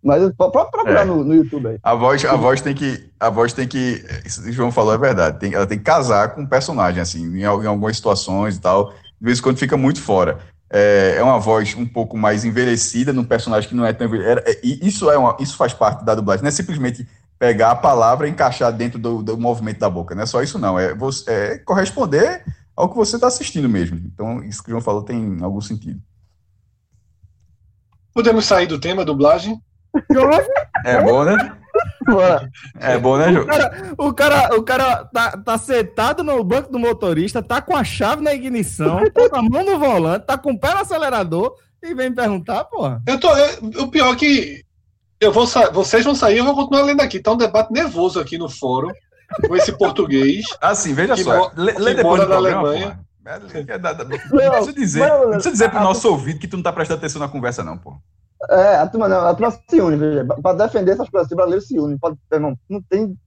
Mas 0.03 0.31
pode 0.35 0.51
procurar 0.51 1.01
É. 1.01 1.05
no, 1.05 1.23
no 1.23 1.33
YouTube 1.35 1.67
aí. 1.67 1.79
A 1.83 1.93
voz, 1.95 2.23
a 2.23 2.35
voz 2.35 2.61
tem 2.61 2.73
que. 2.75 3.09
A 3.19 3.29
voz 3.29 3.51
tem 3.53 3.67
que. 3.67 4.05
Isso 4.25 4.41
que 4.43 4.49
o 4.49 4.53
João 4.53 4.71
falou 4.71 4.93
é 4.93 4.97
verdade. 4.97 5.39
Tem, 5.39 5.53
ela 5.53 5.65
tem 5.67 5.77
que 5.77 5.83
casar 5.83 6.33
com 6.35 6.43
o 6.43 6.47
personagem, 6.47 7.01
assim, 7.01 7.23
em, 7.25 7.41
em 7.41 7.45
algumas 7.45 7.95
situações 7.97 8.55
e 8.55 8.61
tal. 8.61 8.91
De 8.91 9.25
vez 9.25 9.39
em 9.39 9.41
quando 9.41 9.57
fica 9.57 9.75
muito 9.75 10.01
fora. 10.01 10.37
é, 10.71 11.15
é 11.17 11.23
uma 11.23 11.39
voz 11.39 11.75
um 11.75 11.85
pouco 11.85 12.17
mais 12.17 12.45
envelhecida 12.45 13.11
num 13.13 13.23
personagem 13.23 13.67
que 13.69 13.75
não 13.75 13.85
é 13.85 13.91
tão 13.93 14.05
envelhecido. 14.07 14.41
E 14.63 14.87
isso, 14.87 15.09
é 15.09 15.17
uma, 15.17 15.35
isso 15.39 15.55
faz 15.57 15.73
parte 15.73 16.05
da 16.05 16.13
dublagem, 16.13 16.43
não 16.43 16.49
é 16.49 16.51
simplesmente 16.51 17.07
pegar 17.39 17.71
a 17.71 17.75
palavra 17.75 18.27
e 18.27 18.31
encaixar 18.31 18.71
dentro 18.73 18.99
do, 18.99 19.23
do 19.23 19.37
movimento 19.37 19.79
da 19.79 19.89
boca, 19.89 20.13
não 20.15 20.23
é 20.23 20.25
só 20.25 20.41
isso 20.41 20.57
não, 20.59 20.77
é, 20.77 20.93
você, 20.93 21.29
é 21.31 21.57
corresponder 21.59 22.43
ao 22.75 22.89
que 22.89 22.95
você 22.95 23.15
está 23.15 23.27
assistindo 23.27 23.69
mesmo. 23.69 23.97
Então, 24.13 24.43
isso 24.43 24.61
que 24.61 24.69
o 24.69 24.71
João 24.71 24.81
falou 24.81 25.03
tem 25.03 25.37
algum 25.41 25.61
sentido. 25.61 26.01
Podemos 28.13 28.45
sair 28.45 28.67
do 28.67 28.79
tema 28.79 29.05
dublagem? 29.05 29.61
É 30.85 31.01
bom, 31.01 31.23
né? 31.23 31.51
É 32.79 32.97
bom, 32.97 33.17
né, 33.17 33.27
O 33.29 33.33
João? 33.33 33.45
cara, 33.45 33.93
o 33.97 34.13
cara, 34.13 34.55
o 34.57 34.63
cara 34.63 35.05
tá, 35.05 35.31
tá 35.37 35.57
sentado 35.57 36.23
no 36.23 36.43
banco 36.43 36.71
do 36.71 36.79
motorista, 36.79 37.43
tá 37.43 37.61
com 37.61 37.75
a 37.75 37.83
chave 37.83 38.23
na 38.23 38.33
ignição, 38.33 39.03
tá 39.13 39.29
com 39.29 39.35
a 39.35 39.41
mão 39.41 39.63
no 39.65 39.77
volante, 39.77 40.25
tá 40.25 40.37
com 40.37 40.51
o 40.51 40.59
pé 40.59 40.73
no 40.73 40.79
acelerador 40.81 41.53
e 41.83 41.93
vem 41.93 42.09
me 42.09 42.15
perguntar, 42.15 42.63
porra. 42.65 43.01
Eu 43.05 43.19
tô, 43.19 43.29
eu- 43.35 43.83
o 43.83 43.87
pior 43.89 44.13
é 44.13 44.15
que 44.15 44.63
eu 45.19 45.31
vou 45.31 45.45
vocês 45.45 46.03
vão 46.03 46.15
sair, 46.15 46.37
eu 46.39 46.45
vou 46.45 46.55
continuar 46.55 46.83
lendo 46.83 47.01
aqui. 47.01 47.19
Tá 47.19 47.31
um 47.33 47.37
debate 47.37 47.71
nervoso 47.71 48.19
aqui 48.19 48.37
no 48.37 48.49
fórum 48.49 48.91
com 49.47 49.55
esse 49.55 49.71
português. 49.77 50.45
Assim, 50.61 50.93
veja 50.93 51.13
Que 51.15 51.23
só. 51.23 51.51
Lê, 51.55 51.73
que 51.73 51.81
lê 51.81 51.93
depois 51.95 52.19
mora 52.19 52.25
do 52.25 52.29
na 52.29 52.35
programa, 52.35 52.67
Alemanha. 52.69 52.87
porra. 52.87 53.07
É, 53.27 53.31
é, 53.73 53.77
Não 53.77 54.51
precisa 54.51 54.73
dizer, 54.73 55.05
não, 55.09 55.29
precisa 55.31 55.51
dizer 55.51 55.69
pro 55.69 55.81
nosso 55.81 56.07
ouvido 56.09 56.39
que 56.39 56.47
tu 56.47 56.55
não 56.55 56.63
tá 56.63 56.71
prestando 56.71 56.99
atenção 56.99 57.19
na 57.19 57.27
conversa, 57.27 57.61
não, 57.61 57.77
pô. 57.77 57.93
É, 58.49 58.75
a 58.77 58.87
turma 58.87 59.07
não, 59.09 59.19
a 59.27 59.33
turma 59.33 59.51
se 59.67 59.81
une, 59.81 59.97
veja. 59.97 60.25
Pra 60.25 60.53
defender 60.53 60.91
essas 60.91 61.09
coisas, 61.09 61.31
o 61.31 61.35
brasileiro 61.35 61.65
se 61.65 61.79
une. 61.79 61.97
Pode, 61.97 62.17
não, 62.39 62.57
não 62.69 62.81
tem. 62.81 63.17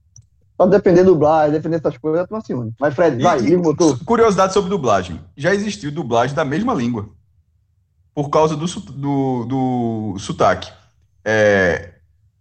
Pra 0.57 0.65
defender 0.67 1.03
dublagem, 1.03 1.51
defender 1.53 1.77
essas 1.77 1.97
coisas, 1.97 2.21
a 2.21 2.27
turma 2.27 2.43
se 2.43 2.53
une. 2.53 2.73
Mas, 2.79 2.93
Fred, 2.93 3.21
vai, 3.21 3.39
E- 3.39 3.41
liga 3.41 3.57
o 3.59 3.63
motor. 3.63 3.99
Curiosidade 4.05 4.53
sobre 4.53 4.69
dublagem. 4.69 5.19
Já 5.35 5.53
existiu 5.53 5.91
dublagem 5.91 6.35
da 6.35 6.45
mesma 6.45 6.73
língua. 6.73 7.09
Por 8.13 8.29
causa 8.29 8.55
do, 8.55 8.65
do, 8.65 9.45
do 9.45 10.19
sotaque. 10.19 10.71
É, 11.25 11.93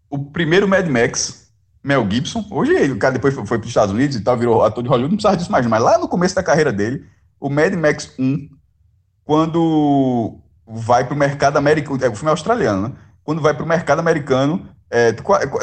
o 0.09 0.19
primeiro 0.19 0.67
Mad 0.69 0.87
Max, 0.89 1.51
Mel 1.83 2.07
Gibson, 2.11 2.45
hoje 2.51 2.91
o 2.93 2.99
cara 2.99 3.15
depois 3.15 3.33
foi, 3.35 3.47
foi 3.47 3.59
para 3.59 3.65
os 3.65 3.71
Estados 3.71 3.95
Unidos 3.95 4.17
e 4.17 4.21
tal, 4.21 4.37
virou 4.37 4.63
ator 4.65 4.83
de 4.83 4.89
Hollywood, 4.89 5.13
não 5.13 5.17
precisava 5.17 5.37
disso 5.37 5.53
mais, 5.53 5.65
mas 5.67 5.83
lá 5.83 5.97
no 5.99 6.09
começo 6.09 6.35
da 6.35 6.43
carreira 6.43 6.73
dele, 6.73 7.05
o 7.39 7.49
Mad 7.49 7.73
Max 7.75 8.13
1, 8.19 8.49
quando 9.25 10.39
vai 10.73 11.05
para 11.05 11.15
o 11.15 11.17
mercado 11.17 11.57
americano, 11.57 12.03
é, 12.05 12.09
o 12.09 12.15
filme 12.15 12.29
é 12.29 12.31
australiano, 12.31 12.89
né? 12.89 12.95
Quando 13.25 13.43
vai 13.43 13.55
para 13.55 13.65
o 13.65 13.69
mercado 13.69 13.99
americano, 13.99 14.67
é, 14.91 15.13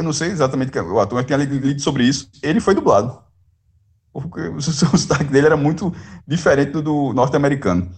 não 0.03 0.13
sei 0.13 0.29
exatamente 0.29 0.77
é 0.77 0.81
o 0.81 0.99
ator, 0.99 1.15
mas 1.15 1.25
tinha 1.25 1.37
lido, 1.37 1.79
sobre 1.79 2.03
isso, 2.03 2.29
ele 2.43 2.59
foi 2.59 2.73
dublado. 2.75 3.21
Porque 4.13 4.41
o, 4.41 4.55
o 4.57 4.61
sotaque 4.61 5.25
dele 5.25 5.47
era 5.47 5.57
muito 5.57 5.93
diferente 6.27 6.71
do, 6.71 6.81
do 6.81 7.13
norte-americano. 7.13 7.89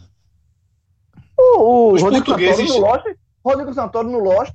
O, 1.38 1.60
o 1.60 1.94
Os 1.94 2.02
Rodrigo 2.02 2.26
portugueses- 2.26 2.68
Santoro 2.68 2.82
no 2.82 2.88
Lost, 2.88 3.06
Rodrigo 3.46 3.74
Santoro 3.74 4.10
no 4.10 4.20
Lost 4.20 4.54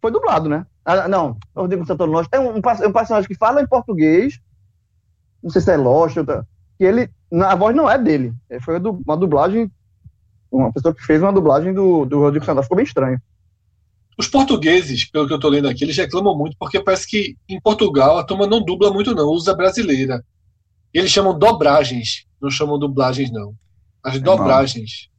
foi 0.00 0.10
dublado, 0.10 0.48
né? 0.48 0.66
Ah, 0.84 1.08
não, 1.08 1.36
Rodrigo 1.54 1.86
Santoro 1.86 2.10
no 2.10 2.18
Lost 2.18 2.28
é 2.32 2.38
um, 2.40 2.50
um 2.54 2.58
um 2.58 2.92
personagem 2.92 3.28
que 3.28 3.34
fala 3.36 3.60
em 3.62 3.66
português, 3.66 4.38
não 5.42 5.50
sei 5.50 5.60
se 5.60 5.70
é 5.72 5.76
Lost, 5.76 6.16
outra, 6.16 6.46
que 6.78 6.84
ele, 6.84 7.10
na- 7.30 7.52
a 7.52 7.54
voz 7.54 7.74
não 7.74 7.88
é 7.90 7.96
dele, 7.98 8.34
É, 8.50 8.60
foi 8.60 8.78
uma 8.78 9.16
dublagem, 9.16 9.70
uma 10.50 10.72
pessoa 10.72 10.94
que 10.94 11.02
fez 11.02 11.22
uma 11.22 11.32
dublagem 11.32 11.72
do, 11.72 12.04
do 12.04 12.20
Rodrigo 12.20 12.44
Santoro, 12.44 12.62
ficou 12.64 12.76
bem 12.76 12.84
estranho. 12.84 13.20
Os 14.18 14.28
portugueses, 14.28 15.04
pelo 15.10 15.26
que 15.26 15.34
eu 15.34 15.38
tô 15.38 15.48
lendo 15.48 15.68
aqui, 15.68 15.84
eles 15.84 15.96
reclamam 15.96 16.36
muito 16.36 16.56
porque 16.58 16.80
parece 16.80 17.06
que 17.06 17.36
em 17.48 17.60
Portugal 17.60 18.18
a 18.18 18.24
turma 18.24 18.46
não 18.46 18.64
dubla 18.64 18.90
muito, 18.90 19.14
não, 19.14 19.28
usa 19.28 19.54
brasileira. 19.54 20.24
Eles 20.92 21.10
chamam 21.10 21.38
dobragens, 21.38 22.24
não 22.40 22.50
chamam 22.50 22.78
dublagens, 22.78 23.30
não. 23.30 23.54
As 24.02 24.14
não. 24.14 24.22
dobragens. 24.22 25.10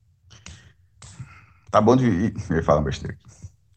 Tá 1.69 1.79
bom 1.79 1.95
de. 1.95 2.33
Eu 2.49 2.63
uma 2.63 2.81
besteira. 2.81 3.17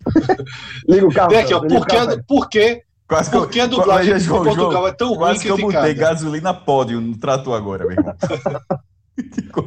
Liga 0.89 1.07
o 1.07 1.13
carro. 1.13 1.31
Vem 1.31 1.41
aqui, 1.41 1.53
ó, 1.53 1.61
por 1.61 1.87
que, 1.87 2.23
por 2.27 2.49
que, 2.49 2.83
Quase 3.11 3.29
por 3.29 3.51
que 3.51 3.59
a 3.59 3.67
dublagem 3.67 4.15
de 4.15 4.21
João, 4.21 4.45
Portugal 4.45 4.71
João, 4.71 4.87
é 4.87 4.93
tão 4.93 5.15
ruim 5.15 5.37
que 5.37 5.49
eu 5.49 5.59
botei 5.59 5.81
criticada? 5.81 6.13
gasolina 6.15 6.55
pódio 6.55 7.01
no 7.01 7.19
trator 7.19 7.57
agora, 7.57 7.85
meu 7.85 7.99
irmão. 7.99 8.15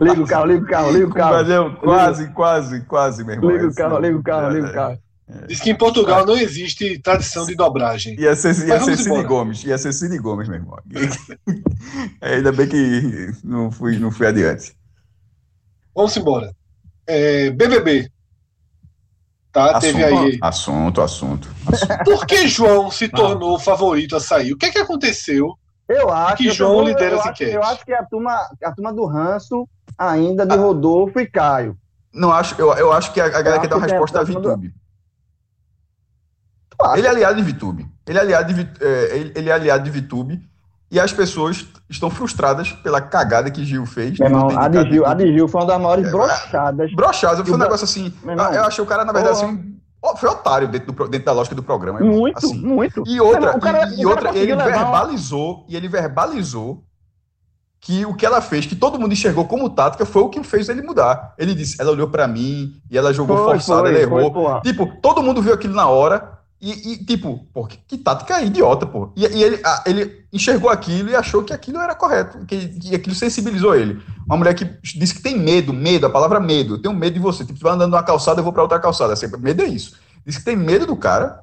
Liga 0.01 0.21
o 0.21 0.27
carro, 0.27 0.45
liga 0.45 0.63
o 0.63 0.67
carro, 0.67 0.91
liga 0.91 1.07
o 1.07 1.13
carro. 1.13 1.75
Quase, 1.77 2.27
quase, 2.29 2.81
quase, 2.81 3.23
meu 3.23 3.35
irmão. 3.35 3.51
Liga 3.51 3.67
o 3.67 3.75
carro, 3.75 3.99
liga 3.99 4.17
o 4.17 4.23
carro, 4.23 4.49
liga 4.49 4.67
o 4.67 4.69
é, 4.69 4.73
carro. 4.73 4.99
Diz 5.47 5.59
que 5.59 5.71
em 5.71 5.75
Portugal 5.75 6.25
não 6.25 6.35
existe 6.35 6.99
tradição 6.99 7.45
de 7.45 7.55
dobragem. 7.55 8.19
Ia 8.19 8.35
ser, 8.35 8.55
ia 8.67 8.79
ser 8.79 8.99
embora. 8.99 9.23
Gomes, 9.23 9.63
ia 9.63 9.77
ser 9.77 9.93
Cid 9.93 10.17
Gomes, 10.19 10.47
meu 10.47 10.57
irmão. 10.57 10.77
É, 12.21 12.35
Ainda 12.35 12.51
bem 12.51 12.67
que 12.67 13.31
não 13.43 13.71
fui, 13.71 13.97
não 13.97 14.11
fui 14.11 14.27
adiante. 14.27 14.75
Vamos 15.95 16.15
embora. 16.17 16.53
É, 17.07 17.49
BBB. 17.51 18.09
Tá, 19.51 19.79
teve 19.79 20.03
aí. 20.03 20.39
assunto, 20.41 20.99
assunto, 20.99 21.47
assunto. 21.67 22.03
Por 22.03 22.25
que 22.25 22.47
João 22.47 22.89
se 22.89 23.07
tornou 23.07 23.55
o 23.55 23.59
favorito 23.59 24.15
a 24.15 24.19
sair? 24.19 24.51
O 24.51 24.57
que 24.57 24.65
é 24.65 24.71
que 24.71 24.79
aconteceu? 24.79 25.57
Eu 25.87 26.09
acho 26.11 26.37
Que 26.37 26.47
eu 26.47 26.53
João 26.53 26.83
lidera 26.83 27.15
eu 27.15 27.19
enquetes. 27.19 27.53
Eu 27.53 27.63
acho 27.63 27.85
que 27.85 27.93
a 27.93 28.03
turma, 28.05 28.37
a 28.63 28.71
turma 28.71 28.93
do 28.93 29.05
ranço 29.05 29.67
ainda 29.97 30.45
de 30.45 30.55
Rodolfo 30.55 31.19
e 31.19 31.27
Caio. 31.27 31.77
Não 32.13 32.31
acho, 32.31 32.55
eu, 32.61 32.71
eu 32.73 32.91
acho 32.93 33.11
que 33.11 33.19
a, 33.19 33.25
a 33.25 33.29
galera 33.41 33.59
quer 33.59 33.67
dar 33.67 33.77
uma 33.77 33.85
que 33.85 33.91
resposta 33.91 34.17
é 34.19 34.21
a 34.21 34.23
do- 34.23 34.33
Vitube. 34.33 34.73
Ele 36.95 37.07
é 37.07 37.09
aliado 37.09 37.35
de 37.37 37.43
Vitube. 37.43 37.87
Ele 38.07 38.17
é 38.17 38.21
aliado 38.21 38.53
de, 38.53 38.61
é, 38.81 39.17
ele, 39.35 39.49
é 39.49 39.53
aliado 39.53 39.83
de 39.83 39.89
Vitube. 39.89 40.41
E 40.91 40.99
as 40.99 41.11
pessoas 41.11 41.65
estão 41.89 42.09
frustradas 42.09 42.71
pela 42.71 43.01
cagada 43.01 43.49
que 43.49 43.65
Gil 43.65 43.85
fez. 43.85 44.19
Meu 44.19 44.27
irmão, 44.29 44.49
a 44.59 44.67
de 44.67 44.89
Gil, 44.91 45.05
a 45.07 45.13
de 45.15 45.33
Gil 45.33 45.47
foi 45.47 45.61
uma 45.61 45.67
das 45.67 45.81
maiores 45.81 46.07
É, 46.07 46.11
brochadas. 46.11 46.93
Brochado, 46.93 47.43
foi 47.43 47.51
um 47.53 47.55
Eu- 47.55 47.59
negócio 47.63 47.83
assim. 47.85 48.13
Irmão, 48.23 48.53
eu 48.53 48.63
achei 48.63 48.83
o 48.83 48.87
cara, 48.87 49.03
na 49.03 49.11
verdade, 49.11 49.39
porra. 49.39 49.51
assim. 49.53 49.79
Foi 50.17 50.29
otário 50.29 50.67
dentro, 50.67 50.91
do 50.91 51.07
dentro 51.07 51.25
da 51.25 51.31
lógica 51.31 51.55
do 51.55 51.63
programa. 51.63 51.99
Muito, 51.99 52.37
Assim. 52.37 52.55
muito. 52.59 53.03
E 53.07 53.19
outra, 53.21 53.57
cara- 53.59 53.89
e, 53.89 54.01
e 54.01 54.05
outra 54.05 54.29
ele 54.37 54.53
levar 54.53 54.65
uma- 54.69 54.77
verbalizou, 54.77 55.65
e 55.67 55.75
ele 55.75 55.87
verbalizou 55.87 56.83
que 57.79 58.05
o 58.05 58.13
que 58.15 58.25
ela 58.25 58.39
fez, 58.41 58.65
que 58.65 58.75
todo 58.75 58.97
mundo 58.99 59.11
enxergou 59.11 59.45
como 59.45 59.69
tática, 59.69 60.05
foi 60.05 60.21
o 60.21 60.29
que 60.29 60.41
fez 60.43 60.69
ele 60.69 60.81
mudar. 60.81 61.33
Ele 61.37 61.53
disse, 61.53 61.81
ela 61.81 61.91
olhou 61.91 62.07
pra 62.07 62.27
mim 62.27 62.75
e 62.89 62.97
ela 62.97 63.13
jogou 63.13 63.35
Foi, 63.37 63.45
forçada, 63.55 63.81
foi, 63.81 63.89
ela 64.01 64.07
foi, 64.09 64.19
errou. 64.19 64.31
porra. 64.31 64.61
tipo, 64.61 64.85
todo 65.01 65.21
mundo 65.21 65.41
viu 65.41 65.53
aquilo 65.53 65.73
na 65.75 65.87
hora 65.87 66.32
e, 66.65 66.93
e, 66.93 66.97
tipo, 67.05 67.45
pô, 67.53 67.65
que, 67.65 67.77
que 67.87 67.97
tática 67.97 68.41
idiota, 68.41 68.85
pô. 68.85 69.11
E, 69.15 69.25
e 69.25 69.43
ele, 69.43 69.59
a- 69.65 69.83
ele 69.85 70.25
enxergou 70.31 70.69
aquilo 70.69 71.09
e 71.09 71.15
achou 71.15 71.43
que 71.43 71.51
aquilo 71.51 71.79
era 71.79 71.93
correto, 71.93 72.45
que, 72.45 72.67
que 72.69 72.95
aquilo 72.95 73.13
sensibilizou 73.15 73.75
ele. 73.75 74.01
Uma 74.25 74.37
mulher 74.37 74.53
que 74.53 74.65
disse 74.97 75.13
que 75.15 75.21
tem 75.21 75.37
medo, 75.37 75.73
medo, 75.73 76.05
a 76.05 76.09
palavra 76.09 76.39
medo, 76.39 76.75
eu 76.75 76.81
tenho 76.81 76.95
medo 76.95 77.13
de 77.15 77.19
você. 77.19 77.43
Tipo, 77.45 77.57
você 77.59 77.63
vai 77.65 77.73
andando 77.73 77.91
numa 77.91 78.01
calçada, 78.03 78.39
eu 78.39 78.43
vou 78.45 78.53
pra 78.53 78.61
outra 78.61 78.79
calçada. 78.79 79.11
Assim, 79.13 79.27
medo 79.39 79.61
é 79.61 79.65
isso. 79.65 79.95
Disse 80.25 80.39
que 80.39 80.45
tem 80.45 80.55
medo 80.55 80.85
do 80.85 80.95
cara 80.95 81.41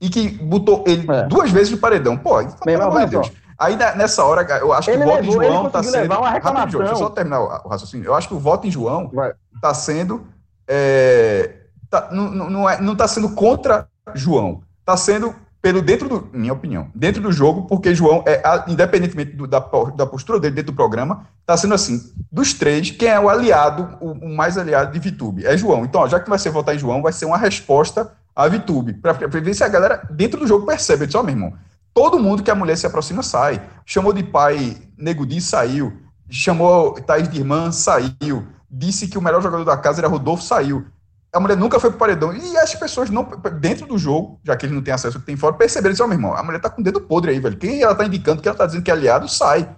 e 0.00 0.08
que 0.08 0.28
botou 0.30 0.82
ele 0.86 1.06
É. 1.10 1.24
duas 1.28 1.50
vezes 1.50 1.70
no 1.70 1.76
paredão. 1.78 2.16
Pô, 2.16 2.40
então, 2.40 2.56
pelo 2.64 2.82
amor 2.84 3.04
de 3.04 3.10
Deus. 3.10 3.30
Aí 3.58 3.76
nessa 3.76 4.24
hora, 4.24 4.40
eu 4.58 4.72
acho 4.72 4.86
que 4.90 4.96
Ele 4.96 5.04
o 5.04 5.06
voto 5.06 5.20
levou- 5.20 5.42
em 5.42 5.46
João 5.46 5.70
tá 5.70 5.82
sendo. 5.82 5.92
levar 5.92 6.18
uma 6.18 6.30
Rapidinho, 6.30 6.70
João, 6.70 6.84
deixa 6.84 6.94
eu 6.94 6.96
só 6.96 7.10
terminar 7.10 7.40
o, 7.40 7.68
raciocínio. 7.68 8.06
Eu 8.06 8.14
acho 8.14 8.26
que 8.26 8.34
o 8.34 8.40
voto 8.40 8.66
em 8.66 8.70
João 8.70 9.08
Vai. 9.12 9.32
tá 9.60 9.72
sendo. 9.74 10.26
é, 10.66 11.56
tá- 11.90 12.08
não, 12.10 12.30
não, 12.30 12.50
não 12.50 12.70
é, 12.70 12.80
não 12.80 12.96
tá 12.96 13.06
sendo 13.06 13.30
contra 13.34 13.86
João. 14.14 14.62
Tá 14.84 14.96
sendo 14.96 15.34
pelo 15.60 15.80
dentro 15.80 16.08
do. 16.08 16.28
Minha 16.32 16.52
opinião. 16.52 16.88
Dentro 16.94 17.22
do 17.22 17.30
jogo, 17.30 17.62
porque 17.68 17.94
João, 17.94 18.24
é, 18.26 18.42
independentemente 18.66 19.36
do- 19.36 19.46
da, 19.46 19.60
da 19.96 20.04
postura 20.06 20.40
dele 20.40 20.56
dentro 20.56 20.72
do 20.72 20.76
programa, 20.76 21.26
tá 21.46 21.56
sendo 21.56 21.74
assim. 21.74 22.00
Dos 22.30 22.52
três, 22.52 22.90
quem 22.90 23.08
é 23.08 23.20
o 23.20 23.28
aliado, 23.28 23.96
o, 24.00 24.10
o 24.12 24.36
mais 24.36 24.58
aliado 24.58 24.92
de 24.92 24.98
Vitube? 24.98 25.46
É 25.46 25.56
João. 25.56 25.84
Então, 25.84 26.00
ó, 26.00 26.08
já 26.08 26.18
que 26.18 26.28
vai 26.28 26.38
ser 26.38 26.50
votar 26.50 26.74
em 26.74 26.78
João, 26.78 27.00
vai 27.00 27.12
ser 27.12 27.26
uma 27.26 27.38
resposta 27.38 28.12
a 28.34 28.48
Vitube. 28.48 28.94
Pra 28.94 29.12
ver 29.12 29.54
se 29.54 29.62
a 29.62 29.68
galera 29.68 30.02
dentro 30.10 30.40
do 30.40 30.46
jogo 30.46 30.66
percebe. 30.66 31.02
Eu 31.02 31.06
disse, 31.06 31.16
ó, 31.16 31.22
meu 31.22 31.34
irmão. 31.34 31.52
Todo 31.94 32.18
mundo 32.18 32.42
que 32.42 32.50
a 32.50 32.54
mulher 32.54 32.76
se 32.76 32.86
aproxima 32.86 33.22
sai. 33.22 33.62
Chamou 33.84 34.12
de 34.12 34.22
pai 34.24 34.78
Nego 34.96 35.26
Di, 35.26 35.40
saiu. 35.40 35.92
Chamou 36.30 36.92
Thaís 36.94 37.28
de 37.28 37.38
irmã, 37.38 37.70
saiu. 37.70 38.46
Disse 38.70 39.06
que 39.06 39.18
o 39.18 39.22
melhor 39.22 39.42
jogador 39.42 39.64
da 39.64 39.76
casa 39.76 40.00
era 40.00 40.08
Rodolfo, 40.08 40.42
saiu. 40.42 40.86
A 41.34 41.40
mulher 41.40 41.56
nunca 41.56 41.80
foi 41.80 41.88
pro 41.90 41.98
paredão. 41.98 42.32
E 42.34 42.56
as 42.58 42.74
pessoas 42.74 43.08
não, 43.08 43.26
dentro 43.58 43.86
do 43.86 43.96
jogo, 43.96 44.38
já 44.44 44.54
que 44.54 44.66
eles 44.66 44.74
não 44.74 44.82
têm 44.82 44.92
acesso 44.92 45.16
ao 45.16 45.20
que 45.20 45.26
tem 45.26 45.36
fora, 45.36 45.54
perceberam 45.54 45.94
isso, 45.94 46.04
ó, 46.04 46.06
meu 46.06 46.16
irmão, 46.16 46.34
a 46.36 46.42
mulher 46.42 46.60
tá 46.60 46.68
com 46.68 46.82
o 46.82 46.84
dedo 46.84 47.00
podre 47.00 47.30
aí, 47.30 47.40
velho. 47.40 47.56
Quem 47.56 47.82
ela 47.82 47.94
tá 47.94 48.04
indicando, 48.04 48.42
quem 48.42 48.50
ela 48.50 48.58
tá 48.58 48.66
dizendo 48.66 48.82
que 48.82 48.90
é 48.90 48.94
aliado, 48.94 49.26
sai. 49.28 49.68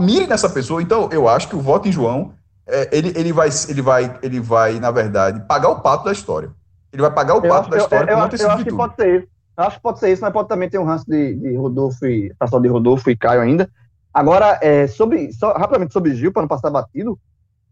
Mire 0.00 0.26
nessa 0.26 0.48
pessoa. 0.48 0.80
Então, 0.82 1.10
eu 1.12 1.28
acho 1.28 1.48
que 1.48 1.56
o 1.56 1.60
voto 1.60 1.86
em 1.86 1.92
João, 1.92 2.32
é, 2.66 2.88
ele, 2.90 3.12
ele, 3.16 3.32
vai, 3.34 3.50
ele, 3.68 3.82
vai, 3.82 4.18
ele 4.22 4.40
vai, 4.40 4.80
na 4.80 4.90
verdade, 4.90 5.40
pagar 5.46 5.68
o 5.68 5.80
pato 5.80 6.04
da 6.06 6.12
história. 6.12 6.50
Ele 6.90 7.02
vai 7.02 7.10
pagar 7.10 7.34
o 7.34 7.44
Eu 7.44 7.50
pato 7.50 7.60
acho, 7.60 7.70
da 7.70 7.76
eu, 7.76 7.82
história 7.82 8.04
eu, 8.10 8.14
eu 8.14 8.16
não 8.18 8.24
acho- 8.26 8.42
eu 8.42 8.50
acho 8.50 8.64
que 8.64 8.72
pode 8.72 8.94
ser 8.96 9.18
isso. 9.18 9.28
Eu 9.58 9.64
acho 9.64 9.76
que 9.76 9.82
pode 9.82 9.98
ser 9.98 10.10
isso, 10.12 10.22
mas 10.22 10.32
pode 10.32 10.48
também 10.48 10.70
ter 10.70 10.78
um 10.78 10.84
ranço 10.84 11.04
de, 11.06 11.34
de 11.34 11.54
Rodolfo 11.54 12.06
e 12.06 12.32
pessoal 12.40 12.62
de 12.62 12.68
Rodolfo 12.68 13.10
e 13.10 13.16
Caio 13.16 13.42
ainda. 13.42 13.68
Agora, 14.12 14.58
é, 14.62 14.86
sobre, 14.86 15.32
só, 15.34 15.52
rapidamente 15.52 15.92
sobre 15.92 16.14
Gil, 16.14 16.32
para 16.32 16.42
não 16.42 16.48
passar 16.48 16.70
batido, 16.70 17.18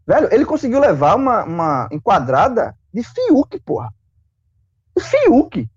velho, 0.05 0.27
ele 0.31 0.45
conseguiu 0.45 0.79
levar 0.79 1.15
uma, 1.15 1.43
uma 1.43 1.87
enquadrada 1.91 2.75
de 2.93 3.03
Fiuk, 3.03 3.59
porra. 3.61 3.93
De 4.95 5.03
Fiuk. 5.03 5.67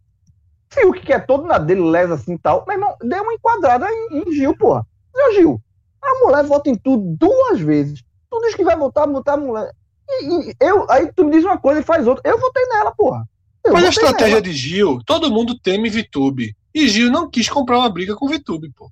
Fiuk, 0.70 1.00
que 1.00 1.12
é 1.12 1.18
todo 1.18 1.44
na 1.46 1.58
dele, 1.58 1.80
lesa 1.80 2.14
assim 2.14 2.34
e 2.34 2.38
tal. 2.38 2.64
Meu 2.66 2.76
irmão, 2.76 2.96
deu 3.02 3.22
uma 3.22 3.32
enquadrada 3.34 3.86
em, 3.90 4.22
em 4.26 4.32
Gil, 4.32 4.56
porra. 4.56 4.86
Meu 5.14 5.34
Gil, 5.34 5.60
a 6.02 6.24
mulher 6.24 6.44
vota 6.44 6.68
em 6.68 6.74
tudo 6.76 7.02
duas 7.18 7.60
vezes. 7.60 8.02
Tu 8.30 8.40
diz 8.40 8.54
que 8.54 8.64
vai 8.64 8.76
votar, 8.76 9.08
votar 9.08 9.34
a 9.34 9.40
mulher. 9.40 9.72
E, 10.08 10.50
e 10.50 10.54
eu, 10.60 10.86
aí 10.90 11.10
tu 11.12 11.24
me 11.24 11.30
diz 11.32 11.44
uma 11.44 11.58
coisa 11.58 11.80
e 11.80 11.84
faz 11.84 12.06
outra. 12.06 12.28
Eu 12.28 12.38
votei 12.38 12.64
nela, 12.66 12.92
porra. 12.94 13.26
Eu 13.64 13.72
Mas 13.72 13.84
a 13.84 13.86
votei 13.86 14.02
estratégia 14.04 14.28
nela. 14.34 14.42
de 14.42 14.52
Gil, 14.52 15.00
todo 15.06 15.30
mundo 15.30 15.58
teme 15.58 15.88
Vitube. 15.88 16.54
E 16.74 16.88
Gil 16.88 17.10
não 17.10 17.30
quis 17.30 17.48
comprar 17.48 17.78
uma 17.78 17.88
briga 17.88 18.14
com 18.14 18.28
Vitube, 18.28 18.70
pô. 18.76 18.90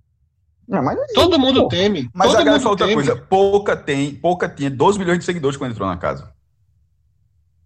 Não, 0.67 0.83
mas 0.83 0.97
não 0.97 1.05
Todo 1.15 1.39
mundo 1.39 1.63
pô. 1.65 1.69
teme. 1.69 2.09
Mas 2.15 2.29
todo 2.29 2.37
a 2.37 2.39
galera 2.39 2.53
mundo 2.53 2.63
falou 2.63 2.73
outra 2.73 2.87
teme. 2.87 2.95
coisa. 2.95 3.17
Pouca 3.29 3.77
tem, 3.77 4.15
pouca 4.15 4.49
tinha 4.49 4.71
12 4.71 4.99
milhões 4.99 5.19
de 5.19 5.25
seguidores 5.27 5.59
quando 5.59 5.73
entrou 5.73 5.87
na 5.87 5.99
casa. 5.99 6.33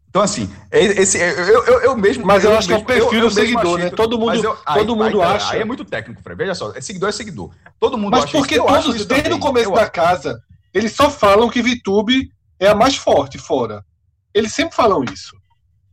Então, 0.09 0.23
assim, 0.23 0.51
esse, 0.73 1.19
eu, 1.19 1.65
eu, 1.65 1.81
eu 1.83 1.97
mesmo. 1.97 2.25
Mas 2.27 2.43
eu 2.43 2.57
acho 2.57 2.67
que 2.67 2.73
é 2.75 2.77
o 2.79 2.85
perfil 2.85 3.13
eu- 3.19 3.25
eu 3.25 3.29
do 3.29 3.35
seguidor, 3.35 3.75
achei 3.79 3.91
né? 3.91 3.97
Todo 3.97 4.19
mundo- 4.19 4.43
eu- 4.43 4.57
aí- 4.65 4.79
todo 4.81 4.97
mundo 4.97 5.07
aí, 5.07 5.13
cara, 5.19 5.35
acha. 5.37 5.53
Aí 5.55 5.61
é 5.61 5.65
muito 5.65 5.85
técnico, 5.85 6.23
Fred. 6.23 6.37
Veja 6.39 6.55
só, 6.55 6.73
é 6.75 6.81
seguidor 6.81 7.11
é 7.11 7.13
seguidor. 7.13 7.51
Todo 7.79 7.99
mundo 7.99 8.13
Mas 8.13 8.25
acha 8.25 8.33
porque 8.39 8.55
isso. 8.55 8.63
Eu 8.63 8.67
todos, 8.67 8.97
isso 8.97 9.05
desde 9.07 9.33
o 9.33 9.39
começo 9.39 9.69
Eu 9.69 9.75
da 9.75 9.83
acho. 9.83 9.93
casa, 9.93 10.43
eles 10.73 10.93
só 10.93 11.11
falam 11.11 11.51
que 11.51 11.61
Vitube 11.61 12.31
é 12.59 12.69
a 12.69 12.75
mais 12.75 12.97
forte 12.97 13.37
fora. 13.39 13.85
Eles 14.33 14.53
sempre 14.53 14.75
falam 14.75 15.05
isso. 15.05 15.37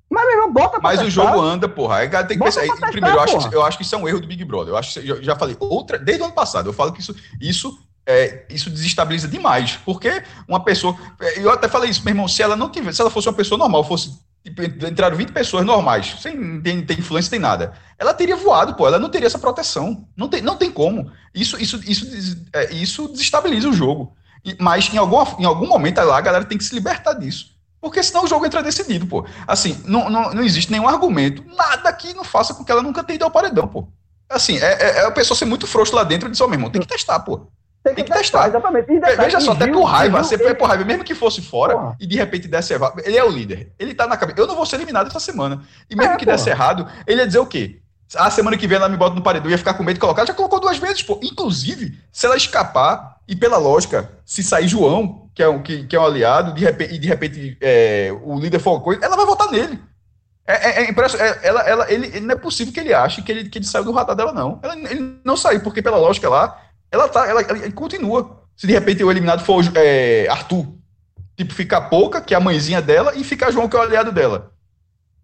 Mas, 0.10 0.24
meu 0.28 0.34
irmão, 0.38 0.54
bota 0.54 0.80
pra 0.80 0.82
Mas 0.82 1.02
o 1.02 1.06
testar. 1.06 1.24
jogo 1.26 1.42
anda, 1.42 1.68
porra. 1.68 1.98
Aí 1.98 2.08
cara, 2.10 2.26
tem 2.26 2.38
que 2.38 2.44
Bota 2.44 2.58
pensar. 2.60 2.72
testar, 2.72 2.92
Primeiro, 2.92 3.18
eu 3.18 3.22
acho, 3.22 3.50
que, 3.50 3.56
eu 3.56 3.66
acho 3.66 3.78
que 3.78 3.84
isso 3.84 3.96
é 3.96 3.98
um 3.98 4.08
erro 4.08 4.22
do 4.22 4.28
Big 4.28 4.46
Brother. 4.46 4.70
Eu 4.74 4.78
acho 4.78 5.00
que 5.02 5.10
eu 5.10 5.22
já 5.22 5.36
falei 5.36 5.58
outra, 5.60 5.98
desde 6.00 6.22
o 6.24 6.26
ano 6.28 6.34
passado. 6.34 6.70
Eu 6.70 6.74
falo 6.74 6.94
que 6.94 7.02
isso, 7.02 7.14
isso, 7.42 7.78
é, 8.06 8.46
isso 8.50 8.70
desestabiliza 8.70 9.28
demais. 9.28 9.80
Porque 9.84 10.24
uma 10.48 10.64
pessoa. 10.64 10.98
é, 11.20 11.40
Eu 11.40 11.52
até 11.52 11.68
falei 11.68 11.90
isso, 11.90 12.04
meu 12.04 12.12
irmão. 12.12 12.28
Se 12.28 12.42
ela 12.44 12.56
não 12.56 12.70
tivesse, 12.70 12.98
se 12.98 13.02
ela 13.02 13.10
fosse 13.10 13.28
uma 13.28 13.34
pessoa 13.34 13.58
normal, 13.58 13.84
fosse. 13.84 14.20
tipo, 14.44 14.62
Entraram 14.64 15.18
20 15.18 15.32
pessoas 15.32 15.66
normais, 15.66 16.16
sem 16.22 16.62
tem, 16.62 16.86
tem 16.86 17.00
influência, 17.00 17.32
tem 17.32 17.40
nada. 17.40 17.74
Ela 17.98 18.14
teria 18.14 18.36
voado, 18.36 18.76
pô. 18.76 18.88
Ela 18.88 19.00
não 19.00 19.10
teria 19.10 19.28
essa 19.28 19.40
proteção. 19.40 20.08
Não 20.16 20.28
tem, 20.28 20.42
não 20.42 20.56
tem 20.56 20.72
como. 20.72 21.12
Isso, 21.34 21.62
isso, 21.62 21.80
isso, 21.86 22.06
é, 22.54 22.74
isso 22.74 23.08
desestabiliza 23.08 23.70
o 23.70 23.74
jogo. 23.74 24.16
Mas 24.60 24.94
em, 24.94 24.98
alguma, 24.98 25.26
em 25.40 25.46
algum 25.46 25.68
momento 25.68 26.00
lá, 26.02 26.18
a 26.18 26.22
galera 26.22 26.46
tem 26.46 26.58
que 26.58 26.64
se 26.64 26.76
libertar 26.76 27.14
disso. 27.14 27.56
Porque 27.82 28.02
senão 28.02 28.24
o 28.24 28.28
jogo 28.28 28.46
entra 28.46 28.64
decidido, 28.64 29.06
pô. 29.06 29.26
Assim, 29.48 29.80
não, 29.86 30.10
não, 30.10 30.34
não 30.34 30.44
existe 30.44 30.72
nenhum 30.72 30.88
argumento, 30.88 31.44
nada 31.56 31.92
que 31.94 32.14
não 32.14 32.24
faça 32.24 32.54
com 32.54 32.64
que 32.64 32.72
ela 32.72 32.82
nunca 32.82 33.04
tenha 33.04 33.16
ido 33.16 33.26
ao 33.26 33.32
paredão, 33.32 33.68
pô. 33.68 33.88
Assim, 34.28 34.58
é, 34.58 34.74
é, 34.74 34.98
é 34.98 35.06
a 35.06 35.12
pessoa 35.12 35.38
ser 35.38 35.46
muito 35.46 35.68
frouxo 35.68 35.96
lá 35.96 36.04
dentro 36.04 36.28
e 36.28 36.32
dizer, 36.32 36.44
ó, 36.44 36.48
meu 36.48 36.56
irmão, 36.56 36.72
tem 36.72 36.82
que 36.82 36.88
testar, 36.88 37.20
pô. 37.20 37.48
Tem 37.94 38.04
que 38.06 38.12
testar. 38.12 38.48
Exatamente. 38.48 38.92
E 38.92 38.96
detalhe, 38.96 39.18
Veja 39.18 39.40
só, 39.40 39.52
até 39.52 39.68
por 39.68 39.84
raiva, 39.84 40.24
você 40.24 40.36
ele- 40.36 40.44
foi 40.44 40.56
por 40.56 40.68
raiva, 40.68 40.84
mesmo 40.86 41.04
que 41.04 41.14
fosse 41.14 41.42
fora 41.42 41.74
Porra. 41.76 41.98
e 42.00 42.08
de 42.08 42.16
repente 42.18 42.48
desse 42.48 42.74
errado. 42.74 43.02
Ele 43.06 43.18
é 43.18 43.24
o 43.24 43.30
líder, 43.30 43.72
ele 43.78 43.94
tá 43.94 44.08
na 44.08 44.18
cabeça. 44.18 44.40
Eu 44.40 44.48
não 44.48 44.56
vou 44.56 44.66
ser 44.66 44.78
eliminado 44.78 45.08
essa 45.08 45.20
semana. 45.20 45.62
E 45.90 45.96
mesmo 45.96 46.14
É, 46.14 46.18
que 46.18 46.26
porra. 46.26 46.38
desse 46.38 46.50
errado, 46.50 46.88
ele 47.06 47.22
ia 47.22 47.28
dizer 47.28 47.40
o 47.40 47.46
quê? 47.46 47.80
A 48.16 48.30
semana 48.30 48.56
que 48.56 48.68
vem 48.68 48.78
ela 48.78 48.88
me 48.88 48.96
bota 48.98 49.16
no 49.16 49.22
paredão, 49.24 49.50
ia 49.50 49.58
ficar 49.58 49.74
com 49.74 49.84
medo 49.84 49.96
de 49.96 50.00
colocar. 50.00 50.26
Já 50.26 50.34
colocou 50.34 50.60
duas 50.60 50.78
vezes, 50.78 51.02
pô. 51.04 51.20
Inclusive, 51.24 51.98
se 52.12 52.26
ela 52.26 52.38
escapar, 52.38 53.16
e 53.28 53.36
pela 53.36 53.58
lógica, 53.58 54.12
se 54.24 54.44
sair 54.44 54.68
João, 54.68 55.28
que 55.34 55.42
é 55.42 55.50
um, 55.50 55.62
que, 55.62 55.86
que 55.86 55.96
é 55.96 56.00
um 56.00 56.06
aliado, 56.06 56.54
de 56.54 56.64
repente, 56.64 56.94
e 56.94 57.00
de 57.00 57.08
repente 57.08 57.58
é, 57.60 58.16
o 58.24 58.40
líder 58.40 58.60
for 58.60 58.74
uma 58.74 58.82
coisa, 58.82 59.04
ela 59.04 59.16
vai 59.16 59.26
votar 59.26 59.50
nele. 59.52 59.80
É, 60.48 60.54
é, 60.54 60.84
é 60.84 60.90
é- 60.92 61.40
ela, 61.42 61.62
ela, 61.62 61.92
ele, 61.92 62.06
ele- 62.08 62.20
não 62.22 62.34
é 62.34 62.38
possível 62.38 62.72
que 62.72 62.80
ele 62.80 62.94
ache 62.94 63.24
que 63.24 63.32
ele, 63.32 63.50
que 63.50 63.58
ele 63.58 63.66
saiu 63.66 63.84
do 63.84 63.92
radar 63.92 64.16
dela, 64.16 64.32
não. 64.32 64.60
Ela- 64.62 64.76
ele 64.76 65.16
não 65.26 65.36
saiu, 65.36 65.62
porque 65.62 65.82
pela 65.82 65.98
lógica 65.98 66.30
lá, 66.30 66.56
ela 66.96 67.10
tá, 67.10 67.28
ela, 67.28 67.42
ela- 67.42 67.72
continua. 67.72 68.42
Se 68.56 68.66
de 68.66 68.74
repente 68.74 69.04
o 69.04 69.12
eliminado 69.12 69.44
for 69.44 69.64
é, 69.76 70.28
Arthur, 70.30 70.66
tipo, 71.36 71.54
ficar 71.54 71.82
pouca, 71.90 72.22
que 72.22 72.34
é 72.34 72.38
a 72.38 72.40
mãezinha 72.40 72.82
dela, 72.82 73.14
e 73.16 73.24
ficar 73.24 73.52
João, 73.52 73.68
que 73.68 73.76
é 73.76 73.80
o 73.80 73.82
aliado 73.82 74.12
dela. 74.12 74.52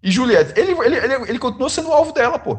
E 0.03 0.11
Juliette, 0.11 0.53
ele, 0.60 0.72
ele, 0.72 0.98
ele, 0.98 1.14
ele 1.30 1.39
continua 1.39 1.69
sendo 1.69 1.89
o 1.89 1.93
alvo 1.93 2.11
dela, 2.11 2.38
pô. 2.38 2.53
O 2.53 2.57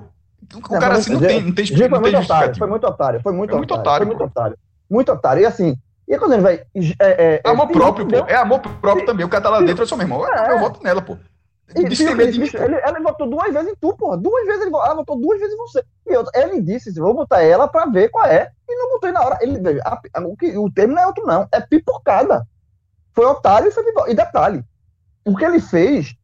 Não, 0.55 0.81
cara 0.81 0.95
foi 0.95 1.01
assim 1.01 1.13
não 1.13 1.21
tem, 1.21 1.43
não 1.43 1.53
tem, 1.53 1.65
Gil 1.65 1.77
foi 1.79 1.89
não 1.89 2.03
tem 2.03 2.13
muito 2.13 2.25
otário, 2.25 2.57
foi 2.57 2.67
muito 2.69 2.87
otário, 2.87 3.21
foi 3.23 3.33
muito 3.33 3.51
É 3.53 3.57
muito 3.57 3.75
otário, 3.75 3.83
otário, 3.91 4.07
foi 4.07 4.17
muito 4.17 4.31
otário. 4.31 4.59
Muito 4.91 5.13
otário. 5.13 5.43
E 5.43 5.47
assim, 5.47 5.77
e 6.09 6.19
quando 6.19 6.33
ele 6.33 6.43
vai. 6.43 6.63
É, 6.99 7.41
é, 7.45 7.49
Amor 7.49 7.69
é, 7.69 7.73
próprio, 7.73 8.07
pô. 8.07 8.17
É 8.29 8.35
amor 8.37 8.61
próprio 8.61 9.07
também. 9.07 9.25
O 9.25 9.29
cara 9.29 9.43
tá 9.45 9.51
lá 9.51 9.61
dentro, 9.61 9.83
eu 9.83 9.87
sou 9.87 9.97
meu 9.97 10.05
irmão. 10.07 10.27
Eu, 10.27 10.35
É. 10.35 10.53
eu 10.53 10.59
voto 10.59 10.83
nela, 10.83 11.01
pô. 11.01 11.17
E, 11.75 11.89
Disse 11.89 12.05
que 12.05 12.11
ele, 12.11 12.33
de 12.33 12.39
mim, 12.39 12.45
bicho, 12.45 12.59
pô. 12.59 12.65
ele, 12.65 12.75
ela 12.75 13.01
votou 13.01 13.31
duas 13.31 13.53
vezes 13.53 13.71
em 13.73 13.77
tu, 13.77 13.97
porra. 13.97 14.17
Duas 14.19 14.47
vezes 14.47 14.63
ele 14.63 14.75
ela 14.75 14.95
votou 14.95 15.19
duas 15.19 15.39
vezes 15.41 15.55
em 15.55 15.59
você. 15.59 15.83
E 16.07 16.17
outra, 16.17 16.33
ele 16.43 16.61
disse 16.61 16.93
vou 17.01 17.15
botar 17.15 17.43
ela 17.43 17.67
pra 17.69 17.87
ver 17.87 18.11
qual 18.11 18.27
é. 18.27 18.51
E 18.69 18.75
não 18.77 18.91
botei 18.91 19.11
na 19.13 19.23
hora. 19.23 19.39
Ele, 19.41 19.59
a- 19.83 20.01
a- 20.15 20.21
o, 20.21 20.37
que, 20.37 20.57
o 20.59 20.71
termo 20.71 20.95
não 20.95 21.03
é 21.03 21.07
outro, 21.07 21.25
não. 21.27 21.49
É 21.53 21.61
pipocada. 21.61 22.47
Foi 23.15 23.25
otário 23.27 23.69
e 23.69 23.71
foi 23.71 23.85
pipoca. 23.85 24.11
E 24.11 24.15
detalhe, 24.15 24.65
o 25.25 25.37
que 25.37 25.45
ele 25.45 25.61
fez 25.61 26.15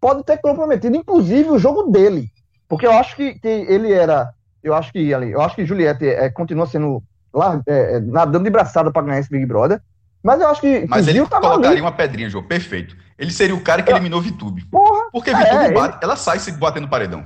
pode 0.00 0.22
ter 0.24 0.38
comprometido, 0.38 0.96
inclusive, 0.96 1.48
o 1.50 1.58
jogo 1.58 1.84
dele. 1.90 2.28
Porque 2.68 2.86
eu 2.86 2.92
acho 2.92 3.16
que, 3.16 3.38
que 3.38 3.48
ele 3.48 3.92
era. 3.92 4.32
Eu 4.62 4.74
acho 4.74 4.92
que 4.92 5.14
ali, 5.14 5.30
eu 5.30 5.40
acho 5.40 5.54
que 5.54 5.64
Juliette 5.64 6.06
é, 6.06 6.28
continua 6.28 6.66
sendo 6.66 7.02
lá, 7.32 7.62
é, 7.66 7.96
é, 7.96 8.00
nadando 8.00 8.44
de 8.44 8.50
braçada 8.50 8.90
pra 8.92 9.02
ganhar 9.02 9.20
esse 9.20 9.30
Big 9.30 9.46
Brother. 9.46 9.80
Mas 10.22 10.40
eu 10.40 10.48
acho 10.48 10.60
que, 10.60 10.86
Mas 10.88 11.04
que 11.04 11.10
ele 11.10 11.18
Gil 11.18 11.28
colocaria 11.28 11.70
ali. 11.70 11.80
uma 11.80 11.92
pedrinha, 11.92 12.28
João. 12.28 12.44
Perfeito. 12.44 12.96
Ele 13.18 13.30
seria 13.32 13.54
o 13.54 13.60
cara 13.62 13.82
que 13.82 13.90
eliminou 13.90 14.20
Vitube. 14.20 14.64
Porra, 14.66 15.08
Porque 15.12 15.30
É, 15.30 15.34
Vitube 15.34 15.64
ele- 15.66 15.74
bate, 15.74 15.98
ela 16.02 16.16
sai 16.16 16.38
se 16.38 16.52
batendo 16.52 16.84
no 16.84 16.90
paredão. 16.90 17.24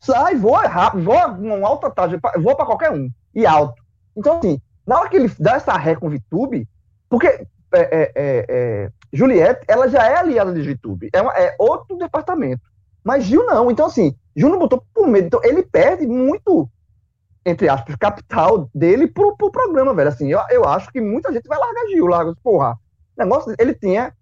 sai, 0.00 0.34
voa 0.36 0.66
rápido, 0.66 1.04
voa 1.04 1.34
com 1.34 1.66
alta 1.66 1.90
taxa, 1.90 2.18
voa 2.38 2.56
pra 2.56 2.64
qualquer 2.66 2.90
um, 2.90 3.10
e 3.34 3.44
alto. 3.46 3.82
Então, 4.16 4.38
assim, 4.38 4.60
na 4.86 4.98
hora 4.98 5.08
que 5.08 5.16
ele 5.16 5.30
dá 5.38 5.52
essa 5.56 5.72
ré 5.76 5.94
com 5.94 6.08
VTube, 6.08 6.66
porque 7.08 7.26
é, 7.26 7.46
é, 7.72 8.12
é, 8.14 8.46
é, 8.48 8.90
Juliette, 9.12 9.60
ela 9.68 9.88
já 9.88 10.04
é 10.06 10.16
aliada 10.16 10.52
de 10.52 10.62
VTube, 10.62 11.10
é, 11.12 11.20
uma- 11.20 11.34
é 11.36 11.54
outro 11.58 11.96
departamento. 11.98 12.62
Mas 13.04 13.24
Gil 13.24 13.44
não, 13.46 13.70
então 13.70 13.86
assim, 13.86 14.14
Gil 14.36 14.48
não 14.48 14.58
botou 14.58 14.82
por 14.94 15.06
medo, 15.06 15.26
então 15.26 15.40
ele 15.44 15.62
perde 15.62 16.06
muito, 16.06 16.68
entre 17.44 17.68
aspas, 17.68 17.96
capital 17.96 18.68
dele 18.74 19.06
pro, 19.06 19.36
pro 19.36 19.50
programa, 19.50 19.94
velho. 19.94 20.08
Assim, 20.08 20.30
eu, 20.30 20.40
eu 20.50 20.64
acho 20.64 20.90
que 20.92 21.00
muita 21.00 21.32
gente 21.32 21.48
vai 21.48 21.58
largar 21.58 21.86
Gil, 21.88 22.06
larga, 22.06 22.34
porra. 22.42 22.72
O 23.16 23.22
negócio, 23.22 23.54
ele 23.58 23.74
tinha. 23.74 24.12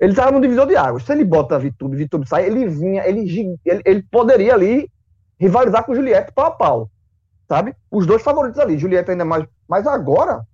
Ele 0.00 0.12
estava 0.12 0.32
no 0.32 0.40
divisor 0.40 0.66
de 0.66 0.76
águas. 0.76 1.04
Se 1.04 1.12
ele 1.12 1.24
bota 1.24 1.58
Vitube, 1.58 1.96
Vitube 1.96 2.28
sai, 2.28 2.46
ele 2.46 2.66
vinha, 2.66 3.06
ele, 3.06 3.58
ele, 3.64 3.82
ele 3.84 4.02
poderia 4.10 4.54
ali 4.54 4.90
rivalizar 5.38 5.84
com 5.84 5.94
Juliette 5.94 6.32
pau 6.32 6.46
a 6.46 6.50
pau. 6.50 6.90
Sabe? 7.48 7.74
Os 7.90 8.06
dois 8.06 8.22
favoritos 8.22 8.58
ali, 8.58 8.76
Juliette 8.76 9.10
ainda 9.10 9.24
mais. 9.24 9.46
Mas 9.68 9.86
agora, 9.86 10.44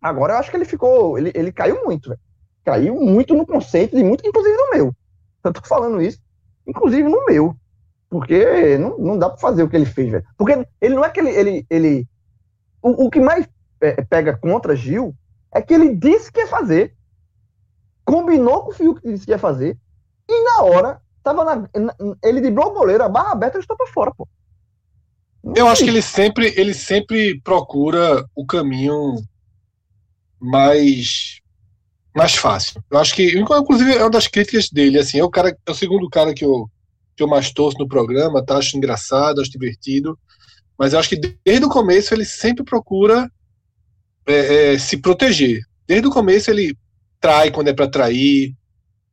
agora 0.00 0.34
eu 0.34 0.38
acho 0.38 0.50
que 0.50 0.56
ele 0.56 0.64
ficou. 0.64 1.18
Ele, 1.18 1.30
ele 1.34 1.52
caiu 1.52 1.84
muito, 1.84 2.08
velho. 2.08 2.20
Caiu 2.64 3.00
muito 3.00 3.34
no 3.34 3.46
conceito 3.46 3.94
de 3.94 4.02
muito, 4.02 4.26
inclusive 4.26 4.56
no 4.56 4.70
meu. 4.70 4.96
Eu 5.44 5.52
tô 5.52 5.60
falando 5.62 6.00
isso, 6.00 6.18
inclusive 6.66 7.08
no 7.08 7.24
meu. 7.26 7.54
Porque 8.08 8.78
não, 8.78 8.96
não 8.98 9.18
dá 9.18 9.28
pra 9.28 9.38
fazer 9.38 9.62
o 9.62 9.68
que 9.68 9.76
ele 9.76 9.86
fez, 9.86 10.10
velho. 10.10 10.24
Porque 10.36 10.66
ele 10.80 10.94
não 10.94 11.04
é 11.04 11.10
que 11.10 11.20
ele. 11.20 11.30
ele, 11.30 11.66
ele 11.68 12.08
o, 12.82 13.06
o 13.06 13.10
que 13.10 13.20
mais 13.20 13.48
é, 13.80 14.02
pega 14.02 14.36
contra 14.36 14.76
Gil 14.76 15.14
é 15.52 15.60
que 15.60 15.74
ele 15.74 15.94
disse 15.94 16.30
que 16.30 16.40
ia 16.40 16.46
fazer. 16.46 16.94
Combinou 18.04 18.62
com 18.62 18.70
o 18.70 18.74
Fiuk 18.74 19.00
que 19.00 19.12
disse 19.12 19.24
que 19.26 19.32
ia 19.32 19.38
fazer. 19.38 19.76
E 20.28 20.44
na 20.44 20.62
hora, 20.62 21.00
tava 21.22 21.44
na, 21.44 21.56
na- 21.56 21.96
ele 22.22 22.40
driblou 22.40 22.68
o 22.68 22.74
goleiro, 22.74 23.02
a 23.02 23.08
barra 23.08 23.32
aberta, 23.32 23.56
ele 23.56 23.64
estou 23.64 23.76
pra 23.76 23.86
fora, 23.88 24.12
pô. 24.14 24.28
Eu 25.54 25.68
acho 25.68 25.84
que 25.84 25.90
ele 25.90 26.02
sempre, 26.02 26.52
ele 26.56 26.74
sempre 26.74 27.40
procura 27.40 28.24
o 28.34 28.44
caminho 28.46 29.16
mais 30.40 31.40
mais 32.14 32.34
fácil. 32.34 32.82
Eu 32.90 32.98
acho 32.98 33.14
que, 33.14 33.38
inclusive, 33.38 33.94
é 33.94 34.00
uma 34.02 34.10
das 34.10 34.26
críticas 34.26 34.70
dele, 34.70 34.98
assim, 34.98 35.18
é 35.18 35.24
o 35.24 35.28
cara, 35.30 35.50
é 35.66 35.70
o 35.70 35.74
segundo 35.74 36.08
cara 36.08 36.32
que 36.32 36.44
eu, 36.44 36.68
que 37.16 37.22
eu 37.22 37.28
mais 37.28 37.50
torço 37.50 37.78
no 37.78 37.88
programa, 37.88 38.44
tá? 38.44 38.58
Acho 38.58 38.76
engraçado, 38.76 39.40
acho 39.40 39.50
divertido, 39.50 40.18
mas 40.78 40.92
eu 40.92 40.98
acho 40.98 41.08
que 41.08 41.36
desde 41.44 41.64
o 41.64 41.70
começo 41.70 42.12
ele 42.12 42.24
sempre 42.24 42.64
procura 42.64 43.30
é, 44.26 44.74
é, 44.74 44.78
se 44.78 44.98
proteger. 44.98 45.62
Desde 45.86 46.06
o 46.06 46.10
começo 46.10 46.50
ele 46.50 46.76
trai 47.20 47.50
quando 47.50 47.68
é 47.68 47.72
para 47.72 47.88
trair, 47.88 48.54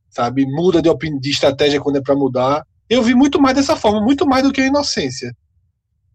sabe? 0.10 0.46
Muda 0.46 0.82
de, 0.82 0.90
de 1.20 1.30
estratégia 1.30 1.80
quando 1.80 1.98
é 1.98 2.02
para 2.02 2.16
mudar. 2.16 2.66
Eu 2.90 3.02
vi 3.02 3.16
muito 3.16 3.42
mais 3.42 3.56
dessa 3.56 3.76
forma, 3.76 4.02
muito 4.02 4.26
mais 4.26 4.44
do 4.44 4.52
que 4.52 4.62
a 4.62 4.68
inocência 4.68 5.34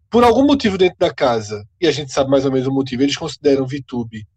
por 0.09 0.23
algum 0.23 0.45
motivo 0.45 0.77
dentro 0.77 0.97
da 0.97 1.13
casa, 1.13 1.63
e 1.79 1.87
a 1.87 1.91
gente 1.91 2.11
sabe 2.11 2.31
mais 2.31 2.43
ou 2.43 2.51
menos 2.51 2.67
o 2.67 2.73
motivo, 2.73 3.03
eles 3.03 3.15
consideram 3.15 3.67
Vitube 3.67 4.27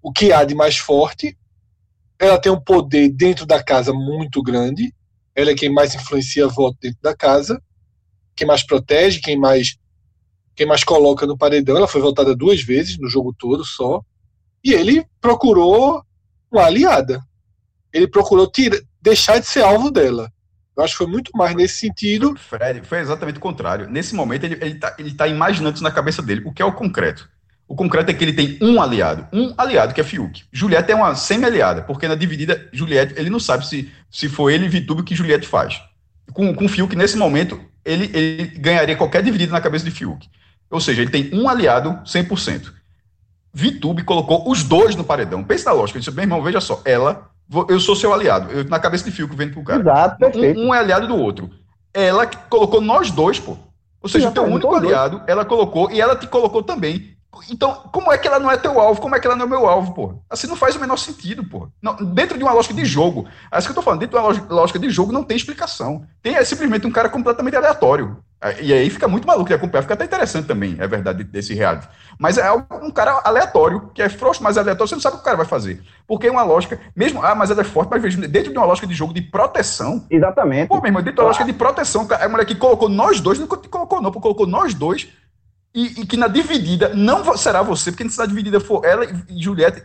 o 0.00 0.12
que 0.12 0.32
há 0.32 0.44
de 0.44 0.54
mais 0.54 0.76
forte. 0.76 1.36
Ela 2.18 2.40
tem 2.40 2.52
um 2.52 2.60
poder 2.60 3.08
dentro 3.08 3.44
da 3.44 3.62
casa 3.62 3.92
muito 3.92 4.40
grande. 4.40 4.94
Ela 5.36 5.50
é 5.50 5.54
quem 5.54 5.70
mais 5.70 5.94
influencia 5.94 6.48
voto 6.48 6.78
dentro 6.80 6.98
da 7.02 7.14
casa, 7.14 7.62
quem 8.34 8.46
mais 8.46 8.64
protege, 8.64 9.20
quem 9.20 9.38
mais 9.38 9.76
quem 10.54 10.66
mais 10.66 10.82
coloca 10.82 11.26
no 11.26 11.36
paredão. 11.36 11.76
Ela 11.76 11.86
foi 11.86 12.00
votada 12.00 12.34
duas 12.34 12.62
vezes 12.62 12.98
no 12.98 13.10
jogo 13.10 13.34
todo 13.38 13.62
só. 13.62 14.00
E 14.64 14.72
ele 14.72 15.06
procurou 15.20 16.02
uma 16.50 16.64
aliada. 16.64 17.22
Ele 17.92 18.08
procurou 18.08 18.50
tira, 18.50 18.80
deixar 19.00 19.38
de 19.38 19.46
ser 19.46 19.60
alvo 19.60 19.90
dela. 19.90 20.32
Eu 20.74 20.82
acho 20.82 20.94
que 20.94 21.04
foi 21.04 21.06
muito 21.06 21.30
mais 21.34 21.54
nesse 21.54 21.76
sentido 21.76 22.34
Fred, 22.36 22.86
foi 22.86 23.00
exatamente 23.00 23.36
o 23.38 23.40
contrário. 23.40 23.88
Nesse 23.88 24.14
momento, 24.14 24.44
ele, 24.44 24.58
ele, 24.62 24.74
tá, 24.78 24.96
ele 24.98 25.14
tá 25.14 25.26
imaginando 25.28 25.74
isso 25.74 25.84
na 25.84 25.90
cabeça 25.90 26.22
dele. 26.22 26.42
O 26.44 26.52
que 26.52 26.62
é 26.62 26.64
o 26.64 26.72
concreto? 26.72 27.28
O 27.68 27.74
concreto 27.74 28.10
é 28.10 28.14
que 28.14 28.22
ele 28.22 28.32
tem 28.32 28.58
um 28.62 28.80
aliado. 28.80 29.26
Um 29.32 29.52
aliado, 29.58 29.92
que 29.92 30.00
é 30.00 30.04
Fiuk. 30.04 30.44
Juliette 30.52 30.92
é 30.92 30.94
uma 30.94 31.14
semi-aliada, 31.14 31.82
porque 31.82 32.06
na 32.06 32.14
dividida, 32.14 32.68
Juliette, 32.72 33.14
ele 33.16 33.28
não 33.28 33.40
sabe 33.40 33.66
se, 33.66 33.90
se 34.10 34.28
foi 34.28 34.54
ele 34.54 34.66
e 34.66 34.68
Vitube 34.68 35.02
que 35.02 35.14
Juliette 35.16 35.48
faz. 35.48 35.82
Com, 36.32 36.54
com 36.54 36.68
Fiuk, 36.68 36.94
nesse 36.94 37.16
momento, 37.16 37.60
ele, 37.84 38.10
ele 38.14 38.46
ganharia 38.58 38.96
qualquer 38.96 39.22
dividida 39.22 39.52
na 39.52 39.60
cabeça 39.60 39.84
de 39.84 39.90
Fiuk. 39.90 40.28
Ou 40.70 40.80
seja, 40.80 41.02
ele 41.02 41.10
tem 41.10 41.30
um 41.32 41.48
aliado 41.48 41.90
100%. 42.04 42.72
Vitube 43.52 44.04
colocou 44.04 44.48
os 44.48 44.62
dois 44.62 44.94
no 44.94 45.02
paredão. 45.02 45.42
Pensa 45.42 45.70
na 45.70 45.76
lógica. 45.76 45.98
Ele 45.98 46.04
disse, 46.04 46.14
meu 46.14 46.24
irmão, 46.24 46.42
veja 46.42 46.60
só, 46.60 46.80
ela 46.84 47.30
eu 47.68 47.78
sou 47.78 47.94
seu 47.94 48.12
aliado. 48.12 48.50
Eu, 48.50 48.64
na 48.64 48.78
cabeça 48.78 49.04
de 49.04 49.10
Fiuk 49.10 49.34
vendo 49.36 49.52
pro 49.52 49.62
cara. 49.62 49.80
Exato, 49.80 50.18
perfeito. 50.18 50.60
Um, 50.60 50.68
um 50.68 50.74
é 50.74 50.78
aliado 50.78 51.06
do 51.06 51.16
outro. 51.16 51.50
Ela 51.94 52.26
colocou 52.26 52.80
nós 52.80 53.10
dois, 53.10 53.38
pô. 53.38 53.56
Ou 54.02 54.08
seja, 54.08 54.28
o 54.28 54.32
teu 54.32 54.44
único 54.44 54.68
dois. 54.68 54.84
aliado, 54.84 55.22
ela 55.26 55.44
colocou 55.44 55.90
e 55.90 56.00
ela 56.00 56.16
te 56.16 56.26
colocou 56.26 56.62
também. 56.62 57.15
Então, 57.50 57.74
como 57.92 58.12
é 58.12 58.18
que 58.18 58.26
ela 58.26 58.38
não 58.38 58.50
é 58.50 58.56
teu 58.56 58.78
alvo? 58.80 59.00
Como 59.00 59.14
é 59.14 59.20
que 59.20 59.26
ela 59.26 59.36
não 59.36 59.46
é 59.46 59.48
meu 59.48 59.66
alvo, 59.66 59.92
pô? 59.94 60.14
Assim 60.28 60.46
não 60.46 60.56
faz 60.56 60.76
o 60.76 60.80
menor 60.80 60.96
sentido, 60.96 61.44
pô. 61.44 61.68
Não, 61.80 61.94
dentro 61.96 62.36
de 62.38 62.44
uma 62.44 62.52
lógica 62.52 62.74
de 62.74 62.84
jogo, 62.84 63.26
é 63.50 63.58
isso 63.58 63.66
que 63.66 63.70
eu 63.72 63.74
tô 63.76 63.82
falando, 63.82 64.00
dentro 64.00 64.18
de 64.18 64.24
uma 64.24 64.54
lógica- 64.54 64.78
de 64.78 64.90
jogo 64.90 65.12
não 65.12 65.24
tem 65.24 65.36
explicação. 65.36 66.06
Tem 66.22 66.34
é 66.36 66.44
simplesmente 66.44 66.86
um 66.86 66.90
cara 66.92 67.08
completamente 67.08 67.56
aleatório. 67.56 68.18
É, 68.40 68.62
E 68.62 68.72
aí 68.72 68.90
fica 68.90 69.08
muito 69.08 69.26
maluco 69.26 69.48
de 69.48 69.54
acompanhar, 69.54 69.82
fica 69.82 69.94
até 69.94 70.04
interessante 70.04 70.46
também, 70.46 70.76
é 70.78 70.86
verdade, 70.86 71.24
desse 71.24 71.54
reality. 71.54 71.88
Mas 72.18 72.36
é 72.36 72.50
um 72.52 72.90
cara 72.90 73.20
aleatório, 73.24 73.90
que 73.94 74.02
é 74.02 74.08
frouxo, 74.08 74.42
mas 74.42 74.58
aleatório, 74.58 74.88
você 74.88 74.94
não 74.94 75.00
sabe 75.02 75.14
o 75.14 75.18
que 75.18 75.22
o 75.22 75.24
cara 75.24 75.36
vai 75.38 75.46
fazer. 75.46 75.82
Porque 76.06 76.26
é 76.26 76.30
uma 76.30 76.42
lógica, 76.42 76.78
mesmo, 76.94 77.22
ah, 77.24 77.34
mas 77.34 77.50
ela 77.50 77.62
é 77.62 77.64
forte, 77.64 77.88
mas 77.90 78.02
veja, 78.02 78.20
dentro 78.28 78.52
de 78.52 78.58
uma 78.58 78.66
lógica 78.66 78.86
de 78.86 78.94
jogo 78.94 79.14
de 79.14 79.22
proteção, 79.22 80.06
Exatamente. 80.10 80.68
Pô, 80.68 80.76
meu 80.76 80.86
irmão, 80.86 81.02
dentro 81.02 81.16
da 81.18 81.24
lógica 81.24 81.44
de 81.44 81.52
proteção, 81.54 82.06
a 82.10 82.28
mulher 82.28 82.44
que 82.44 82.54
colocou 82.54 82.88
nós 82.88 83.20
dois, 83.20 83.38
não 83.38 83.46
colocou 83.46 84.02
não, 84.02 84.12
colocou 84.12 84.46
nós 84.46 84.74
dois, 84.74 85.08
e, 85.76 86.00
e 86.00 86.06
que 86.06 86.16
na 86.16 86.26
dividida 86.26 86.94
não 86.94 87.36
será 87.36 87.60
você, 87.60 87.92
porque 87.92 88.08
se 88.08 88.18
na 88.18 88.24
dividida 88.24 88.58
for 88.58 88.82
ela 88.82 89.04
e, 89.04 89.42
Juliette, 89.42 89.82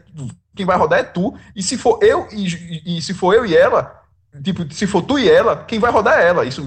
quem 0.55 0.65
vai 0.65 0.77
rodar 0.77 0.99
é 0.99 1.03
tu, 1.03 1.35
e 1.53 1.61
se 1.61 1.77
for 1.77 2.01
eu 2.01 2.30
e, 2.31 2.97
e 2.97 3.01
se 3.01 3.13
for 3.13 3.34
eu 3.34 3.45
e 3.45 3.55
ela, 3.55 4.01
tipo, 4.41 4.73
se 4.73 4.88
for 4.88 5.01
tu 5.01 5.19
e 5.19 5.30
ela, 5.30 5.65
quem 5.65 5.80
vai 5.80 5.91
rodar 5.91 6.18
é 6.18 6.27
ela, 6.30 6.45
isso 6.45 6.65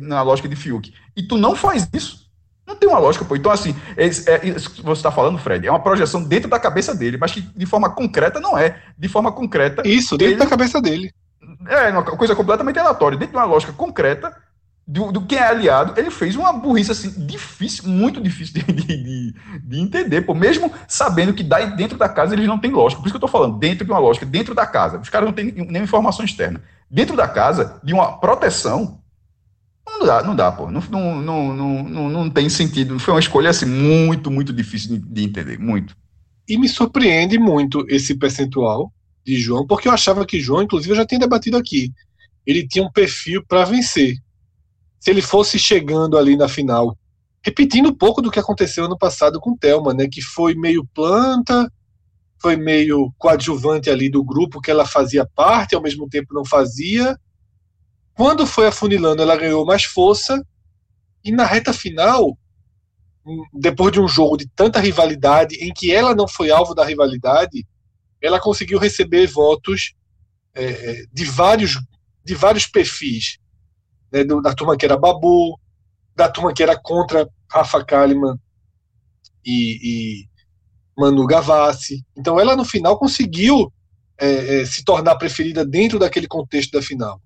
na 0.00 0.20
lógica 0.20 0.46
de 0.46 0.56
Fiuk. 0.56 0.92
E 1.16 1.22
tu 1.22 1.38
não 1.38 1.56
faz 1.56 1.88
isso. 1.94 2.28
Não 2.66 2.76
tem 2.76 2.88
uma 2.88 2.98
lógica, 2.98 3.24
pô. 3.24 3.34
Então, 3.34 3.50
assim, 3.50 3.74
é, 3.96 4.04
é, 4.04 4.46
isso 4.48 4.70
que 4.70 4.82
você 4.82 5.00
está 5.00 5.10
falando, 5.10 5.38
Fred, 5.38 5.66
é 5.66 5.70
uma 5.70 5.82
projeção 5.82 6.22
dentro 6.22 6.48
da 6.48 6.60
cabeça 6.60 6.94
dele, 6.94 7.16
mas 7.16 7.32
que 7.32 7.40
de 7.40 7.66
forma 7.66 7.88
concreta 7.90 8.38
não 8.38 8.56
é. 8.56 8.78
De 8.96 9.08
forma 9.08 9.32
concreta, 9.32 9.82
Isso, 9.88 10.16
dentro 10.18 10.34
Ele- 10.34 10.38
da 10.40 10.46
cabeça 10.46 10.80
dele. 10.80 11.12
é 11.66 11.88
uma 11.90 12.02
coisa 12.04 12.36
completamente 12.36 12.78
aleatória. 12.78 13.16
Dentro 13.18 13.32
de 13.32 13.38
uma 13.38 13.46
lógica 13.46 13.72
concreta 13.72 14.36
do, 14.92 15.12
do 15.12 15.24
quem 15.26 15.38
é 15.38 15.42
aliado, 15.46 15.94
ele 15.98 16.10
fez 16.10 16.34
uma 16.34 16.52
burrice 16.52 16.90
assim, 16.90 17.10
difícil, 17.26 17.88
muito 17.88 18.20
difícil 18.20 18.54
de, 18.54 18.72
de, 18.72 18.96
de- 19.02 19.34
de 19.62 19.80
entender, 19.80 20.22
pô. 20.22 20.34
Mesmo 20.34 20.72
sabendo 20.88 21.32
que 21.32 21.44
dentro 21.76 21.96
da 21.96 22.08
casa 22.08 22.34
eles 22.34 22.46
não 22.48 22.58
têm 22.58 22.72
lógica. 22.72 23.00
Por 23.00 23.06
isso 23.06 23.12
que 23.12 23.16
eu 23.16 23.20
tô 23.20 23.28
falando, 23.28 23.58
dentro 23.58 23.84
de 23.84 23.90
uma 23.90 24.00
lógica, 24.00 24.26
dentro 24.26 24.54
da 24.54 24.66
casa. 24.66 24.98
Os 24.98 25.08
caras 25.08 25.26
não 25.28 25.32
têm 25.34 25.52
nenhuma 25.52 25.78
informação 25.78 26.24
externa. 26.24 26.60
Dentro 26.90 27.16
da 27.16 27.28
casa, 27.28 27.80
de 27.84 27.92
uma 27.94 28.18
proteção, 28.18 29.00
não 29.88 30.06
dá, 30.06 30.22
não 30.22 30.36
dá, 30.36 30.52
pô. 30.52 30.70
Não, 30.70 30.80
não, 30.90 31.54
não, 31.54 31.82
não, 31.84 32.08
não 32.10 32.30
tem 32.30 32.48
sentido. 32.48 32.98
Foi 32.98 33.14
uma 33.14 33.20
escolha 33.20 33.50
assim, 33.50 33.66
muito, 33.66 34.30
muito 34.30 34.52
difícil 34.52 34.98
de, 34.98 34.98
de 34.98 35.24
entender. 35.24 35.58
Muito. 35.58 35.94
E 36.48 36.58
me 36.58 36.68
surpreende 36.68 37.38
muito 37.38 37.84
esse 37.88 38.16
percentual 38.16 38.92
de 39.24 39.38
João, 39.38 39.66
porque 39.66 39.88
eu 39.88 39.92
achava 39.92 40.26
que 40.26 40.40
João, 40.40 40.62
inclusive, 40.62 40.92
eu 40.92 40.96
já 40.96 41.06
tinha 41.06 41.20
debatido 41.20 41.56
aqui. 41.56 41.92
Ele 42.46 42.66
tinha 42.66 42.84
um 42.84 42.92
perfil 42.92 43.44
para 43.46 43.64
vencer. 43.64 44.16
Se 45.00 45.10
ele 45.10 45.22
fosse 45.22 45.58
chegando 45.58 46.16
ali 46.16 46.36
na 46.36 46.48
final, 46.48 46.96
repetindo 47.42 47.88
um 47.88 47.94
pouco 47.94 48.22
do 48.22 48.30
que 48.30 48.38
aconteceu 48.38 48.84
ano 48.84 48.98
passado 48.98 49.40
com 49.40 49.56
Thelma, 49.56 49.92
né, 49.94 50.06
que 50.06 50.20
foi 50.20 50.54
meio 50.54 50.86
planta, 50.94 51.72
foi 52.38 52.54
meio 52.56 53.12
coadjuvante 53.18 53.90
ali 53.90 54.10
do 54.10 54.22
grupo 54.22 54.60
que 54.60 54.70
ela 54.70 54.86
fazia 54.86 55.26
parte, 55.34 55.74
ao 55.74 55.82
mesmo 55.82 56.08
tempo 56.08 56.34
não 56.34 56.44
fazia. 56.44 57.18
Quando 58.14 58.46
foi 58.46 58.66
afunilando, 58.66 59.22
ela 59.22 59.36
ganhou 59.36 59.64
mais 59.64 59.84
força 59.84 60.44
e 61.24 61.32
na 61.32 61.44
reta 61.44 61.72
final 61.72 62.36
depois 63.52 63.92
de 63.92 64.00
um 64.00 64.08
jogo 64.08 64.36
de 64.36 64.48
tanta 64.48 64.80
rivalidade, 64.80 65.56
em 65.56 65.72
que 65.72 65.92
ela 65.92 66.14
não 66.14 66.26
foi 66.26 66.50
alvo 66.50 66.74
da 66.74 66.84
rivalidade, 66.84 67.66
ela 68.20 68.40
conseguiu 68.40 68.78
receber 68.78 69.26
votos 69.26 69.94
é, 70.54 71.04
de 71.12 71.24
vários 71.24 71.78
de 72.22 72.34
vários 72.34 72.66
perfis, 72.66 73.38
né, 74.12 74.24
da 74.24 74.54
turma 74.54 74.76
que 74.76 74.84
era 74.84 74.96
Babu, 74.96 75.58
da 76.14 76.28
turma 76.28 76.52
que 76.52 76.62
era 76.62 76.78
contra 76.78 77.28
Rafa 77.50 77.84
Kalimann 77.84 78.36
e, 79.44 79.78
e 79.82 80.28
Manu 80.96 81.26
Gavassi. 81.26 82.04
Então 82.16 82.38
ela 82.38 82.56
no 82.56 82.64
final 82.64 82.98
conseguiu 82.98 83.72
é, 84.18 84.60
é, 84.60 84.66
se 84.66 84.84
tornar 84.84 85.16
preferida 85.16 85.64
dentro 85.64 85.98
daquele 85.98 86.26
contexto 86.26 86.72
da 86.72 86.82
final. 86.82 87.20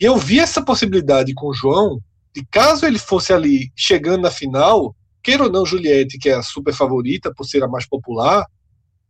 E 0.00 0.04
eu 0.04 0.16
vi 0.16 0.40
essa 0.40 0.62
possibilidade 0.62 1.32
com 1.34 1.48
o 1.48 1.54
João 1.54 2.00
de 2.36 2.44
caso 2.44 2.84
ele 2.84 2.98
fosse 2.98 3.32
ali 3.32 3.72
chegando 3.74 4.20
na 4.20 4.30
final, 4.30 4.94
queira 5.22 5.44
ou 5.44 5.50
não 5.50 5.64
Juliette, 5.64 6.18
que 6.18 6.28
é 6.28 6.34
a 6.34 6.42
super 6.42 6.74
favorita 6.74 7.32
por 7.34 7.44
ser 7.44 7.64
a 7.64 7.68
mais 7.68 7.88
popular, 7.88 8.44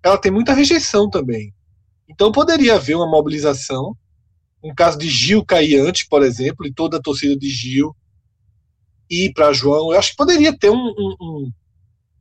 ela 0.01 0.17
tem 0.17 0.31
muita 0.31 0.53
rejeição 0.53 1.11
também. 1.11 1.53
Então 2.09 2.31
poderia 2.31 2.77
haver 2.77 2.95
uma 2.95 3.11
mobilização, 3.11 3.97
um 4.63 4.75
caso 4.75 4.99
de 4.99 5.09
Gil 5.09 5.45
cair 5.45 5.79
antes, 5.81 6.07
por 6.07 6.23
exemplo, 6.23 6.67
e 6.67 6.73
toda 6.73 6.97
a 6.97 7.03
torcida 7.03 7.37
de 7.37 7.49
Gil 7.49 7.95
ir 9.09 9.33
para 9.33 9.53
João. 9.53 9.93
Eu 9.93 9.99
acho 9.99 10.11
que 10.11 10.17
poderia 10.17 10.57
ter 10.57 10.71
um, 10.71 10.75
um, 10.77 11.17
um, 11.21 11.53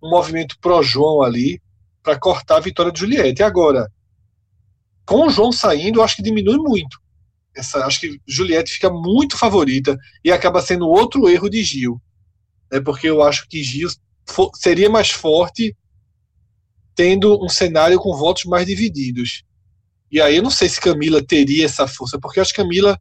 um 0.04 0.10
movimento 0.10 0.58
pró-João 0.60 1.22
ali 1.22 1.62
para 2.04 2.20
cortar 2.20 2.58
a 2.58 2.62
vitória 2.62 2.92
de 2.92 3.00
Juliette. 3.00 3.42
Agora, 3.42 3.92
com 5.06 5.28
o 5.28 5.30
João 5.30 5.52
saindo, 5.52 6.00
eu 6.00 6.04
acho 6.04 6.18
que 6.18 6.24
diminui 6.24 6.58
muito. 6.58 7.00
Essa, 7.56 7.86
acho 7.86 8.00
que 8.00 8.20
Juliette 8.28 8.74
fica 8.74 8.90
muito 8.90 9.38
favorita 9.38 9.98
e 10.24 10.32
acaba 10.32 10.62
sendo 10.62 10.88
outro 10.88 11.30
erro 11.30 11.50
de 11.50 11.64
Gil. 11.64 12.02
Né, 12.72 12.80
porque 12.82 13.10
eu 13.10 13.24
acho 13.24 13.48
que 13.48 13.64
Gil 13.64 13.90
seria 14.56 14.90
mais 14.90 15.10
forte 15.10 15.76
tendo 16.94 17.44
um 17.44 17.50
cenário 17.50 18.00
com 18.00 18.16
votos 18.16 18.46
mais 18.46 18.66
divididos. 18.66 19.44
E 20.16 20.22
aí 20.22 20.38
eu 20.38 20.44
não 20.44 20.50
sei 20.50 20.70
se 20.70 20.80
Camila 20.80 21.22
teria 21.22 21.66
essa 21.66 21.86
força, 21.90 22.18
porque 22.18 22.40
eu 22.40 22.42
acho 22.42 22.54
que 22.54 22.62
Camila 22.62 22.98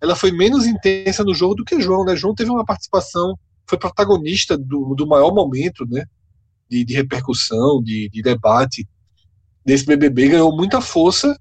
ela 0.00 0.16
foi 0.16 0.32
menos 0.32 0.66
intensa 0.66 1.22
no 1.22 1.32
jogo 1.32 1.54
do 1.54 1.64
que 1.64 1.80
João, 1.80 2.04
né? 2.04 2.16
João 2.16 2.34
teve 2.34 2.50
uma 2.50 2.64
participação, 2.64 3.38
foi 3.68 3.78
protagonista 3.78 4.58
do, 4.58 4.92
do 4.96 5.06
maior 5.06 5.32
momento, 5.32 5.86
né? 5.86 6.04
De, 6.68 6.84
de 6.84 6.92
repercussão, 6.92 7.80
de, 7.80 8.08
de 8.08 8.20
debate 8.20 8.84
desse 9.64 9.86
BBB, 9.86 10.30
ganhou 10.30 10.56
muita 10.56 10.80
força 10.80 11.38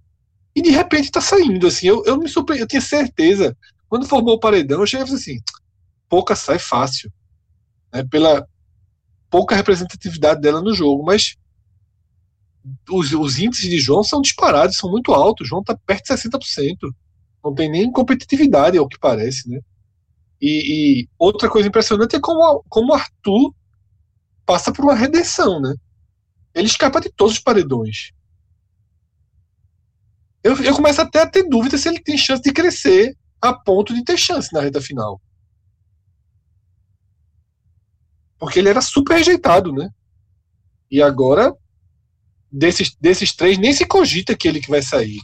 e 0.56 0.62
de 0.62 0.70
repente 0.70 1.10
tá 1.10 1.20
saindo, 1.20 1.66
assim. 1.66 1.88
Eu, 1.88 2.04
eu 2.06 2.20
me 2.20 2.30
surpreendi, 2.30 2.62
eu 2.62 2.68
tinha 2.68 2.80
certeza. 2.80 3.58
Quando 3.90 4.06
formou 4.06 4.36
o 4.36 4.40
paredão, 4.40 4.82
eu 4.82 4.86
cheguei 4.86 5.08
falei 5.08 5.20
assim: 5.20 5.40
pouca 6.08 6.36
sai 6.36 6.60
fácil, 6.60 7.12
né? 7.92 8.04
Pela 8.04 8.48
pouca 9.28 9.56
representatividade 9.56 10.40
dela 10.40 10.62
no 10.62 10.72
jogo, 10.72 11.04
mas 11.04 11.36
os, 12.90 13.12
os 13.14 13.40
índices 13.40 13.70
de 13.70 13.80
João 13.80 14.04
são 14.04 14.22
disparados, 14.22 14.78
são 14.78 14.90
muito 14.90 15.14
altos. 15.14 15.48
João 15.48 15.62
está 15.62 15.78
perto 15.86 16.06
de 16.06 16.14
60%. 16.14 16.94
Não 17.44 17.54
tem 17.54 17.70
nem 17.70 17.92
competitividade, 17.92 18.78
ao 18.78 18.88
que 18.88 18.98
parece, 18.98 19.50
né? 19.50 19.60
E, 20.42 21.02
e 21.02 21.10
outra 21.18 21.50
coisa 21.50 21.68
impressionante 21.68 22.16
é 22.16 22.20
como, 22.20 22.64
como 22.70 22.92
o 22.92 22.96
Arthur 22.96 23.54
passa 24.46 24.72
por 24.72 24.84
uma 24.84 24.96
redenção, 24.96 25.62
né? 25.62 25.74
Ele 26.54 26.68
escapa 26.68 27.00
de 27.00 27.10
todos 27.10 27.36
os 27.36 27.40
paredões. 27.40 28.12
Eu, 30.44 30.56
eu 30.64 30.76
começo 30.76 31.02
até 31.02 31.22
a 31.22 31.30
ter 31.30 31.44
dúvida 31.44 31.78
se 31.78 31.88
ele 31.90 32.00
tem 32.00 32.18
chance 32.18 32.42
de 32.42 32.54
crescer 32.54 33.18
a 33.42 33.54
ponto 33.54 33.94
de 33.94 34.04
ter 34.04 34.18
chance 34.18 34.54
na 34.54 34.62
reta 34.62 34.82
final. 34.82 35.22
Porque 38.38 38.60
ele 38.60 38.70
era 38.70 38.82
super 38.82 39.18
rejeitado, 39.18 39.72
né? 39.72 39.90
E 40.90 41.02
agora 41.02 41.56
desses, 42.56 42.96
desses 43.00 43.36
três, 43.36 43.58
nem 43.58 43.74
se 43.74 43.86
cogita 43.86 44.36
que 44.36 44.48
ele 44.48 44.62
que 44.62 44.70
vai 44.70 44.82
sair. 44.82 45.20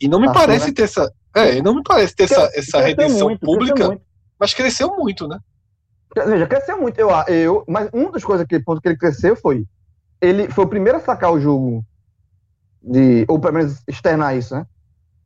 E 0.00 0.06
não 0.06 0.20
me 0.20 0.28
Arthur, 0.28 0.40
parece 0.40 0.66
né? 0.68 0.72
ter 0.72 0.82
essa. 0.82 1.12
É, 1.34 1.60
não 1.60 1.74
me 1.74 1.82
parece 1.82 2.14
ter 2.14 2.24
essa, 2.24 2.42
essa 2.54 2.78
Cresceu 2.78 2.80
redenção 2.80 3.28
muito, 3.28 3.40
cresceu 3.40 3.58
pública, 3.58 3.86
muito. 3.88 4.02
mas 4.38 4.54
cresceu 4.54 4.96
muito, 4.96 5.28
né? 5.28 5.38
Veja, 6.26 6.46
cresceu 6.46 6.80
muito. 6.80 6.98
Eu, 6.98 7.10
eu, 7.28 7.64
mas 7.68 7.88
uma 7.92 8.10
das 8.12 8.24
coisas 8.24 8.46
que, 8.46 8.58
ponto 8.60 8.80
que 8.80 8.88
ele 8.88 8.96
cresceu 8.96 9.36
foi. 9.36 9.66
Ele 10.20 10.48
foi 10.50 10.64
o 10.64 10.68
primeiro 10.68 10.98
a 10.98 11.00
sacar 11.00 11.32
o 11.32 11.40
jogo 11.40 11.84
de. 12.82 13.24
Ou 13.28 13.38
pelo 13.38 13.54
menos 13.54 13.82
externar 13.86 14.36
isso, 14.36 14.54
né? 14.54 14.66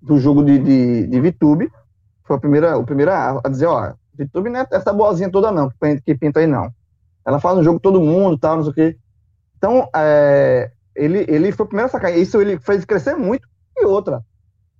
Do 0.01 0.19
jogo 0.19 0.43
de, 0.43 0.59
de, 0.59 1.07
de 1.07 1.21
VTube. 1.21 1.71
Foi 2.25 2.37
a 2.37 2.41
primeira, 2.41 2.79
o 2.79 2.85
primeiro 2.85 3.13
a, 3.13 3.41
dizer, 3.49 3.67
ó, 3.67 3.95
VTube 4.15 4.51
não 4.51 4.61
é 4.61 4.67
essa 4.71 4.93
boazinha 4.93 5.31
toda, 5.31 5.51
não, 5.51 5.71
que 6.05 6.15
pinta- 6.15 6.41
aí, 6.41 6.47
não. 6.47 6.73
Ela 7.25 7.41
faz 7.41 7.57
um 7.59 7.63
jogo 7.63 7.79
todo 7.79 8.01
mundo, 8.01 8.39
tal, 8.39 8.57
não 8.57 8.65
sei 8.65 8.71
o 8.71 8.75
quê. 8.75 8.99
Então, 9.63 9.89
é, 9.95 10.73
ele, 10.93 11.25
ele 11.29 11.53
foi 11.53 11.65
o 11.65 11.69
primeiro 11.69 11.87
a 11.87 11.93
sacar. 11.93 12.19
Isso 12.19 12.41
ele 12.41 12.59
fez 12.59 12.85
crescer 12.85 13.15
muito. 13.15 13.47
E 13.77 13.85
outra, 13.85 14.25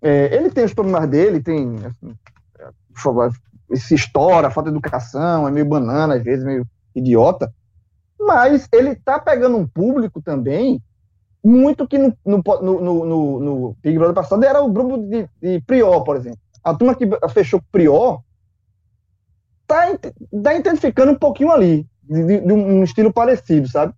é, 0.03 0.35
ele 0.35 0.51
tem 0.51 0.65
os 0.65 0.75
problemas 0.75 1.09
dele, 1.09 1.41
tem. 1.41 1.77
Assim, 1.87 2.17
se 3.77 3.95
estoura, 3.95 4.51
falta 4.51 4.71
de 4.71 4.77
educação, 4.77 5.47
é 5.47 5.53
meio 5.53 5.65
banana, 5.65 6.17
às 6.17 6.23
vezes, 6.25 6.45
meio 6.45 6.67
idiota. 6.97 7.55
Mas 8.19 8.69
ele 8.73 8.97
tá 8.97 9.21
pegando 9.21 9.57
um 9.57 9.67
público 9.67 10.21
também, 10.21 10.83
muito 11.45 11.87
que 11.87 11.97
no, 11.97 12.13
no, 12.27 12.43
no, 12.61 13.05
no, 13.07 13.41
no 13.41 13.77
Big 13.83 13.97
Brother 13.97 14.15
passado 14.17 14.45
era 14.45 14.61
o 14.61 14.71
grupo 14.71 14.99
de, 14.99 15.29
de 15.41 15.61
Prior, 15.65 16.03
por 16.03 16.17
exemplo. 16.17 16.39
A 16.65 16.75
turma 16.75 16.95
que 16.97 17.09
fechou 17.33 17.63
Prior 17.71 18.21
tá, 19.67 19.87
tá 20.43 20.55
identificando 20.55 21.13
um 21.13 21.19
pouquinho 21.19 21.51
ali, 21.53 21.87
de- 22.03 22.41
de 22.41 22.53
um 22.53 22.83
estilo 22.85 23.13
parecido, 23.13 23.69
sabe? 23.69 23.95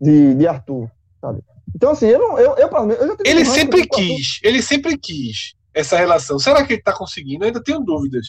De, 0.00 0.34
de 0.34 0.46
Arthur, 0.46 0.90
sabe? 1.20 1.42
Então, 1.74 1.90
assim, 1.90 2.06
eu 2.06 2.18
não. 2.18 2.38
Eu, 2.38 2.56
eu, 2.56 2.68
eu, 2.68 2.90
eu 3.08 3.16
ele 3.24 3.44
sempre 3.44 3.86
quis, 3.86 4.38
ele 4.42 4.62
sempre 4.62 4.96
quis 4.96 5.54
essa 5.74 5.96
relação. 5.96 6.38
Será 6.38 6.64
que 6.64 6.72
ele 6.72 6.80
está 6.80 6.92
conseguindo? 6.92 7.44
Eu 7.44 7.48
ainda 7.48 7.62
tenho 7.62 7.80
dúvidas. 7.80 8.28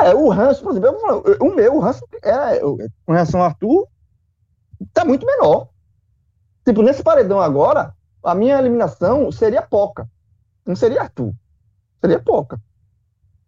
É, 0.00 0.14
o 0.14 0.32
Hans, 0.32 0.60
por 0.60 0.72
exemplo, 0.72 0.98
o 1.40 1.54
meu, 1.54 1.76
o 1.76 1.84
Hans, 1.84 2.00
é, 2.22 2.58
com 2.58 3.12
relação 3.12 3.40
ao 3.40 3.46
Arthur, 3.46 3.86
tá 4.92 5.04
muito 5.04 5.24
menor. 5.24 5.68
Tipo, 6.64 6.82
nesse 6.82 7.02
paredão 7.02 7.40
agora, 7.40 7.94
a 8.24 8.34
minha 8.34 8.58
eliminação 8.58 9.30
seria 9.30 9.62
Poca. 9.62 10.08
Não 10.66 10.74
seria 10.74 11.02
Arthur. 11.02 11.32
Seria 12.00 12.18
Poca. 12.18 12.60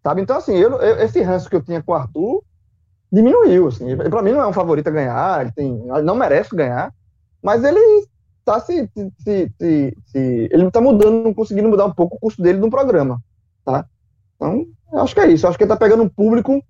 Sabe? 0.03 0.21
Então, 0.21 0.37
assim, 0.37 0.55
eu, 0.55 0.79
eu, 0.79 0.99
esse 0.99 1.21
ranço 1.21 1.49
que 1.49 1.55
eu 1.55 1.63
tinha 1.63 1.83
com 1.83 1.91
o 1.91 1.95
Arthur 1.95 2.43
diminuiu. 3.11 3.67
Assim. 3.67 3.97
Para 3.97 4.21
mim, 4.21 4.31
não 4.31 4.41
é 4.41 4.47
um 4.47 4.53
favorito 4.53 4.87
a 4.87 4.91
ganhar, 4.91 5.41
ele, 5.41 5.51
tem, 5.51 5.89
ele 5.89 6.03
não 6.03 6.15
merece 6.15 6.55
ganhar, 6.55 6.93
mas 7.47 7.63
ele 7.63 8.05
tá 8.43 8.59
se, 8.59 8.89
se, 8.93 9.13
se, 9.57 9.97
se 10.05 10.49
ele 10.51 10.67
está 10.67 10.81
mudando, 10.81 11.33
conseguindo 11.33 11.69
mudar 11.69 11.85
um 11.85 11.93
pouco 11.93 12.17
o 12.17 12.19
custo 12.19 12.41
dele 12.41 12.59
no 12.59 12.69
programa, 12.69 13.21
tá? 13.63 13.85
Então, 14.35 14.67
acho 14.95 15.15
que 15.15 15.21
é 15.21 15.27
isso. 15.27 15.47
Acho 15.47 15.57
que 15.57 15.63
ele 15.63 15.69
tá 15.69 15.77
pegando 15.77 16.03
um 16.03 16.09
público 16.09 16.61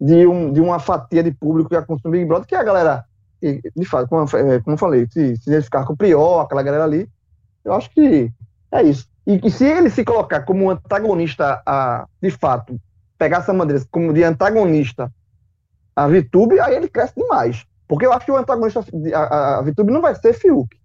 de, 0.00 0.26
um, 0.26 0.50
de 0.50 0.58
uma 0.58 0.78
fatia 0.78 1.22
de 1.22 1.32
público 1.32 1.68
que 1.68 1.74
já 1.74 1.82
consome 1.82 2.16
Big 2.16 2.24
Brother, 2.24 2.48
que 2.48 2.54
é 2.54 2.58
a 2.58 2.64
galera, 2.64 3.04
de 3.42 3.84
fato, 3.84 4.08
como, 4.08 4.26
como 4.26 4.62
eu 4.68 4.78
falei, 4.78 5.06
se, 5.10 5.36
se 5.36 5.50
identificar 5.50 5.84
com 5.84 5.92
o 5.92 5.96
Prior, 5.98 6.40
aquela 6.40 6.62
galera 6.62 6.84
ali, 6.84 7.06
eu 7.62 7.74
acho 7.74 7.90
que 7.90 8.32
é 8.72 8.82
isso. 8.82 9.06
E, 9.26 9.50
se 9.50 9.66
ele 9.66 9.90
se 9.90 10.02
colocar 10.02 10.44
como 10.44 10.70
antagonista, 10.70 11.60
a, 11.66 12.06
de 12.22 12.30
fato, 12.30 12.80
pegar 13.18 13.40
essa 13.40 13.52
maneira 13.52 13.84
como 13.90 14.14
de 14.14 14.24
antagonista 14.24 15.12
a 15.94 16.08
VTube, 16.08 16.58
aí 16.58 16.74
ele 16.74 16.88
cresce 16.88 17.12
demais. 17.14 17.66
Porque 17.94 18.06
eu 18.06 18.12
acho 18.12 18.26
que 18.26 18.32
o 18.32 18.36
antagonista, 18.36 18.84
a, 19.14 19.60
a 19.60 19.64
não 19.84 20.00
vai 20.00 20.16
ser 20.16 20.32
Fiuk. 20.32 20.76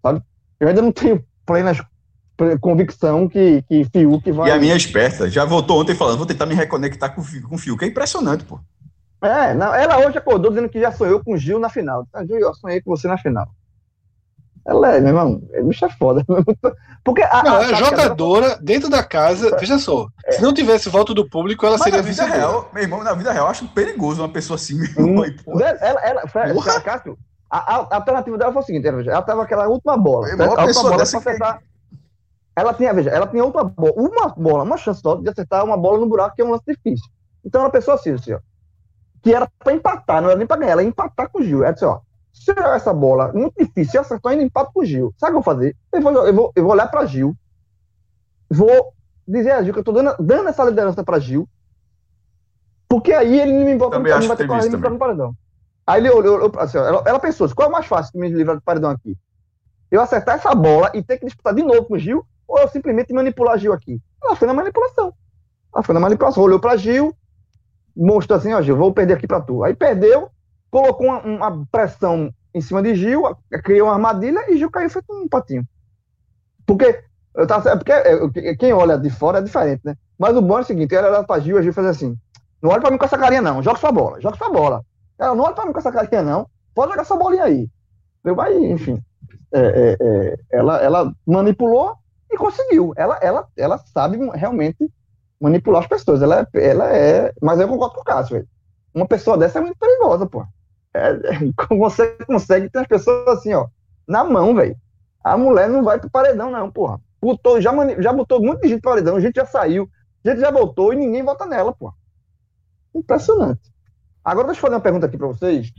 Sabe? 0.00 0.22
Eu 0.60 0.68
ainda 0.68 0.80
não 0.80 0.92
tenho 0.92 1.24
plenas 1.44 1.82
convicção 2.60 3.28
que, 3.28 3.62
que 3.62 3.84
Fiuk 3.86 4.30
vai. 4.30 4.50
E 4.50 4.52
a 4.52 4.58
minha 4.58 4.74
é 4.74 4.76
esperta, 4.76 5.28
já 5.28 5.44
voltou 5.44 5.80
ontem 5.80 5.96
falando, 5.96 6.18
vou 6.18 6.26
tentar 6.26 6.46
me 6.46 6.54
reconectar 6.54 7.12
com, 7.12 7.22
com 7.48 7.56
o 7.56 7.58
Fiuk. 7.58 7.84
É 7.84 7.88
impressionante, 7.88 8.44
pô. 8.44 8.60
É, 9.20 9.52
não, 9.52 9.74
ela 9.74 9.98
hoje 10.06 10.16
acordou 10.16 10.52
dizendo 10.52 10.68
que 10.68 10.78
já 10.78 10.92
sonhou 10.92 11.24
com 11.24 11.34
o 11.34 11.36
Gil 11.36 11.58
na 11.58 11.68
final. 11.68 12.06
Gil, 12.24 12.38
eu 12.38 12.54
sonhei 12.54 12.80
com 12.80 12.96
você 12.96 13.08
na 13.08 13.18
final. 13.18 13.48
Ela 14.66 14.96
é, 14.96 15.00
meu 15.00 15.10
irmão, 15.10 15.40
é 15.52 15.62
bicha 15.62 15.88
foda. 15.88 16.24
Porque 17.04 17.22
a, 17.22 17.42
não, 17.44 17.56
a, 17.56 17.62
é 17.70 17.74
jogadora 17.76 18.48
dela... 18.48 18.60
dentro 18.60 18.90
da 18.90 19.02
casa. 19.02 19.56
Veja 19.58 19.78
só, 19.78 20.08
é. 20.24 20.32
se 20.32 20.42
não 20.42 20.52
tivesse 20.52 20.88
voto 20.88 21.14
do 21.14 21.28
público, 21.28 21.64
ela 21.64 21.76
Mas 21.78 21.84
seria 21.84 22.02
na 22.02 22.08
vida 22.08 22.24
real, 22.24 22.68
meu 22.74 22.82
irmão, 22.82 23.04
na 23.04 23.14
vida 23.14 23.30
real, 23.30 23.46
eu 23.46 23.50
acho 23.50 23.68
perigoso 23.68 24.22
uma 24.22 24.28
pessoa 24.28 24.56
assim. 24.56 24.76
Hum, 24.98 25.22
ela, 25.60 26.00
ela, 26.02 26.22
ela, 26.34 26.82
Cássio, 26.82 27.16
a, 27.48 27.58
a, 27.58 27.76
a, 27.76 27.96
alternativa 27.96 28.36
dela 28.36 28.52
foi 28.52 28.62
o 28.62 28.64
seguinte: 28.64 28.88
ela 28.88 29.22
tava 29.22 29.44
aquela 29.44 29.68
última 29.68 29.96
bola. 29.96 30.28
Irmão, 30.28 30.48
a 30.58 30.64
última 30.64 30.82
bola 30.82 30.94
pra 30.94 31.02
acertar. 31.04 31.58
Que... 31.58 31.64
Ela 32.56 32.74
tinha, 32.74 32.92
veja, 32.92 33.10
ela 33.10 33.26
tinha 33.28 33.44
outra 33.44 33.62
bola, 33.62 33.92
uma 33.96 34.28
bola, 34.28 34.64
uma 34.64 34.76
chance 34.76 35.00
só 35.00 35.14
de 35.14 35.28
acertar 35.28 35.64
uma 35.64 35.76
bola 35.76 35.98
no 35.98 36.08
buraco, 36.08 36.34
que 36.34 36.42
é 36.42 36.44
um 36.44 36.50
lance 36.50 36.64
difícil. 36.66 37.06
Então 37.44 37.60
ela 37.60 37.70
pensou 37.70 37.94
assim, 37.94 38.12
assim 38.12 38.32
ó, 38.32 38.40
que 39.22 39.32
era 39.32 39.48
pra 39.60 39.74
empatar, 39.74 40.20
não 40.20 40.30
era 40.30 40.38
nem 40.38 40.46
pra 40.46 40.56
ganhar, 40.56 40.72
ela 40.72 40.82
ia 40.82 40.88
empatar 40.88 41.28
com 41.28 41.40
o 41.40 41.44
Gil. 41.44 41.62
Ela 41.62 41.72
disse, 41.72 41.84
ó, 41.84 42.00
se 42.36 42.52
eu 42.52 42.74
essa 42.74 42.92
bola 42.92 43.32
muito 43.32 43.54
difícil, 43.58 44.00
acertou 44.00 44.30
ainda 44.30 44.44
empate 44.44 44.70
com 44.72 44.80
o 44.80 44.84
Gil. 44.84 45.12
Sabe 45.16 45.30
o 45.30 45.34
que 45.34 45.38
eu 45.38 45.42
vou 45.42 45.54
fazer? 45.54 45.76
Eu 45.90 46.02
vou, 46.02 46.26
eu 46.26 46.34
vou, 46.34 46.52
eu 46.54 46.62
vou 46.62 46.72
olhar 46.72 46.86
para 46.86 47.06
Gil, 47.06 47.34
vou 48.50 48.92
dizer 49.26 49.52
a 49.52 49.62
Gil 49.62 49.72
que 49.72 49.80
eu 49.80 49.84
tô 49.84 49.90
dando, 49.90 50.14
dando 50.20 50.48
essa 50.48 50.62
liderança 50.64 51.02
para 51.02 51.18
Gil, 51.18 51.48
porque 52.88 53.12
aí 53.12 53.40
ele 53.40 53.52
não 53.52 53.64
me 53.64 53.74
bota 53.74 53.98
no 53.98 54.04
vai 54.04 54.36
ter 54.36 54.46
corrido 54.46 54.78
no 54.78 54.98
paredão. 54.98 55.34
Aí 55.86 56.00
ele 56.00 56.10
olhou, 56.10 56.52
assim, 56.58 56.78
ela, 56.78 57.02
ela, 57.06 57.18
pensou, 57.18 57.48
qual 57.54 57.68
é 57.68 57.72
mais 57.72 57.86
fácil 57.86 58.12
de 58.12 58.18
me 58.18 58.28
livrar 58.28 58.56
do 58.56 58.62
paredão 58.62 58.90
aqui? 58.90 59.16
Eu 59.90 60.00
acertar 60.00 60.34
essa 60.34 60.54
bola 60.54 60.90
e 60.94 61.02
ter 61.02 61.16
que 61.16 61.26
disputar 61.26 61.54
de 61.54 61.62
novo 61.62 61.84
com 61.84 61.94
o 61.94 61.98
Gil, 61.98 62.24
ou 62.46 62.58
eu 62.58 62.68
simplesmente 62.68 63.12
manipular 63.14 63.58
Gil 63.58 63.72
aqui? 63.72 64.00
Ela 64.22 64.36
foi 64.36 64.46
na 64.46 64.54
manipulação. 64.54 65.14
Ela 65.74 65.82
foi 65.82 65.94
na 65.94 66.00
manipulação, 66.00 66.42
olhou 66.42 66.60
para 66.60 66.76
Gil, 66.76 67.16
mostrou 67.96 68.38
assim, 68.38 68.52
ó, 68.52 68.60
Gil, 68.60 68.76
vou 68.76 68.92
perder 68.92 69.14
aqui 69.14 69.26
para 69.26 69.40
tu. 69.40 69.64
Aí 69.64 69.74
perdeu, 69.74 70.30
colocou 70.70 71.06
uma, 71.06 71.20
uma, 71.20 71.66
pressão 71.70 72.32
em 72.54 72.60
cima 72.60 72.82
de 72.82 72.94
Gil, 72.94 73.22
criou 73.64 73.88
uma 73.88 73.94
armadilha 73.94 74.44
e 74.48 74.56
Gil 74.56 74.70
caiu 74.70 74.90
feito 74.90 75.12
um 75.12 75.28
patinho. 75.28 75.66
Porque, 76.66 77.02
eu 77.34 77.46
tava, 77.46 77.70
é 77.70 77.76
porque 77.76 77.92
é, 77.92 78.56
quem 78.56 78.72
olha 78.72 78.98
de 78.98 79.10
fora 79.10 79.38
é 79.38 79.42
diferente, 79.42 79.82
né? 79.84 79.96
Mas 80.18 80.36
o 80.36 80.42
bom 80.42 80.58
é 80.58 80.62
o 80.62 80.64
seguinte, 80.64 80.94
ela 80.94 81.08
olhava 81.08 81.26
pra 81.26 81.38
Gil, 81.38 81.58
a 81.58 81.62
Gil 81.62 81.72
fazia 81.72 81.90
assim, 81.90 82.16
não 82.62 82.70
olha 82.70 82.80
pra 82.80 82.90
mim 82.90 82.98
com 82.98 83.04
essa 83.04 83.18
carinha 83.18 83.42
não, 83.42 83.62
joga 83.62 83.78
sua 83.78 83.92
bola, 83.92 84.20
joga 84.20 84.36
sua 84.36 84.50
bola. 84.50 84.82
Ela 85.18 85.34
não 85.34 85.44
olha 85.44 85.54
pra 85.54 85.66
mim 85.66 85.72
com 85.72 85.78
essa 85.78 85.92
carinha 85.92 86.22
não, 86.22 86.48
pode 86.74 86.90
jogar 86.90 87.04
sua 87.04 87.16
bolinha 87.16 87.44
aí. 87.44 87.68
Eu, 88.24 88.40
aí, 88.40 88.72
enfim, 88.72 89.00
é, 89.52 89.60
é, 89.60 89.96
é, 90.00 90.36
ela, 90.50 90.82
ela 90.82 91.12
manipulou 91.26 91.96
e 92.30 92.36
conseguiu. 92.36 92.92
Ela, 92.96 93.16
ela, 93.22 93.46
ela 93.56 93.78
sabe 93.78 94.18
realmente 94.34 94.90
manipular 95.40 95.82
as 95.82 95.88
pessoas. 95.88 96.22
Ela 96.22 96.46
ela 96.54 96.96
é. 96.96 97.32
Mas 97.40 97.60
eu 97.60 97.68
concordo 97.68 97.94
com 97.94 98.00
o 98.00 98.04
Cássio, 98.04 98.36
velho. 98.36 98.48
Uma 98.94 99.06
pessoa 99.06 99.38
dessa 99.38 99.58
é 99.58 99.62
muito 99.62 99.78
perigosa, 99.78 100.26
pô. 100.26 100.44
É, 100.96 101.76
você 101.76 102.16
consegue 102.26 102.70
ter 102.70 102.80
as 102.80 102.86
pessoas 102.86 103.28
assim, 103.28 103.52
ó, 103.52 103.66
na 104.06 104.24
mão, 104.24 104.54
velho. 104.54 104.76
A 105.22 105.36
mulher 105.36 105.68
não 105.68 105.84
vai 105.84 105.98
pro 105.98 106.10
paredão, 106.10 106.50
não, 106.50 106.70
porra. 106.70 107.00
Botou, 107.20 107.60
já, 107.60 107.72
já 108.00 108.12
botou 108.12 108.40
muita 108.40 108.68
gente 108.68 108.80
pro 108.80 108.92
paredão, 108.92 109.16
a 109.16 109.20
gente 109.20 109.34
já 109.34 109.44
saiu, 109.44 109.88
a 110.24 110.30
gente 110.30 110.40
já 110.40 110.50
voltou 110.50 110.92
e 110.92 110.96
ninguém 110.96 111.22
vota 111.22 111.46
nela, 111.46 111.72
porra. 111.72 111.94
Impressionante. 112.94 113.72
Agora 114.24 114.46
deixa 114.46 114.58
eu 114.58 114.62
fazer 114.62 114.74
uma 114.74 114.80
pergunta 114.80 115.06
aqui 115.06 115.18
pra 115.18 115.26
vocês. 115.26 115.72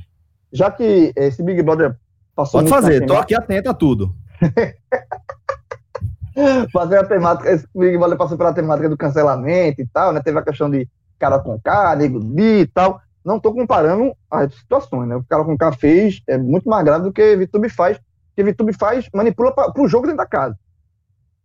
Já 0.51 0.69
que 0.69 1.13
esse 1.15 1.43
Big 1.43 1.61
Brother 1.61 1.97
passou. 2.35 2.61
Pode 2.61 2.69
fazer, 2.69 3.05
tô 3.05 3.15
aqui 3.15 3.35
atento 3.35 3.69
a 3.69 3.73
tudo. 3.73 4.13
fazer 6.71 6.99
a 6.99 7.03
temática, 7.03 7.49
esse 7.49 7.67
Big 7.75 7.97
Brother 7.97 8.17
passou 8.17 8.37
pela 8.37 8.53
temática 8.53 8.87
do 8.87 8.97
cancelamento 8.97 9.81
e 9.81 9.87
tal, 9.87 10.13
né? 10.13 10.21
Teve 10.21 10.39
a 10.39 10.43
questão 10.43 10.69
de 10.69 10.87
cara 11.17 11.39
com 11.39 11.59
K, 11.59 11.95
nego 11.95 12.19
e 12.39 12.67
tal 12.67 13.01
não 13.27 13.37
estou 13.37 13.53
comparando 13.53 14.15
as 14.31 14.55
situações, 14.55 15.07
né? 15.07 15.17
O 15.17 15.23
cara 15.23 15.43
com 15.43 15.57
K 15.57 15.73
fez 15.73 16.21
é 16.25 16.37
muito 16.37 16.67
mais 16.69 16.85
grave 16.85 17.03
do 17.03 17.11
que 17.11 17.35
Vitube 17.35 17.67
faz, 17.69 17.99
que 18.33 18.43
Vitube 18.43 18.71
faz, 18.71 19.09
manipula 19.13 19.53
para 19.53 19.73
o 19.77 19.87
jogo 19.87 20.07
dentro 20.07 20.17
da 20.17 20.25
casa. 20.25 20.57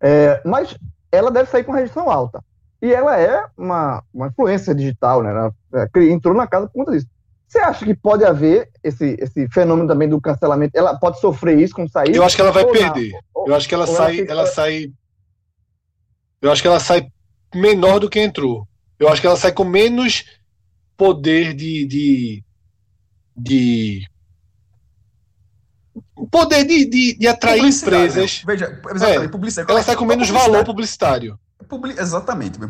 É, 0.01 0.41
mas 0.45 0.79
ela 1.11 1.31
deve 1.31 1.51
sair 1.51 1.65
com 1.65 1.73
rejeição 1.73 2.09
alta. 2.09 2.43
E 2.81 2.93
ela 2.93 3.21
é 3.21 3.45
uma, 3.57 4.03
uma 4.15 4.29
influência 4.29 4.75
digital, 4.75 5.23
né? 5.23 5.31
Ela, 5.31 5.53
é, 5.75 6.05
entrou 6.05 6.35
na 6.35 6.47
casa 6.47 6.67
por 6.69 6.75
conta 6.75 6.93
disso. 6.93 7.09
Você 7.49 7.59
acha 7.59 7.85
que 7.85 7.95
pode 7.95 8.25
haver 8.25 8.71
esse, 8.83 9.17
esse 9.21 9.49
fenômeno 9.49 9.89
também 9.89 10.09
do 10.09 10.21
cancelamento? 10.21 10.77
Ela 10.77 10.97
pode 10.97 11.21
sofrer 11.21 11.59
isso 11.59 11.75
com 11.75 11.87
sair? 11.89 12.15
Eu 12.15 12.23
acho 12.23 12.37
que 12.37 12.43
ela 12.43 12.53
vai 12.53 12.65
perder. 12.65 13.13
Ou, 13.35 13.49
eu 13.49 13.55
acho 13.55 13.69
que 13.69 13.75
ela 13.75 13.87
sai, 13.87 14.21
ela, 14.21 14.31
ela 14.31 14.47
sai. 14.47 14.87
Eu 16.41 16.51
acho 16.51 16.63
que 16.63 16.69
ela 16.69 16.81
sai 16.81 17.09
menor 17.55 17.99
do 17.99 18.09
que 18.09 18.21
entrou. 18.21 18.67
Eu 18.99 19.09
acho 19.09 19.21
que 19.21 19.27
ela 19.27 19.37
sai 19.37 19.53
com 19.53 19.65
menos 19.65 20.25
poder 21.03 21.53
de, 21.53 21.85
de, 21.85 22.45
de 23.37 24.09
poder 26.31 26.65
de, 26.65 26.85
de, 26.85 27.19
de 27.19 27.27
atrair 27.27 27.65
empresas. 27.65 28.45
Veja, 28.47 28.81
exatamente, 28.89 29.25
é, 29.25 29.29
publicidade. 29.29 29.69
Ela 29.69 29.81
está 29.81 29.97
com 29.97 30.05
menos 30.05 30.31
valor 30.31 30.65
publicitário. 30.65 31.37
Publi, 31.69 31.93
exatamente. 31.99 32.61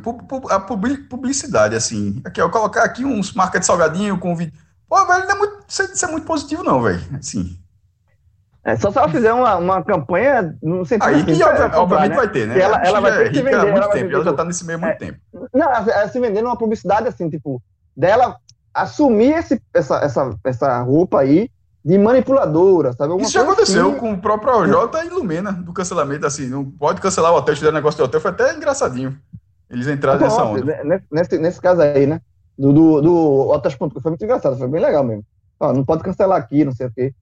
A 0.50 0.60
publicidade, 0.60 1.76
assim. 1.76 2.22
Aqui, 2.24 2.40
eu 2.40 2.48
colocar 2.50 2.84
aqui 2.84 3.04
uns 3.04 3.34
marcas 3.34 3.60
de 3.60 3.66
salgadinho 3.66 4.18
com 4.18 4.34
vídeo. 4.34 4.54
Pô, 4.88 5.06
velho, 5.06 5.26
não 5.26 5.34
é 5.34 5.38
muito, 5.38 5.64
isso 5.68 6.04
é 6.04 6.08
muito 6.08 6.24
positivo, 6.24 6.64
não, 6.64 6.80
velho. 6.80 7.02
Assim. 7.18 7.58
É, 8.64 8.76
só 8.76 8.90
se 8.90 8.98
ela 8.98 9.08
fizer 9.08 9.32
uma, 9.32 9.56
uma 9.56 9.82
campanha 9.82 10.56
no 10.62 10.86
sentido. 10.86 11.08
Aí 11.08 11.24
que, 11.24 11.32
obviamente, 11.42 11.74
obviamente 11.74 12.10
né? 12.10 12.16
vai 12.16 12.28
ter, 12.30 12.46
né? 12.46 12.58
Ela, 12.58 12.76
ela 12.82 13.00
vai 13.00 13.12
ter 13.24 13.32
que 13.32 13.42
vender. 13.42 13.68
Ela, 13.68 13.88
tempo, 13.88 14.14
ela 14.14 14.24
já 14.24 14.30
está 14.30 14.44
nesse 14.44 14.64
meio 14.64 14.78
há 14.78 14.80
muito 14.80 14.94
é, 14.94 14.96
tempo. 14.96 15.18
Não, 15.52 15.66
ela, 15.66 15.90
ela 15.90 16.08
se 16.08 16.20
vendendo 16.20 16.46
uma 16.46 16.56
publicidade 16.56 17.08
assim, 17.08 17.28
tipo, 17.28 17.60
dela 17.96 18.36
assumir 18.72 19.34
esse, 19.34 19.60
essa, 19.74 19.96
essa, 19.98 20.38
essa 20.44 20.82
roupa 20.82 21.20
aí 21.20 21.50
de 21.84 21.98
manipuladora, 21.98 22.92
sabe? 22.92 23.10
Alguma 23.10 23.22
Isso 23.22 23.32
já 23.32 23.42
aconteceu 23.42 23.90
assim. 23.90 23.98
com 23.98 24.12
o 24.12 24.18
próprio 24.20 24.52
OJ 24.54 25.04
e 25.04 25.10
Lumena, 25.10 25.52
do 25.52 25.72
cancelamento, 25.72 26.26
assim, 26.26 26.46
não 26.46 26.64
pode 26.64 27.00
cancelar 27.00 27.32
o 27.32 27.36
hotel, 27.36 27.54
tiver 27.54 27.72
negócio 27.72 27.98
de 27.98 28.04
hotel, 28.04 28.20
foi 28.20 28.30
até 28.30 28.54
engraçadinho. 28.54 29.18
Eles 29.68 29.88
entraram 29.88 30.20
nessa 30.20 30.44
onda. 30.44 30.84
Né, 30.84 31.02
nesse, 31.10 31.38
nesse 31.38 31.60
caso 31.60 31.80
aí, 31.80 32.06
né? 32.06 32.20
Do, 32.56 32.72
do, 32.72 33.00
do 33.00 33.48
Hotéis.com, 33.48 33.90
foi 33.90 34.10
muito 34.10 34.24
engraçado, 34.24 34.56
foi 34.56 34.68
bem 34.68 34.80
legal 34.80 35.02
mesmo. 35.02 35.24
Ó, 35.58 35.72
não 35.72 35.84
pode 35.84 36.02
cancelar 36.02 36.38
aqui, 36.38 36.64
não 36.64 36.72
sei 36.72 36.86
o 36.86 36.92
quê. 36.92 37.14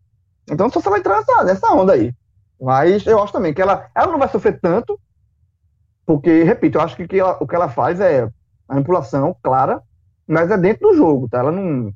Então 0.51 0.69
só 0.69 0.81
você 0.81 0.91
vai 0.91 0.99
entrar 0.99 1.19
nessa, 1.19 1.45
nessa 1.45 1.73
onda 1.73 1.93
aí. 1.93 2.13
Mas 2.61 3.07
eu 3.07 3.23
acho 3.23 3.33
também 3.33 3.55
que 3.55 3.63
ela, 3.63 3.89
ela 3.95 4.13
não 4.13 4.19
vai 4.19 4.29
sofrer 4.29 4.61
tanto, 4.61 5.01
porque, 6.05 6.43
repito, 6.43 6.77
eu 6.77 6.83
acho 6.83 6.97
que, 6.97 7.07
que 7.07 7.21
ela, 7.21 7.39
o 7.41 7.47
que 7.47 7.55
ela 7.55 7.69
faz 7.69 8.01
é 8.01 8.29
manipulação 8.69 9.35
clara, 9.43 9.81
mas 10.31 10.51
é 10.51 10.57
dentro 10.57 10.89
do 10.89 10.95
jogo, 10.97 11.29
tá? 11.29 11.39
Ela 11.41 11.53
não 11.53 11.93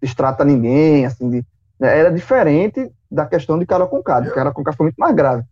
destrata 0.00 0.44
ninguém, 0.44 1.06
assim, 1.06 1.30
de, 1.30 1.46
né? 1.78 1.98
era 1.98 2.10
diferente 2.10 2.90
da 3.10 3.24
questão 3.26 3.58
de 3.58 3.66
Carol 3.66 3.88
Conká, 3.88 4.20
de 4.20 4.32
Carol 4.32 4.52
Conká 4.52 4.72
foi 4.72 4.86
muito 4.86 4.96
mais 4.96 5.14
grave. 5.14 5.44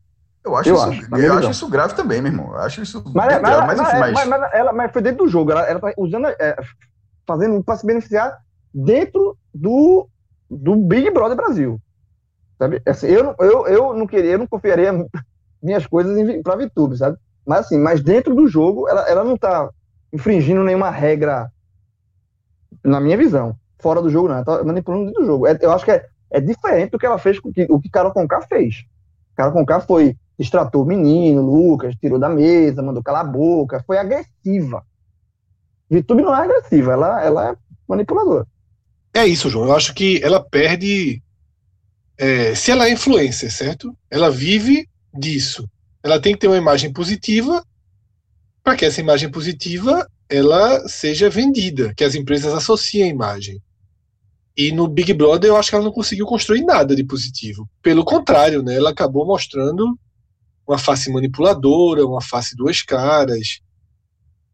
Eu 0.45 0.57
acho, 0.57 0.71
eu 0.71 0.75
isso, 0.75 0.89
acho, 0.89 1.17
eu 1.17 1.35
acho 1.35 1.51
isso 1.51 1.69
grave 1.69 1.95
também, 1.95 2.23
meu 2.23 2.33
irmão. 2.33 2.53
Eu 2.53 2.59
acho 2.61 2.83
isso 2.83 3.03
mas, 3.15 3.15
mas, 3.15 3.41
grave, 3.41 3.67
mas, 3.67 3.79
mas, 3.79 3.99
mas, 3.99 4.13
mas, 4.13 4.29
mas, 4.29 4.51
ela, 4.55 4.73
mas 4.73 4.93
foi 4.93 5.03
dentro 5.03 5.25
do 5.25 5.31
jogo, 5.31 5.53
ela, 5.53 5.63
ela 5.63 5.79
tá 5.81 5.93
usando, 5.99 6.27
é, 6.29 6.57
fazendo 7.27 7.63
para 7.63 7.77
se 7.77 7.87
beneficiar 7.87 8.37
dentro 8.73 9.37
do, 9.55 10.09
do 10.51 10.77
Big 10.77 11.11
Brother 11.11 11.37
Brasil. 11.37 11.79
Sabe? 12.59 12.83
Assim, 12.87 13.07
eu, 13.09 13.25
não- 13.25 13.35
eu, 13.39 13.67
eu 13.67 13.95
não 13.95 14.07
queria, 14.07 14.33
eu 14.33 14.39
não 14.39 14.47
confiaria 14.47 14.93
minhas 15.63 15.87
coisas 15.87 16.17
pra 16.43 16.57
VTube, 16.57 16.97
sabe? 16.97 17.19
Mas 17.47 17.61
assim, 17.67 17.79
mas 17.79 18.03
dentro 18.03 18.35
do 18.35 18.47
jogo, 18.49 18.89
ela, 18.89 19.03
ela 19.09 19.25
não 19.25 19.37
tá 19.37 19.69
infringindo 20.13 20.65
nenhuma 20.65 20.91
regra, 20.91 21.51
na 22.85 23.01
minha 23.01 23.17
visão. 23.17 23.57
Fora 23.79 24.03
do 24.03 24.11
jogo, 24.11 24.29
não. 24.29 24.37
Ela 24.37 24.45
tá 24.45 24.65
manipulando 24.65 25.07
dentro 25.07 25.23
do 25.23 25.27
jogo. 25.27 25.47
É- 25.47 25.59
eu 25.61 25.73
acho 25.73 25.85
que 25.85 25.91
é, 25.91 26.07
é 26.31 26.41
diferente 26.41 26.91
do 26.91 26.99
que 26.99 27.07
ela 27.07 27.19
fez 27.19 27.39
com 27.39 27.49
o 27.49 27.53
que, 27.53 27.67
o 27.71 27.81
que 27.81 27.89
Carol 27.91 28.13
Conká 28.13 28.43
fez. 28.43 28.85
Carol 29.37 29.53
Conká 29.53 29.81
foi, 29.81 30.17
extratou 30.39 30.83
o 30.83 30.87
menino, 30.87 31.43
Lucas, 31.43 31.95
tirou 31.97 32.19
da 32.19 32.29
mesa, 32.29 32.83
mandou 32.83 33.03
calar 33.03 33.23
a 33.23 33.29
boca, 33.29 33.83
foi 33.87 33.99
agressiva. 33.99 34.85
VTube 35.91 36.23
não 36.23 36.35
é 36.35 36.45
agressiva, 36.45 36.93
ela, 36.93 37.25
ela 37.25 37.51
é 37.51 37.57
manipuladora. 37.89 38.47
É 39.13 39.27
isso, 39.27 39.49
João. 39.51 39.67
Eu 39.67 39.75
acho 39.75 39.93
que 39.95 40.21
ela 40.23 40.41
perde. 40.43 41.23
é, 42.19 42.55
se 42.55 42.71
ela 42.71 42.87
é 42.87 42.93
influencer, 42.93 43.51
certo? 43.51 43.97
Ela 44.11 44.31
vive 44.31 44.89
disso. 45.13 45.69
Ela 46.03 46.21
tem 46.21 46.33
que 46.35 46.39
ter 46.41 46.47
uma 46.47 46.57
imagem 46.57 46.93
positiva 46.93 47.65
para 48.63 48.77
que 48.77 48.85
essa 48.85 49.01
imagem 49.01 49.31
positiva 49.31 50.07
ela 50.31 50.89
seja 50.89 51.29
vendida, 51.29 51.93
que 51.95 52.05
as 52.05 52.15
empresas 52.15 52.55
associem 52.55 53.03
a 53.03 53.09
imagem. 53.09 53.61
E 54.57 54.71
no 54.71 54.87
Big 54.87 55.13
Brother 55.13 55.51
eu 55.51 55.57
acho 55.57 55.71
que 55.71 55.75
ela 55.75 55.85
não 55.85 55.93
conseguiu 55.93 56.25
construir 56.25 56.63
nada 56.63 56.95
de 56.95 57.05
positivo. 57.05 57.69
Pelo 57.83 58.05
contrário, 58.05 58.63
né? 58.63 58.77
Ela 58.77 58.91
acabou 58.91 59.27
mostrando 59.27 59.99
uma 60.67 60.79
face 60.79 61.11
manipuladora, 61.11 62.07
uma 62.07 62.23
face 62.23 62.55
duas 62.57 62.81
caras. 62.81 63.61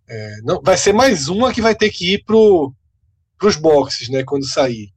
É, 0.08 0.40
não, 0.42 0.62
vai 0.62 0.76
ser 0.76 0.94
mais 0.94 1.28
uma 1.28 1.52
que 1.52 1.60
vai 1.60 1.74
ter 1.74 1.90
que 1.90 2.14
ir 2.14 2.24
pro 2.24 2.72
para 3.38 3.48
os 3.48 3.56
boxes, 3.56 4.08
né, 4.08 4.24
quando 4.24 4.46
sair. 4.46 4.90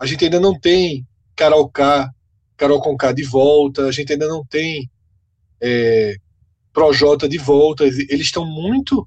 A 0.00 0.06
gente 0.06 0.24
ainda 0.24 0.40
não 0.40 0.58
tem 0.58 1.06
Carol 1.34 1.68
K, 1.68 2.10
Carol 2.56 2.80
Conká 2.80 3.12
de 3.12 3.22
volta, 3.22 3.84
a 3.84 3.92
gente 3.92 4.12
ainda 4.12 4.26
não 4.26 4.42
tem 4.46 4.90
é, 5.60 6.16
Projota 6.72 7.28
de 7.28 7.36
volta. 7.36 7.84
Eles 7.84 8.26
estão 8.26 8.46
muito, 8.46 9.06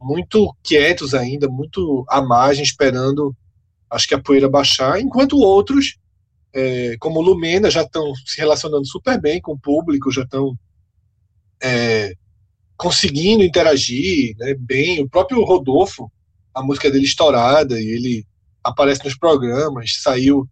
muito 0.00 0.54
quietos 0.62 1.14
ainda, 1.14 1.48
muito 1.48 2.04
à 2.08 2.22
margem, 2.22 2.62
esperando, 2.62 3.34
acho 3.90 4.06
que 4.06 4.14
a 4.14 4.22
poeira 4.22 4.48
baixar, 4.48 5.00
enquanto 5.00 5.38
outros, 5.38 5.98
é, 6.54 6.96
como 6.98 7.20
Lumena, 7.20 7.70
já 7.70 7.82
estão 7.82 8.14
se 8.14 8.38
relacionando 8.38 8.86
super 8.86 9.20
bem 9.20 9.40
com 9.40 9.52
o 9.52 9.58
público, 9.58 10.10
já 10.10 10.22
estão 10.22 10.56
é, 11.62 12.12
conseguindo 12.76 13.42
interagir 13.42 14.36
né, 14.38 14.54
bem. 14.54 15.02
O 15.02 15.08
próprio 15.08 15.42
Rodolfo, 15.44 16.10
a 16.54 16.62
música 16.62 16.90
dele 16.90 17.04
estourada 17.04 17.80
e 17.80 17.86
ele 17.86 18.26
aparece 18.62 19.04
nos 19.04 19.16
programas, 19.16 19.96
saiu, 20.00 20.48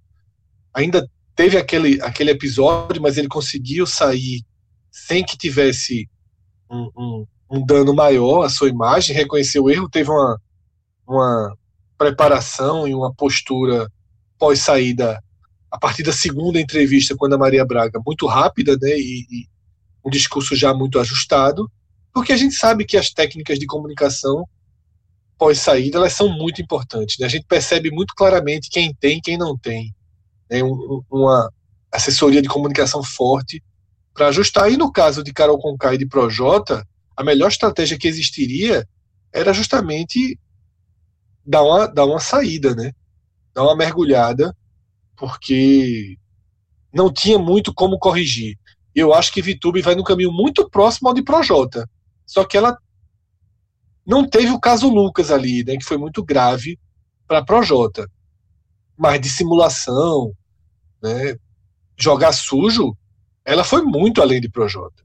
ainda 0.74 1.08
teve 1.34 1.56
aquele, 1.56 2.00
aquele 2.02 2.30
episódio, 2.30 3.00
mas 3.00 3.16
ele 3.16 3.28
conseguiu 3.28 3.86
sair 3.86 4.42
sem 4.90 5.24
que 5.24 5.36
tivesse 5.36 6.08
um, 6.70 6.90
um, 6.96 7.26
um 7.50 7.64
dano 7.64 7.94
maior 7.94 8.42
à 8.42 8.48
sua 8.48 8.68
imagem, 8.68 9.14
reconheceu 9.14 9.64
o 9.64 9.70
erro, 9.70 9.88
teve 9.88 10.10
uma, 10.10 10.40
uma 11.06 11.56
preparação 11.96 12.86
e 12.86 12.94
uma 12.94 13.12
postura 13.14 13.90
pós-saída 14.38 15.22
a 15.70 15.78
partir 15.78 16.02
da 16.02 16.12
segunda 16.12 16.60
entrevista 16.60 17.14
com 17.16 17.32
a 17.32 17.38
Maria 17.38 17.64
Braga 17.64 18.00
muito 18.04 18.26
rápida, 18.26 18.76
né, 18.80 18.90
e, 18.90 19.26
e 19.30 19.48
um 20.04 20.10
discurso 20.10 20.54
já 20.54 20.72
muito 20.72 20.98
ajustado, 20.98 21.70
porque 22.12 22.32
a 22.32 22.36
gente 22.36 22.54
sabe 22.54 22.84
que 22.84 22.96
as 22.96 23.10
técnicas 23.10 23.58
de 23.58 23.66
comunicação 23.66 24.46
pós-saída, 25.38 25.98
elas 25.98 26.12
são 26.12 26.28
muito 26.28 26.62
importantes. 26.62 27.18
Né? 27.18 27.26
A 27.26 27.28
gente 27.28 27.46
percebe 27.46 27.90
muito 27.90 28.14
claramente 28.14 28.70
quem 28.70 28.94
tem 28.94 29.20
quem 29.20 29.36
não 29.36 29.56
tem. 29.56 29.94
Né? 30.50 30.62
Um, 30.62 31.02
uma 31.10 31.52
assessoria 31.92 32.40
de 32.40 32.48
comunicação 32.48 33.02
forte 33.02 33.62
para 34.14 34.28
ajustar. 34.28 34.70
E 34.72 34.76
no 34.76 34.90
caso 34.90 35.22
de 35.22 35.32
Carol 35.32 35.58
Conká 35.58 35.94
e 35.94 35.98
de 35.98 36.06
Projota, 36.06 36.86
a 37.16 37.24
melhor 37.24 37.48
estratégia 37.48 37.98
que 37.98 38.08
existiria 38.08 38.86
era 39.32 39.52
justamente 39.52 40.38
dar 41.44 41.62
uma, 41.62 41.86
dar 41.86 42.04
uma 42.04 42.20
saída, 42.20 42.74
né? 42.74 42.92
dar 43.56 43.62
uma 43.62 43.74
mergulhada, 43.74 44.54
porque 45.16 46.18
não 46.92 47.10
tinha 47.10 47.38
muito 47.38 47.72
como 47.72 47.98
corrigir. 47.98 48.58
Eu 48.94 49.14
acho 49.14 49.32
que 49.32 49.40
Vitube 49.40 49.80
vai 49.80 49.94
no 49.94 50.04
caminho 50.04 50.30
muito 50.30 50.68
próximo 50.68 51.08
ao 51.08 51.14
de 51.14 51.22
Projota. 51.22 51.88
Só 52.26 52.44
que 52.44 52.54
ela 52.54 52.76
não 54.06 54.28
teve 54.28 54.50
o 54.50 54.60
caso 54.60 54.90
Lucas 54.90 55.30
ali, 55.30 55.64
né, 55.64 55.78
que 55.78 55.86
foi 55.86 55.96
muito 55.96 56.22
grave 56.22 56.78
para 57.26 57.42
Projota. 57.42 58.06
Mas 58.94 59.22
de 59.22 59.30
simulação, 59.30 60.34
né, 61.02 61.38
jogar 61.96 62.32
sujo, 62.32 62.94
ela 63.42 63.64
foi 63.64 63.80
muito 63.82 64.20
além 64.20 64.38
de 64.38 64.50
Projota. 64.50 65.02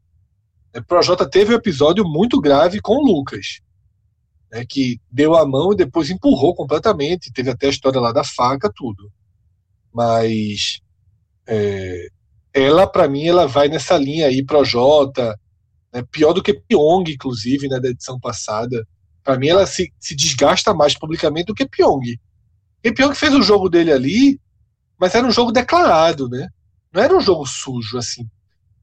É, 0.73 0.81
Projota 0.81 1.30
teve 1.30 1.53
um 1.53 1.57
episódio 1.57 2.06
muito 2.06 2.39
grave 2.39 2.80
com 2.81 2.95
o 2.95 3.06
Lucas, 3.06 3.60
né, 4.52 4.65
que 4.65 4.99
deu 5.11 5.35
a 5.35 5.45
mão 5.45 5.73
e 5.73 5.76
depois 5.76 6.10
empurrou 6.10 6.56
completamente. 6.56 7.31
Teve 7.31 7.49
até 7.49 7.68
a 7.68 7.72
história 7.72 7.99
lá 7.99 8.11
da 8.11 8.23
faca, 8.23 8.72
tudo. 8.73 9.11
Mas 9.93 10.80
é, 11.48 12.07
ela, 12.53 12.88
para 12.88 13.07
mim, 13.07 13.27
ela 13.27 13.48
vai 13.48 13.68
nessa 13.68 13.98
linha 13.98 14.27
aí, 14.27 14.43
Projota, 14.43 15.38
né, 15.93 16.03
pior 16.10 16.34
do 16.34 16.43
que 16.43 16.53
Pyong, 16.53 17.10
inclusive, 17.10 17.68
né, 17.68 17.80
da 17.80 17.89
edição 17.89 18.19
passada. 18.19 18.88
Para 19.23 19.38
mim, 19.38 19.49
ela 19.49 19.65
se, 19.65 19.91
se 19.99 20.15
desgasta 20.15 20.73
mais 20.73 20.98
publicamente 20.98 21.48
do 21.48 21.53
que 21.56 21.68
Pyong. 21.68 22.18
E 22.84 22.91
Pyong 22.91 23.14
fez 23.14 23.34
o 23.34 23.43
jogo 23.43 23.69
dele 23.69 23.91
ali, 23.91 24.39
mas 24.98 25.14
era 25.14 25.27
um 25.27 25.31
jogo 25.31 25.52
declarado, 25.52 26.27
né? 26.30 26.49
Não 26.93 27.02
era 27.02 27.15
um 27.15 27.22
jogo 27.22 27.45
sujo, 27.45 27.98
assim, 27.98 28.27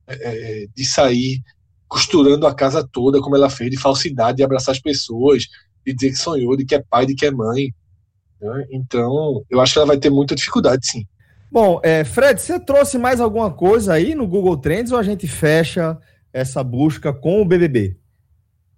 é, 0.06 0.66
de 0.74 0.84
sair 0.84 1.42
costurando 1.88 2.46
a 2.46 2.54
casa 2.54 2.86
toda, 2.86 3.20
como 3.20 3.34
ela 3.34 3.50
fez, 3.50 3.70
de 3.70 3.78
falsidade, 3.78 4.36
de 4.36 4.44
abraçar 4.44 4.72
as 4.72 4.80
pessoas, 4.80 5.46
de 5.84 5.94
dizer 5.94 6.10
que 6.10 6.18
sonhou, 6.18 6.56
de 6.56 6.64
que 6.64 6.74
é 6.74 6.84
pai, 6.88 7.06
de 7.06 7.14
que 7.14 7.26
é 7.26 7.30
mãe. 7.30 7.74
Né? 8.40 8.66
Então, 8.70 9.42
eu 9.50 9.60
acho 9.60 9.72
que 9.72 9.78
ela 9.78 9.88
vai 9.88 9.98
ter 9.98 10.10
muita 10.10 10.34
dificuldade, 10.34 10.86
sim. 10.86 11.06
Bom, 11.50 11.80
é, 11.82 12.04
Fred, 12.04 12.40
você 12.40 12.60
trouxe 12.60 12.98
mais 12.98 13.20
alguma 13.20 13.50
coisa 13.50 13.94
aí 13.94 14.14
no 14.14 14.26
Google 14.26 14.56
Trends 14.58 14.92
ou 14.92 14.98
a 14.98 15.02
gente 15.02 15.26
fecha 15.26 15.96
essa 16.32 16.62
busca 16.62 17.12
com 17.12 17.40
o 17.40 17.44
BBB? 17.44 17.96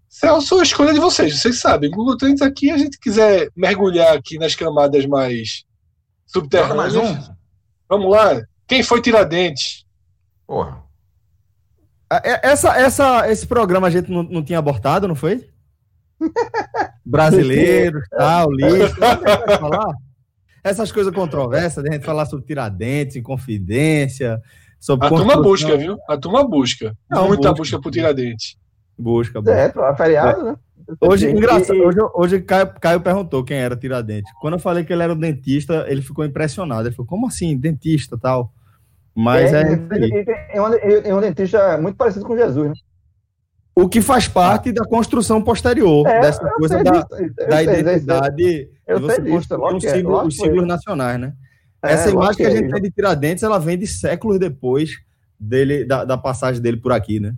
Celso, 0.08 0.58
a 0.58 0.62
escolha 0.62 0.92
de 0.92 1.00
vocês, 1.00 1.40
vocês 1.40 1.60
sabem. 1.60 1.90
Google 1.90 2.16
Trends 2.16 2.42
aqui, 2.42 2.70
a 2.70 2.76
gente 2.76 2.98
quiser 2.98 3.48
mergulhar 3.56 4.16
aqui 4.16 4.38
nas 4.38 4.54
camadas 4.54 5.04
mais 5.06 5.64
subterrâneas. 6.26 6.94
Mais 6.94 6.96
um. 6.96 7.34
Vamos 7.88 8.10
lá. 8.10 8.40
Quem 8.68 8.82
foi 8.82 9.02
Tiradentes? 9.02 9.84
Porra. 10.46 10.89
É, 12.12 12.48
Essa, 12.50 12.76
essa, 12.76 13.30
esse 13.30 13.46
programa 13.46 13.86
a 13.86 13.90
gente 13.90 14.10
não, 14.10 14.22
não 14.22 14.42
tinha 14.42 14.58
abortado, 14.58 15.06
não 15.06 15.14
foi? 15.14 15.48
Brasileiros, 17.04 18.02
tal, 18.10 18.50
lixo. 18.52 18.96
Pode 18.96 19.58
falar? 19.60 19.94
Essas 20.62 20.92
coisas 20.92 21.14
controversas, 21.14 21.82
de 21.82 21.88
a 21.90 21.92
gente 21.94 22.04
falar 22.04 22.26
sobre 22.26 22.44
Tiradentes, 22.46 23.16
Inconfidência, 23.16 24.40
sobre 24.78 25.06
A 25.06 25.08
turma 25.08 25.34
construção- 25.34 25.70
busca, 25.70 25.76
viu? 25.76 25.98
A 26.08 26.16
turma 26.18 26.46
busca. 26.46 26.96
Não, 27.08 27.28
Muita 27.28 27.48
busca. 27.50 27.54
busca 27.62 27.80
por 27.80 27.90
Tiradentes. 27.90 28.56
Busca, 28.98 29.40
busca. 29.40 29.56
É, 29.56 29.96
feriado, 29.96 30.42
né? 30.44 30.56
Hoje, 31.00 31.30
engraçado, 31.30 31.78
hoje, 31.78 31.98
hoje 32.14 32.40
Caio, 32.40 32.66
Caio 32.80 33.00
perguntou 33.00 33.44
quem 33.44 33.56
era 33.56 33.76
Tiradentes. 33.76 34.30
Quando 34.40 34.54
eu 34.54 34.58
falei 34.58 34.84
que 34.84 34.92
ele 34.92 35.02
era 35.04 35.12
um 35.14 35.18
dentista, 35.18 35.86
ele 35.88 36.02
ficou 36.02 36.24
impressionado. 36.24 36.88
Ele 36.88 36.94
falou, 36.94 37.08
como 37.08 37.28
assim, 37.28 37.56
dentista 37.56 38.18
tal? 38.18 38.52
Mas 39.14 39.52
é, 39.52 39.62
é, 39.62 40.56
é 40.56 40.62
um, 40.62 40.74
é 40.74 41.14
um 41.14 41.20
dentista 41.20 41.76
muito 41.78 41.96
parecido 41.96 42.24
com 42.24 42.36
Jesus, 42.36 42.68
né? 42.68 42.74
o 43.74 43.88
que 43.88 44.00
faz 44.02 44.28
parte 44.28 44.72
da 44.72 44.84
construção 44.84 45.40
posterior 45.42 46.06
É, 46.06 46.20
dessa 46.20 46.48
coisa 46.50 46.82
da, 46.82 46.90
disso, 46.90 47.34
da 47.48 47.62
identidade 47.62 48.68
Eu 48.86 48.98
de 48.98 49.06
você 49.06 49.22
construir 49.22 49.58
lógico 49.58 49.76
um 49.76 49.80
que 49.80 49.86
é, 49.86 50.06
os 50.06 50.36
que 50.36 50.42
é. 50.42 50.44
símbolos 50.44 50.68
nacionais, 50.68 51.20
né? 51.20 51.32
É, 51.82 51.92
Essa 51.92 52.10
imagem 52.10 52.36
que 52.36 52.44
a 52.44 52.50
é 52.50 52.56
gente 52.56 52.70
tem 52.70 52.82
de 52.82 52.90
Tiradentes, 52.90 53.42
ela 53.42 53.58
vem 53.58 53.78
de 53.78 53.86
séculos 53.86 54.38
depois 54.38 54.90
dele, 55.38 55.84
da, 55.84 56.04
da 56.04 56.18
passagem 56.18 56.60
dele 56.60 56.76
por 56.76 56.92
aqui, 56.92 57.20
né? 57.20 57.34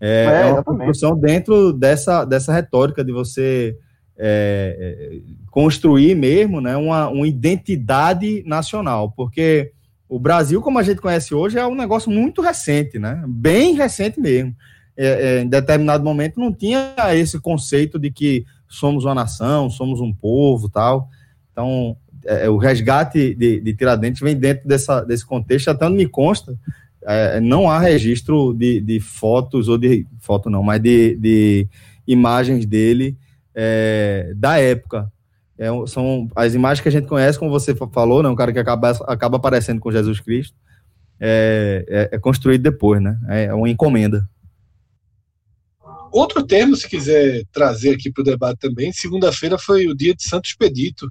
É, 0.00 0.24
É, 0.24 0.48
é 0.48 0.52
uma 0.52 0.64
construção 0.64 1.16
dentro 1.16 1.72
dessa, 1.72 2.24
dessa 2.24 2.52
retórica 2.52 3.04
de 3.04 3.12
você 3.12 3.76
é, 4.18 4.76
é, 4.78 5.20
construir 5.50 6.14
mesmo 6.14 6.60
né, 6.60 6.76
uma, 6.76 7.08
uma 7.08 7.26
identidade 7.26 8.42
nacional, 8.46 9.12
porque 9.12 9.72
o 10.08 10.18
Brasil, 10.18 10.60
como 10.60 10.78
a 10.78 10.82
gente 10.82 11.00
conhece 11.00 11.34
hoje, 11.34 11.58
é 11.58 11.66
um 11.66 11.74
negócio 11.74 12.10
muito 12.10 12.42
recente, 12.42 12.98
né? 12.98 13.22
Bem 13.26 13.74
recente 13.74 14.20
mesmo. 14.20 14.54
É, 14.96 15.06
é, 15.06 15.42
em 15.42 15.48
determinado 15.48 16.04
momento 16.04 16.38
não 16.38 16.52
tinha 16.52 16.94
esse 17.14 17.40
conceito 17.40 17.98
de 17.98 18.10
que 18.10 18.44
somos 18.68 19.04
uma 19.04 19.14
nação, 19.14 19.68
somos 19.68 20.00
um 20.00 20.12
povo, 20.12 20.68
tal. 20.68 21.08
Então, 21.50 21.96
é, 22.24 22.48
o 22.48 22.56
resgate 22.56 23.34
de, 23.34 23.60
de 23.60 23.74
Tiradentes 23.74 24.20
vem 24.20 24.36
dentro 24.36 24.68
dessa, 24.68 25.02
desse 25.02 25.26
contexto, 25.26 25.68
até 25.68 25.86
onde 25.86 25.96
me 25.96 26.06
consta, 26.06 26.56
é, 27.02 27.40
não 27.40 27.68
há 27.68 27.78
registro 27.78 28.54
de, 28.54 28.80
de 28.80 29.00
fotos, 29.00 29.68
ou 29.68 29.76
de 29.76 30.06
foto 30.20 30.48
não, 30.48 30.62
mas 30.62 30.80
de, 30.80 31.16
de 31.16 31.68
imagens 32.06 32.64
dele 32.66 33.16
é, 33.54 34.32
da 34.36 34.58
época. 34.58 35.10
É, 35.58 35.68
são 35.86 36.28
as 36.34 36.52
imagens 36.54 36.82
que 36.82 36.88
a 36.88 36.92
gente 36.92 37.06
conhece, 37.06 37.38
como 37.38 37.50
você 37.50 37.74
fa- 37.74 37.88
falou, 37.88 38.22
né, 38.22 38.28
um 38.28 38.34
cara 38.34 38.52
que 38.52 38.58
acaba, 38.58 38.90
acaba 39.06 39.36
aparecendo 39.36 39.80
com 39.80 39.92
Jesus 39.92 40.20
Cristo. 40.20 40.56
é, 41.20 41.84
é, 41.88 42.16
é 42.16 42.18
construído 42.18 42.62
depois, 42.62 43.00
né? 43.00 43.16
É 43.28 43.54
uma 43.54 43.68
encomenda. 43.68 44.28
Outro 46.12 46.44
termo, 46.46 46.76
se 46.76 46.88
quiser 46.88 47.44
trazer 47.52 47.94
aqui 47.94 48.10
para 48.10 48.20
o 48.22 48.24
debate 48.24 48.58
também, 48.58 48.92
segunda-feira 48.92 49.58
foi 49.58 49.86
o 49.86 49.94
dia 49.94 50.14
de 50.14 50.22
Santo 50.22 50.46
Expedito. 50.46 51.10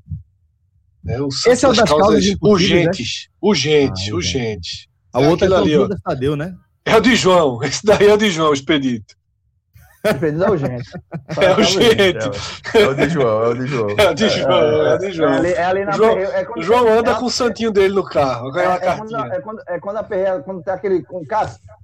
Né? 1.04 1.20
O 1.22 1.30
Santo 1.32 1.52
Esse 1.54 1.66
é 1.66 1.70
o 1.70 1.74
das 1.74 1.90
causas 1.90 2.26
impossíveis, 2.26 2.86
urgentes, 2.86 3.30
urgentes, 3.42 4.10
Ah, 4.10 4.16
urgentes. 4.16 4.88
A 5.14 5.22
É 5.22 5.28
outra 5.28 5.46
é 5.46 5.50
São 5.50 5.58
ali, 5.58 5.78
ó. 5.78 5.88
Tadeu, 6.04 6.36
né? 6.36 6.56
É 6.86 6.96
o 6.98 7.02
de 7.02 7.16
João, 7.16 7.62
esse 7.64 7.86
daí 7.86 8.08
é 8.08 8.14
o 8.14 8.18
de 8.18 8.30
João, 8.30 8.52
o 8.52 8.54
Expedito. 8.54 9.16
Expedito 10.06 10.44
é 10.44 10.50
urgente. 10.50 10.92
É 11.40 11.52
urgente, 11.52 12.32
É 12.76 12.88
o 12.88 12.94
de 12.94 13.10
João, 13.10 13.44
é 13.44 13.48
o 13.48 13.54
de 13.56 13.68
João. 13.68 13.88
é 13.98 14.10
o 14.10 14.14
de 14.14 14.30
João, 14.30 14.52
é 14.52 14.96
o 14.96 14.98
de 15.00 15.06
É 15.08 15.12
João. 15.12 15.34
ali, 15.34 15.54
é 15.54 15.64
ali 15.64 15.86
na 15.86 15.92
João- 15.94 16.14
perreira- 16.16 16.38
é 16.40 16.46
quando- 16.46 16.60
O 16.60 16.64
João 16.64 16.88
anda 17.00 17.12
é- 17.12 17.14
com 17.16 17.26
o 17.26 17.30
santinho 17.30 17.72
dele 17.72 17.94
no 17.94 18.04
carro, 18.04 18.50
É, 18.50 18.52
ganha 18.52 18.70
uma 18.70 18.76
é 18.76 18.80
quando, 18.98 19.16
é, 19.34 19.40
quando, 19.42 19.62
é 19.68 19.80
quando 19.80 19.98
a 19.98 20.04
perreira, 20.04 20.40
quando 20.42 20.64
tem 20.64 20.74
aquele. 20.74 21.04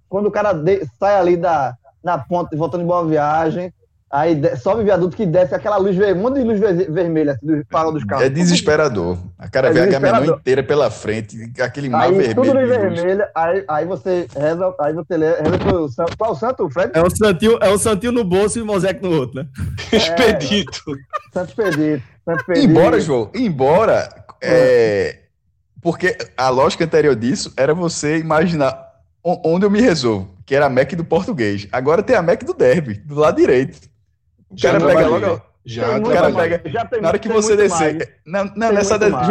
quando 0.09 0.25
o 0.27 0.31
cara 0.31 0.51
de- 0.53 0.85
sai 0.99 1.15
ali 1.17 1.37
da, 1.37 1.73
na 2.03 2.17
ponta, 2.17 2.55
voltando 2.57 2.81
de 2.81 2.87
boa 2.87 3.05
viagem, 3.05 3.73
aí 4.11 4.41
sobe 4.57 4.81
o 4.81 4.85
viaduto 4.85 5.15
que 5.15 5.25
desce 5.25 5.53
aquela 5.53 5.77
luz 5.77 5.95
vermelha, 5.95 6.17
um 6.19 6.21
monte 6.23 6.39
de 6.39 6.43
luz 6.43 6.59
ver- 6.59 6.91
vermelha, 6.91 7.33
assim, 7.33 7.45
do 7.45 7.63
farol 7.69 7.91
dos 7.91 8.03
carros. 8.03 8.25
É 8.25 8.29
desesperador. 8.29 9.17
A 9.37 9.47
cara 9.47 9.69
É 9.69 9.71
vê 9.71 9.79
a 9.81 9.85
desesperador. 9.85 10.37
inteira 10.39 10.63
pela 10.63 10.89
frente, 10.89 11.51
aquele 11.61 11.89
mar 11.89 12.03
Aí 12.03 12.09
vermelho. 12.11 12.35
tudo 12.35 12.53
luz 12.53 12.67
vermelha, 12.67 13.29
aí, 13.35 13.63
aí 13.67 13.85
você 13.85 14.27
reza, 14.35 14.73
aí 14.79 14.93
você 14.93 15.17
lê, 15.17 15.27
reza 15.41 15.57
pro 15.59 15.89
santo. 15.89 16.17
Qual 16.17 16.31
o 16.31 16.35
santo, 16.35 16.69
Fred? 16.69 16.91
É 16.93 17.01
o 17.01 17.09
Santinho, 17.09 17.57
é 17.61 17.69
o 17.69 17.77
Santinho 17.77 18.11
no 18.11 18.23
bolso 18.23 18.57
e 18.59 18.61
o 18.61 18.65
Mosaico 18.65 19.05
no 19.07 19.15
outro, 19.15 19.41
né? 19.43 19.47
Expedito. 19.93 20.81
Santo 21.33 21.49
Expedito. 21.49 22.03
Santo 22.25 22.39
Expedito. 22.41 22.65
Embora, 22.67 22.99
João, 22.99 23.29
embora. 23.35 24.09
é, 24.41 25.17
porque 25.81 26.17
a 26.35 26.49
lógica 26.49 26.83
anterior 26.83 27.15
disso 27.15 27.53
era 27.55 27.73
você 27.73 28.17
imaginar 28.17 28.87
onde 29.23 29.65
eu 29.65 29.69
me 29.69 29.81
resolvo, 29.81 30.29
que 30.45 30.55
era 30.55 30.65
a 30.65 30.69
Mac 30.69 30.91
do 30.93 31.03
português. 31.05 31.67
Agora 31.71 32.01
tem 32.03 32.15
a 32.15 32.21
Mac 32.21 32.43
do 32.43 32.53
derby, 32.53 32.95
do 32.95 33.15
lado 33.15 33.35
direito. 33.37 33.88
O 34.49 34.57
Já 34.57 34.71
cara 34.71 34.85
pega 34.85 34.99
trabalhei. 35.01 35.27
logo. 35.29 35.41
Já 35.65 35.83
Tem 35.83 35.93
muito 36.01 36.09
cara 36.13 36.31
pega- 36.33 36.61
já 36.69 36.85
tem- 36.85 37.01
Na 37.01 37.07
hora 37.09 37.19
que 37.19 37.27
você 37.29 37.55
descer. 37.55 37.93
mais. 37.95 38.09
Não, 38.25 38.53
não 38.55 38.73
nessa. 38.73 38.97
de- 38.97 39.09
mais, 39.09 39.27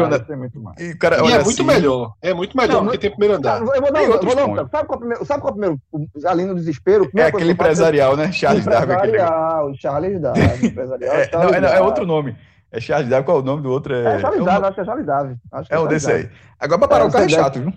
mais. 0.54 0.80
e 0.80 0.92
o 0.92 0.98
cara 0.98 1.16
E 1.16 1.20
olha 1.22 1.34
é 1.34 1.42
muito 1.42 1.48
assim, 1.48 1.64
melhor. 1.64 2.12
É 2.22 2.34
muito 2.34 2.56
melhor 2.56 2.74
Não, 2.74 2.84
do 2.84 2.90
que 2.90 2.96
não- 2.96 3.00
tem 3.00 3.10
primeiro 3.10 3.34
andar. 3.34 3.60
Eu 3.60 3.66
vou 3.66 3.92
dar, 3.92 4.02
eu 4.04 4.20
vou 4.20 4.36
dar 4.36 4.46
um- 4.46 4.56
sabe, 4.68 4.86
qual 4.86 4.92
é 4.92 4.94
o 4.94 4.98
primeiro, 4.98 5.24
sabe 5.24 5.40
qual 5.40 5.48
é 5.48 5.50
o 5.50 5.58
primeiro? 5.58 5.80
o- 5.90 6.28
Ali 6.28 6.44
no 6.44 6.54
desespero. 6.54 7.04
É 7.04 7.06
primeira 7.08 7.32
coisa 7.32 7.44
aquele 7.44 7.52
empresarial, 7.52 8.16
né? 8.16 8.30
Charles 8.30 8.64
Darwin. 8.64 8.92
Empresarial, 8.94 9.74
Charles 9.80 10.20
Darwin. 10.20 10.66
Empresarial, 10.66 11.14
É, 11.16 11.20
é, 11.22 11.24
é 11.24 11.60
Darwin. 11.60 11.80
outro 11.86 12.06
nome. 12.06 12.36
É 12.70 12.78
Charles 12.80 13.08
Darwin, 13.08 13.24
qual 13.24 13.38
é 13.38 13.40
o 13.40 13.44
nome 13.44 13.62
do 13.62 13.70
outro? 13.70 13.94
É, 13.94 14.16
É 14.16 14.20
Charles 14.20 14.38
é 14.38 14.42
um- 14.42 14.44
Darwin, 14.44 14.66
acho 14.66 14.74
que 14.74 14.80
é 14.80 14.84
Charles 14.84 15.06
Darwin. 15.06 15.36
Acho 15.50 15.68
que 15.68 15.74
é 15.74 15.78
um 15.80 15.86
desse 15.88 16.06
Darwin. 16.06 16.22
aí. 16.22 16.30
Agora 16.60 16.78
pra 16.78 16.88
parar 16.88 17.04
É, 17.04 17.06
o 17.08 17.10
carro 17.10 17.24
é 17.24 17.28
chato, 17.30 17.58
viu? 17.60 17.72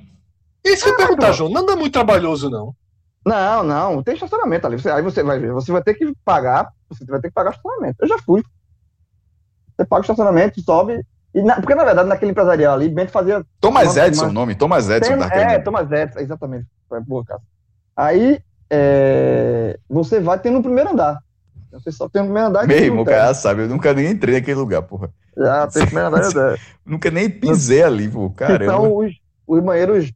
Isso 0.65 0.83
que 0.83 0.89
eu 0.89 0.93
ia 0.93 0.97
perguntar, 0.97 1.31
João, 1.31 1.49
não 1.49 1.61
anda 1.61 1.75
muito 1.75 1.93
trabalhoso, 1.93 2.49
não. 2.49 2.75
Não, 3.25 3.63
não, 3.63 4.01
tem 4.03 4.15
estacionamento 4.15 4.65
ali. 4.65 4.79
Você- 4.79 4.89
aí 4.89 5.01
você 5.01 5.21
vai 5.23 5.39
ver, 5.39 5.51
você 5.51 5.71
vai 5.71 5.83
ter 5.83 5.93
que 5.93 6.11
pagar, 6.25 6.69
você 6.89 7.05
vai 7.05 7.19
ter 7.21 7.27
que 7.27 7.33
pagar 7.33 7.51
estacionamento. 7.51 7.97
Eu 8.01 8.07
já 8.07 8.17
fui. 8.19 8.41
Você 9.75 9.85
paga 9.85 10.01
o 10.01 10.03
estacionamento, 10.03 10.61
sobe. 10.61 11.05
E 11.33 11.41
na- 11.41 11.55
porque, 11.55 11.75
na 11.75 11.83
verdade, 11.85 12.09
naquele 12.09 12.31
empresarial 12.31 12.73
ali, 12.73 12.89
Bento 12.89 13.11
fazia. 13.11 13.45
Thomas 13.59 13.95
mas- 13.95 14.19
o 14.21 14.31
nome. 14.31 14.55
Thomas 14.55 14.89
Edison. 14.89 15.11
Tem- 15.11 15.19
daquele 15.19 15.43
é. 15.53 15.59
Thomas 15.59 15.91
Edison, 15.91 16.19
exatamente. 16.19 16.65
Foi 16.89 16.99
boa, 16.99 17.23
cara. 17.23 17.39
Aí, 17.95 18.41
é, 18.69 19.79
você 19.89 20.19
vai 20.19 20.39
ter 20.39 20.49
no 20.49 20.61
primeiro 20.61 20.89
andar. 20.91 21.19
Você 21.71 21.91
só 21.91 22.09
tem 22.09 22.21
no 22.21 22.27
primeiro 22.27 22.49
andar. 22.49 22.67
tem 22.67 22.81
Mesmo, 22.81 23.01
o 23.01 23.05
cara 23.05 23.33
sabe. 23.33 23.61
Eu 23.63 23.69
nunca 23.69 23.93
nem 23.93 24.07
entrei 24.11 24.35
naquele 24.35 24.59
lugar, 24.59 24.81
porra. 24.81 25.09
Já 25.37 25.67
tem 25.67 25.83
no 25.83 25.87
primeiro 25.87 26.15
andar. 26.15 26.59
Nunca 26.85 27.09
nem 27.11 27.29
pisei 27.29 27.83
ali, 27.83 28.09
pô. 28.09 28.29
Caramba. 28.31 28.73
são 28.73 28.97
os, 28.97 29.13
os 29.47 29.63
banheiros, 29.63 30.11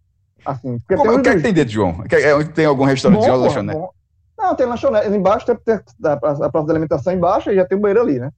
assim. 0.45 0.77
Porque 0.79 0.95
Como- 0.95 1.09
tem 1.11 1.19
o 1.19 1.23
que 1.23 1.29
é 1.29 1.35
que 1.35 1.41
tem 1.41 1.53
dentro, 1.53 1.73
João? 1.73 2.03
É 2.11 2.35
onde 2.35 2.49
tem 2.49 2.65
algum 2.65 2.83
restaurante 2.85 3.19
Bom, 3.21 3.25
porra, 3.25 3.37
lanchonete? 3.37 3.79
bom. 3.79 3.89
Não, 4.37 4.55
tem 4.55 4.65
lanchonete. 4.67 5.07
Embaixo 5.09 5.45
tem, 5.45 5.55
tem 5.55 5.79
a, 6.11 6.17
praça 6.17 6.49
da 6.49 6.59
alimentação 6.73 7.13
embaixo 7.13 7.49
e 7.51 7.55
já 7.55 7.65
tem 7.65 7.77
um 7.77 7.81
banheiro 7.81 8.01
ali, 8.01 8.19
né? 8.19 8.29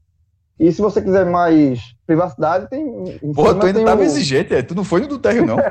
E 0.60 0.72
se 0.72 0.82
você 0.82 1.00
quiser 1.02 1.24
mais 1.24 1.80
privacidade, 2.08 2.68
tem. 2.68 2.84
em 3.22 3.32
Porra, 3.32 3.54
tu 3.54 3.68
ainda 3.68 3.84
tava 3.86 4.02
o- 4.02 4.04
exigente, 4.04 4.56
é. 4.56 4.64
Tu 4.64 4.74
não 4.74 4.84
foi 4.84 5.02
no 5.02 5.08
do 5.08 5.20
térreo, 5.20 5.46
não. 5.46 5.58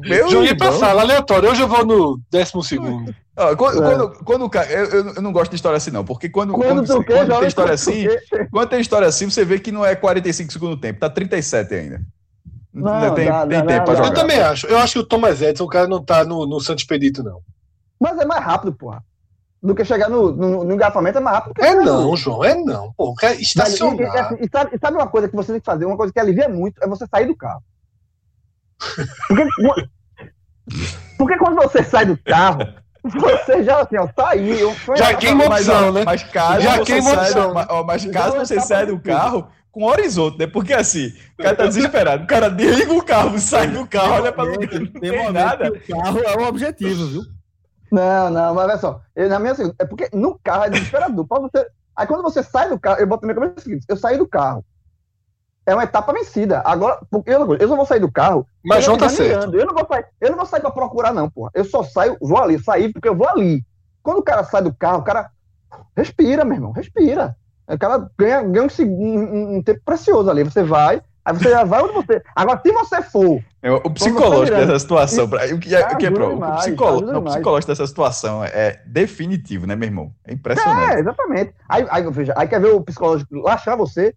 Meu 0.00 0.44
ia 0.44 0.56
pra 0.56 0.72
sala, 0.72 1.02
aleatório. 1.02 1.50
Hoje 1.50 1.62
eu 1.62 1.68
vou 1.68 1.84
no 1.84 2.20
décimo 2.30 2.62
segundo. 2.62 3.14
Ó, 3.36 3.56
quando, 3.56 3.84
É. 3.84 3.90
quando, 3.90 4.24
quando 4.24 4.44
o 4.44 4.50
cara. 4.50 4.70
Eu, 4.70 4.84
eu- 4.86 5.14
eu 5.16 5.22
não 5.22 5.32
gosto 5.32 5.50
de 5.50 5.56
história 5.56 5.76
assim, 5.76 5.90
não. 5.90 6.04
Porque 6.04 6.28
quando, 6.28 6.52
Quando 6.54 6.86
quando, 6.86 7.04
quer, 7.04 7.26
quando 7.26 7.38
tem 7.40 7.48
história 7.48 7.74
assim. 7.74 8.06
Quando 8.50 8.68
tem 8.68 8.80
história 8.80 9.08
assim, 9.08 9.28
você 9.28 9.44
vê 9.44 9.58
que 9.58 9.72
não 9.72 9.84
é 9.84 9.94
45 9.94 10.52
segundos 10.52 10.80
tempo, 10.80 11.00
tá 11.00 11.10
37 11.10 11.74
ainda. 11.74 12.00
Não, 12.74 13.14
tem, 13.14 13.26
dá, 13.26 13.46
tem 13.46 13.60
dá, 13.60 13.66
tempo 13.66 13.92
dá. 13.94 14.04
Eu 14.06 14.12
também 14.14 14.40
acho. 14.40 14.66
Eu 14.66 14.78
acho 14.78 14.94
que 14.94 14.98
o 14.98 15.06
Thomas 15.06 15.40
Edison, 15.40 15.64
o 15.64 15.68
cara 15.68 15.86
não 15.86 16.04
tá 16.04 16.24
no, 16.24 16.44
no 16.46 16.58
Santo 16.60 16.80
Expedito, 16.80 17.22
não. 17.22 17.40
Mas 18.00 18.18
é 18.18 18.24
mais 18.24 18.44
rápido, 18.44 18.72
porra. 18.74 19.02
Do 19.62 19.74
que 19.74 19.84
chegar 19.84 20.10
no, 20.10 20.30
no, 20.32 20.64
no 20.64 20.74
engarrafamento 20.74 21.16
é 21.16 21.20
mais 21.20 21.36
rápido 21.36 21.54
que 21.54 21.64
É 21.64 21.74
não, 21.74 22.14
João, 22.16 22.44
é 22.44 22.54
não. 22.54 22.92
Pô, 22.94 23.14
cara 23.14 23.32
Velho, 23.32 23.40
E, 23.40 23.42
e, 23.42 23.46
estacionar. 23.46 24.16
assim, 24.26 24.36
e 24.40 24.48
sabe, 24.52 24.70
e 24.74 24.78
sabe 24.78 24.96
uma 24.96 25.06
coisa 25.06 25.28
que 25.28 25.36
você 25.36 25.52
tem 25.52 25.60
que 25.60 25.64
fazer? 25.64 25.86
Uma 25.86 25.96
coisa 25.96 26.12
que 26.12 26.20
alivia 26.20 26.48
muito 26.48 26.82
é 26.82 26.86
você 26.88 27.06
sair 27.06 27.26
do 27.26 27.36
carro. 27.36 27.62
Porque, 29.28 29.44
porque 31.16 31.38
quando 31.38 31.54
você 31.56 31.82
sai 31.82 32.04
do 32.06 32.18
carro, 32.18 32.58
você 33.04 33.62
já 33.62 33.80
assim, 33.80 33.96
ó, 33.96 34.08
saiu. 34.14 34.74
Já 34.96 35.14
queima 35.14 35.48
Mas, 35.48 35.68
opção, 35.68 35.92
né? 35.92 36.02
mas 36.04 36.22
caso 36.24 36.60
Já 36.60 36.76
você 36.76 37.00
saia, 37.02 37.20
opção. 37.30 37.54
ma- 37.54 37.66
ó, 37.70 37.84
mas 37.84 38.04
caso 38.06 38.36
você 38.36 38.56
tá 38.56 38.60
saia 38.60 38.86
do 38.86 38.98
carro 39.00 39.48
com 39.74 39.82
horizonte, 39.82 40.38
né? 40.38 40.46
Porque 40.46 40.72
assim, 40.72 41.12
o 41.36 41.42
cara 41.42 41.56
tá 41.56 41.66
desesperado. 41.66 42.22
O 42.22 42.26
cara 42.28 42.48
desliga 42.48 42.92
o 42.94 43.04
carro, 43.04 43.36
sai 43.40 43.66
do 43.66 43.84
carro, 43.88 44.14
olha 44.14 44.32
pra 44.32 44.44
lugar, 44.44 44.80
não 44.80 44.86
Tem 45.00 45.32
nada. 45.32 45.72
o 45.72 45.88
carro 45.88 46.20
é 46.20 46.36
o 46.36 46.46
objetivo, 46.46 47.06
viu? 47.08 47.22
Não, 47.90 48.30
não, 48.30 48.54
mas 48.54 48.64
olha 48.64 48.78
só. 48.78 49.00
Eu, 49.16 49.28
na 49.28 49.40
minha 49.40 49.54
segunda, 49.54 49.74
é 49.80 49.84
porque 49.84 50.08
no 50.12 50.38
carro 50.38 50.64
é 50.64 50.70
desesperador. 50.70 51.26
Pra 51.26 51.40
você, 51.40 51.66
aí 51.96 52.06
quando 52.06 52.22
você 52.22 52.40
sai 52.42 52.68
do 52.68 52.78
carro, 52.78 53.00
eu 53.00 53.06
boto 53.06 53.26
na 53.26 53.32
minha 53.32 53.40
cabeça 53.40 53.60
o 53.60 53.62
seguinte: 53.62 53.84
eu 53.88 53.96
saí 53.96 54.16
do 54.16 54.28
carro. 54.28 54.64
É 55.66 55.74
uma 55.74 55.84
etapa 55.84 56.12
vencida. 56.12 56.62
Agora, 56.64 57.00
porque 57.10 57.30
eu, 57.30 57.56
eu 57.56 57.68
só 57.68 57.74
vou 57.74 57.86
sair 57.86 58.00
do 58.00 58.12
carro. 58.12 58.46
Mas 58.64 58.78
eu 58.78 58.82
João 58.84 58.98
tá 58.98 59.08
certo. 59.08 59.56
Eu 59.56 59.66
não 59.66 59.74
vou 59.74 59.86
sair, 59.88 60.06
eu 60.20 60.30
não 60.30 60.36
vou 60.36 60.46
sair 60.46 60.60
pra 60.60 60.70
procurar, 60.70 61.12
não, 61.12 61.28
porra. 61.28 61.50
Eu 61.52 61.64
só 61.64 61.82
saio, 61.82 62.16
vou 62.20 62.38
ali, 62.38 62.62
sair 62.62 62.92
porque 62.92 63.08
eu 63.08 63.16
vou 63.16 63.28
ali. 63.28 63.64
Quando 64.02 64.18
o 64.18 64.22
cara 64.22 64.44
sai 64.44 64.62
do 64.62 64.72
carro, 64.72 64.98
o 65.00 65.04
cara 65.04 65.30
respira, 65.96 66.44
meu 66.44 66.54
irmão, 66.54 66.70
respira. 66.70 67.36
O 67.68 67.78
cara 67.78 68.10
ganha, 68.18 68.42
ganha 68.42 68.66
um, 68.66 68.84
um- 68.84 69.56
um- 69.56 69.62
tempo 69.62 69.80
precioso 69.84 70.30
ali. 70.30 70.42
Você 70.44 70.62
vai, 70.62 71.00
aí 71.24 71.34
você 71.34 71.50
já 71.50 71.64
vai 71.64 71.82
onde 71.82 71.94
você. 71.94 72.22
Agora, 72.36 72.60
se 72.64 72.72
você 72.72 73.02
for 73.02 73.40
É, 73.62 73.70
O 73.72 73.90
psicológico 73.90 74.58
dessa 74.58 74.78
situação, 74.78 75.28
pra- 75.28 75.46
o 75.46 75.58
que 75.58 75.74
é, 75.74 75.86
o 75.86 75.96
que 75.96 76.06
é 76.06 76.10
pro- 76.10 76.26
o 76.28 76.34
demais, 76.34 76.60
psicolo- 76.64 77.00
não, 77.00 77.08
o 77.08 77.18
demais. 77.18 77.34
psicológico 77.36 77.72
dessa 77.72 77.86
situação 77.86 78.44
é 78.44 78.82
definitivo, 78.86 79.66
né, 79.66 79.74
meu 79.74 79.86
irmão? 79.88 80.12
É 80.26 80.34
impressionante. 80.34 80.92
É, 80.96 81.00
exatamente. 81.00 81.54
Aí, 81.68 81.86
aí, 81.88 82.10
veja, 82.10 82.34
aí 82.36 82.46
quer 82.46 82.60
ver 82.60 82.74
o 82.74 82.82
psicológico 82.82 83.48
achar 83.48 83.74
você, 83.76 84.14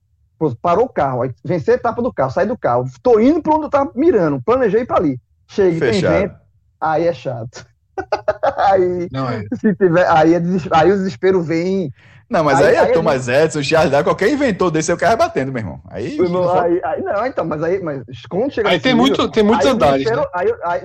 parou 0.62 0.86
o 0.86 0.90
carro, 0.90 1.22
aí 1.22 1.32
vencer 1.46 1.76
a 1.76 1.78
etapa 1.78 2.02
do 2.02 2.12
carro, 2.14 2.32
sai 2.32 2.46
do 2.46 2.58
carro, 2.58 2.84
tô 3.02 3.20
indo 3.20 3.42
pra 3.42 3.56
onde 3.56 3.66
eu 3.66 3.70
tava 3.70 3.90
mirando, 3.96 4.42
planejei 4.44 4.86
pra 4.86 4.98
ali. 4.98 5.18
Chega 5.48 5.80
tem 5.80 6.02
vento, 6.02 6.36
aí 6.82 7.08
é 7.08 7.14
chato. 7.14 7.66
aí, 8.58 9.08
Não 9.12 9.30
é. 9.30 9.44
se 9.56 9.74
tiver, 9.76 10.06
aí, 10.10 10.34
é 10.36 10.42
aí 10.72 10.92
o 10.92 10.96
desespero 10.98 11.42
vem. 11.42 11.92
Não, 12.30 12.44
mas 12.44 12.60
Aí- 12.60 12.68
aí, 12.68 12.76
é 12.76 12.80
aí 12.80 12.90
a 12.92 12.94
Thomas 12.94 13.28
Edison, 13.30 13.64
Charles 13.64 13.90
Darwin, 13.92 14.04
qualquer 14.04 14.30
inventor 14.30 14.70
desse, 14.70 14.92
aí 14.92 14.96
o 14.96 15.00
cara 15.00 15.16
batendo, 15.16 15.52
meu 15.52 15.62
irmão. 15.62 15.82
Aí, 15.90 16.18
aí, 16.20 16.82
aí- 16.84 17.02
não, 17.02 17.26
então, 17.26 17.46
mas 17.46 17.64
aí, 17.64 17.82
mas 17.82 18.02
quando 18.30 18.52
chega 18.54 18.68
Aí 18.70 18.80
tem, 18.80 18.94
nível, 18.94 19.08
muito, 19.08 19.32
tem 19.32 19.44
muitos 19.44 19.66
aí 19.66 19.72
andares, 19.72 20.06
né? 20.12 20.26
Aí, 20.34 20.54
aí, 20.64 20.82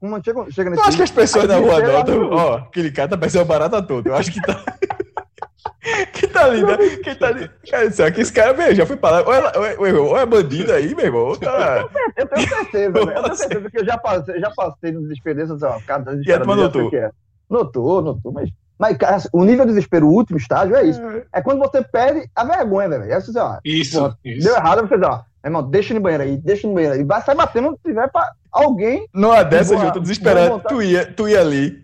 como 0.00 0.22
chega, 0.24 0.50
chega 0.50 0.70
nesse 0.70 0.82
eu 0.82 0.88
acho 0.88 0.96
que 0.96 1.02
as 1.02 1.10
pessoas 1.10 1.50
aí 1.50 1.50
na 1.50 1.56
rua 1.58 2.00
absoluto. 2.00 2.34
ó, 2.34 2.54
aquele 2.56 2.90
cara 2.90 3.08
tá 3.10 3.18
parecendo 3.18 3.44
barata 3.44 3.82
toda. 3.82 4.08
Eu 4.08 4.14
acho 4.16 4.32
que 4.32 4.40
tá. 4.40 4.58
que 6.14 6.26
tá 6.28 6.44
ali, 6.46 6.62
né? 6.62 6.76
Que 7.02 7.14
tá 7.14 7.28
ali. 7.28 7.50
Cara, 7.70 7.84
isso 7.84 8.02
aqui, 8.02 8.20
esse 8.22 8.32
cara, 8.32 8.54
meu, 8.54 8.74
já 8.74 8.86
fui 8.86 8.96
lá. 9.10 9.22
Ou 9.22 9.34
é, 9.34 9.38
ou 9.58 9.66
é- 9.66 9.92
ou 9.92 10.16
é- 10.18 10.22
é 10.22 10.26
bandido 10.26 10.72
aí, 10.72 10.94
meu 10.94 11.04
irmão. 11.04 11.22
ou 11.26 11.36
tá- 11.36 11.86
Eu 12.16 12.26
tenho 12.26 12.48
certeza. 12.48 12.98
Eu 12.98 13.06
tenho 13.22 13.34
certeza 13.36 13.70
que 13.70 13.78
eu 13.80 13.84
já 13.84 13.98
passei, 13.98 14.40
já 14.40 14.50
passei 14.56 14.92
desse, 15.34 15.52
assim, 15.52 15.64
ó, 15.66 15.78
cara, 15.86 16.02
tá 16.04 16.12
E 16.12 16.32
a 16.32 16.36
sei 16.54 16.64
notou? 16.64 16.90
que 16.90 16.96
é. 16.96 17.10
Notou, 17.48 18.02
notou, 18.02 18.32
mas, 18.32 18.48
mas 18.78 18.96
cara, 18.96 19.18
o 19.32 19.44
nível 19.44 19.64
de 19.64 19.72
desespero, 19.72 20.06
o 20.06 20.12
último 20.12 20.38
estágio 20.38 20.76
é 20.76 20.84
isso. 20.84 21.00
É 21.32 21.40
quando 21.42 21.58
você 21.60 21.82
perde 21.82 22.28
a 22.34 22.44
vergonha, 22.44 22.88
velho. 22.88 23.04
Diz, 23.04 23.36
ó, 23.36 23.58
Isso, 23.64 24.16
isso. 24.24 24.46
deu 24.46 24.56
errado, 24.56 24.86
você 24.86 24.98
diz, 24.98 25.06
ó, 25.08 25.22
irmão, 25.44 25.62
deixa 25.62 25.94
no 25.94 26.00
banheiro 26.00 26.24
aí, 26.24 26.36
deixa 26.36 26.66
no 26.68 26.74
banheiro 26.74 26.94
aí. 26.96 27.04
Vai 27.04 27.22
sair 27.22 27.36
batendo 27.36 27.68
onde 27.68 27.78
tiver 27.84 28.08
pra 28.10 28.30
alguém. 28.52 29.06
Numa 29.14 29.42
dessa, 29.42 29.74
Boa, 29.74 29.86
Ju, 29.86 29.92
tô 29.92 30.00
desesperado. 30.00 30.62
Tu 30.68 30.82
ia, 30.82 31.06
tu 31.12 31.28
ia 31.28 31.40
ali 31.40 31.82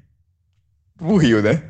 pro 0.96 1.16
Rio, 1.16 1.42
né? 1.42 1.62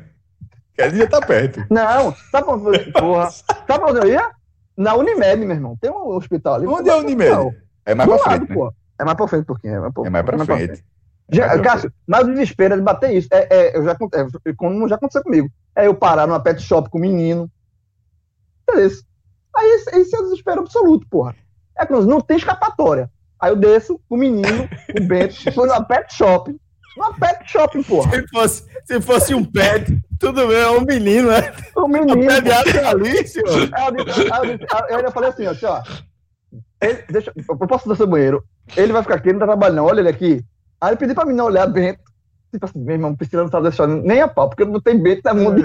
Que 0.75 0.81
ali 0.81 0.97
já 0.97 1.07
tá 1.07 1.21
perto. 1.21 1.63
Não, 1.69 2.13
sabe 2.31 2.45
pra 2.45 2.55
onde, 2.55 2.79
porra, 2.93 3.29
sabe 3.31 3.63
pra 3.65 3.85
onde 3.91 3.99
eu 3.99 4.07
ia? 4.07 4.31
Na 4.75 4.95
Unimed, 4.95 5.37
meu 5.45 5.51
irmão. 5.55 5.77
Tem 5.79 5.91
um 5.91 6.07
hospital 6.15 6.55
ali. 6.55 6.65
Onde 6.67 6.89
é 6.89 6.93
a 6.93 6.97
Unimed? 6.97 7.29
Não, 7.29 7.53
É 7.85 7.93
mais 7.93 8.09
do 8.09 8.15
pra 8.15 8.25
lado, 8.31 8.37
frente, 8.37 8.49
né? 8.49 8.55
pô. 8.55 8.73
É 8.99 9.03
mais 9.05 9.17
pra 9.17 9.27
frente 9.27 9.41
um 9.43 9.45
pouquinho. 9.45 9.75
É 9.75 9.79
mais, 9.79 9.93
pra- 9.93 10.03
É 10.05 10.09
mais 10.09 10.25
pra 10.25 10.45
frente. 10.45 10.71
É 10.73 10.77
Já, 11.31 11.59
Cássio, 11.59 11.91
mas 12.07 12.25
o 12.27 12.31
desespero 12.31 12.73
é 12.73 12.77
de 12.77 12.83
bater 12.83 13.13
isso. 13.13 13.27
É, 13.31 13.47
é, 13.49 13.77
eu 13.77 13.83
já, 13.83 13.91
é, 13.91 14.53
como 14.55 14.87
já 14.87 14.95
aconteceu 14.95 15.23
comigo. 15.23 15.49
É 15.75 15.87
eu 15.87 15.95
parar 15.95 16.27
numa 16.27 16.39
pet 16.39 16.61
shop 16.61 16.89
com 16.89 16.97
o 16.97 17.01
menino. 17.01 17.49
É 18.69 18.85
isso. 18.85 19.03
Aí 19.55 19.65
esse, 19.75 19.95
esse 19.97 20.15
é 20.15 20.19
o 20.19 20.23
desespero 20.23 20.61
absoluto, 20.61 21.07
porra. 21.09 21.35
É 21.77 21.85
que 21.85 21.93
não 21.93 22.21
tem 22.21 22.37
escapatória. 22.37 23.09
Aí 23.39 23.51
eu 23.51 23.55
desço 23.55 23.99
com 24.07 24.15
o 24.15 24.17
menino, 24.17 24.69
o 24.97 25.03
Bento, 25.05 25.35
foi 25.53 25.67
numa 25.67 25.83
pet 25.83 26.13
shop. 26.13 26.55
Uma 26.95 27.13
pet 27.13 27.51
shop, 27.51 27.83
porra. 27.85 28.11
Se 28.11 28.27
fosse, 28.27 28.63
se 28.85 29.01
fosse 29.01 29.33
um 29.33 29.43
pet, 29.43 29.99
tudo 30.19 30.47
bem, 30.47 30.57
é 30.57 30.69
um 30.69 30.81
menino, 30.81 31.29
né? 31.29 31.51
O 31.75 31.87
menino. 31.87 32.15
pediatra 32.27 32.89
ali, 32.89 33.27
senhor. 33.27 33.69
Aí 33.73 33.87
eu, 33.87 34.05
disse- 34.05 34.31
aí 34.31 34.49
eu, 34.51 34.57
disse- 34.57 34.75
aí 34.75 34.83
eu 34.91 34.97
ainda 34.97 35.11
falei 35.11 35.29
assim, 35.29 35.47
ó, 35.47 35.51
assim, 35.51 35.65
ó. 35.65 35.81
Ele, 36.81 37.03
deixa, 37.09 37.33
eu 37.35 37.57
posso 37.57 37.89
dar 37.89 37.95
seu 37.95 38.05
banheiro. 38.05 38.43
Ele 38.77 38.93
vai 38.93 39.01
ficar 39.01 39.15
aqui, 39.15 39.29
ele 39.29 39.39
não 39.39 39.47
tá 39.47 39.47
trabalhando, 39.47 39.77
não. 39.77 39.85
Olha 39.85 40.01
ele 40.01 40.09
aqui. 40.09 40.45
Aí 40.83 40.93
eu 40.93 40.97
pedi 40.97 41.13
pra 41.13 41.23
mim 41.25 41.33
não 41.33 41.45
olhar 41.45 41.65
Bento. 41.67 42.01
Tipo 42.51 42.65
assim, 42.65 42.79
meu 42.79 42.95
irmão, 42.95 43.15
Priscila 43.15 43.43
não 43.43 43.49
tá 43.49 43.61
deixando 43.61 44.01
nem 44.03 44.21
a 44.21 44.27
pau, 44.27 44.49
porque 44.49 44.63
eu 44.63 44.67
não 44.67 44.81
tenho 44.81 45.01
Bento 45.01 45.21
na 45.23 45.33
mão 45.33 45.55
de. 45.55 45.63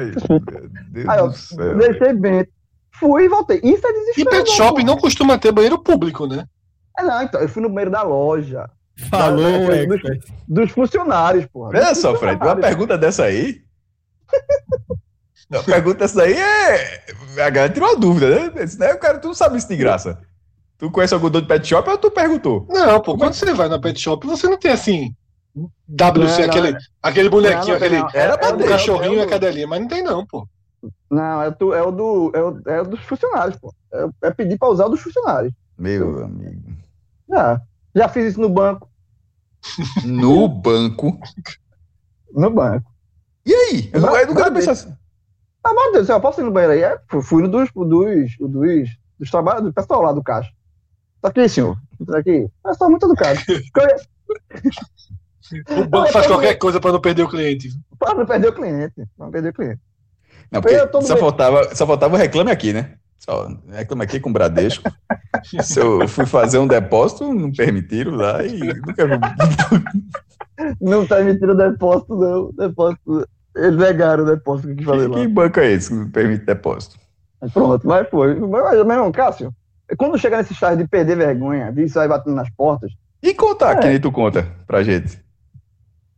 Aí 1.09 1.19
eu 1.19 1.28
do 1.28 1.36
céu. 1.36 1.77
deixei 1.77 2.12
Bento. 2.12 2.51
Fui 2.93 3.24
e 3.24 3.28
voltei. 3.28 3.61
Isso 3.62 3.85
é 3.86 3.90
E 3.90 3.93
desespero. 3.95 4.31
pet 4.31 4.51
shop 4.53 4.85
não 4.85 4.97
costuma 4.97 5.36
ter 5.36 5.51
banheiro 5.53 5.78
público, 5.78 6.27
né? 6.27 6.47
É, 6.97 7.03
não, 7.03 7.23
então, 7.23 7.40
eu 7.40 7.49
fui 7.49 7.62
no 7.62 7.69
banheiro 7.69 7.90
da 7.90 8.03
loja. 8.03 8.70
Falou, 9.11 9.43
Não, 9.43 9.73
é, 9.73 9.82
expert. 9.85 10.24
Dos 10.49 10.70
funcionários, 10.70 11.47
porra. 11.47 11.69
Olha 11.70 11.89
Dos 11.90 11.99
só, 11.99 12.15
Fred, 12.16 12.40
uma 12.43 12.57
pergunta 12.57 12.97
dessa 12.97 13.24
aí. 13.24 13.61
Uma 15.51 15.62
pergunta 15.62 15.99
dessa 16.01 16.23
aí 16.23 16.35
é. 16.35 17.05
A 17.45 17.51
galera 17.51 17.73
tirou 17.73 17.89
uma 17.89 17.99
dúvida, 17.99 18.28
né? 18.51 18.62
Esse, 18.62 18.78
né? 18.78 18.93
O 18.93 18.99
cara, 18.99 19.19
tu 19.19 19.28
não 19.28 19.35
sabe 19.35 19.57
isso 19.57 19.69
de 19.69 19.77
graça. 19.77 20.19
Tu 20.78 20.90
conhece 20.90 21.12
algum 21.12 21.28
dono 21.28 21.42
de 21.42 21.48
pet 21.48 21.66
shop 21.66 21.90
ou 21.90 21.98
tu 21.98 22.10
perguntou? 22.10 22.66
Não, 22.70 23.00
pô, 23.00 23.16
quando 23.18 23.34
você 23.34 23.52
vai 23.52 23.68
na 23.68 23.80
pet 23.80 23.98
shop, 24.00 24.26
você 24.26 24.48
não 24.48 24.59
tem 24.59 24.70
assim. 24.70 25.14
WC, 25.56 26.42
Não, 26.42 26.44
aquele, 26.50 26.70
não. 26.72 26.78
aquele 27.02 27.28
bonequinho, 27.28 27.66
Não, 27.68 27.74
aquele. 27.74 27.96
Era 28.14 28.38
pra 28.38 28.48
É 28.48 28.52
um 28.52 28.59
cachorrinho 28.59 29.14
e 29.14 29.20
a 29.22 29.26
cadelinha, 29.26 29.66
mas 29.66 29.80
não 29.80 29.88
tem 29.88 30.02
não, 30.05 30.24
pô. 30.24 30.46
Não, 31.10 31.42
é, 31.42 31.50
do, 31.50 31.74
é 31.74 31.82
o 31.82 31.90
do. 31.90 32.30
É, 32.32 32.42
o, 32.42 32.62
é 32.66 32.80
o 32.82 32.84
dos 32.84 33.00
funcionários, 33.00 33.59
pô. 33.59 33.74
É, 33.92 34.28
é 34.28 34.30
pedir 34.30 34.56
pra 34.56 34.68
usar 34.68 34.86
o 34.86 34.90
dos 34.90 35.00
funcionários. 35.00 35.52
Meu 35.76 36.22
amigo. 36.24 36.76
Já. 37.28 37.60
Já 37.94 38.09
fiz 38.09 38.26
isso 38.26 38.40
no 38.40 38.48
banco. 38.48 38.88
No 40.05 40.46
banco. 40.48 41.18
No 42.32 42.50
banco. 42.50 42.88
E 43.44 43.52
aí? 43.52 43.90
Eu, 43.92 44.00
Bra- 44.00 44.20
eu 44.20 44.26
nunca 44.28 44.50
pensei 44.52 44.72
assim. 44.72 44.92
Ah, 45.64 45.74
meu 45.74 45.92
Deus 45.92 46.09
eu 46.09 46.20
posso 46.20 46.40
ir 46.40 46.44
no 46.44 46.52
banheiro 46.52 46.74
aí? 46.74 46.82
É, 46.82 47.00
fui- 47.09 47.22
fui 47.22 47.42
no 47.42 47.48
dos, 47.48 47.68
dos, 47.74 47.88
dos, 48.38 48.88
dos 49.18 49.30
trabalhos 49.30 49.64
do 49.64 49.72
pessoal 49.72 50.02
lá 50.02 50.12
do 50.12 50.22
caixa. 50.22 50.50
Tá 51.20 51.28
aqui, 51.28 51.49
senhor. 51.49 51.77
Tá 52.07 52.19
aqui. 52.19 52.47
Pessoal 52.65 52.90
muito 52.90 53.07
educado. 53.07 53.39
O 55.70 55.85
banco 55.89 56.12
faz 56.12 56.27
qualquer 56.27 56.55
coisa 56.57 56.81
pra 56.81 56.93
não 56.93 57.01
perder 57.01 57.23
o 57.23 57.28
cliente. 57.28 57.70
Para 57.99 58.15
não 58.15 58.27
perder 58.27 58.49
o 58.49 58.53
cliente. 58.53 58.95
Pra 59.16 59.27
não 59.27 59.31
perder 59.31 59.49
o 59.49 59.53
cliente. 59.53 59.81
Não, 60.51 60.62
só 61.03 61.16
faltava, 61.16 61.74
só 61.74 61.86
faltava 61.86 62.15
o 62.15 62.19
reclame 62.19 62.51
aqui, 62.51 62.73
né? 62.73 62.95
Só 63.19 63.49
reclame 63.70 64.05
aqui 64.05 64.20
com 64.20 64.31
o 64.31 64.32
Bradesco. 64.32 64.90
Se 65.62 65.81
eu 65.81 66.07
fui 66.09 66.27
fazer 66.27 66.59
um 66.59 66.66
depósito, 66.66 67.32
não 67.35 67.53
permitiram 67.53 68.12
lá 68.15 68.45
e 68.45 68.59
nunca 68.74 69.07
vi. 69.07 70.74
Não 70.81 71.07
tá 71.07 71.20
emitindo 71.20 71.55
depósito, 71.57 72.16
não. 72.16 72.53
Depósito. 72.53 73.28
Eles 73.57 73.77
negaram 73.77 74.24
o 74.24 74.27
depósito 74.27 74.74
que 74.74 74.85
fazer 74.85 75.09
Que, 75.11 75.15
lá. 75.16 75.20
que 75.20 75.28
banco 75.28 75.61
é 75.61 75.73
esse 75.73 75.89
que 75.89 75.95
não 75.95 76.11
permite 76.11 76.45
depósito? 76.45 76.97
Mas 77.40 77.53
Pronto, 77.53 77.86
mas 77.86 78.09
foi. 78.09 78.35
Mas, 78.35 78.86
mas 78.86 78.97
não, 78.99 79.12
Cássio, 79.12 79.53
quando 79.97 80.19
chega 80.19 80.36
nesse 80.39 80.52
estágio 80.52 80.78
de 80.78 80.89
perder 80.89 81.16
vergonha, 81.16 81.73
de 81.73 81.89
sair 81.89 82.09
batendo 82.09 82.36
nas 82.36 82.51
portas, 82.51 82.93
E 83.23 83.35
contar, 83.35 83.73
É. 83.73 83.81
que 83.81 83.86
nem 83.89 84.01
tu 84.01 84.12
conta 84.12 84.47
pra 84.66 84.82
gente. 84.82 85.19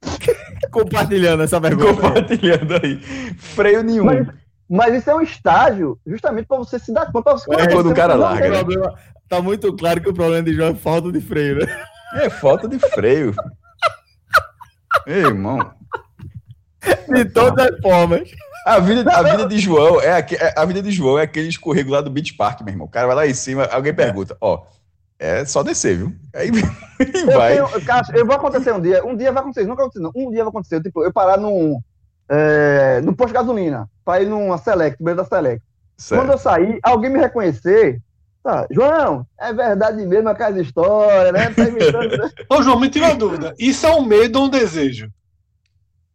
Compartilhando 0.70 1.42
essa 1.42 1.59
vergonha. 1.60 1.94
Compartilhando 1.94 2.74
aí. 2.82 2.97
Freio 3.38 3.82
nenhum. 3.82 4.05
Mas, 4.05 4.26
mas 4.68 4.94
isso 4.94 5.10
é 5.10 5.14
um 5.14 5.20
estágio 5.22 5.98
justamente 6.06 6.47
para 6.47 6.59
você 6.59 6.78
se 6.78 6.92
dar 6.92 7.10
conta. 7.10 7.32
você- 7.32 7.51
É, 7.55 7.68
quando 7.72 7.90
o 7.90 7.94
cara 7.94 8.14
larga, 8.14 8.48
né? 8.51 8.59
Problema- 8.59 8.94
Tá 9.28 9.40
muito 9.40 9.72
claro 9.76 10.01
que 10.01 10.09
o 10.09 10.14
problema 10.14 10.42
de 10.42 10.52
João 10.55 10.70
é 10.70 10.74
falta 10.74 11.10
de 11.12 11.20
freio, 11.20 11.59
né? 11.64 11.84
É 12.14 12.28
falta 12.28 12.66
de 12.68 12.78
freio. 12.80 13.32
Ei, 15.06 15.20
irmão. 15.22 15.59
De 17.09 17.24
todas 17.26 17.66
as 17.72 17.80
formas. 17.80 18.28
A 18.66 18.78
vida, 18.78 19.10
a 19.10 19.22
vida 19.22 19.46
de 19.46 19.58
João 19.58 20.00
é, 20.00 20.12
aque- 20.12 20.36
é- 20.36 20.54
a 20.56 20.64
vida 20.64 20.82
de 20.82 20.90
João 20.90 21.18
é 21.18 21.22
aquele 21.22 21.48
escorrego 21.48 21.90
lá 21.90 22.00
do 22.00 22.10
Beach 22.10 22.34
Park, 22.34 22.60
meu 22.60 22.72
irmão. 22.72 22.86
O 22.86 22.90
cara 22.90 23.06
vai 23.06 23.16
lá 23.16 23.26
em 23.26 23.34
cima, 23.34 23.64
alguém 23.64 23.94
pergunta, 23.94 24.36
ó, 24.40 24.62
é 25.18 25.44
só 25.44 25.62
descer, 25.62 25.96
viu? 25.98 26.12
Aí 26.34 26.50
Eu, 27.30 27.38
vai. 27.38 27.54
tenho, 27.54 27.84
Cássio, 27.84 28.16
eu 28.16 28.26
vou 28.26 28.36
acontecer 28.36 28.72
um 28.72 28.80
dia. 28.80 29.04
Um 29.04 29.16
dia 29.16 29.32
vai 29.32 29.42
acontecer, 29.42 29.66
nunca 29.66 29.82
aconteceu, 29.82 30.02
não. 30.02 30.12
Um 30.14 30.30
dia 30.30 30.42
vai 30.44 30.50
acontecer. 30.50 30.82
Tipo, 30.82 31.02
eu 31.04 31.12
parar 31.12 31.38
num, 31.38 31.80
é, 32.28 33.00
no 33.02 33.14
posto 33.14 33.28
de 33.28 33.34
gasolina, 33.34 33.88
para 34.04 34.22
ir 34.22 34.26
numa 34.26 34.58
Select, 34.58 35.02
meio 35.02 35.16
da 35.16 35.24
Select. 35.24 35.62
Sério. 35.96 36.24
Quando 36.24 36.32
eu 36.32 36.38
sair, 36.38 36.78
alguém 36.82 37.10
me 37.10 37.18
reconhecer. 37.18 38.00
Tá, 38.42 38.66
João, 38.70 39.26
é 39.38 39.52
verdade 39.52 40.06
mesmo 40.06 40.30
aquelas 40.30 40.56
histórias, 40.56 41.30
né? 41.30 41.50
Tá 41.50 41.64
né? 41.64 42.30
Ô, 42.48 42.62
João, 42.62 42.80
me 42.80 42.88
tira 42.88 43.06
uma 43.08 43.14
dúvida. 43.14 43.54
Isso 43.58 43.86
é 43.86 43.94
um 43.94 44.02
medo 44.02 44.38
ou 44.38 44.46
um 44.46 44.48
desejo? 44.48 45.10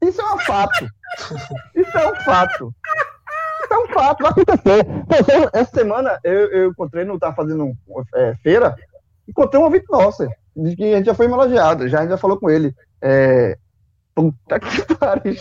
Isso 0.02 0.20
é 0.20 0.34
um 0.34 0.40
fato. 0.40 0.88
Isso 1.76 1.98
é 1.98 2.12
um 2.12 2.16
fato. 2.18 2.74
Isso 3.64 3.74
é 3.74 3.78
um 3.80 3.88
fato, 3.88 4.22
vai 4.24 4.32
acontecer. 4.32 4.84
Pô, 4.84 5.50
essa- 5.54 5.72
semana 5.76 6.20
eu, 6.24 6.52
eu 6.52 6.70
encontrei, 6.72 7.04
não 7.04 7.18
tava 7.20 7.36
fazendo 7.36 7.74
é, 8.16 8.36
feira, 8.44 8.76
encontrei 9.28 9.60
um 9.60 9.66
ouvinte 9.66 9.86
nosso, 9.90 10.28
de 10.56 10.76
que 10.76 10.94
a 10.94 10.98
gente 10.98 11.06
já 11.08 11.14
foi 11.16 11.26
elogiado, 11.26 11.88
já, 11.90 12.00
a 12.00 12.02
gente 12.02 12.12
já 12.12 12.18
falou 12.18 12.40
com 12.40 12.50
ele. 12.50 12.74
É, 13.02 13.58
puta 14.14 14.60
que 14.60 14.96
pariu. 14.96 15.36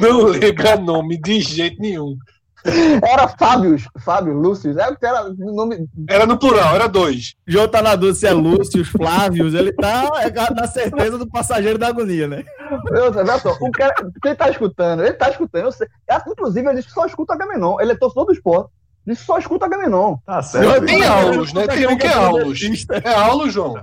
Não 0.00 0.24
lembra 0.24 0.76
nome 0.76 1.16
de 1.20 1.40
jeito 1.40 1.80
nenhum. 1.80 2.16
Era 3.02 3.28
Fábio, 3.28 3.76
Fábio, 4.04 4.34
Lúcio, 4.34 4.78
é 4.78 4.88
o 4.88 4.96
que 4.96 5.06
era 5.06 5.24
o 5.28 5.54
nome. 5.54 5.86
Era 6.08 6.26
no 6.26 6.38
plural, 6.38 6.74
era 6.74 6.88
dois. 6.88 7.34
João 7.46 7.68
tá 7.68 7.80
na 7.82 7.94
dúvida 7.94 8.18
se 8.18 8.26
é 8.26 8.32
Lúcio, 8.32 8.84
Flávios, 8.84 9.54
ele 9.54 9.72
tá 9.72 10.10
é, 10.20 10.54
na 10.54 10.66
certeza 10.66 11.18
do 11.18 11.28
passageiro 11.28 11.78
da 11.78 11.88
agonia, 11.88 12.26
né? 12.26 12.44
Eu, 12.90 13.12
olha 13.14 13.38
só, 13.38 13.52
o 13.60 13.70
cara, 13.70 13.94
quem 14.22 14.34
tá 14.34 14.50
escutando, 14.50 15.02
ele 15.02 15.12
tá 15.12 15.30
escutando, 15.30 15.64
eu 15.64 15.72
sei. 15.72 15.86
É, 16.08 16.16
Inclusive, 16.28 16.66
ele 16.66 16.76
disse 16.76 16.88
que 16.88 16.94
só 16.94 17.06
escuta 17.06 17.34
Agamenon, 17.34 17.76
ele 17.80 17.92
é 17.92 17.96
torcedor 17.96 18.26
do 18.26 18.32
esporte. 18.32 18.70
Ele 19.06 19.16
só 19.16 19.38
escuta 19.38 19.66
Agamenon. 19.66 20.16
Tá 20.26 20.42
certo. 20.42 20.84
Tem 20.84 20.96
ele. 20.96 21.04
aulos, 21.06 21.52
né? 21.52 21.66
Tem 21.68 21.86
um 21.86 21.96
que 21.96 22.06
é 22.06 22.12
aulos. 22.12 22.60
É 23.04 23.14
aulos, 23.14 23.52
João. 23.52 23.74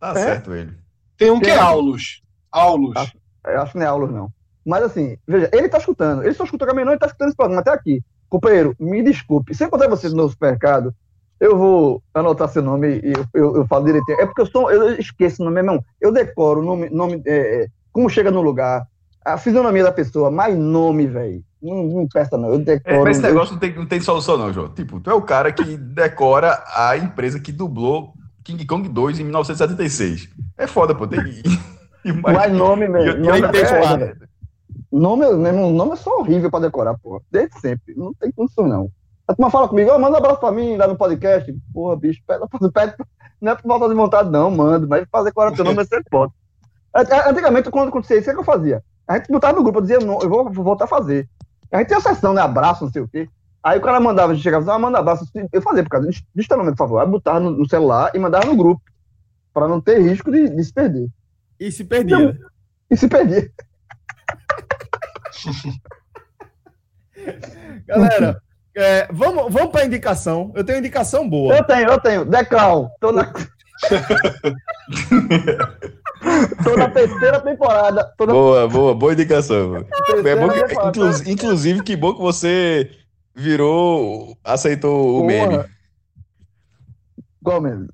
Tá 0.00 0.10
É? 0.10 0.14
certo 0.14 0.52
ele. 0.52 0.76
Tem 1.16 1.30
um 1.30 1.38
que 1.38 1.50
é 1.50 1.56
aulos. 1.56 2.20
Aulos. 2.50 2.94
Eu 3.46 3.62
acho 3.62 3.72
que 3.72 3.78
não 3.78 3.86
é 3.86 3.88
aulas, 3.88 4.10
não. 4.10 4.28
Mas 4.66 4.82
assim, 4.84 5.16
veja, 5.26 5.48
ele 5.52 5.68
tá 5.68 5.78
escutando. 5.78 6.22
Ele 6.24 6.34
só 6.34 6.44
escuta 6.44 6.64
o 6.64 6.68
Caminhão, 6.68 6.90
ele 6.90 6.98
tá 6.98 7.06
escutando 7.06 7.28
esse 7.28 7.36
programa 7.36 7.60
até 7.60 7.70
aqui. 7.70 8.02
Companheiro, 8.36 8.74
me 8.80 9.02
desculpe. 9.02 9.54
Se 9.54 9.62
eu 9.62 9.68
encontrar 9.68 9.88
você 9.90 10.08
no 10.08 10.26
supermercado, 10.26 10.94
eu 11.38 11.54
vou 11.54 12.02
anotar 12.14 12.48
seu 12.48 12.62
nome 12.62 12.98
e 13.04 13.12
eu, 13.12 13.26
eu, 13.34 13.56
eu 13.56 13.66
falo 13.66 13.84
direitinho. 13.84 14.18
É 14.18 14.24
porque 14.24 14.40
eu, 14.40 14.46
sou, 14.46 14.70
eu 14.70 14.94
esqueço 14.98 15.42
o 15.42 15.44
nome, 15.44 15.58
irmão. 15.60 15.84
Eu 16.00 16.10
decoro 16.10 16.60
o 16.60 16.64
nome, 16.64 16.88
nome 16.88 17.20
é, 17.26 17.64
é, 17.64 17.66
como 17.92 18.08
chega 18.08 18.30
no 18.30 18.40
lugar, 18.40 18.86
a 19.22 19.36
fisionomia 19.36 19.84
da 19.84 19.92
pessoa, 19.92 20.30
mais 20.30 20.56
nome, 20.56 21.06
velho. 21.06 21.42
Não, 21.62 21.84
não 21.84 22.08
peça, 22.08 22.38
não. 22.38 22.48
Eu 22.48 22.54
É, 22.54 22.58
decoro. 22.64 23.02
mas 23.04 23.18
esse 23.18 23.26
eu- 23.26 23.34
negócio 23.34 23.52
não 23.52 23.60
tem, 23.60 23.74
não 23.74 23.84
tem 23.86 24.00
solução, 24.00 24.38
não, 24.38 24.50
João. 24.50 24.70
Tipo, 24.70 24.98
tu 24.98 25.10
é 25.10 25.14
o 25.14 25.20
cara 25.20 25.52
que 25.52 25.76
decora 25.76 26.64
a 26.74 26.96
empresa 26.96 27.38
que 27.38 27.52
dublou 27.52 28.14
King 28.42 28.64
Kong 28.64 28.88
2 28.88 29.18
em 29.20 29.24
1976. 29.24 30.30
É 30.56 30.66
foda, 30.66 30.94
pô. 30.94 31.06
Tem. 31.06 31.20
mais 32.22 32.50
nome, 32.50 32.86
eu- 32.86 32.92
velho. 32.92 33.10
e 33.18 33.20
Nome, 33.28 33.40
eu- 33.40 33.46
é 33.46 34.10
eu-. 34.10 34.16
Nome, 34.98 35.26
meu 35.34 35.46
irmão, 35.46 35.70
nome 35.70 35.92
é 35.92 35.96
só 35.96 36.18
horrível 36.18 36.50
pra 36.50 36.60
decorar, 36.60 36.98
porra. 36.98 37.20
Desde 37.30 37.58
sempre. 37.60 37.94
Não 37.96 38.12
tem 38.14 38.30
condição, 38.32 38.66
não. 38.66 38.90
A 39.26 39.34
turma 39.34 39.50
fala 39.50 39.68
comigo, 39.68 39.90
ó, 39.90 39.98
manda 39.98 40.14
um 40.14 40.18
abraço 40.18 40.40
pra 40.40 40.52
mim 40.52 40.76
lá 40.76 40.86
no 40.86 40.96
podcast. 40.96 41.54
Porra, 41.72 41.96
bicho, 41.96 42.20
pede, 42.26 42.44
pede, 42.72 42.94
não 43.40 43.52
é 43.52 43.54
por 43.54 43.66
falta 43.68 43.88
de 43.88 43.94
vontade, 43.94 44.30
não, 44.30 44.50
manda, 44.50 44.86
mas 44.86 45.06
fazer 45.10 45.30
decorar 45.30 45.52
teu 45.52 45.64
nome 45.64 45.76
você 45.84 46.02
pode. 46.10 46.32
An- 46.94 47.30
Antigamente, 47.30 47.70
quando 47.70 47.88
acontecia 47.88 48.18
isso, 48.18 48.30
o 48.30 48.34
que 48.34 48.40
eu 48.40 48.44
fazia? 48.44 48.82
A 49.08 49.16
gente 49.18 49.30
botava 49.32 49.56
no 49.56 49.62
grupo, 49.62 49.78
eu 49.78 49.82
dizia, 49.82 49.98
não, 50.00 50.20
eu 50.20 50.28
vou, 50.28 50.50
voltar 50.52 50.84
a 50.84 50.88
fazer. 50.88 51.28
A 51.70 51.78
gente 51.78 51.88
tinha 51.88 52.00
sessão, 52.00 52.34
né? 52.34 52.42
Abraço, 52.42 52.84
não 52.84 52.92
sei 52.92 53.02
o 53.02 53.08
quê. 53.08 53.28
Aí 53.62 53.78
o 53.78 53.82
cara 53.82 54.00
mandava, 54.00 54.32
a 54.32 54.34
gente 54.34 54.42
chegava 54.42 54.66
e 54.66 54.70
ah, 54.70 54.78
manda 54.78 54.98
abraço. 54.98 55.24
Eu 55.52 55.62
fazia, 55.62 55.82
por 55.84 55.90
causa 55.90 56.10
teu 56.48 56.56
nome, 56.58 56.70
por 56.72 56.76
favor. 56.78 56.98
Aí 56.98 57.06
botava 57.06 57.40
no, 57.40 57.50
no 57.52 57.68
celular 57.68 58.10
e 58.14 58.18
mandava 58.18 58.44
no 58.44 58.56
grupo. 58.56 58.82
Pra 59.54 59.68
não 59.68 59.80
ter 59.80 60.00
risco 60.00 60.30
de, 60.30 60.48
de 60.48 60.64
se 60.64 60.72
perder. 60.72 61.08
E 61.60 61.70
se 61.70 61.84
perdia. 61.84 62.32
né? 62.32 62.38
E 62.90 62.96
se 62.96 63.08
perder. 63.08 63.52
Galera, 67.86 68.40
é, 68.76 69.06
vamos, 69.12 69.52
vamos 69.52 69.70
pra 69.70 69.84
indicação. 69.84 70.50
Eu 70.54 70.64
tenho 70.64 70.78
indicação 70.78 71.28
boa. 71.28 71.56
Eu 71.56 71.64
tenho, 71.64 71.88
eu 71.90 72.00
tenho. 72.00 72.24
Decral. 72.24 72.90
Tô 73.00 73.12
na. 73.12 73.30
tô 76.64 76.76
na 76.76 76.88
terceira 76.90 77.40
temporada. 77.40 78.12
Na 78.18 78.26
Boa, 78.26 78.68
boa, 78.68 78.94
boa 78.94 79.12
indicação. 79.12 79.76
É 80.24 80.36
bom 80.36 80.48
que, 80.48 80.74
inclu- 80.88 81.30
inclusive, 81.32 81.82
que 81.82 81.96
bom 81.96 82.14
que 82.14 82.20
você 82.20 82.90
virou, 83.34 84.36
aceitou 84.44 85.18
o 85.18 85.22
Porra. 85.26 85.48
meme. 85.48 85.64
Qual 87.42 87.60
mesmo? 87.60 87.88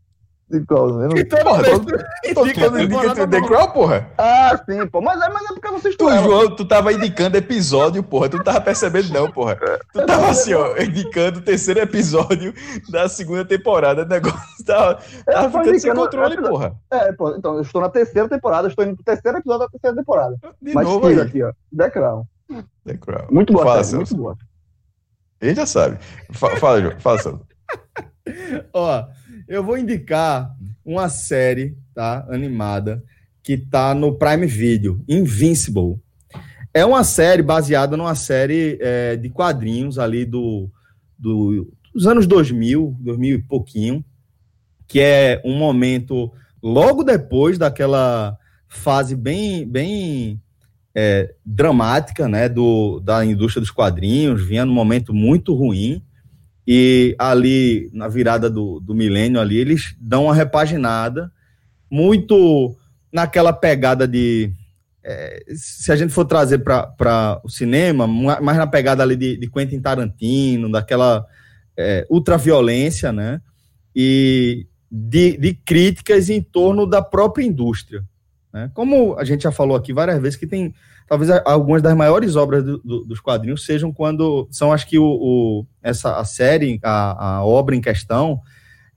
De 0.51 0.65
qual? 0.65 0.89
Eu 1.03 1.09
não- 1.11 1.17
E 1.19 1.25
toda 1.27 1.45
Porra, 1.45 1.63
tô- 1.63 1.81
tu 1.81 1.87
Todo 2.35 2.49
indica 2.49 2.71
tu 3.15 3.15
The 3.15 3.27
boa. 3.27 3.47
Crown, 3.47 3.71
porra. 3.71 4.11
Ah, 4.17 4.59
sim, 4.65 4.87
pô. 4.87 5.03
Mas 5.03 5.21
é, 5.21 5.29
mas 5.29 5.45
é 5.45 5.49
porque 5.49 5.69
vocês 5.69 5.95
Tu, 5.95 6.09
estão. 6.09 6.23
João, 6.25 6.57
tu 6.57 6.65
tava 6.65 6.91
indicando 6.91 7.37
episódio, 7.37 8.03
porra. 8.03 8.31
Tu 8.31 8.39
não 8.39 8.45
tava 8.45 8.61
percebendo, 8.63 9.13
não, 9.13 9.31
porra. 9.31 9.59
Tu 9.93 10.07
tava 10.07 10.29
assim, 10.31 10.55
ó, 10.55 10.75
indicando 10.79 11.41
o 11.41 11.43
terceiro 11.43 11.81
episódio 11.81 12.55
da 12.91 13.11
segunda 13.11 13.45
temporada. 13.45 14.05
O 14.05 14.09
negócio 14.09 14.65
tá, 14.65 14.95
tá 14.95 15.03
Eu 15.27 15.35
tô 15.35 15.45
ficando 15.49 15.65
sem 15.65 15.73
indicando- 15.75 16.01
controle, 16.01 16.37
porra. 16.39 16.75
É, 16.91 17.13
pô, 17.13 17.37
então, 17.37 17.57
eu 17.57 17.61
estou 17.61 17.83
na 17.83 17.91
terceira 17.91 18.27
temporada, 18.27 18.69
eu 18.69 18.71
estou 18.71 18.85
indo 18.87 18.95
pro 18.95 19.05
terceiro 19.05 19.37
episódio 19.37 19.67
da 19.67 19.69
terceira 19.69 19.97
temporada. 19.97 20.37
De 20.63 20.73
Mas 20.73 20.87
novo 20.87 21.09
tira 21.11 21.23
aí. 21.25 21.29
aqui, 21.29 21.43
ó. 21.43 21.53
The 21.77 21.91
Crown. 21.91 22.25
The 22.87 22.97
Crown. 22.97 23.27
Muito 23.31 23.53
boa, 23.53 23.67
Fala, 23.67 23.85
série, 23.85 23.97
muito 23.99 24.17
boa. 24.17 24.35
Ele 25.43 25.55
já 25.55 25.67
sabe. 25.67 25.99
Fa- 26.33 26.57
Fala, 26.57 26.81
João. 26.81 26.95
Fala. 27.01 27.41
Ó, 28.73 29.05
eu 29.49 29.65
vou 29.65 29.79
indicar 29.79 30.55
uma 30.85 31.09
série, 31.09 31.77
tá? 31.95 32.27
Animada, 32.31 33.03
que 33.43 33.57
tá 33.57 33.95
no 33.95 34.15
Prime 34.17 34.47
Video, 34.47 35.03
Invincible. 35.09 35.97
É 36.75 36.85
uma 36.85 37.03
série 37.03 37.43
baseada 37.43 37.97
numa 37.97 38.15
série 38.15 38.79
é, 38.81 39.17
de 39.17 39.31
quadrinhos 39.31 39.99
ali 39.99 40.25
do, 40.25 40.71
do- 41.19 41.73
dos 41.95 42.07
anos 42.07 42.27
2000, 42.27 42.95
2000 43.01 43.37
e 43.39 43.43
pouquinho, 43.43 44.05
que 44.87 45.01
é 45.01 45.41
um 45.45 45.57
momento 45.57 46.31
logo 46.63 47.03
depois 47.03 47.57
daquela 47.59 48.37
fase 48.69 49.17
bem, 49.17 49.67
bem 49.67 50.41
é, 50.95 51.35
dramática, 51.45 52.29
né, 52.29 52.49
do, 52.49 53.01
da 53.01 53.25
indústria 53.25 53.61
dos 53.61 53.71
quadrinhos, 53.71 54.47
vinha 54.47 54.65
num 54.67 54.75
momento 54.75 55.15
muito 55.15 55.55
ruim, 55.55 56.03
e 56.71 57.17
ali, 57.19 57.89
na 57.95 58.09
virada 58.09 58.51
do, 58.51 58.79
do 58.79 58.95
milênio 58.95 59.41
ali, 59.41 59.57
eles 59.57 59.97
dão 59.99 60.25
uma 60.25 60.35
repaginada, 60.35 61.33
muito 61.91 62.77
naquela 63.11 63.55
pegada 63.55 64.07
de. 64.07 64.53
é, 65.03 65.45
se 65.57 65.91
a 65.91 65.97
gente 65.97 66.13
for 66.13 66.27
trazer 66.27 66.59
para 66.59 67.41
o 67.43 67.49
cinema, 67.49 68.07
ma- 68.07 68.43
mais 68.43 68.59
na 68.59 68.67
pegada 68.67 69.03
ali 69.03 69.17
de, 69.17 69.39
de 69.39 69.51
Quentin 69.51 69.81
Tarantino, 69.81 70.71
daquela 70.71 71.25
é, 71.75 72.07
ultraviolência, 72.11 73.11
né? 73.13 73.41
E 73.97 74.67
de, 74.93 75.39
de 75.39 75.55
críticas 75.55 76.29
em 76.29 76.43
torno 76.43 76.87
da 76.87 77.01
própria 77.01 77.45
indústria. 77.45 78.05
Né? 78.53 78.71
Como 78.75 79.19
a 79.19 79.25
gente 79.25 79.45
já 79.45 79.51
falou 79.51 79.75
aqui 79.75 79.95
várias 79.95 80.21
vezes, 80.21 80.39
que 80.39 80.47
tem 80.47 80.75
talvez 81.09 81.31
algumas 81.45 81.81
das 81.83 81.97
maiores 81.97 82.37
obras 82.37 82.63
do- 82.65 82.79
do- 82.79 83.05
dos 83.05 83.21
quadrinhos 83.21 83.65
sejam 83.65 83.93
quando 83.93 84.47
são 84.51 84.73
acho 84.73 84.87
que 84.87 84.99
o, 84.99 85.05
o- 85.05 85.67
essa 85.83 86.17
a 86.19 86.25
série 86.25 86.79
a, 86.83 87.37
a 87.39 87.45
obra 87.45 87.75
em 87.75 87.81
questão 87.81 88.41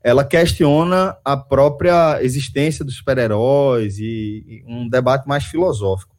ela 0.04 0.24
questiona 0.24 1.16
a 1.24 1.36
própria 1.36 2.22
existência 2.22 2.84
dos 2.84 2.96
super-heróis 2.96 3.98
e, 3.98 4.44
e 4.46 4.64
um 4.66 4.88
debate 4.88 5.28
mais 5.28 5.44
filosófico. 5.44 6.16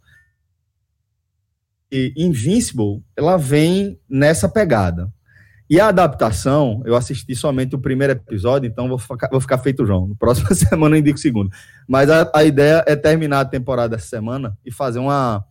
E 1.92 2.14
Invincible 2.16 3.04
ela 3.16 3.38
vem 3.38 4.00
nessa 4.10 4.48
pegada. 4.50 5.12
E 5.70 5.80
a 5.80 5.90
adaptação 5.90 6.82
eu 6.86 6.96
assisti 6.96 7.36
somente 7.36 7.76
o 7.76 7.80
primeiro 7.80 8.14
episódio 8.14 8.68
então 8.68 8.88
vou 8.88 8.98
ficar, 8.98 9.30
vou 9.30 9.42
ficar 9.42 9.58
feito 9.58 9.86
João. 9.86 10.08
No 10.08 10.16
próxima 10.16 10.54
semana 10.56 10.96
eu 10.96 11.00
indico 11.00 11.18
o 11.18 11.22
segundo. 11.22 11.50
Mas 11.88 12.10
a, 12.10 12.30
a 12.34 12.44
ideia 12.44 12.84
é 12.88 12.96
terminar 12.96 13.42
a 13.42 13.46
temporada 13.46 13.96
essa 13.96 14.08
semana 14.08 14.58
e 14.66 14.72
fazer 14.72 15.00
uma 15.00 15.44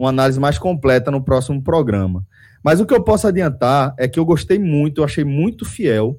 uma 0.00 0.08
análise 0.08 0.40
mais 0.40 0.58
completa 0.58 1.10
no 1.10 1.22
próximo 1.22 1.62
programa. 1.62 2.24
Mas 2.64 2.80
o 2.80 2.86
que 2.86 2.94
eu 2.94 3.04
posso 3.04 3.26
adiantar 3.26 3.94
é 3.98 4.08
que 4.08 4.18
eu 4.18 4.24
gostei 4.24 4.58
muito, 4.58 5.00
eu 5.00 5.04
achei 5.04 5.24
muito 5.24 5.66
fiel. 5.66 6.18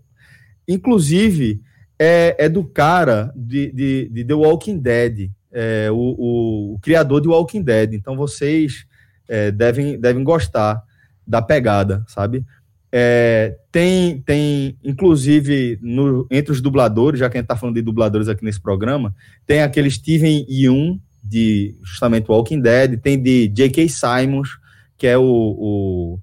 Inclusive, 0.67 1.59
é, 1.97 2.35
é 2.37 2.47
do 2.47 2.63
cara 2.63 3.33
de, 3.35 3.71
de, 3.71 4.09
de 4.09 4.23
The 4.23 4.35
Walking 4.35 4.77
Dead, 4.77 5.31
é, 5.51 5.89
o, 5.91 5.95
o, 5.95 6.73
o 6.75 6.79
criador 6.79 7.21
de 7.21 7.27
Walking 7.27 7.63
Dead. 7.63 7.93
Então, 7.93 8.15
vocês 8.15 8.85
é, 9.27 9.51
devem, 9.51 9.99
devem 9.99 10.23
gostar 10.23 10.83
da 11.25 11.41
pegada, 11.41 12.03
sabe? 12.07 12.45
É, 12.91 13.57
tem, 13.71 14.21
tem, 14.21 14.77
inclusive, 14.83 15.79
no, 15.81 16.27
entre 16.29 16.51
os 16.51 16.61
dubladores, 16.61 17.19
já 17.19 17.29
que 17.31 17.37
a 17.37 17.39
gente 17.39 17.45
está 17.45 17.55
falando 17.55 17.75
de 17.75 17.81
dubladores 17.81 18.27
aqui 18.27 18.43
nesse 18.43 18.61
programa, 18.61 19.15
tem 19.47 19.61
aquele 19.61 19.89
Steven 19.89 20.45
Yeun, 20.47 20.99
de 21.31 21.77
justamente 21.81 22.29
Walking 22.29 22.59
Dead, 22.59 22.99
tem 22.99 23.17
de 23.17 23.47
J.K. 23.47 23.87
Simons, 23.87 24.49
que 24.97 25.07
é 25.07 25.17
o, 25.17 25.23
o, 25.23 26.19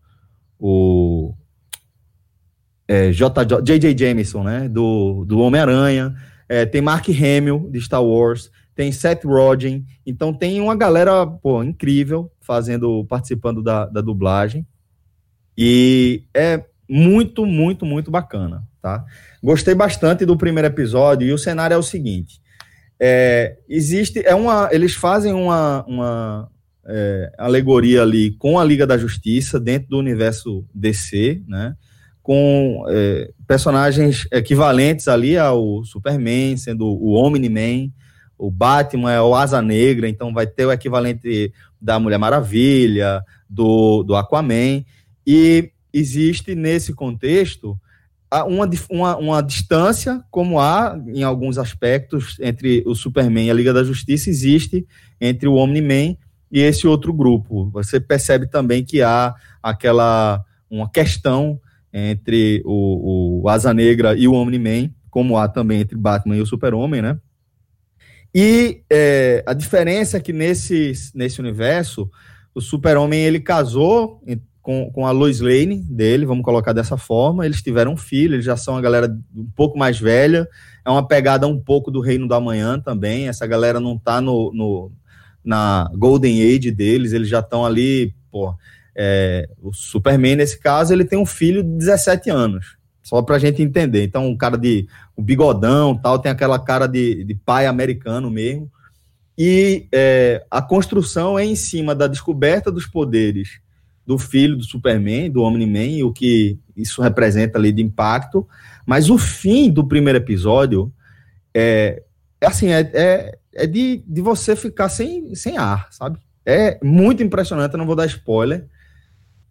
o 0.58 1.34
é, 2.86 3.10
J.J. 3.10 3.96
Jameson, 3.96 4.44
né, 4.44 4.68
do, 4.68 5.24
do 5.24 5.38
Homem-Aranha, 5.38 6.14
é, 6.46 6.66
tem 6.66 6.82
Mark 6.82 7.08
Hamill, 7.08 7.70
de 7.72 7.80
Star 7.80 8.04
Wars, 8.04 8.50
tem 8.74 8.92
Seth 8.92 9.24
Rogen, 9.24 9.86
então 10.04 10.34
tem 10.34 10.60
uma 10.60 10.76
galera, 10.76 11.26
pô, 11.26 11.62
incrível, 11.62 12.30
fazendo, 12.42 13.02
participando 13.06 13.62
da, 13.62 13.86
da 13.86 14.02
dublagem, 14.02 14.66
e 15.56 16.24
é 16.34 16.62
muito, 16.86 17.46
muito, 17.46 17.86
muito 17.86 18.10
bacana, 18.10 18.62
tá? 18.82 19.06
Gostei 19.42 19.74
bastante 19.74 20.26
do 20.26 20.36
primeiro 20.36 20.68
episódio, 20.68 21.26
e 21.26 21.32
o 21.32 21.38
cenário 21.38 21.74
é 21.74 21.78
o 21.78 21.82
seguinte, 21.82 22.42
é, 23.00 23.56
existe, 23.68 24.22
é 24.24 24.34
uma, 24.34 24.68
eles 24.72 24.94
fazem 24.94 25.32
uma, 25.32 25.84
uma 25.86 26.50
é, 26.86 27.32
alegoria 27.38 28.02
ali 28.02 28.32
com 28.32 28.58
a 28.58 28.64
Liga 28.64 28.86
da 28.86 28.98
Justiça 28.98 29.60
dentro 29.60 29.88
do 29.90 29.98
universo 29.98 30.64
DC, 30.74 31.42
né? 31.46 31.76
Com 32.22 32.84
é, 32.88 33.30
personagens 33.46 34.26
equivalentes 34.32 35.08
ali 35.08 35.38
ao 35.38 35.84
Superman, 35.84 36.56
sendo 36.56 36.86
o 36.86 37.14
Omni-Man, 37.14 37.90
o 38.36 38.50
Batman 38.50 39.12
é 39.12 39.20
o 39.20 39.34
Asa 39.34 39.62
Negra, 39.62 40.08
então 40.08 40.32
vai 40.32 40.46
ter 40.46 40.66
o 40.66 40.72
equivalente 40.72 41.52
da 41.80 41.98
Mulher 41.98 42.18
Maravilha, 42.18 43.22
do, 43.48 44.02
do 44.02 44.14
Aquaman, 44.14 44.84
e 45.26 45.70
existe 45.92 46.54
nesse 46.54 46.92
contexto 46.92 47.78
uma, 48.46 48.68
uma, 48.90 49.16
uma 49.16 49.42
distância, 49.42 50.22
como 50.30 50.60
há 50.60 51.00
em 51.06 51.22
alguns 51.22 51.56
aspectos 51.58 52.36
entre 52.40 52.82
o 52.86 52.94
Superman 52.94 53.46
e 53.46 53.50
a 53.50 53.54
Liga 53.54 53.72
da 53.72 53.82
Justiça, 53.82 54.28
existe 54.28 54.86
entre 55.20 55.48
o 55.48 55.54
Omni-Man 55.54 56.16
e 56.50 56.60
esse 56.60 56.86
outro 56.86 57.12
grupo. 57.12 57.70
Você 57.70 57.98
percebe 57.98 58.46
também 58.46 58.84
que 58.84 59.02
há 59.02 59.34
aquela 59.62 60.44
uma 60.70 60.90
questão 60.90 61.58
entre 61.92 62.62
o, 62.66 63.42
o 63.42 63.48
Asa 63.48 63.72
Negra 63.72 64.14
e 64.14 64.28
o 64.28 64.34
Omni-Man, 64.34 64.90
como 65.10 65.36
há 65.38 65.48
também 65.48 65.80
entre 65.80 65.96
Batman 65.96 66.36
e 66.36 66.42
o 66.42 66.46
Super-Homem, 66.46 67.00
né? 67.00 67.18
E 68.34 68.82
é, 68.90 69.42
a 69.46 69.54
diferença 69.54 70.18
é 70.18 70.20
que 70.20 70.34
nesse, 70.34 70.92
nesse 71.14 71.40
universo, 71.40 72.10
o 72.54 72.60
Super-Homem 72.60 73.20
ele 73.20 73.40
casou 73.40 74.22
com, 74.68 74.90
com 74.90 75.06
a 75.06 75.10
Lois 75.10 75.40
Lane 75.40 75.82
dele, 75.88 76.26
vamos 76.26 76.44
colocar 76.44 76.74
dessa 76.74 76.98
forma. 76.98 77.46
Eles 77.46 77.62
tiveram 77.62 77.94
um 77.94 77.96
filho, 77.96 78.34
eles 78.34 78.44
já 78.44 78.54
são 78.54 78.74
uma 78.74 78.82
galera 78.82 79.08
um 79.34 79.48
pouco 79.56 79.78
mais 79.78 79.98
velha. 79.98 80.46
É 80.84 80.90
uma 80.90 81.08
pegada 81.08 81.46
um 81.46 81.58
pouco 81.58 81.90
do 81.90 82.02
Reino 82.02 82.28
da 82.28 82.38
Manhã 82.38 82.78
também. 82.78 83.28
Essa 83.28 83.46
galera 83.46 83.80
não 83.80 83.96
tá 83.96 84.20
no, 84.20 84.52
no 84.52 84.92
na 85.42 85.90
Golden 85.94 86.42
Age 86.42 86.70
deles, 86.70 87.14
eles 87.14 87.30
já 87.30 87.40
estão 87.40 87.64
ali, 87.64 88.14
pô. 88.30 88.54
É, 88.94 89.48
o 89.62 89.72
Superman, 89.72 90.36
nesse 90.36 90.58
caso, 90.60 90.92
ele 90.92 91.06
tem 91.06 91.18
um 91.18 91.24
filho 91.24 91.62
de 91.62 91.70
17 91.70 92.28
anos. 92.28 92.76
Só 93.02 93.22
pra 93.22 93.38
gente 93.38 93.62
entender. 93.62 94.02
Então, 94.02 94.26
um 94.26 94.36
cara 94.36 94.58
de 94.58 94.86
um 95.16 95.22
bigodão 95.22 95.96
tal, 95.96 96.18
tem 96.18 96.30
aquela 96.30 96.58
cara 96.58 96.86
de, 96.86 97.24
de 97.24 97.34
pai 97.34 97.64
americano 97.64 98.30
mesmo. 98.30 98.70
E 99.38 99.88
é, 99.90 100.44
a 100.50 100.60
construção 100.60 101.38
é 101.38 101.44
em 101.46 101.56
cima 101.56 101.94
da 101.94 102.06
descoberta 102.06 102.70
dos 102.70 102.86
poderes 102.86 103.66
do 104.08 104.16
filho 104.16 104.56
do 104.56 104.64
Superman, 104.64 105.30
do 105.30 105.42
Omni-Man, 105.42 105.98
e 105.98 106.02
o 106.02 106.10
que 106.10 106.58
isso 106.74 107.02
representa 107.02 107.58
ali 107.58 107.70
de 107.70 107.82
impacto. 107.82 108.48
Mas 108.86 109.10
o 109.10 109.18
fim 109.18 109.70
do 109.70 109.86
primeiro 109.86 110.16
episódio 110.16 110.90
é, 111.52 112.02
é 112.40 112.46
assim, 112.46 112.68
é, 112.68 112.90
é, 112.94 113.38
é 113.54 113.66
de, 113.66 114.02
de 114.06 114.22
você 114.22 114.56
ficar 114.56 114.88
sem, 114.88 115.34
sem 115.34 115.58
ar, 115.58 115.88
sabe? 115.90 116.18
É 116.46 116.82
muito 116.82 117.22
impressionante, 117.22 117.74
eu 117.74 117.78
não 117.78 117.84
vou 117.84 117.94
dar 117.94 118.06
spoiler, 118.06 118.66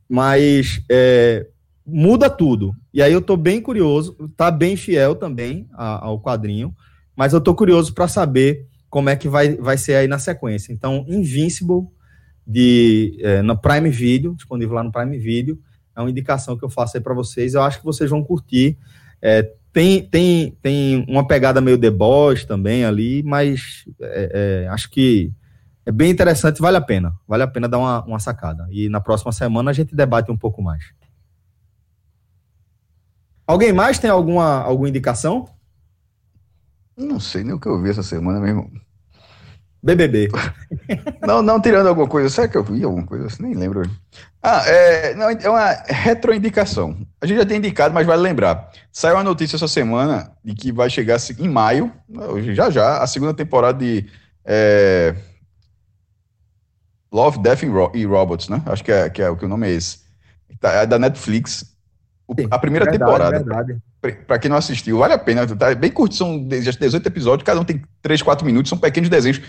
mas 0.09 0.81
é, 0.89 1.45
muda 1.85 2.27
tudo. 2.27 2.73
E 2.91 2.99
aí 2.99 3.13
eu 3.13 3.21
tô 3.21 3.37
bem 3.37 3.61
curioso, 3.61 4.15
tá 4.35 4.49
bem 4.49 4.75
fiel 4.75 5.13
também 5.13 5.69
a, 5.73 6.03
ao 6.03 6.19
quadrinho, 6.19 6.75
mas 7.15 7.31
eu 7.31 7.39
tô 7.39 7.53
curioso 7.53 7.93
para 7.93 8.07
saber 8.07 8.65
como 8.89 9.07
é 9.07 9.15
que 9.15 9.29
vai, 9.29 9.55
vai 9.55 9.77
ser 9.77 9.93
aí 9.93 10.07
na 10.07 10.17
sequência. 10.17 10.73
Então, 10.73 11.05
Invincible 11.07 11.85
de 12.47 13.17
é, 13.19 13.41
no 13.41 13.57
Prime 13.57 13.89
Video, 13.89 14.33
disponível 14.33 14.75
lá 14.75 14.83
no 14.83 14.91
Prime 14.91 15.17
Video. 15.17 15.59
É 15.93 15.99
uma 15.99 16.09
indicação 16.09 16.57
que 16.57 16.63
eu 16.63 16.69
faço 16.69 16.95
aí 16.95 17.03
para 17.03 17.13
vocês. 17.13 17.53
Eu 17.53 17.63
acho 17.63 17.79
que 17.79 17.85
vocês 17.85 18.09
vão 18.09 18.23
curtir. 18.23 18.77
É, 19.21 19.51
tem, 19.73 20.01
tem, 20.07 20.57
tem 20.61 21.05
uma 21.09 21.27
pegada 21.27 21.59
meio 21.59 21.77
The 21.77 21.91
Boys 21.91 22.45
também 22.45 22.85
ali, 22.85 23.21
mas 23.23 23.83
é, 23.99 24.63
é, 24.63 24.67
acho 24.69 24.89
que 24.89 25.33
é 25.85 25.91
bem 25.91 26.09
interessante, 26.09 26.61
vale 26.61 26.77
a 26.77 26.81
pena. 26.81 27.13
Vale 27.27 27.43
a 27.43 27.47
pena 27.47 27.67
dar 27.67 27.77
uma, 27.77 28.03
uma 28.05 28.19
sacada. 28.19 28.67
E 28.71 28.87
na 28.89 29.01
próxima 29.01 29.31
semana 29.31 29.71
a 29.71 29.73
gente 29.73 29.95
debate 29.95 30.31
um 30.31 30.37
pouco 30.37 30.61
mais. 30.61 30.83
Alguém 33.45 33.73
mais 33.73 33.99
tem 33.99 34.09
alguma, 34.09 34.61
alguma 34.61 34.89
indicação? 34.89 35.47
Não 36.95 37.19
sei 37.19 37.43
nem 37.43 37.53
o 37.53 37.59
que 37.59 37.67
eu 37.67 37.81
vi 37.81 37.89
essa 37.89 38.03
semana, 38.03 38.39
meu 38.39 38.49
irmão. 38.49 38.71
BBB. 39.87 40.29
Não, 41.25 41.41
não, 41.41 41.61
tirando 41.61 41.87
alguma 41.87 42.07
coisa. 42.07 42.29
Será 42.29 42.47
que 42.47 42.57
eu 42.57 42.63
vi 42.63 42.83
alguma 42.83 43.05
coisa? 43.05 43.27
Nem 43.39 43.53
lembro. 43.53 43.89
Ah, 44.41 44.63
é, 44.65 45.13
não, 45.13 45.29
é 45.29 45.49
uma 45.49 45.71
retroindicação. 45.87 46.97
A 47.21 47.25
gente 47.25 47.37
já 47.37 47.45
tem 47.45 47.57
indicado, 47.57 47.93
mas 47.93 48.05
vale 48.05 48.21
lembrar. 48.21 48.69
Saiu 48.91 49.15
uma 49.15 49.23
notícia 49.23 49.55
essa 49.55 49.67
semana 49.67 50.31
de 50.43 50.53
que 50.53 50.71
vai 50.71 50.89
chegar 50.89 51.17
em 51.39 51.49
maio, 51.49 51.91
já 52.53 52.69
já, 52.69 52.99
a 52.99 53.07
segunda 53.07 53.33
temporada 53.33 53.77
de 53.79 54.05
é, 54.45 55.15
Love, 57.11 57.39
Death 57.39 57.63
e 57.93 58.05
Robots, 58.05 58.49
né? 58.49 58.61
Acho 58.65 58.83
que 58.83 58.91
é, 58.91 59.09
que 59.09 59.21
é 59.21 59.29
o 59.29 59.35
que 59.35 59.45
o 59.45 59.49
nome 59.49 59.67
é 59.67 59.71
esse. 59.71 59.99
Tá, 60.59 60.71
é 60.71 60.85
da 60.85 60.99
Netflix. 60.99 61.75
A 62.51 62.59
primeira 62.59 62.85
verdade, 62.85 62.99
temporada. 62.99 63.37
Verdade. 63.37 63.77
Pra 64.13 64.39
quem 64.39 64.49
não 64.49 64.57
assistiu, 64.57 64.97
vale 64.97 65.13
a 65.13 65.17
pena. 65.17 65.45
Tá 65.47 65.73
bem 65.75 65.91
curto, 65.91 66.15
são 66.15 66.43
18 66.47 67.07
episódios, 67.07 67.45
cada 67.45 67.59
um 67.59 67.63
tem 67.63 67.81
3, 68.01 68.21
4 68.21 68.45
minutos, 68.45 68.69
são 68.69 68.77
pequenos 68.77 69.09
desenhos. 69.09 69.41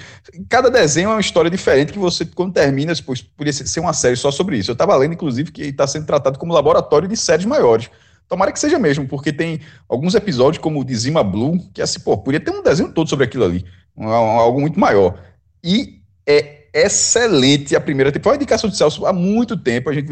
Cada 0.48 0.70
desenho 0.70 1.10
é 1.10 1.12
uma 1.14 1.20
história 1.20 1.50
diferente 1.50 1.92
que 1.92 1.98
você, 1.98 2.24
quando 2.24 2.52
termina, 2.52 2.94
depois 2.94 3.22
podia 3.22 3.52
ser 3.52 3.80
uma 3.80 3.92
série 3.92 4.16
só 4.16 4.30
sobre 4.30 4.58
isso. 4.58 4.70
Eu 4.70 4.76
tava 4.76 4.96
lendo, 4.96 5.14
inclusive, 5.14 5.52
que 5.52 5.62
está 5.62 5.86
sendo 5.86 6.06
tratado 6.06 6.38
como 6.38 6.52
laboratório 6.52 7.08
de 7.08 7.16
séries 7.16 7.46
maiores. 7.46 7.90
Tomara 8.28 8.52
que 8.52 8.60
seja 8.60 8.78
mesmo, 8.78 9.08
porque 9.08 9.32
tem 9.32 9.60
alguns 9.88 10.14
episódios, 10.14 10.62
como 10.62 10.80
o 10.80 10.84
de 10.84 10.94
Zima 10.94 11.24
Blue, 11.24 11.58
que 11.72 11.80
assim, 11.80 12.00
pô, 12.00 12.18
podia 12.18 12.38
ter 12.38 12.50
um 12.50 12.62
desenho 12.62 12.92
todo 12.92 13.08
sobre 13.08 13.24
aquilo 13.24 13.44
ali. 13.44 13.64
Um, 13.96 14.06
algo 14.08 14.60
muito 14.60 14.78
maior. 14.78 15.18
E 15.64 16.02
é 16.26 16.57
excelente 16.82 17.74
a 17.74 17.80
primeira 17.80 18.10
temporada. 18.10 18.28
Foi 18.28 18.32
uma 18.32 18.42
indicação 18.42 18.68
de 18.68 18.76
Celso 18.76 19.06
há 19.06 19.12
muito 19.12 19.56
tempo. 19.56 19.90
A 19.90 19.92
gente 19.92 20.08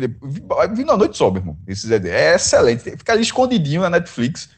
vindo 0.74 0.92
à 0.92 0.96
noite 0.96 1.16
só, 1.16 1.30
meu 1.30 1.40
irmão. 1.40 1.56
Esse 1.66 1.92
é 1.92 2.34
excelente. 2.34 2.82
Fica 2.90 3.12
ali 3.12 3.22
escondidinho 3.22 3.82
na 3.82 3.90
Netflix. 3.90 4.48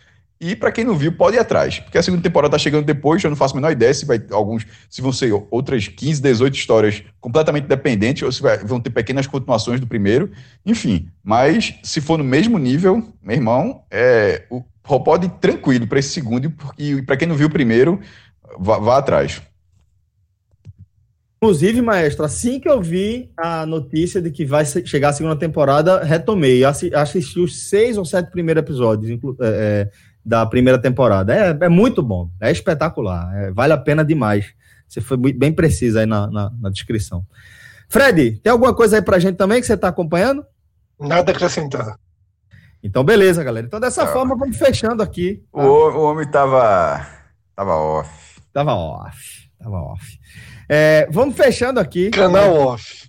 E 0.40 0.54
para 0.54 0.70
quem 0.70 0.84
não 0.84 0.94
viu, 0.94 1.10
pode 1.12 1.36
ir 1.36 1.40
atrás. 1.40 1.80
Porque 1.80 1.98
a 1.98 2.02
segunda 2.02 2.22
temporada 2.22 2.52
tá 2.52 2.58
chegando 2.58 2.84
depois, 2.84 3.22
eu 3.22 3.30
não 3.30 3.36
faço 3.36 3.54
a 3.54 3.56
menor 3.56 3.72
ideia 3.72 3.92
se 3.92 4.06
vai 4.06 4.22
alguns, 4.30 4.64
se 4.88 5.02
vão 5.02 5.12
ser 5.12 5.32
outras 5.50 5.88
15, 5.88 6.22
18 6.22 6.54
histórias 6.54 7.02
completamente 7.20 7.66
dependentes, 7.66 8.22
ou 8.22 8.30
se 8.30 8.40
vai, 8.40 8.58
vão 8.58 8.80
ter 8.80 8.90
pequenas 8.90 9.26
continuações 9.26 9.80
do 9.80 9.86
primeiro. 9.86 10.30
Enfim, 10.64 11.08
mas 11.24 11.74
se 11.82 12.00
for 12.00 12.16
no 12.16 12.24
mesmo 12.24 12.56
nível, 12.56 13.02
meu 13.20 13.36
irmão, 13.36 13.82
é, 13.90 14.44
o, 14.48 14.62
pode 15.00 15.26
ir 15.26 15.30
tranquilo 15.40 15.88
para 15.88 15.98
esse 15.98 16.10
segundo, 16.10 16.52
e 16.78 17.02
para 17.02 17.16
quem 17.16 17.26
não 17.26 17.34
viu 17.34 17.48
o 17.48 17.50
primeiro, 17.50 18.00
vá, 18.58 18.78
vá 18.78 18.98
atrás. 18.98 19.42
Inclusive, 21.40 21.80
maestro, 21.80 22.24
assim 22.24 22.58
que 22.58 22.68
eu 22.68 22.82
vi 22.82 23.30
a 23.36 23.64
notícia 23.64 24.20
de 24.20 24.28
que 24.28 24.44
vai 24.44 24.64
chegar 24.66 25.10
a 25.10 25.12
segunda 25.12 25.36
temporada, 25.36 26.02
retomei. 26.02 26.64
Assisti 26.64 27.38
os 27.38 27.68
seis 27.68 27.96
ou 27.96 28.04
sete 28.04 28.28
primeiros 28.32 28.60
episódios 28.60 29.20
é, 29.40 29.46
é, 29.46 29.90
da 30.24 30.44
primeira 30.44 30.80
temporada. 30.80 31.32
É, 31.32 31.56
é 31.60 31.68
muito 31.68 32.02
bom, 32.02 32.28
é 32.40 32.50
espetacular, 32.50 33.32
é, 33.36 33.52
vale 33.52 33.72
a 33.72 33.78
pena 33.78 34.04
demais. 34.04 34.46
Você 34.88 35.00
foi 35.00 35.16
bem 35.16 35.52
preciso 35.52 36.00
aí 36.00 36.06
na, 36.06 36.28
na, 36.28 36.50
na, 36.60 36.70
descrição. 36.70 37.24
Fred, 37.88 38.40
tem 38.42 38.50
alguma 38.50 38.74
coisa 38.74 38.96
aí 38.96 39.02
pra 39.02 39.20
gente 39.20 39.36
também 39.36 39.60
que 39.60 39.66
você 39.66 39.74
está 39.74 39.88
acompanhando? 39.88 40.44
Nada 40.98 41.30
a 41.30 41.34
acrescentar. 41.34 41.98
Então, 42.82 43.04
beleza, 43.04 43.44
galera. 43.44 43.66
Então, 43.66 43.78
dessa 43.78 44.06
forma, 44.08 44.36
vamos 44.36 44.56
fechando 44.56 45.02
aqui. 45.02 45.42
Tá? 45.52 45.62
O, 45.62 45.90
o 45.90 46.02
homem 46.02 46.28
tava, 46.28 47.06
tava 47.54 47.76
off. 47.76 48.40
Tava 48.52 48.74
off. 48.74 49.50
Tava 49.58 49.76
off. 49.76 50.18
É, 50.68 51.08
vamos 51.10 51.36
fechando 51.36 51.80
aqui. 51.80 52.10
Canal 52.10 52.54
off. 52.54 53.08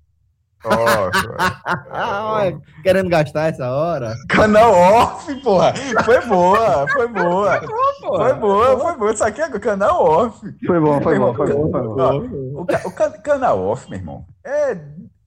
Oh, 0.65 1.09
querendo 2.83 3.09
gastar 3.09 3.47
essa 3.49 3.69
hora? 3.71 4.13
Canal 4.27 4.73
off, 4.73 5.33
porra. 5.41 5.73
Foi 6.03 6.25
boa, 6.25 6.87
foi 6.89 7.07
boa. 7.13 7.61
Foi 7.61 8.33
boa, 8.33 8.79
foi 8.79 8.97
boa. 8.97 9.11
Isso 9.13 9.23
aqui 9.23 9.41
é 9.41 9.49
canal 9.59 10.03
off. 10.03 10.39
Foi 10.65 10.79
bom, 10.79 11.01
foi 11.01 11.17
bom, 11.17 11.33
foi 11.33 11.53
bom. 11.53 11.71
Foi 11.71 11.81
bom. 11.81 12.25
O, 12.55 12.61
o, 12.61 13.21
canal 13.23 13.59
off, 13.65 13.89
meu 13.89 13.99
irmão, 13.99 14.25
é, 14.45 14.77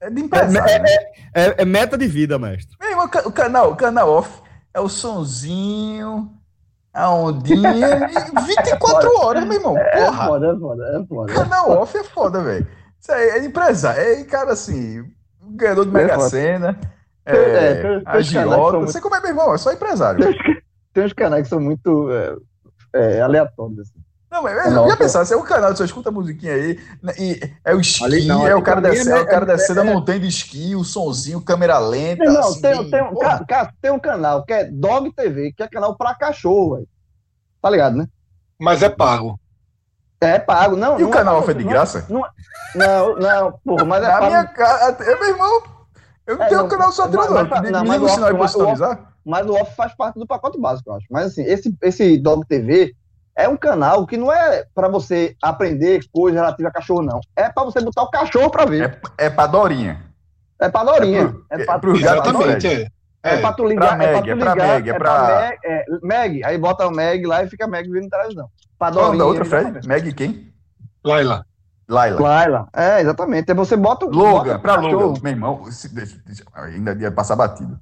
é 0.00 0.10
de 0.10 0.20
empresário. 0.20 0.86
É, 0.86 1.00
é, 1.34 1.48
é, 1.48 1.54
é, 1.58 1.64
meta 1.64 1.96
de 1.96 2.06
vida, 2.06 2.38
mestre. 2.38 2.76
Meu 2.78 2.90
irmão, 2.90 3.06
o 3.24 3.32
canal, 3.32 3.72
o 3.72 3.76
canal 3.76 4.10
off 4.10 4.42
é 4.74 4.80
o 4.80 4.88
sonzinho 4.88 6.30
a 6.92 7.14
ondinha, 7.14 8.08
24 8.46 9.08
é 9.08 9.24
horas, 9.24 9.44
meu 9.44 9.54
irmão. 9.54 9.78
É, 9.78 10.04
Porra. 10.04 10.24
É 10.24 10.26
foda, 10.26 10.46
é 10.46 10.58
foda, 10.58 10.84
é 10.84 11.06
foda. 11.06 11.32
Canal 11.32 11.70
off 11.70 11.96
é 11.96 12.04
foda, 12.04 12.42
velho. 12.42 12.66
Isso 13.00 13.12
aí 13.12 13.30
é 13.30 13.44
empresário. 13.44 14.00
É, 14.00 14.24
cara, 14.24 14.52
assim, 14.52 15.04
ganhador 15.40 15.86
de 15.86 15.90
é 15.90 15.94
Mega 15.94 16.20
Sena, 16.20 16.78
é, 17.24 17.34
é, 17.34 18.02
agiota. 18.04 18.78
Você 18.80 19.00
como 19.00 19.14
é, 19.14 19.20
meu 19.20 19.30
irmão? 19.30 19.54
É 19.54 19.58
só 19.58 19.72
empresário. 19.72 20.22
Tem, 20.22 20.62
tem 20.92 21.04
uns 21.04 21.12
canais 21.12 21.44
que 21.44 21.48
são 21.48 21.60
muito 21.60 22.10
é, 22.10 22.36
é, 22.94 23.20
aleatórios, 23.22 23.80
assim. 23.80 24.01
Não, 24.32 24.42
mas 24.42 24.72
eu 24.72 24.88
ia 24.88 24.96
pensar, 24.96 25.26
se 25.26 25.34
é 25.34 25.36
um 25.36 25.42
canal, 25.42 25.76
você 25.76 25.84
escuta 25.84 26.08
a 26.08 26.12
musiquinha 26.12 26.54
aí, 26.54 26.80
né, 27.02 27.12
e 27.18 27.38
é 27.62 27.74
o 27.74 27.80
esqui, 27.80 28.24
não, 28.24 28.48
é, 28.48 28.54
o 28.54 28.62
cara 28.62 28.80
descendo, 28.80 29.16
é, 29.16 29.20
o 29.20 29.26
cara 29.26 29.44
descendo 29.44 29.82
a 29.82 29.84
montanha 29.84 30.20
de 30.20 30.26
esqui, 30.26 30.74
o 30.74 30.82
sonzinho, 30.82 31.38
câmera 31.42 31.78
lenta. 31.78 32.24
Não, 32.24 32.40
assim, 32.40 32.62
tem, 32.62 32.90
tem, 32.90 33.02
um, 33.02 33.14
cara, 33.46 33.74
tem 33.82 33.90
um 33.90 33.98
canal 33.98 34.42
que 34.42 34.54
é 34.54 34.64
Dog 34.64 35.12
TV, 35.12 35.52
que 35.52 35.62
é 35.62 35.68
canal 35.68 35.94
pra 35.98 36.14
cachorro, 36.14 36.76
velho. 36.76 36.88
Tá 37.60 37.68
ligado, 37.68 37.94
né? 37.94 38.06
Mas 38.58 38.82
é 38.82 38.88
pago. 38.88 39.38
É 40.18 40.38
pago, 40.38 40.76
não. 40.76 40.98
E 40.98 41.02
não 41.02 41.10
o 41.10 41.12
canal 41.12 41.40
é, 41.40 41.42
foi 41.42 41.52
de 41.52 41.64
graça? 41.64 42.06
Não, 42.08 42.24
não, 42.74 43.16
não, 43.16 43.52
porra, 43.62 43.84
mas 43.84 44.02
é 44.02 44.06
Na 44.06 44.12
pago. 44.14 44.26
minha 44.28 44.44
cara, 44.46 44.96
meu 44.98 45.28
irmão, 45.28 45.62
eu 46.26 46.38
não 46.38 46.44
é, 46.46 46.48
tenho 46.48 46.62
não, 46.62 46.68
canal 46.68 46.90
só 46.90 47.06
não. 47.06 47.22
Me, 47.60 47.70
não, 47.70 48.04
o 48.04 48.08
sinal 48.08 48.28
aí 48.28 48.34
pra 48.34 48.40
personalizar. 48.40 49.12
Mas 49.26 49.46
o 49.46 49.52
off 49.52 49.76
faz 49.76 49.94
parte 49.94 50.18
do 50.18 50.26
pacote 50.26 50.58
básico, 50.58 50.88
eu 50.88 50.94
acho. 50.94 51.06
Mas 51.10 51.26
assim, 51.26 51.42
esse, 51.42 51.76
esse 51.82 52.16
Dog 52.16 52.46
TV 52.46 52.94
é 53.36 53.48
um 53.48 53.56
canal 53.56 54.06
que 54.06 54.16
não 54.16 54.32
é 54.32 54.64
para 54.74 54.88
você 54.88 55.36
aprender 55.42 56.00
coisas 56.12 56.38
relativas 56.38 56.70
a 56.70 56.72
cachorro, 56.72 57.02
não. 57.02 57.20
É 57.34 57.48
para 57.48 57.64
você 57.64 57.80
botar 57.80 58.02
o 58.02 58.10
cachorro 58.10 58.50
para 58.50 58.64
ver. 58.64 59.00
É, 59.18 59.26
é 59.26 59.30
para 59.30 59.46
Dorinha. 59.46 60.02
É 60.60 60.68
para 60.68 60.84
Dorinha. 60.84 61.34
É, 61.50 61.64
para 61.64 61.74
é 61.74 61.78
pro, 61.78 61.96
é 61.96 61.98
Exatamente. 61.98 62.66
É. 62.66 62.86
É, 63.24 63.36
é 63.36 63.40
pra 63.40 63.52
tu 63.52 63.64
ligar, 63.64 63.96
Meg, 63.96 64.08
é 64.08 64.12
pra 64.12 64.20
tu 64.20 64.26
ligar, 64.26 64.50
é 64.50 64.54
pra 64.54 64.66
Meg, 64.66 64.88
é, 64.88 64.92
é 64.92 64.98
pra... 64.98 65.40
Meg, 65.40 65.58
é, 65.64 65.84
Meg, 66.02 66.44
aí 66.44 66.58
bota 66.58 66.88
o 66.88 66.90
Meg 66.90 67.24
lá 67.24 67.44
e 67.44 67.48
fica 67.48 67.68
Meg 67.68 67.88
vindo 67.88 68.08
televisão. 68.08 68.48
Pra 68.76 68.90
Dorinha, 68.90 69.18
da 69.18 69.26
outra, 69.26 69.44
Fred? 69.44 69.86
Meg 69.86 70.12
quem? 70.12 70.52
Laila. 71.04 71.46
Laila. 71.88 72.20
Laila. 72.20 72.68
É, 72.74 73.00
exatamente. 73.00 73.48
Aí 73.50 73.56
você 73.56 73.76
bota 73.76 74.06
o. 74.06 74.10
Logan, 74.10 74.58
pra 74.58 74.74
Logan. 74.76 75.20
Meu 75.22 75.32
irmão, 75.32 75.70
se, 75.70 75.88
ainda 76.54 76.94
ia 76.94 77.12
passar 77.12 77.36
batido. 77.36 77.78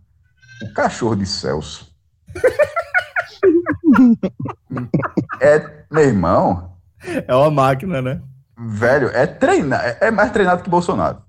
O 0.63 0.75
cachorro 0.75 1.17
de 1.17 1.25
Celso. 1.25 1.91
é, 5.41 5.85
meu 5.91 6.05
irmão. 6.05 6.77
É 7.27 7.35
uma 7.35 7.51
máquina, 7.51 8.03
né? 8.03 8.21
Velho, 8.59 9.09
é 9.15 9.27
treinar, 9.27 9.85
é, 9.85 9.99
é 10.03 10.11
mais 10.11 10.31
treinado 10.33 10.63
que 10.63 10.71
Bolsonaro. 10.71 11.23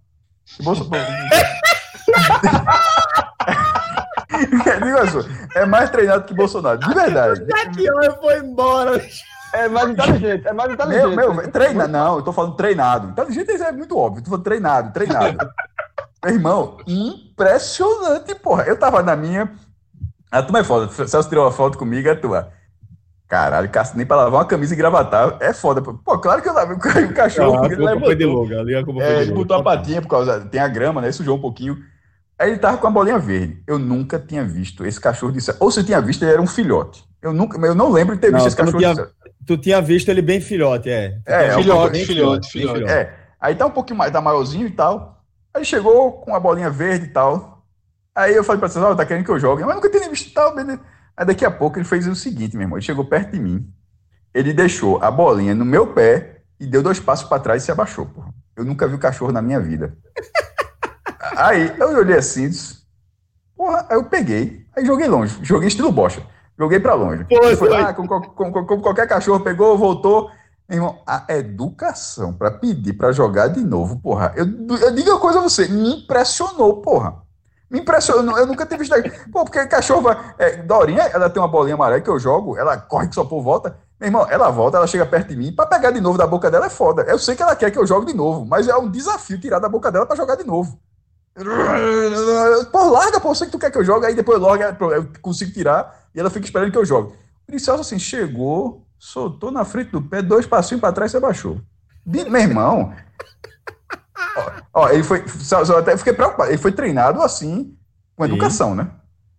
Bolsonaro. 0.61 1.05
Assim, 5.01 5.47
é 5.55 5.65
mais 5.65 5.89
treinado 5.89 6.25
que 6.25 6.33
Bolsonaro, 6.33 6.79
de 6.79 6.93
verdade. 6.93 7.41
O 7.41 8.21
foi 8.21 8.39
embora. 8.39 9.01
É 9.53 9.67
mais 9.67 9.89
inteligente, 9.89 10.47
é 10.47 10.53
mais 10.53 10.73
inteligente. 10.73 11.15
Meu, 11.15 11.33
meu, 11.33 11.51
treina, 11.51 11.88
não, 11.88 12.17
eu 12.17 12.21
tô 12.21 12.31
falando 12.31 12.55
treinado. 12.55 13.09
Inteligente 13.09 13.51
é 13.51 13.71
muito 13.71 13.97
óbvio, 13.97 14.23
tô 14.23 14.29
falando 14.29 14.43
treinado, 14.43 14.93
treinado. 14.93 15.49
meu 16.23 16.33
irmão, 16.33 16.77
impressionante, 16.88 18.33
porra. 18.35 18.63
Eu 18.63 18.77
tava 18.77 19.03
na 19.03 19.15
minha. 19.15 19.51
A 20.31 20.41
tua 20.41 20.59
é 20.59 20.63
foda. 20.63 20.89
Celso 21.07 21.27
tirou 21.27 21.45
uma 21.45 21.51
foto 21.51 21.77
comigo, 21.77 22.09
a 22.09 22.15
tua. 22.15 22.51
Caralho, 23.32 23.70
nem 23.95 24.06
pra 24.06 24.18
lavar 24.18 24.41
uma 24.41 24.45
camisa 24.45 24.74
e 24.74 24.78
gravatar 24.78 25.38
é 25.40 25.53
foda. 25.53 25.82
Pô, 25.82 26.20
claro 26.20 26.41
que 26.41 26.49
eu 26.49 26.53
lavei 26.53 26.76
o 27.08 27.14
cachorro. 27.14 27.64
Ah, 27.64 27.66
ele. 27.66 27.99
Foi 28.02 28.14
de 28.14 28.26
longa, 28.26 28.60
ali 28.60 28.76
a 28.76 28.84
é, 28.99 29.22
ele 29.22 29.32
botou 29.32 29.56
a 29.56 29.64
patinha 29.64 30.02
por 30.02 30.10
causa. 30.10 30.41
Tem 30.41 30.60
a 30.60 30.68
grama, 30.68 30.99
né? 30.99 31.10
Sujou 31.14 31.38
um 31.38 31.40
pouquinho. 31.40 31.78
Aí 32.38 32.49
ele 32.49 32.60
tava 32.60 32.78
com 32.78 32.88
a 32.88 32.91
bolinha 32.91 33.18
verde. 33.18 33.64
Eu 33.66 33.80
nunca 33.80 34.20
tinha 34.20 34.44
visto 34.44 34.86
esse 34.86 34.99
cachorro 34.99 35.32
de 35.32 35.40
céu. 35.40 35.56
Ou 35.62 35.72
se 35.72 35.82
tinha 35.82 36.02
visto, 36.02 36.24
ele 36.24 36.34
era 36.34 36.41
um 36.41 36.48
filhote. 36.48 37.06
Eu 37.22 37.32
nunca, 37.32 37.58
eu 37.66 37.74
não 37.74 37.90
lembro 37.90 38.16
de 38.16 38.22
ter 38.22 38.32
não, 38.32 38.40
visto 38.40 38.48
esse 38.48 38.58
cachorro 38.58 38.80
tinha, 38.80 38.95
de. 38.95 39.06
Tu 39.48 39.58
tinha 39.60 39.82
visto 39.82 40.10
ele 40.10 40.22
bem 40.22 40.41
filhote, 40.41 40.90
é. 40.90 41.18
É, 41.26 41.45
é 41.45 41.53
filhote, 41.53 42.06
filhote, 42.06 42.52
filhote, 42.52 42.52
filhote, 42.52 42.91
É. 42.91 43.14
Aí 43.40 43.56
tá 43.56 43.66
um 43.66 43.72
pouquinho 43.72 43.98
mais, 43.98 44.12
tá 44.12 44.20
maiorzinho 44.20 44.68
e 44.68 44.72
tal. 44.72 45.24
Aí 45.53 45.64
chegou 45.64 46.12
com 46.20 46.36
a 46.36 46.40
bolinha 46.40 46.70
verde 46.70 47.06
e 47.06 47.10
tal. 47.10 47.64
Aí 48.14 48.36
eu 48.36 48.44
falei 48.44 48.60
pra 48.60 48.68
vocês, 48.68 48.84
ó, 48.84 48.91
oh, 48.91 48.95
tá 48.95 49.06
querendo 49.06 49.24
que 49.24 49.32
eu 49.32 49.40
jogue? 49.40 49.64
Mas 49.64 49.76
nunca 49.76 49.90
tinha 49.90 50.10
visto 50.10 50.34
tal, 50.34 50.53
beleza. 50.53 50.82
Aí 51.15 51.25
daqui 51.25 51.45
a 51.45 51.51
pouco 51.51 51.77
ele 51.77 51.85
fez 51.85 52.07
o 52.07 52.15
seguinte, 52.15 52.55
meu 52.55 52.63
irmão. 52.63 52.77
Ele 52.77 52.85
chegou 52.85 53.05
perto 53.05 53.31
de 53.31 53.39
mim. 53.39 53.71
Ele 54.33 54.53
deixou 54.53 55.01
a 55.03 55.11
bolinha 55.11 55.53
no 55.53 55.65
meu 55.65 55.88
pé 55.88 56.41
e 56.59 56.65
deu 56.65 56.81
dois 56.81 56.99
passos 56.99 57.27
para 57.27 57.41
trás 57.41 57.63
e 57.63 57.65
se 57.65 57.71
abaixou, 57.71 58.05
porra. 58.05 58.33
Eu 58.55 58.63
nunca 58.65 58.88
vi 58.88 58.95
o 58.95 58.99
cachorro 58.99 59.31
na 59.31 59.41
minha 59.41 59.59
vida. 59.59 59.97
Aí 61.35 61.73
eu 61.79 61.97
olhei 61.97 62.17
assim, 62.17 62.49
disse, 62.49 62.81
Porra, 63.61 63.85
aí 63.91 63.95
eu 63.95 64.03
peguei, 64.05 64.65
aí 64.75 64.83
joguei 64.83 65.07
longe. 65.07 65.38
Joguei 65.43 65.67
estilo 65.67 65.91
bocha. 65.91 66.25
Joguei 66.57 66.79
pra 66.79 66.95
longe. 66.95 67.27
Foi, 67.29 67.55
foi. 67.55 67.69
lá, 67.69 67.93
como, 67.93 68.07
como, 68.09 68.65
como, 68.65 68.81
qualquer 68.81 69.07
cachorro 69.07 69.43
pegou, 69.43 69.77
voltou. 69.77 70.31
Irmão, 70.67 70.99
a 71.05 71.25
educação 71.29 72.33
para 72.33 72.49
pedir 72.49 72.93
para 72.93 73.11
jogar 73.11 73.49
de 73.49 73.61
novo, 73.61 73.99
porra. 73.99 74.33
Eu, 74.35 74.47
eu 74.77 74.95
digo 74.95 75.11
uma 75.11 75.19
coisa 75.19 75.38
a 75.38 75.43
você, 75.43 75.67
me 75.67 75.93
impressionou, 75.93 76.81
porra. 76.81 77.20
Me 77.72 77.80
impressionou, 77.80 78.38
eu 78.38 78.45
nunca 78.45 78.65
tive 78.65 78.84
visto. 78.84 78.93
Pô, 79.31 79.45
porque 79.45 79.65
cachorro 79.65 80.02
vai. 80.02 80.35
É, 80.38 80.57
Dorinha, 80.57 81.03
ela 81.03 81.30
tem 81.30 81.41
uma 81.41 81.48
bolinha 81.48 81.76
amarela 81.76 82.02
que 82.02 82.10
eu 82.10 82.19
jogo, 82.19 82.57
ela 82.57 82.76
corre 82.76 83.07
que 83.07 83.15
só 83.15 83.23
por 83.23 83.41
volta. 83.41 83.77
Meu 83.98 84.07
irmão, 84.07 84.27
ela 84.30 84.49
volta, 84.49 84.76
ela 84.76 84.85
chega 84.85 85.06
perto 85.06 85.30
de 85.30 85.38
mim, 85.38 85.53
pra 85.56 85.65
pegar 85.65 85.91
de 85.91 86.02
novo 86.02 86.18
da 86.18 86.27
boca 86.27 86.52
dela 86.52 86.65
é 86.65 86.69
foda. 86.69 87.03
Eu 87.03 87.18
sei 87.18 87.34
que 87.34 87.41
ela 87.41 87.56
quer 87.56 87.72
que 87.72 87.80
eu 87.80 87.88
jogue 87.88 88.07
de 88.07 88.14
novo, 88.14 88.45
mas 88.45 88.68
é 88.68 88.76
um 88.76 88.91
desafio 88.91 89.39
tirar 89.39 89.60
da 89.60 89.69
boca 89.69 89.89
dela 89.89 90.06
pra 90.06 90.18
jogar 90.18 90.35
de 90.35 90.43
novo. 90.43 90.77
Pô, 92.73 92.89
larga, 92.89 93.22
pô, 93.22 93.30
eu 93.30 93.35
sei 93.35 93.48
que 93.48 93.53
tu 93.53 93.60
quer 93.60 93.72
que 93.72 93.77
eu 93.77 93.85
jogue, 93.85 94.06
aí 94.06 94.14
depois 94.14 94.38
logo 94.38 94.61
eu 94.61 95.07
consigo 95.22 95.53
tirar 95.53 96.07
e 96.14 96.19
ela 96.19 96.30
fica 96.30 96.45
esperando 96.45 96.72
que 96.73 96.77
eu 96.77 96.85
jogue. 96.85 97.14
O 97.49 97.72
assim, 97.80 97.98
chegou, 97.98 98.85
soltou 98.99 99.49
na 99.49 99.64
frente 99.64 99.91
do 99.91 100.02
pé, 100.02 100.22
dois 100.22 100.45
passinhos 100.45 100.81
pra 100.81 100.91
trás 100.91 101.15
abaixou. 101.15 101.57
De, 102.06 102.30
meu 102.30 102.41
irmão. 102.41 102.93
Ó, 104.36 104.52
ó, 104.74 104.90
ele 104.90 105.03
foi. 105.03 105.28
Só, 105.28 105.64
só 105.66 105.80
até 105.80 105.95
fiquei 105.98 106.14
preocupado. 106.14 106.49
Ele 106.52 106.58
foi 106.58 106.72
treinado 106.72 107.22
assim, 107.22 107.76
com 108.16 108.26
educação, 108.26 108.76
né? 108.76 108.90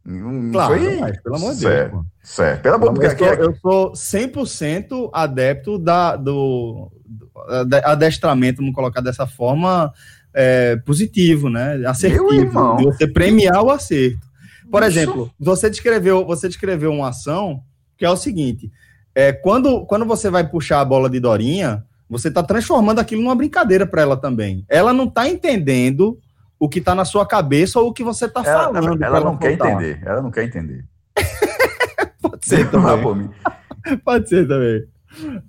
Não 0.05 0.51
Claro, 0.53 0.75
foi... 0.79 0.97
mas, 0.97 1.21
pelo 1.23 1.37
amor 1.37 1.55
de 1.55 1.61
Deus. 1.61 1.73
certo, 1.73 1.91
pô. 1.93 2.05
certo. 2.23 2.63
Pelo 2.63 2.75
amor 2.75 2.93
de 2.99 3.05
Eu 3.07 3.15
Deus. 3.17 3.59
sou, 3.63 3.83
eu 3.83 3.93
sou 3.93 3.93
100% 3.93 5.11
adepto 5.13 5.79
da, 5.79 6.17
do, 6.17 6.91
do 7.07 7.31
ade- 7.49 7.85
adestramento, 7.85 8.61
vamos 8.61 8.75
colocar 8.75 9.01
dessa 9.01 9.27
forma, 9.29 9.93
é, 10.35 10.77
positivo, 10.77 11.49
né? 11.49 11.81
Assertivo. 11.87 12.77
De 12.77 12.85
você 12.85 13.07
premiar 13.07 13.63
o 13.63 13.71
acerto. 13.71 14.27
Por 14.71 14.83
Isso. 14.83 14.91
exemplo, 14.99 15.31
você 15.39 15.71
descreveu, 15.71 16.25
você 16.27 16.49
descreveu 16.49 16.91
uma 16.93 17.11
ação 17.11 17.63
que 17.97 18.05
é 18.05 18.11
o 18.11 18.17
seguinte: 18.17 18.73
é, 19.15 19.33
quando, 19.33 19.85
quando 19.87 20.05
você 20.05 20.31
vai 20.31 20.49
puxar 20.49 20.81
a 20.81 20.85
bola 20.85 21.09
de 21.09 21.21
Dorinha, 21.21 21.85
você 22.13 22.29
está 22.29 22.43
transformando 22.43 22.99
aquilo 23.01 23.23
numa 23.23 23.35
brincadeira 23.35 23.87
para 23.87 24.03
ela 24.03 24.17
também. 24.19 24.65
Ela 24.69 24.93
não 24.93 25.05
está 25.05 25.27
entendendo 25.27 26.19
o 26.61 26.69
que 26.69 26.79
está 26.79 26.95
na 26.95 27.07
sua 27.07 27.27
cabeça 27.27 27.81
ou 27.81 27.89
o 27.89 27.93
que 27.93 28.05
você 28.05 28.27
está 28.27 28.43
Ela, 28.45 28.65
falando. 28.65 28.99
pra 28.99 29.07
ela 29.07 29.21
não 29.21 29.37
quer 29.37 29.57
soltar. 29.57 29.73
entender. 29.73 30.03
Ela 30.05 30.23
não 30.23 30.31
quer 30.31 30.45
entender. 30.45 30.85
Pode 32.23 32.47
ser 32.47 32.71
também. 32.71 33.31
Pode 34.05 34.29
ser 34.29 34.47
também. 34.47 34.85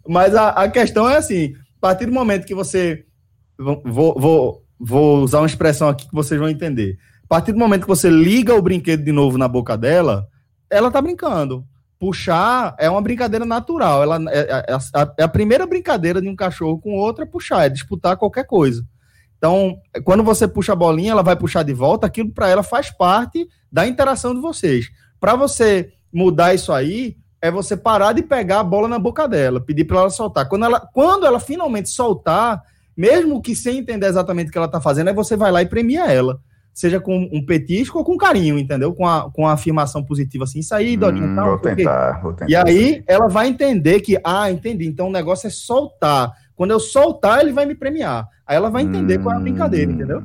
Mas 0.08 0.34
a, 0.34 0.50
a 0.50 0.70
questão 0.70 1.10
é 1.10 1.18
assim: 1.18 1.54
a 1.78 1.82
partir 1.82 2.06
do 2.06 2.14
momento 2.14 2.46
que 2.46 2.56
você. 2.56 3.06
Vou, 3.58 3.84
vou, 4.18 4.64
vou 4.80 5.18
usar 5.20 5.40
uma 5.40 5.46
expressão 5.48 5.88
aqui 5.90 6.08
que 6.08 6.16
vocês 6.16 6.40
vão 6.40 6.50
entender. 6.50 6.98
A 7.26 7.28
partir 7.28 7.52
do 7.52 7.60
momento 7.60 7.82
que 7.82 7.88
você 7.88 8.10
liga 8.10 8.56
o 8.56 8.62
brinquedo 8.62 9.04
de 9.04 9.12
novo 9.12 9.38
na 9.38 9.48
boca 9.48 9.78
dela, 9.78 10.28
ela 10.70 10.90
tá 10.90 11.02
brincando. 11.02 11.66
Puxar 12.04 12.76
é 12.78 12.90
uma 12.90 13.02
brincadeira 13.02 13.46
natural. 13.46 14.04
Ela, 14.04 14.20
é, 14.30 14.40
é- 14.40 14.66
é 14.68 14.74
a, 14.74 15.14
é 15.20 15.24
a 15.24 15.28
primeira 15.30 15.66
brincadeira 15.66 16.22
de 16.22 16.28
um 16.28 16.36
cachorro 16.36 16.78
com 16.78 16.98
outro 16.98 17.24
é 17.24 17.26
puxar, 17.26 17.66
é 17.66 17.70
disputar 17.70 18.18
qualquer 18.18 18.46
coisa. 18.46 18.84
Então, 19.38 19.78
quando 20.04 20.22
você 20.22 20.46
puxa 20.46 20.74
a 20.74 20.76
bolinha, 20.76 21.12
ela 21.14 21.24
vai 21.24 21.38
puxar 21.38 21.64
de 21.64 21.72
volta, 21.72 22.06
aquilo 22.06 22.30
para 22.34 22.50
ela 22.50 22.62
faz 22.62 22.90
parte 22.92 23.48
da 23.72 23.88
interação 23.88 24.36
de 24.36 24.42
vocês. 24.42 24.88
Para 25.18 25.34
você 25.38 25.94
mudar 26.12 26.54
isso 26.54 26.74
aí, 26.74 27.16
é 27.42 27.50
você 27.50 27.78
parar 27.78 28.12
de 28.12 28.22
pegar 28.22 28.60
a 28.60 28.64
bola 28.66 28.90
na 28.90 29.00
boca 29.00 29.26
dela, 29.26 29.62
pedir 29.62 29.86
para 29.86 30.00
ela 30.00 30.10
soltar. 30.10 30.50
Quando 30.50 30.66
ela, 30.66 30.82
quando 30.94 31.26
ela 31.26 31.40
finalmente 31.40 31.88
soltar, 31.88 32.62
mesmo 32.98 33.42
que 33.42 33.56
sem 33.56 33.78
entender 33.78 34.08
exatamente 34.08 34.50
o 34.50 34.52
que 34.52 34.58
ela 34.58 34.68
está 34.68 34.82
fazendo, 34.82 35.08
aí 35.08 35.14
você 35.14 35.38
vai 35.38 35.54
lá 35.54 35.62
e 35.62 35.68
premia 35.68 36.12
ela. 36.12 36.38
Seja 36.74 37.00
com 37.00 37.30
um 37.32 37.46
petisco 37.46 38.00
ou 38.00 38.04
com 38.04 38.18
carinho, 38.18 38.58
entendeu? 38.58 38.94
Com 38.94 39.08
a, 39.08 39.30
com 39.32 39.48
a 39.48 39.54
afirmação 39.54 40.04
positiva 40.04 40.44
assim, 40.46 40.60
isso 40.60 40.74
aí, 40.74 40.98
Dorinha, 40.98 41.28
Hum, 41.28 41.36
tal, 41.36 41.46
vou 41.50 41.58
tentar, 41.60 42.22
vou 42.22 42.34
tentar. 42.34 42.50
E 42.50 42.56
aí 42.56 43.04
ela 43.08 43.28
vai 43.28 43.48
entender 43.48 44.00
que, 44.02 44.20
ah, 44.24 44.50
entendi, 44.52 44.88
então 44.88 45.08
o 45.08 45.12
negócio 45.12 45.46
é 45.46 45.50
soltar. 45.52 46.32
Quando 46.56 46.72
eu 46.72 46.80
soltar, 46.80 47.42
ele 47.42 47.52
vai 47.52 47.66
me 47.66 47.76
premiar. 47.76 48.28
Aí 48.46 48.56
ela 48.56 48.70
vai 48.72 48.84
entender 48.84 49.20
qual 49.20 49.36
é 49.36 49.38
a 49.38 49.42
brincadeira, 49.42 49.92
Hum, 49.92 49.96
entendeu? 49.96 50.24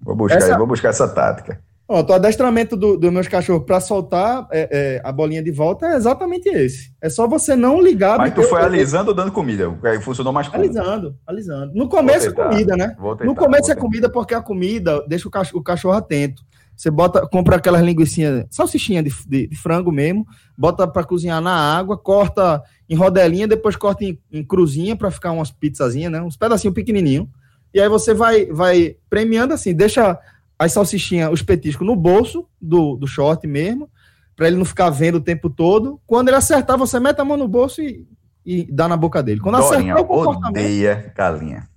Vou 0.00 0.14
buscar, 0.14 0.36
Essa- 0.38 0.58
vou 0.58 0.66
buscar 0.66 0.90
essa 0.90 1.08
tática. 1.08 1.58
Pronto, 1.88 2.10
o 2.10 2.12
adestramento 2.12 2.76
dos 2.76 3.00
do 3.00 3.10
meus 3.10 3.26
cachorros 3.28 3.64
para 3.64 3.80
soltar 3.80 4.46
é, 4.52 4.68
é, 4.70 5.00
a 5.02 5.10
bolinha 5.10 5.42
de 5.42 5.50
volta 5.50 5.86
é 5.86 5.96
exatamente 5.96 6.46
esse. 6.46 6.92
É 7.00 7.08
só 7.08 7.26
você 7.26 7.56
não 7.56 7.80
ligar. 7.80 8.18
Mas 8.18 8.34
tu 8.34 8.42
foi 8.42 8.60
eu- 8.60 8.66
alisando 8.66 9.08
ou 9.08 9.16
dando 9.16 9.32
comida? 9.32 9.74
Aí 9.82 9.98
funcionou 9.98 10.30
mais 10.30 10.48
como? 10.48 10.62
Alisando, 10.62 11.16
alisando. 11.26 11.72
No 11.74 11.88
começo 11.88 12.28
é 12.28 12.32
comida, 12.32 12.76
né? 12.76 12.88
Tentar, 12.88 13.24
No 13.24 13.34
começo 13.34 13.72
é 13.72 13.74
comida 13.74 14.10
porque 14.10 14.34
a 14.34 14.42
comida 14.42 15.02
deixa 15.08 15.26
o 15.26 15.30
cachorro, 15.30 15.60
o 15.60 15.64
cachorro 15.64 15.94
atento. 15.96 16.42
Você 16.76 16.90
bota, 16.90 17.26
compra 17.26 17.56
aquelas 17.56 17.80
linguiçinhas, 17.82 18.44
salsichinha 18.50 19.02
de, 19.02 19.10
de- 19.26 19.46
de 19.48 19.56
frango 19.56 19.90
mesmo, 19.90 20.26
bota 20.56 20.86
para 20.86 21.02
cozinhar 21.04 21.40
na 21.40 21.54
água, 21.54 21.96
corta 21.96 22.62
em 22.88 22.94
rodelinha, 22.94 23.48
depois 23.48 23.76
corta 23.76 24.04
em, 24.04 24.16
em 24.30 24.44
cruzinha 24.44 24.94
para 24.94 25.10
ficar 25.10 25.32
umas 25.32 25.50
pizzazinhas, 25.50 26.12
né? 26.12 26.20
Uns 26.20 26.36
pedacinhos 26.36 26.74
pequenininhos. 26.74 27.26
E 27.72 27.80
aí 27.80 27.88
você 27.88 28.12
vai, 28.14 28.44
vai 28.46 28.94
premiando 29.10 29.54
assim, 29.54 29.74
deixa 29.74 30.18
as 30.58 30.72
salsichinhas, 30.72 31.30
os 31.32 31.42
petiscos 31.42 31.86
no 31.86 31.94
bolso 31.94 32.46
do, 32.60 32.96
do 32.96 33.06
short 33.06 33.46
mesmo, 33.46 33.88
para 34.34 34.48
ele 34.48 34.56
não 34.56 34.64
ficar 34.64 34.90
vendo 34.90 35.16
o 35.16 35.20
tempo 35.20 35.48
todo. 35.50 36.00
Quando 36.06 36.28
ele 36.28 36.36
acertar, 36.36 36.76
você 36.78 36.98
mete 36.98 37.20
a 37.20 37.24
mão 37.24 37.36
no 37.36 37.46
bolso 37.48 37.80
e, 37.80 38.06
e 38.44 38.64
dá 38.72 38.88
na 38.88 38.96
boca 38.96 39.22
dele. 39.22 39.40
Quando 39.40 39.56
Dorinha 39.58 39.94
acertar 39.94 40.00
o 40.02 40.06
comportamento. 40.06 40.48
odeia 40.50 41.12
galinha. 41.16 41.68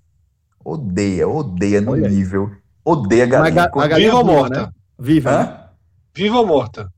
Odeia, 0.63 1.27
odeia 1.27 1.81
no 1.81 1.91
Olha 1.91 2.07
nível. 2.07 2.51
Odeia 2.85 3.25
Mas 3.27 3.31
galinha. 3.31 3.51
ga- 3.69 3.83
a 3.83 3.87
galinha 3.87 4.09
Viva 4.09 4.17
ou 4.19 4.25
morta? 4.25 4.61
né? 4.67 4.71
Viva, 4.99 5.31
né? 5.31 5.37
Hã? 5.43 5.69
Viva 6.15 6.37
ou 6.39 6.47
morta? 6.47 6.91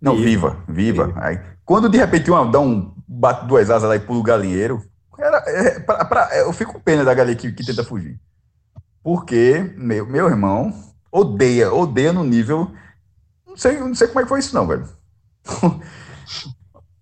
Não, 0.00 0.16
Viva. 0.16 0.56
viva, 0.68 1.04
viva. 1.06 1.12
Aí, 1.22 1.38
quando 1.64 1.88
de 1.88 1.98
repente 1.98 2.30
uma, 2.30 2.44
dá 2.50 2.58
um 2.58 2.92
bate 3.06 3.46
duas 3.46 3.70
asas 3.70 3.88
lá 3.88 3.96
e 3.96 4.00
pula 4.00 4.18
o 4.20 4.22
galinheiro, 4.22 4.82
era, 5.18 5.36
é, 5.46 5.80
pra- 5.80 6.04
pra- 6.06 6.30
eu 6.38 6.52
fico 6.52 6.72
com 6.72 6.80
pena 6.80 7.04
da 7.04 7.12
galinha 7.12 7.36
que, 7.36 7.52
que 7.52 7.64
tenta 7.66 7.84
fugir. 7.84 8.18
Porque 9.02 9.72
meu, 9.76 10.06
meu 10.06 10.28
irmão 10.28 10.72
odeia, 11.10 11.72
odeia 11.72 12.12
no 12.12 12.24
nível. 12.24 12.70
Não 13.46 13.56
sei, 13.56 13.78
não 13.78 13.94
sei 13.94 14.08
como 14.08 14.20
é 14.20 14.22
que 14.22 14.28
foi 14.28 14.40
isso, 14.40 14.54
não, 14.54 14.66
velho. 14.66 14.88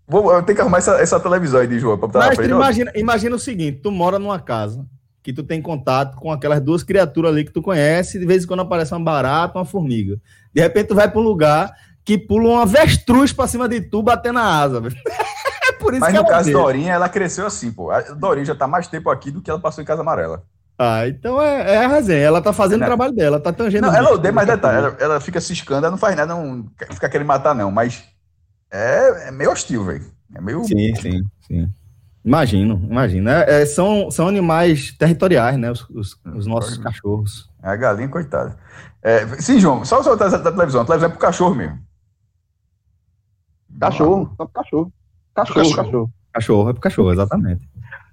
Vou, 0.07 0.33
eu 0.33 0.43
tenho 0.43 0.57
que 0.57 0.63
arrumar 0.63 0.79
essa, 0.79 0.99
essa 1.03 1.21
televisão 1.21 1.61
aí 1.61 1.67
de 1.67 1.79
João 1.79 1.99
pra 1.99 2.07
botar 2.07 2.21
na 2.21 2.35
frente. 2.35 2.51
imagina, 2.51 2.93
imagina 2.95 3.37
o 3.37 3.39
seguinte: 3.39 3.81
tu 3.83 3.93
mora 3.93 4.19
numa 4.19 4.41
casa 4.41 4.87
que 5.23 5.35
tu 5.35 5.43
tem 5.43 5.61
contato 5.61 6.17
com 6.17 6.33
aquelas 6.33 6.63
duas 6.63 6.83
criaturas 6.83 7.31
ali 7.31 7.45
que 7.45 7.53
tu 7.53 7.61
conhece, 7.61 8.19
de 8.19 8.25
vez 8.25 8.45
em 8.45 8.47
quando 8.47 8.61
aparece 8.61 8.95
uma 8.95 9.05
barata, 9.05 9.59
uma 9.59 9.67
formiga. 9.67 10.19
De 10.55 10.63
repente 10.63 10.89
tu 10.89 10.95
vai 10.95 11.11
pra 11.11 11.21
um 11.21 11.25
lugar 11.25 11.71
que 12.03 12.17
pula 12.17 12.49
uma 12.49 12.63
avestruz 12.63 13.35
pra 13.35 13.47
cima 13.47 13.69
de 13.69 13.83
tu, 13.83 14.03
bater 14.03 14.33
na 14.33 14.43
asa. 14.43 14.81
velho. 14.81 14.97
É 15.69 15.73
por 15.73 15.93
isso 15.93 16.01
Mas 16.01 16.13
que 16.15 16.19
no 16.19 16.27
caso 16.27 16.51
da. 16.51 16.59
Dorinha, 16.59 16.95
ela 16.95 17.11
cresceu 17.11 17.47
assim, 17.47 17.71
pô. 17.71 17.91
A 17.91 18.01
Dorinha 18.01 18.47
já 18.47 18.55
tá 18.55 18.67
mais 18.67 18.89
tempo 18.89 19.11
aqui 19.11 19.31
do 19.31 19.43
que 19.43 19.51
ela 19.51 19.61
passou 19.61 19.83
em 19.83 19.87
Casa 19.87 20.01
Amarela. 20.01 20.43
Ah, 20.79 21.09
então 21.09 21.43
é, 21.43 21.75
é 21.75 21.85
a 21.85 21.89
resenha. 21.89 22.21
Ela 22.25 22.41
tá 22.41 22.53
fazendo 22.53 22.81
Não. 22.81 22.87
o 22.87 22.91
trabalho 22.91 23.13
dela, 23.13 23.41
tá 23.41 23.53
tangendo. 23.53 23.87
Não, 23.87 23.93
o 23.93 23.97
ela 23.97 24.13
odeia, 24.13 24.33
mas 24.33 24.47
detalhe, 24.47 24.79
ela, 24.79 24.97
ela 25.01 25.21
fica 25.21 25.41
ciscando, 25.41 25.85
ela 25.85 25.91
não 25.91 25.99
faz 25.99 26.15
nada, 26.15 26.35
não 26.35 26.67
fica 26.93 27.09
querendo 27.09 27.27
matar, 27.27 27.55
não. 27.55 27.71
Mas 27.71 28.05
é, 28.71 29.29
é 29.29 29.31
meio 29.33 29.51
hostil, 29.51 29.85
velho. 29.85 30.07
É 30.35 30.41
meio. 30.41 30.63
Sim, 30.65 30.95
sim, 30.97 31.23
sim. 31.47 31.73
Imagino, 32.25 32.81
imagino. 32.89 33.29
É, 33.31 33.63
é, 33.63 33.67
são, 33.67 34.11
são 34.11 34.29
animais 34.29 34.93
territoriais, 34.93 35.59
né? 35.59 35.71
Os, 35.71 35.89
os- 35.91 36.17
os 36.37 36.47
nossos 36.47 36.77
Pode. 36.77 36.85
cachorros. 36.85 37.51
É 37.63 37.71
a 37.71 37.77
galinha, 37.77 38.09
coitada. 38.09 38.57
É, 39.03 39.27
sim, 39.41 39.59
João, 39.59 39.85
só 39.85 40.03
soltar 40.03 40.29
essa 40.29 40.39
televisão. 40.39 40.83
A 40.83 40.85
televisão 40.85 41.09
é 41.09 41.11
pro 41.13 41.19
cachorro 41.21 41.55
mesmo. 41.55 41.79
Cachorro, 43.81 44.33
só 44.37 44.45
pro 44.45 44.49
cachorro. 44.63 44.93
Cachorro, 45.35 45.55
Cachorro. 45.61 45.77
cachorro. 45.85 46.13
Cachorro 46.33 46.69
é 46.69 46.73
pro 46.73 46.83
cachorro, 46.83 47.13
exatamente. 47.13 47.69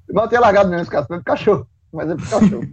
Não 0.09 0.27
tinha 0.27 0.39
largado 0.39 0.69
mesmo 0.69 0.81
esse 0.83 0.91
cachorro, 0.91 1.15
é 1.15 1.17
pro 1.17 1.25
cachorro. 1.25 1.67
Mas 1.95 2.09
é 2.09 2.15
pro 2.15 2.26
cachorro. 2.30 2.67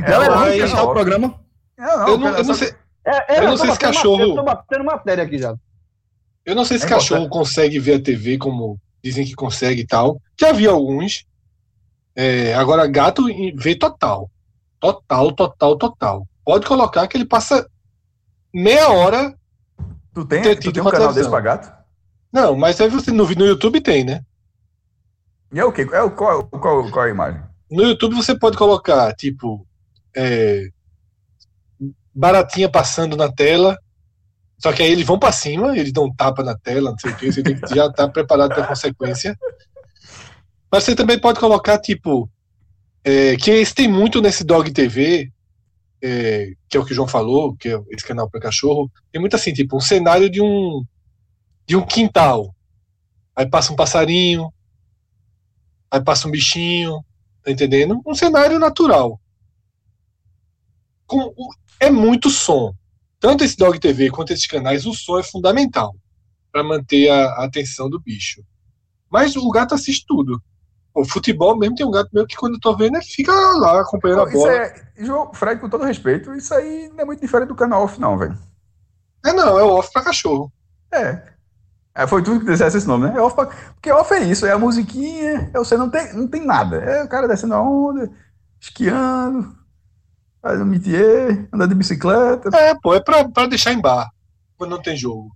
Galera, 0.00 0.34
vamos 0.36 0.54
fechar 0.54 0.82
o 0.82 0.92
programa? 0.92 1.40
Não, 1.78 1.98
não, 1.98 2.08
Eu 2.08 2.18
não, 2.18 2.28
eu 2.36 2.44
não 2.44 2.54
sei, 2.54 2.74
É, 3.06 3.38
Eu 3.38 3.48
não 3.48 3.56
sei 3.56 3.70
se 3.72 3.78
cachorro- 3.78 4.22
Eu 4.22 4.34
tô 4.34 4.42
batendo 4.42 4.84
matéria 4.84 5.24
aqui 5.24 5.38
já. 5.38 5.54
eu 6.44 6.54
não 6.54 6.64
sei 6.64 6.78
se 6.78 6.84
É 6.84 6.88
cachorro 6.88 7.28
consegue 7.28 7.78
ver 7.78 7.94
a 7.94 8.02
TV 8.02 8.36
como 8.36 8.78
dizem 9.02 9.24
que 9.24 9.34
consegue 9.34 9.80
e 9.82 9.86
tal. 9.86 10.20
Já 10.38 10.52
vi 10.52 10.66
alguns. 10.66 11.24
É, 12.14 12.52
agora, 12.54 12.86
gato 12.86 13.24
vê 13.56 13.74
total. 13.74 14.30
Total, 14.78 15.32
total, 15.32 15.76
total. 15.76 16.28
Pode 16.44 16.66
colocar 16.66 17.06
que 17.06 17.16
ele 17.16 17.24
passa 17.24 17.66
meia 18.52 18.88
hora. 18.90 19.34
Tu 20.12 20.24
tem, 20.26 20.42
tu 20.56 20.72
tem 20.72 20.82
um 20.82 20.86
canal 20.86 21.12
televisão. 21.12 21.14
desse 21.14 21.30
pra 21.30 21.40
gato? 21.40 21.72
Não, 22.32 22.56
mas 22.56 22.80
aí 22.80 22.88
você 22.90 23.10
no, 23.10 23.24
no 23.26 23.46
YouTube 23.46 23.80
tem, 23.80 24.04
né? 24.04 24.22
E 25.52 25.58
é 25.58 25.64
o 25.64 25.72
quê? 25.72 25.86
É 25.92 26.02
o, 26.02 26.10
qual, 26.10 26.46
qual, 26.46 26.90
qual 26.90 27.06
é 27.06 27.08
a 27.08 27.12
imagem? 27.12 27.42
No 27.70 27.82
YouTube 27.82 28.14
você 28.14 28.38
pode 28.38 28.56
colocar, 28.56 29.12
tipo, 29.14 29.66
é, 30.16 30.68
baratinha 32.14 32.68
passando 32.68 33.16
na 33.16 33.30
tela. 33.30 33.78
Só 34.58 34.72
que 34.72 34.82
aí 34.82 34.92
eles 34.92 35.06
vão 35.06 35.18
pra 35.18 35.32
cima, 35.32 35.76
eles 35.76 35.92
dão 35.92 36.04
um 36.04 36.14
tapa 36.14 36.42
na 36.42 36.56
tela, 36.56 36.90
não 36.90 36.98
sei 36.98 37.12
o 37.12 37.16
que, 37.16 37.32
você 37.32 37.42
tem 37.42 37.58
que 37.58 37.74
já 37.74 37.86
estar 37.86 38.08
preparado 38.08 38.54
pra 38.54 38.66
consequência. 38.66 39.36
Mas 40.70 40.84
você 40.84 40.94
também 40.94 41.18
pode 41.18 41.40
colocar, 41.40 41.78
tipo, 41.78 42.30
é, 43.02 43.36
que 43.36 43.50
esse 43.50 43.74
tem 43.74 43.88
muito 43.88 44.20
nesse 44.20 44.44
Dog 44.44 44.70
TV, 44.70 45.32
é, 46.02 46.52
que 46.68 46.76
é 46.76 46.80
o 46.80 46.84
que 46.84 46.92
o 46.92 46.94
João 46.94 47.08
falou, 47.08 47.56
que 47.56 47.70
é 47.70 47.80
esse 47.90 48.06
canal 48.06 48.28
para 48.28 48.40
cachorro, 48.40 48.90
tem 49.10 49.20
muito 49.20 49.34
assim, 49.34 49.52
tipo, 49.52 49.76
um 49.76 49.80
cenário 49.80 50.28
de 50.28 50.42
um 50.42 50.84
de 51.66 51.76
um 51.76 51.86
quintal. 51.86 52.54
Aí 53.34 53.48
passa 53.48 53.72
um 53.72 53.76
passarinho, 53.76 54.52
aí 55.90 56.02
passa 56.02 56.28
um 56.28 56.30
bichinho, 56.30 57.04
tá 57.42 57.50
entendendo? 57.50 58.00
Um 58.06 58.14
cenário 58.14 58.58
natural. 58.58 59.20
Com- 61.06 61.34
é 61.80 61.90
muito 61.90 62.30
som. 62.30 62.74
Tanto 63.18 63.44
esse 63.44 63.56
Dog 63.56 63.78
TV 63.78 64.10
quanto 64.10 64.32
esses 64.32 64.46
canais, 64.46 64.86
o 64.86 64.94
som 64.94 65.18
é 65.18 65.22
fundamental. 65.22 65.94
para 66.52 66.64
manter 66.64 67.08
a, 67.08 67.26
a, 67.34 67.44
atenção 67.44 67.88
do 67.88 68.00
bicho. 68.00 68.42
Mas 69.08 69.36
o 69.36 69.48
gato 69.50 69.72
assiste 69.72 70.04
tudo. 70.06 70.42
O 70.92 71.04
futebol 71.04 71.56
mesmo 71.56 71.76
tem 71.76 71.86
um 71.86 71.90
gato 71.92 72.10
meu 72.12 72.26
que 72.26 72.34
quando 72.34 72.54
eu 72.54 72.60
tô 72.60 72.76
vendo 72.76 72.96
ele 72.96 73.04
fica 73.04 73.30
lá 73.32 73.80
acompanhando 73.80 74.22
a 74.22 74.26
bola. 74.26 74.52
É, 74.52 74.92
João, 74.98 75.32
Fred, 75.32 75.60
com 75.60 75.68
todo 75.68 75.84
respeito, 75.84 76.34
isso 76.34 76.52
aí 76.52 76.88
não 76.88 77.00
é 77.00 77.04
muito 77.04 77.20
diferente 77.20 77.48
do 77.48 77.54
canal 77.54 77.84
off, 77.84 78.00
não, 78.00 78.18
velho. 78.18 78.36
É 79.24 79.32
não, 79.32 79.56
é 79.56 79.62
o 79.62 79.68
off 79.68 79.92
pra 79.92 80.02
cachorro. 80.02 80.52
É. 80.92 81.29
é 81.94 82.06
foi 82.06 82.22
tudo 82.22 82.40
que 82.40 82.46
dissesse 82.46 82.78
esse 82.78 82.86
nome, 82.86 83.08
né? 83.08 83.14
É 83.16 83.20
off 83.20 83.34
pra... 83.34 83.46
Porque 83.46 83.90
off 83.90 84.12
é 84.14 84.20
isso, 84.20 84.46
é 84.46 84.52
a 84.52 84.58
musiquinha, 84.58 85.50
é 85.52 85.58
você 85.58 85.76
não 85.76 85.90
tem, 85.90 86.12
não 86.14 86.28
tem 86.28 86.44
nada. 86.44 86.76
É 86.76 87.04
o 87.04 87.08
cara 87.08 87.26
descendo 87.26 87.54
a 87.54 87.60
onda, 87.60 88.10
esquiando, 88.60 89.54
faz 90.40 90.60
um 90.60 90.64
métier, 90.64 91.48
andando 91.52 91.70
de 91.70 91.74
bicicleta. 91.74 92.50
É, 92.56 92.74
pô, 92.74 92.94
é 92.94 93.00
pra, 93.00 93.28
pra 93.28 93.46
deixar 93.46 93.72
em 93.72 93.80
bar, 93.80 94.08
quando 94.56 94.70
não 94.70 94.82
tem 94.82 94.96
jogo. 94.96 95.30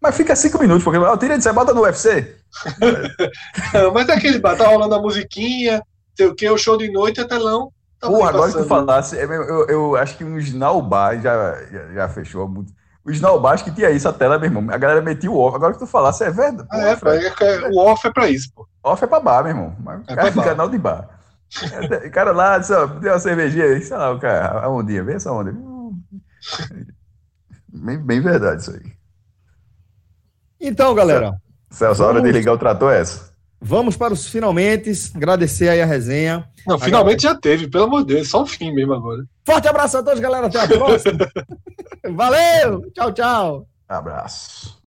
Mas 0.00 0.16
fica 0.16 0.36
cinco 0.36 0.58
minutos, 0.58 0.84
porque 0.84 0.98
eu 0.98 1.18
tira 1.18 1.36
de 1.36 1.42
você 1.42 1.52
bota 1.52 1.72
no 1.72 1.82
UFC. 1.82 2.36
não, 3.72 3.92
mas 3.92 4.08
é 4.08 4.12
aquele 4.12 4.38
bar, 4.38 4.56
tá 4.56 4.66
rolando 4.66 4.94
a 4.94 5.00
musiquinha, 5.00 5.82
sei 6.14 6.26
o 6.26 6.34
que, 6.34 6.48
o 6.48 6.58
show 6.58 6.76
de 6.76 6.90
noite, 6.92 7.20
é 7.20 7.24
telão. 7.24 7.72
Tá 7.98 8.08
Pô, 8.08 8.22
agora 8.22 8.52
que 8.52 8.58
tu 8.58 8.64
falasse, 8.64 9.16
eu, 9.16 9.32
eu, 9.32 9.66
eu, 9.66 9.96
acho 9.96 10.16
que 10.16 10.24
o 10.24 10.38
Snowbar 10.38 11.20
já, 11.20 11.64
já, 11.70 11.92
já 11.92 12.08
fechou 12.08 12.46
muito. 12.46 12.72
O 13.04 13.10
Snowbar 13.10 13.52
acho 13.52 13.64
que 13.64 13.70
tinha 13.70 13.90
isso, 13.90 14.08
a 14.08 14.12
tela, 14.12 14.38
meu 14.38 14.48
irmão. 14.48 14.74
A 14.74 14.78
galera 14.78 15.02
metia 15.02 15.30
o 15.30 15.38
off. 15.38 15.54
Agora 15.54 15.74
que 15.74 15.78
tu 15.78 15.86
falasse, 15.86 16.24
é 16.24 16.30
verdade. 16.30 16.66
Pô, 16.68 16.76
é, 16.76 16.96
pra, 16.96 17.16
é, 17.16 17.68
o 17.68 17.76
off 17.78 18.06
é 18.06 18.10
pra 18.10 18.28
isso, 18.30 18.50
pô. 18.54 18.66
Off 18.82 19.04
é 19.04 19.06
pra 19.06 19.20
bar, 19.20 19.42
meu 19.42 19.52
irmão. 19.52 20.02
É 20.08 20.14
cara, 20.14 20.30
bar. 20.30 20.44
canal 20.44 20.68
de 20.70 20.78
bar. 20.78 21.08
O 22.06 22.10
cara 22.10 22.32
lá, 22.32 22.62
só, 22.62 22.88
tem 22.88 23.10
uma 23.10 23.18
cervejinha 23.18 23.66
aí, 23.66 23.82
sei 23.82 23.96
lá, 23.96 24.10
o 24.10 24.18
cara, 24.18 24.64
a 24.64 24.70
ondinha, 24.70 25.04
vem 25.04 25.16
essa 25.16 25.30
onda. 25.30 25.54
Bem, 27.68 27.98
bem 27.98 28.20
verdade 28.20 28.62
isso 28.62 28.70
aí. 28.70 28.92
Então, 30.60 30.94
galera. 30.94 31.34
Celso, 31.70 32.02
a 32.02 32.06
hora 32.06 32.22
de 32.22 32.32
ligar 32.32 32.52
o 32.54 32.58
trator 32.58 32.92
é 32.92 33.00
essa. 33.00 33.33
Vamos 33.66 33.96
para 33.96 34.12
os 34.12 34.28
finalmente. 34.28 34.92
Agradecer 35.14 35.70
aí 35.70 35.80
a 35.80 35.86
resenha. 35.86 36.46
Não, 36.66 36.78
finalmente 36.78 37.22
já 37.22 37.34
teve, 37.34 37.66
pelo 37.66 37.84
amor 37.84 38.04
de 38.04 38.14
Deus, 38.14 38.28
só 38.28 38.42
o 38.42 38.46
fim 38.46 38.70
mesmo 38.70 38.92
agora. 38.92 39.24
Forte 39.42 39.66
abraço 39.66 39.96
a 39.96 40.02
todos, 40.02 40.20
galera. 40.20 40.48
Até 40.48 40.60
a 40.60 40.68
próxima. 40.68 41.26
Valeu! 42.14 42.90
Tchau, 42.92 43.12
tchau. 43.12 43.68
Abraço. 43.88 44.83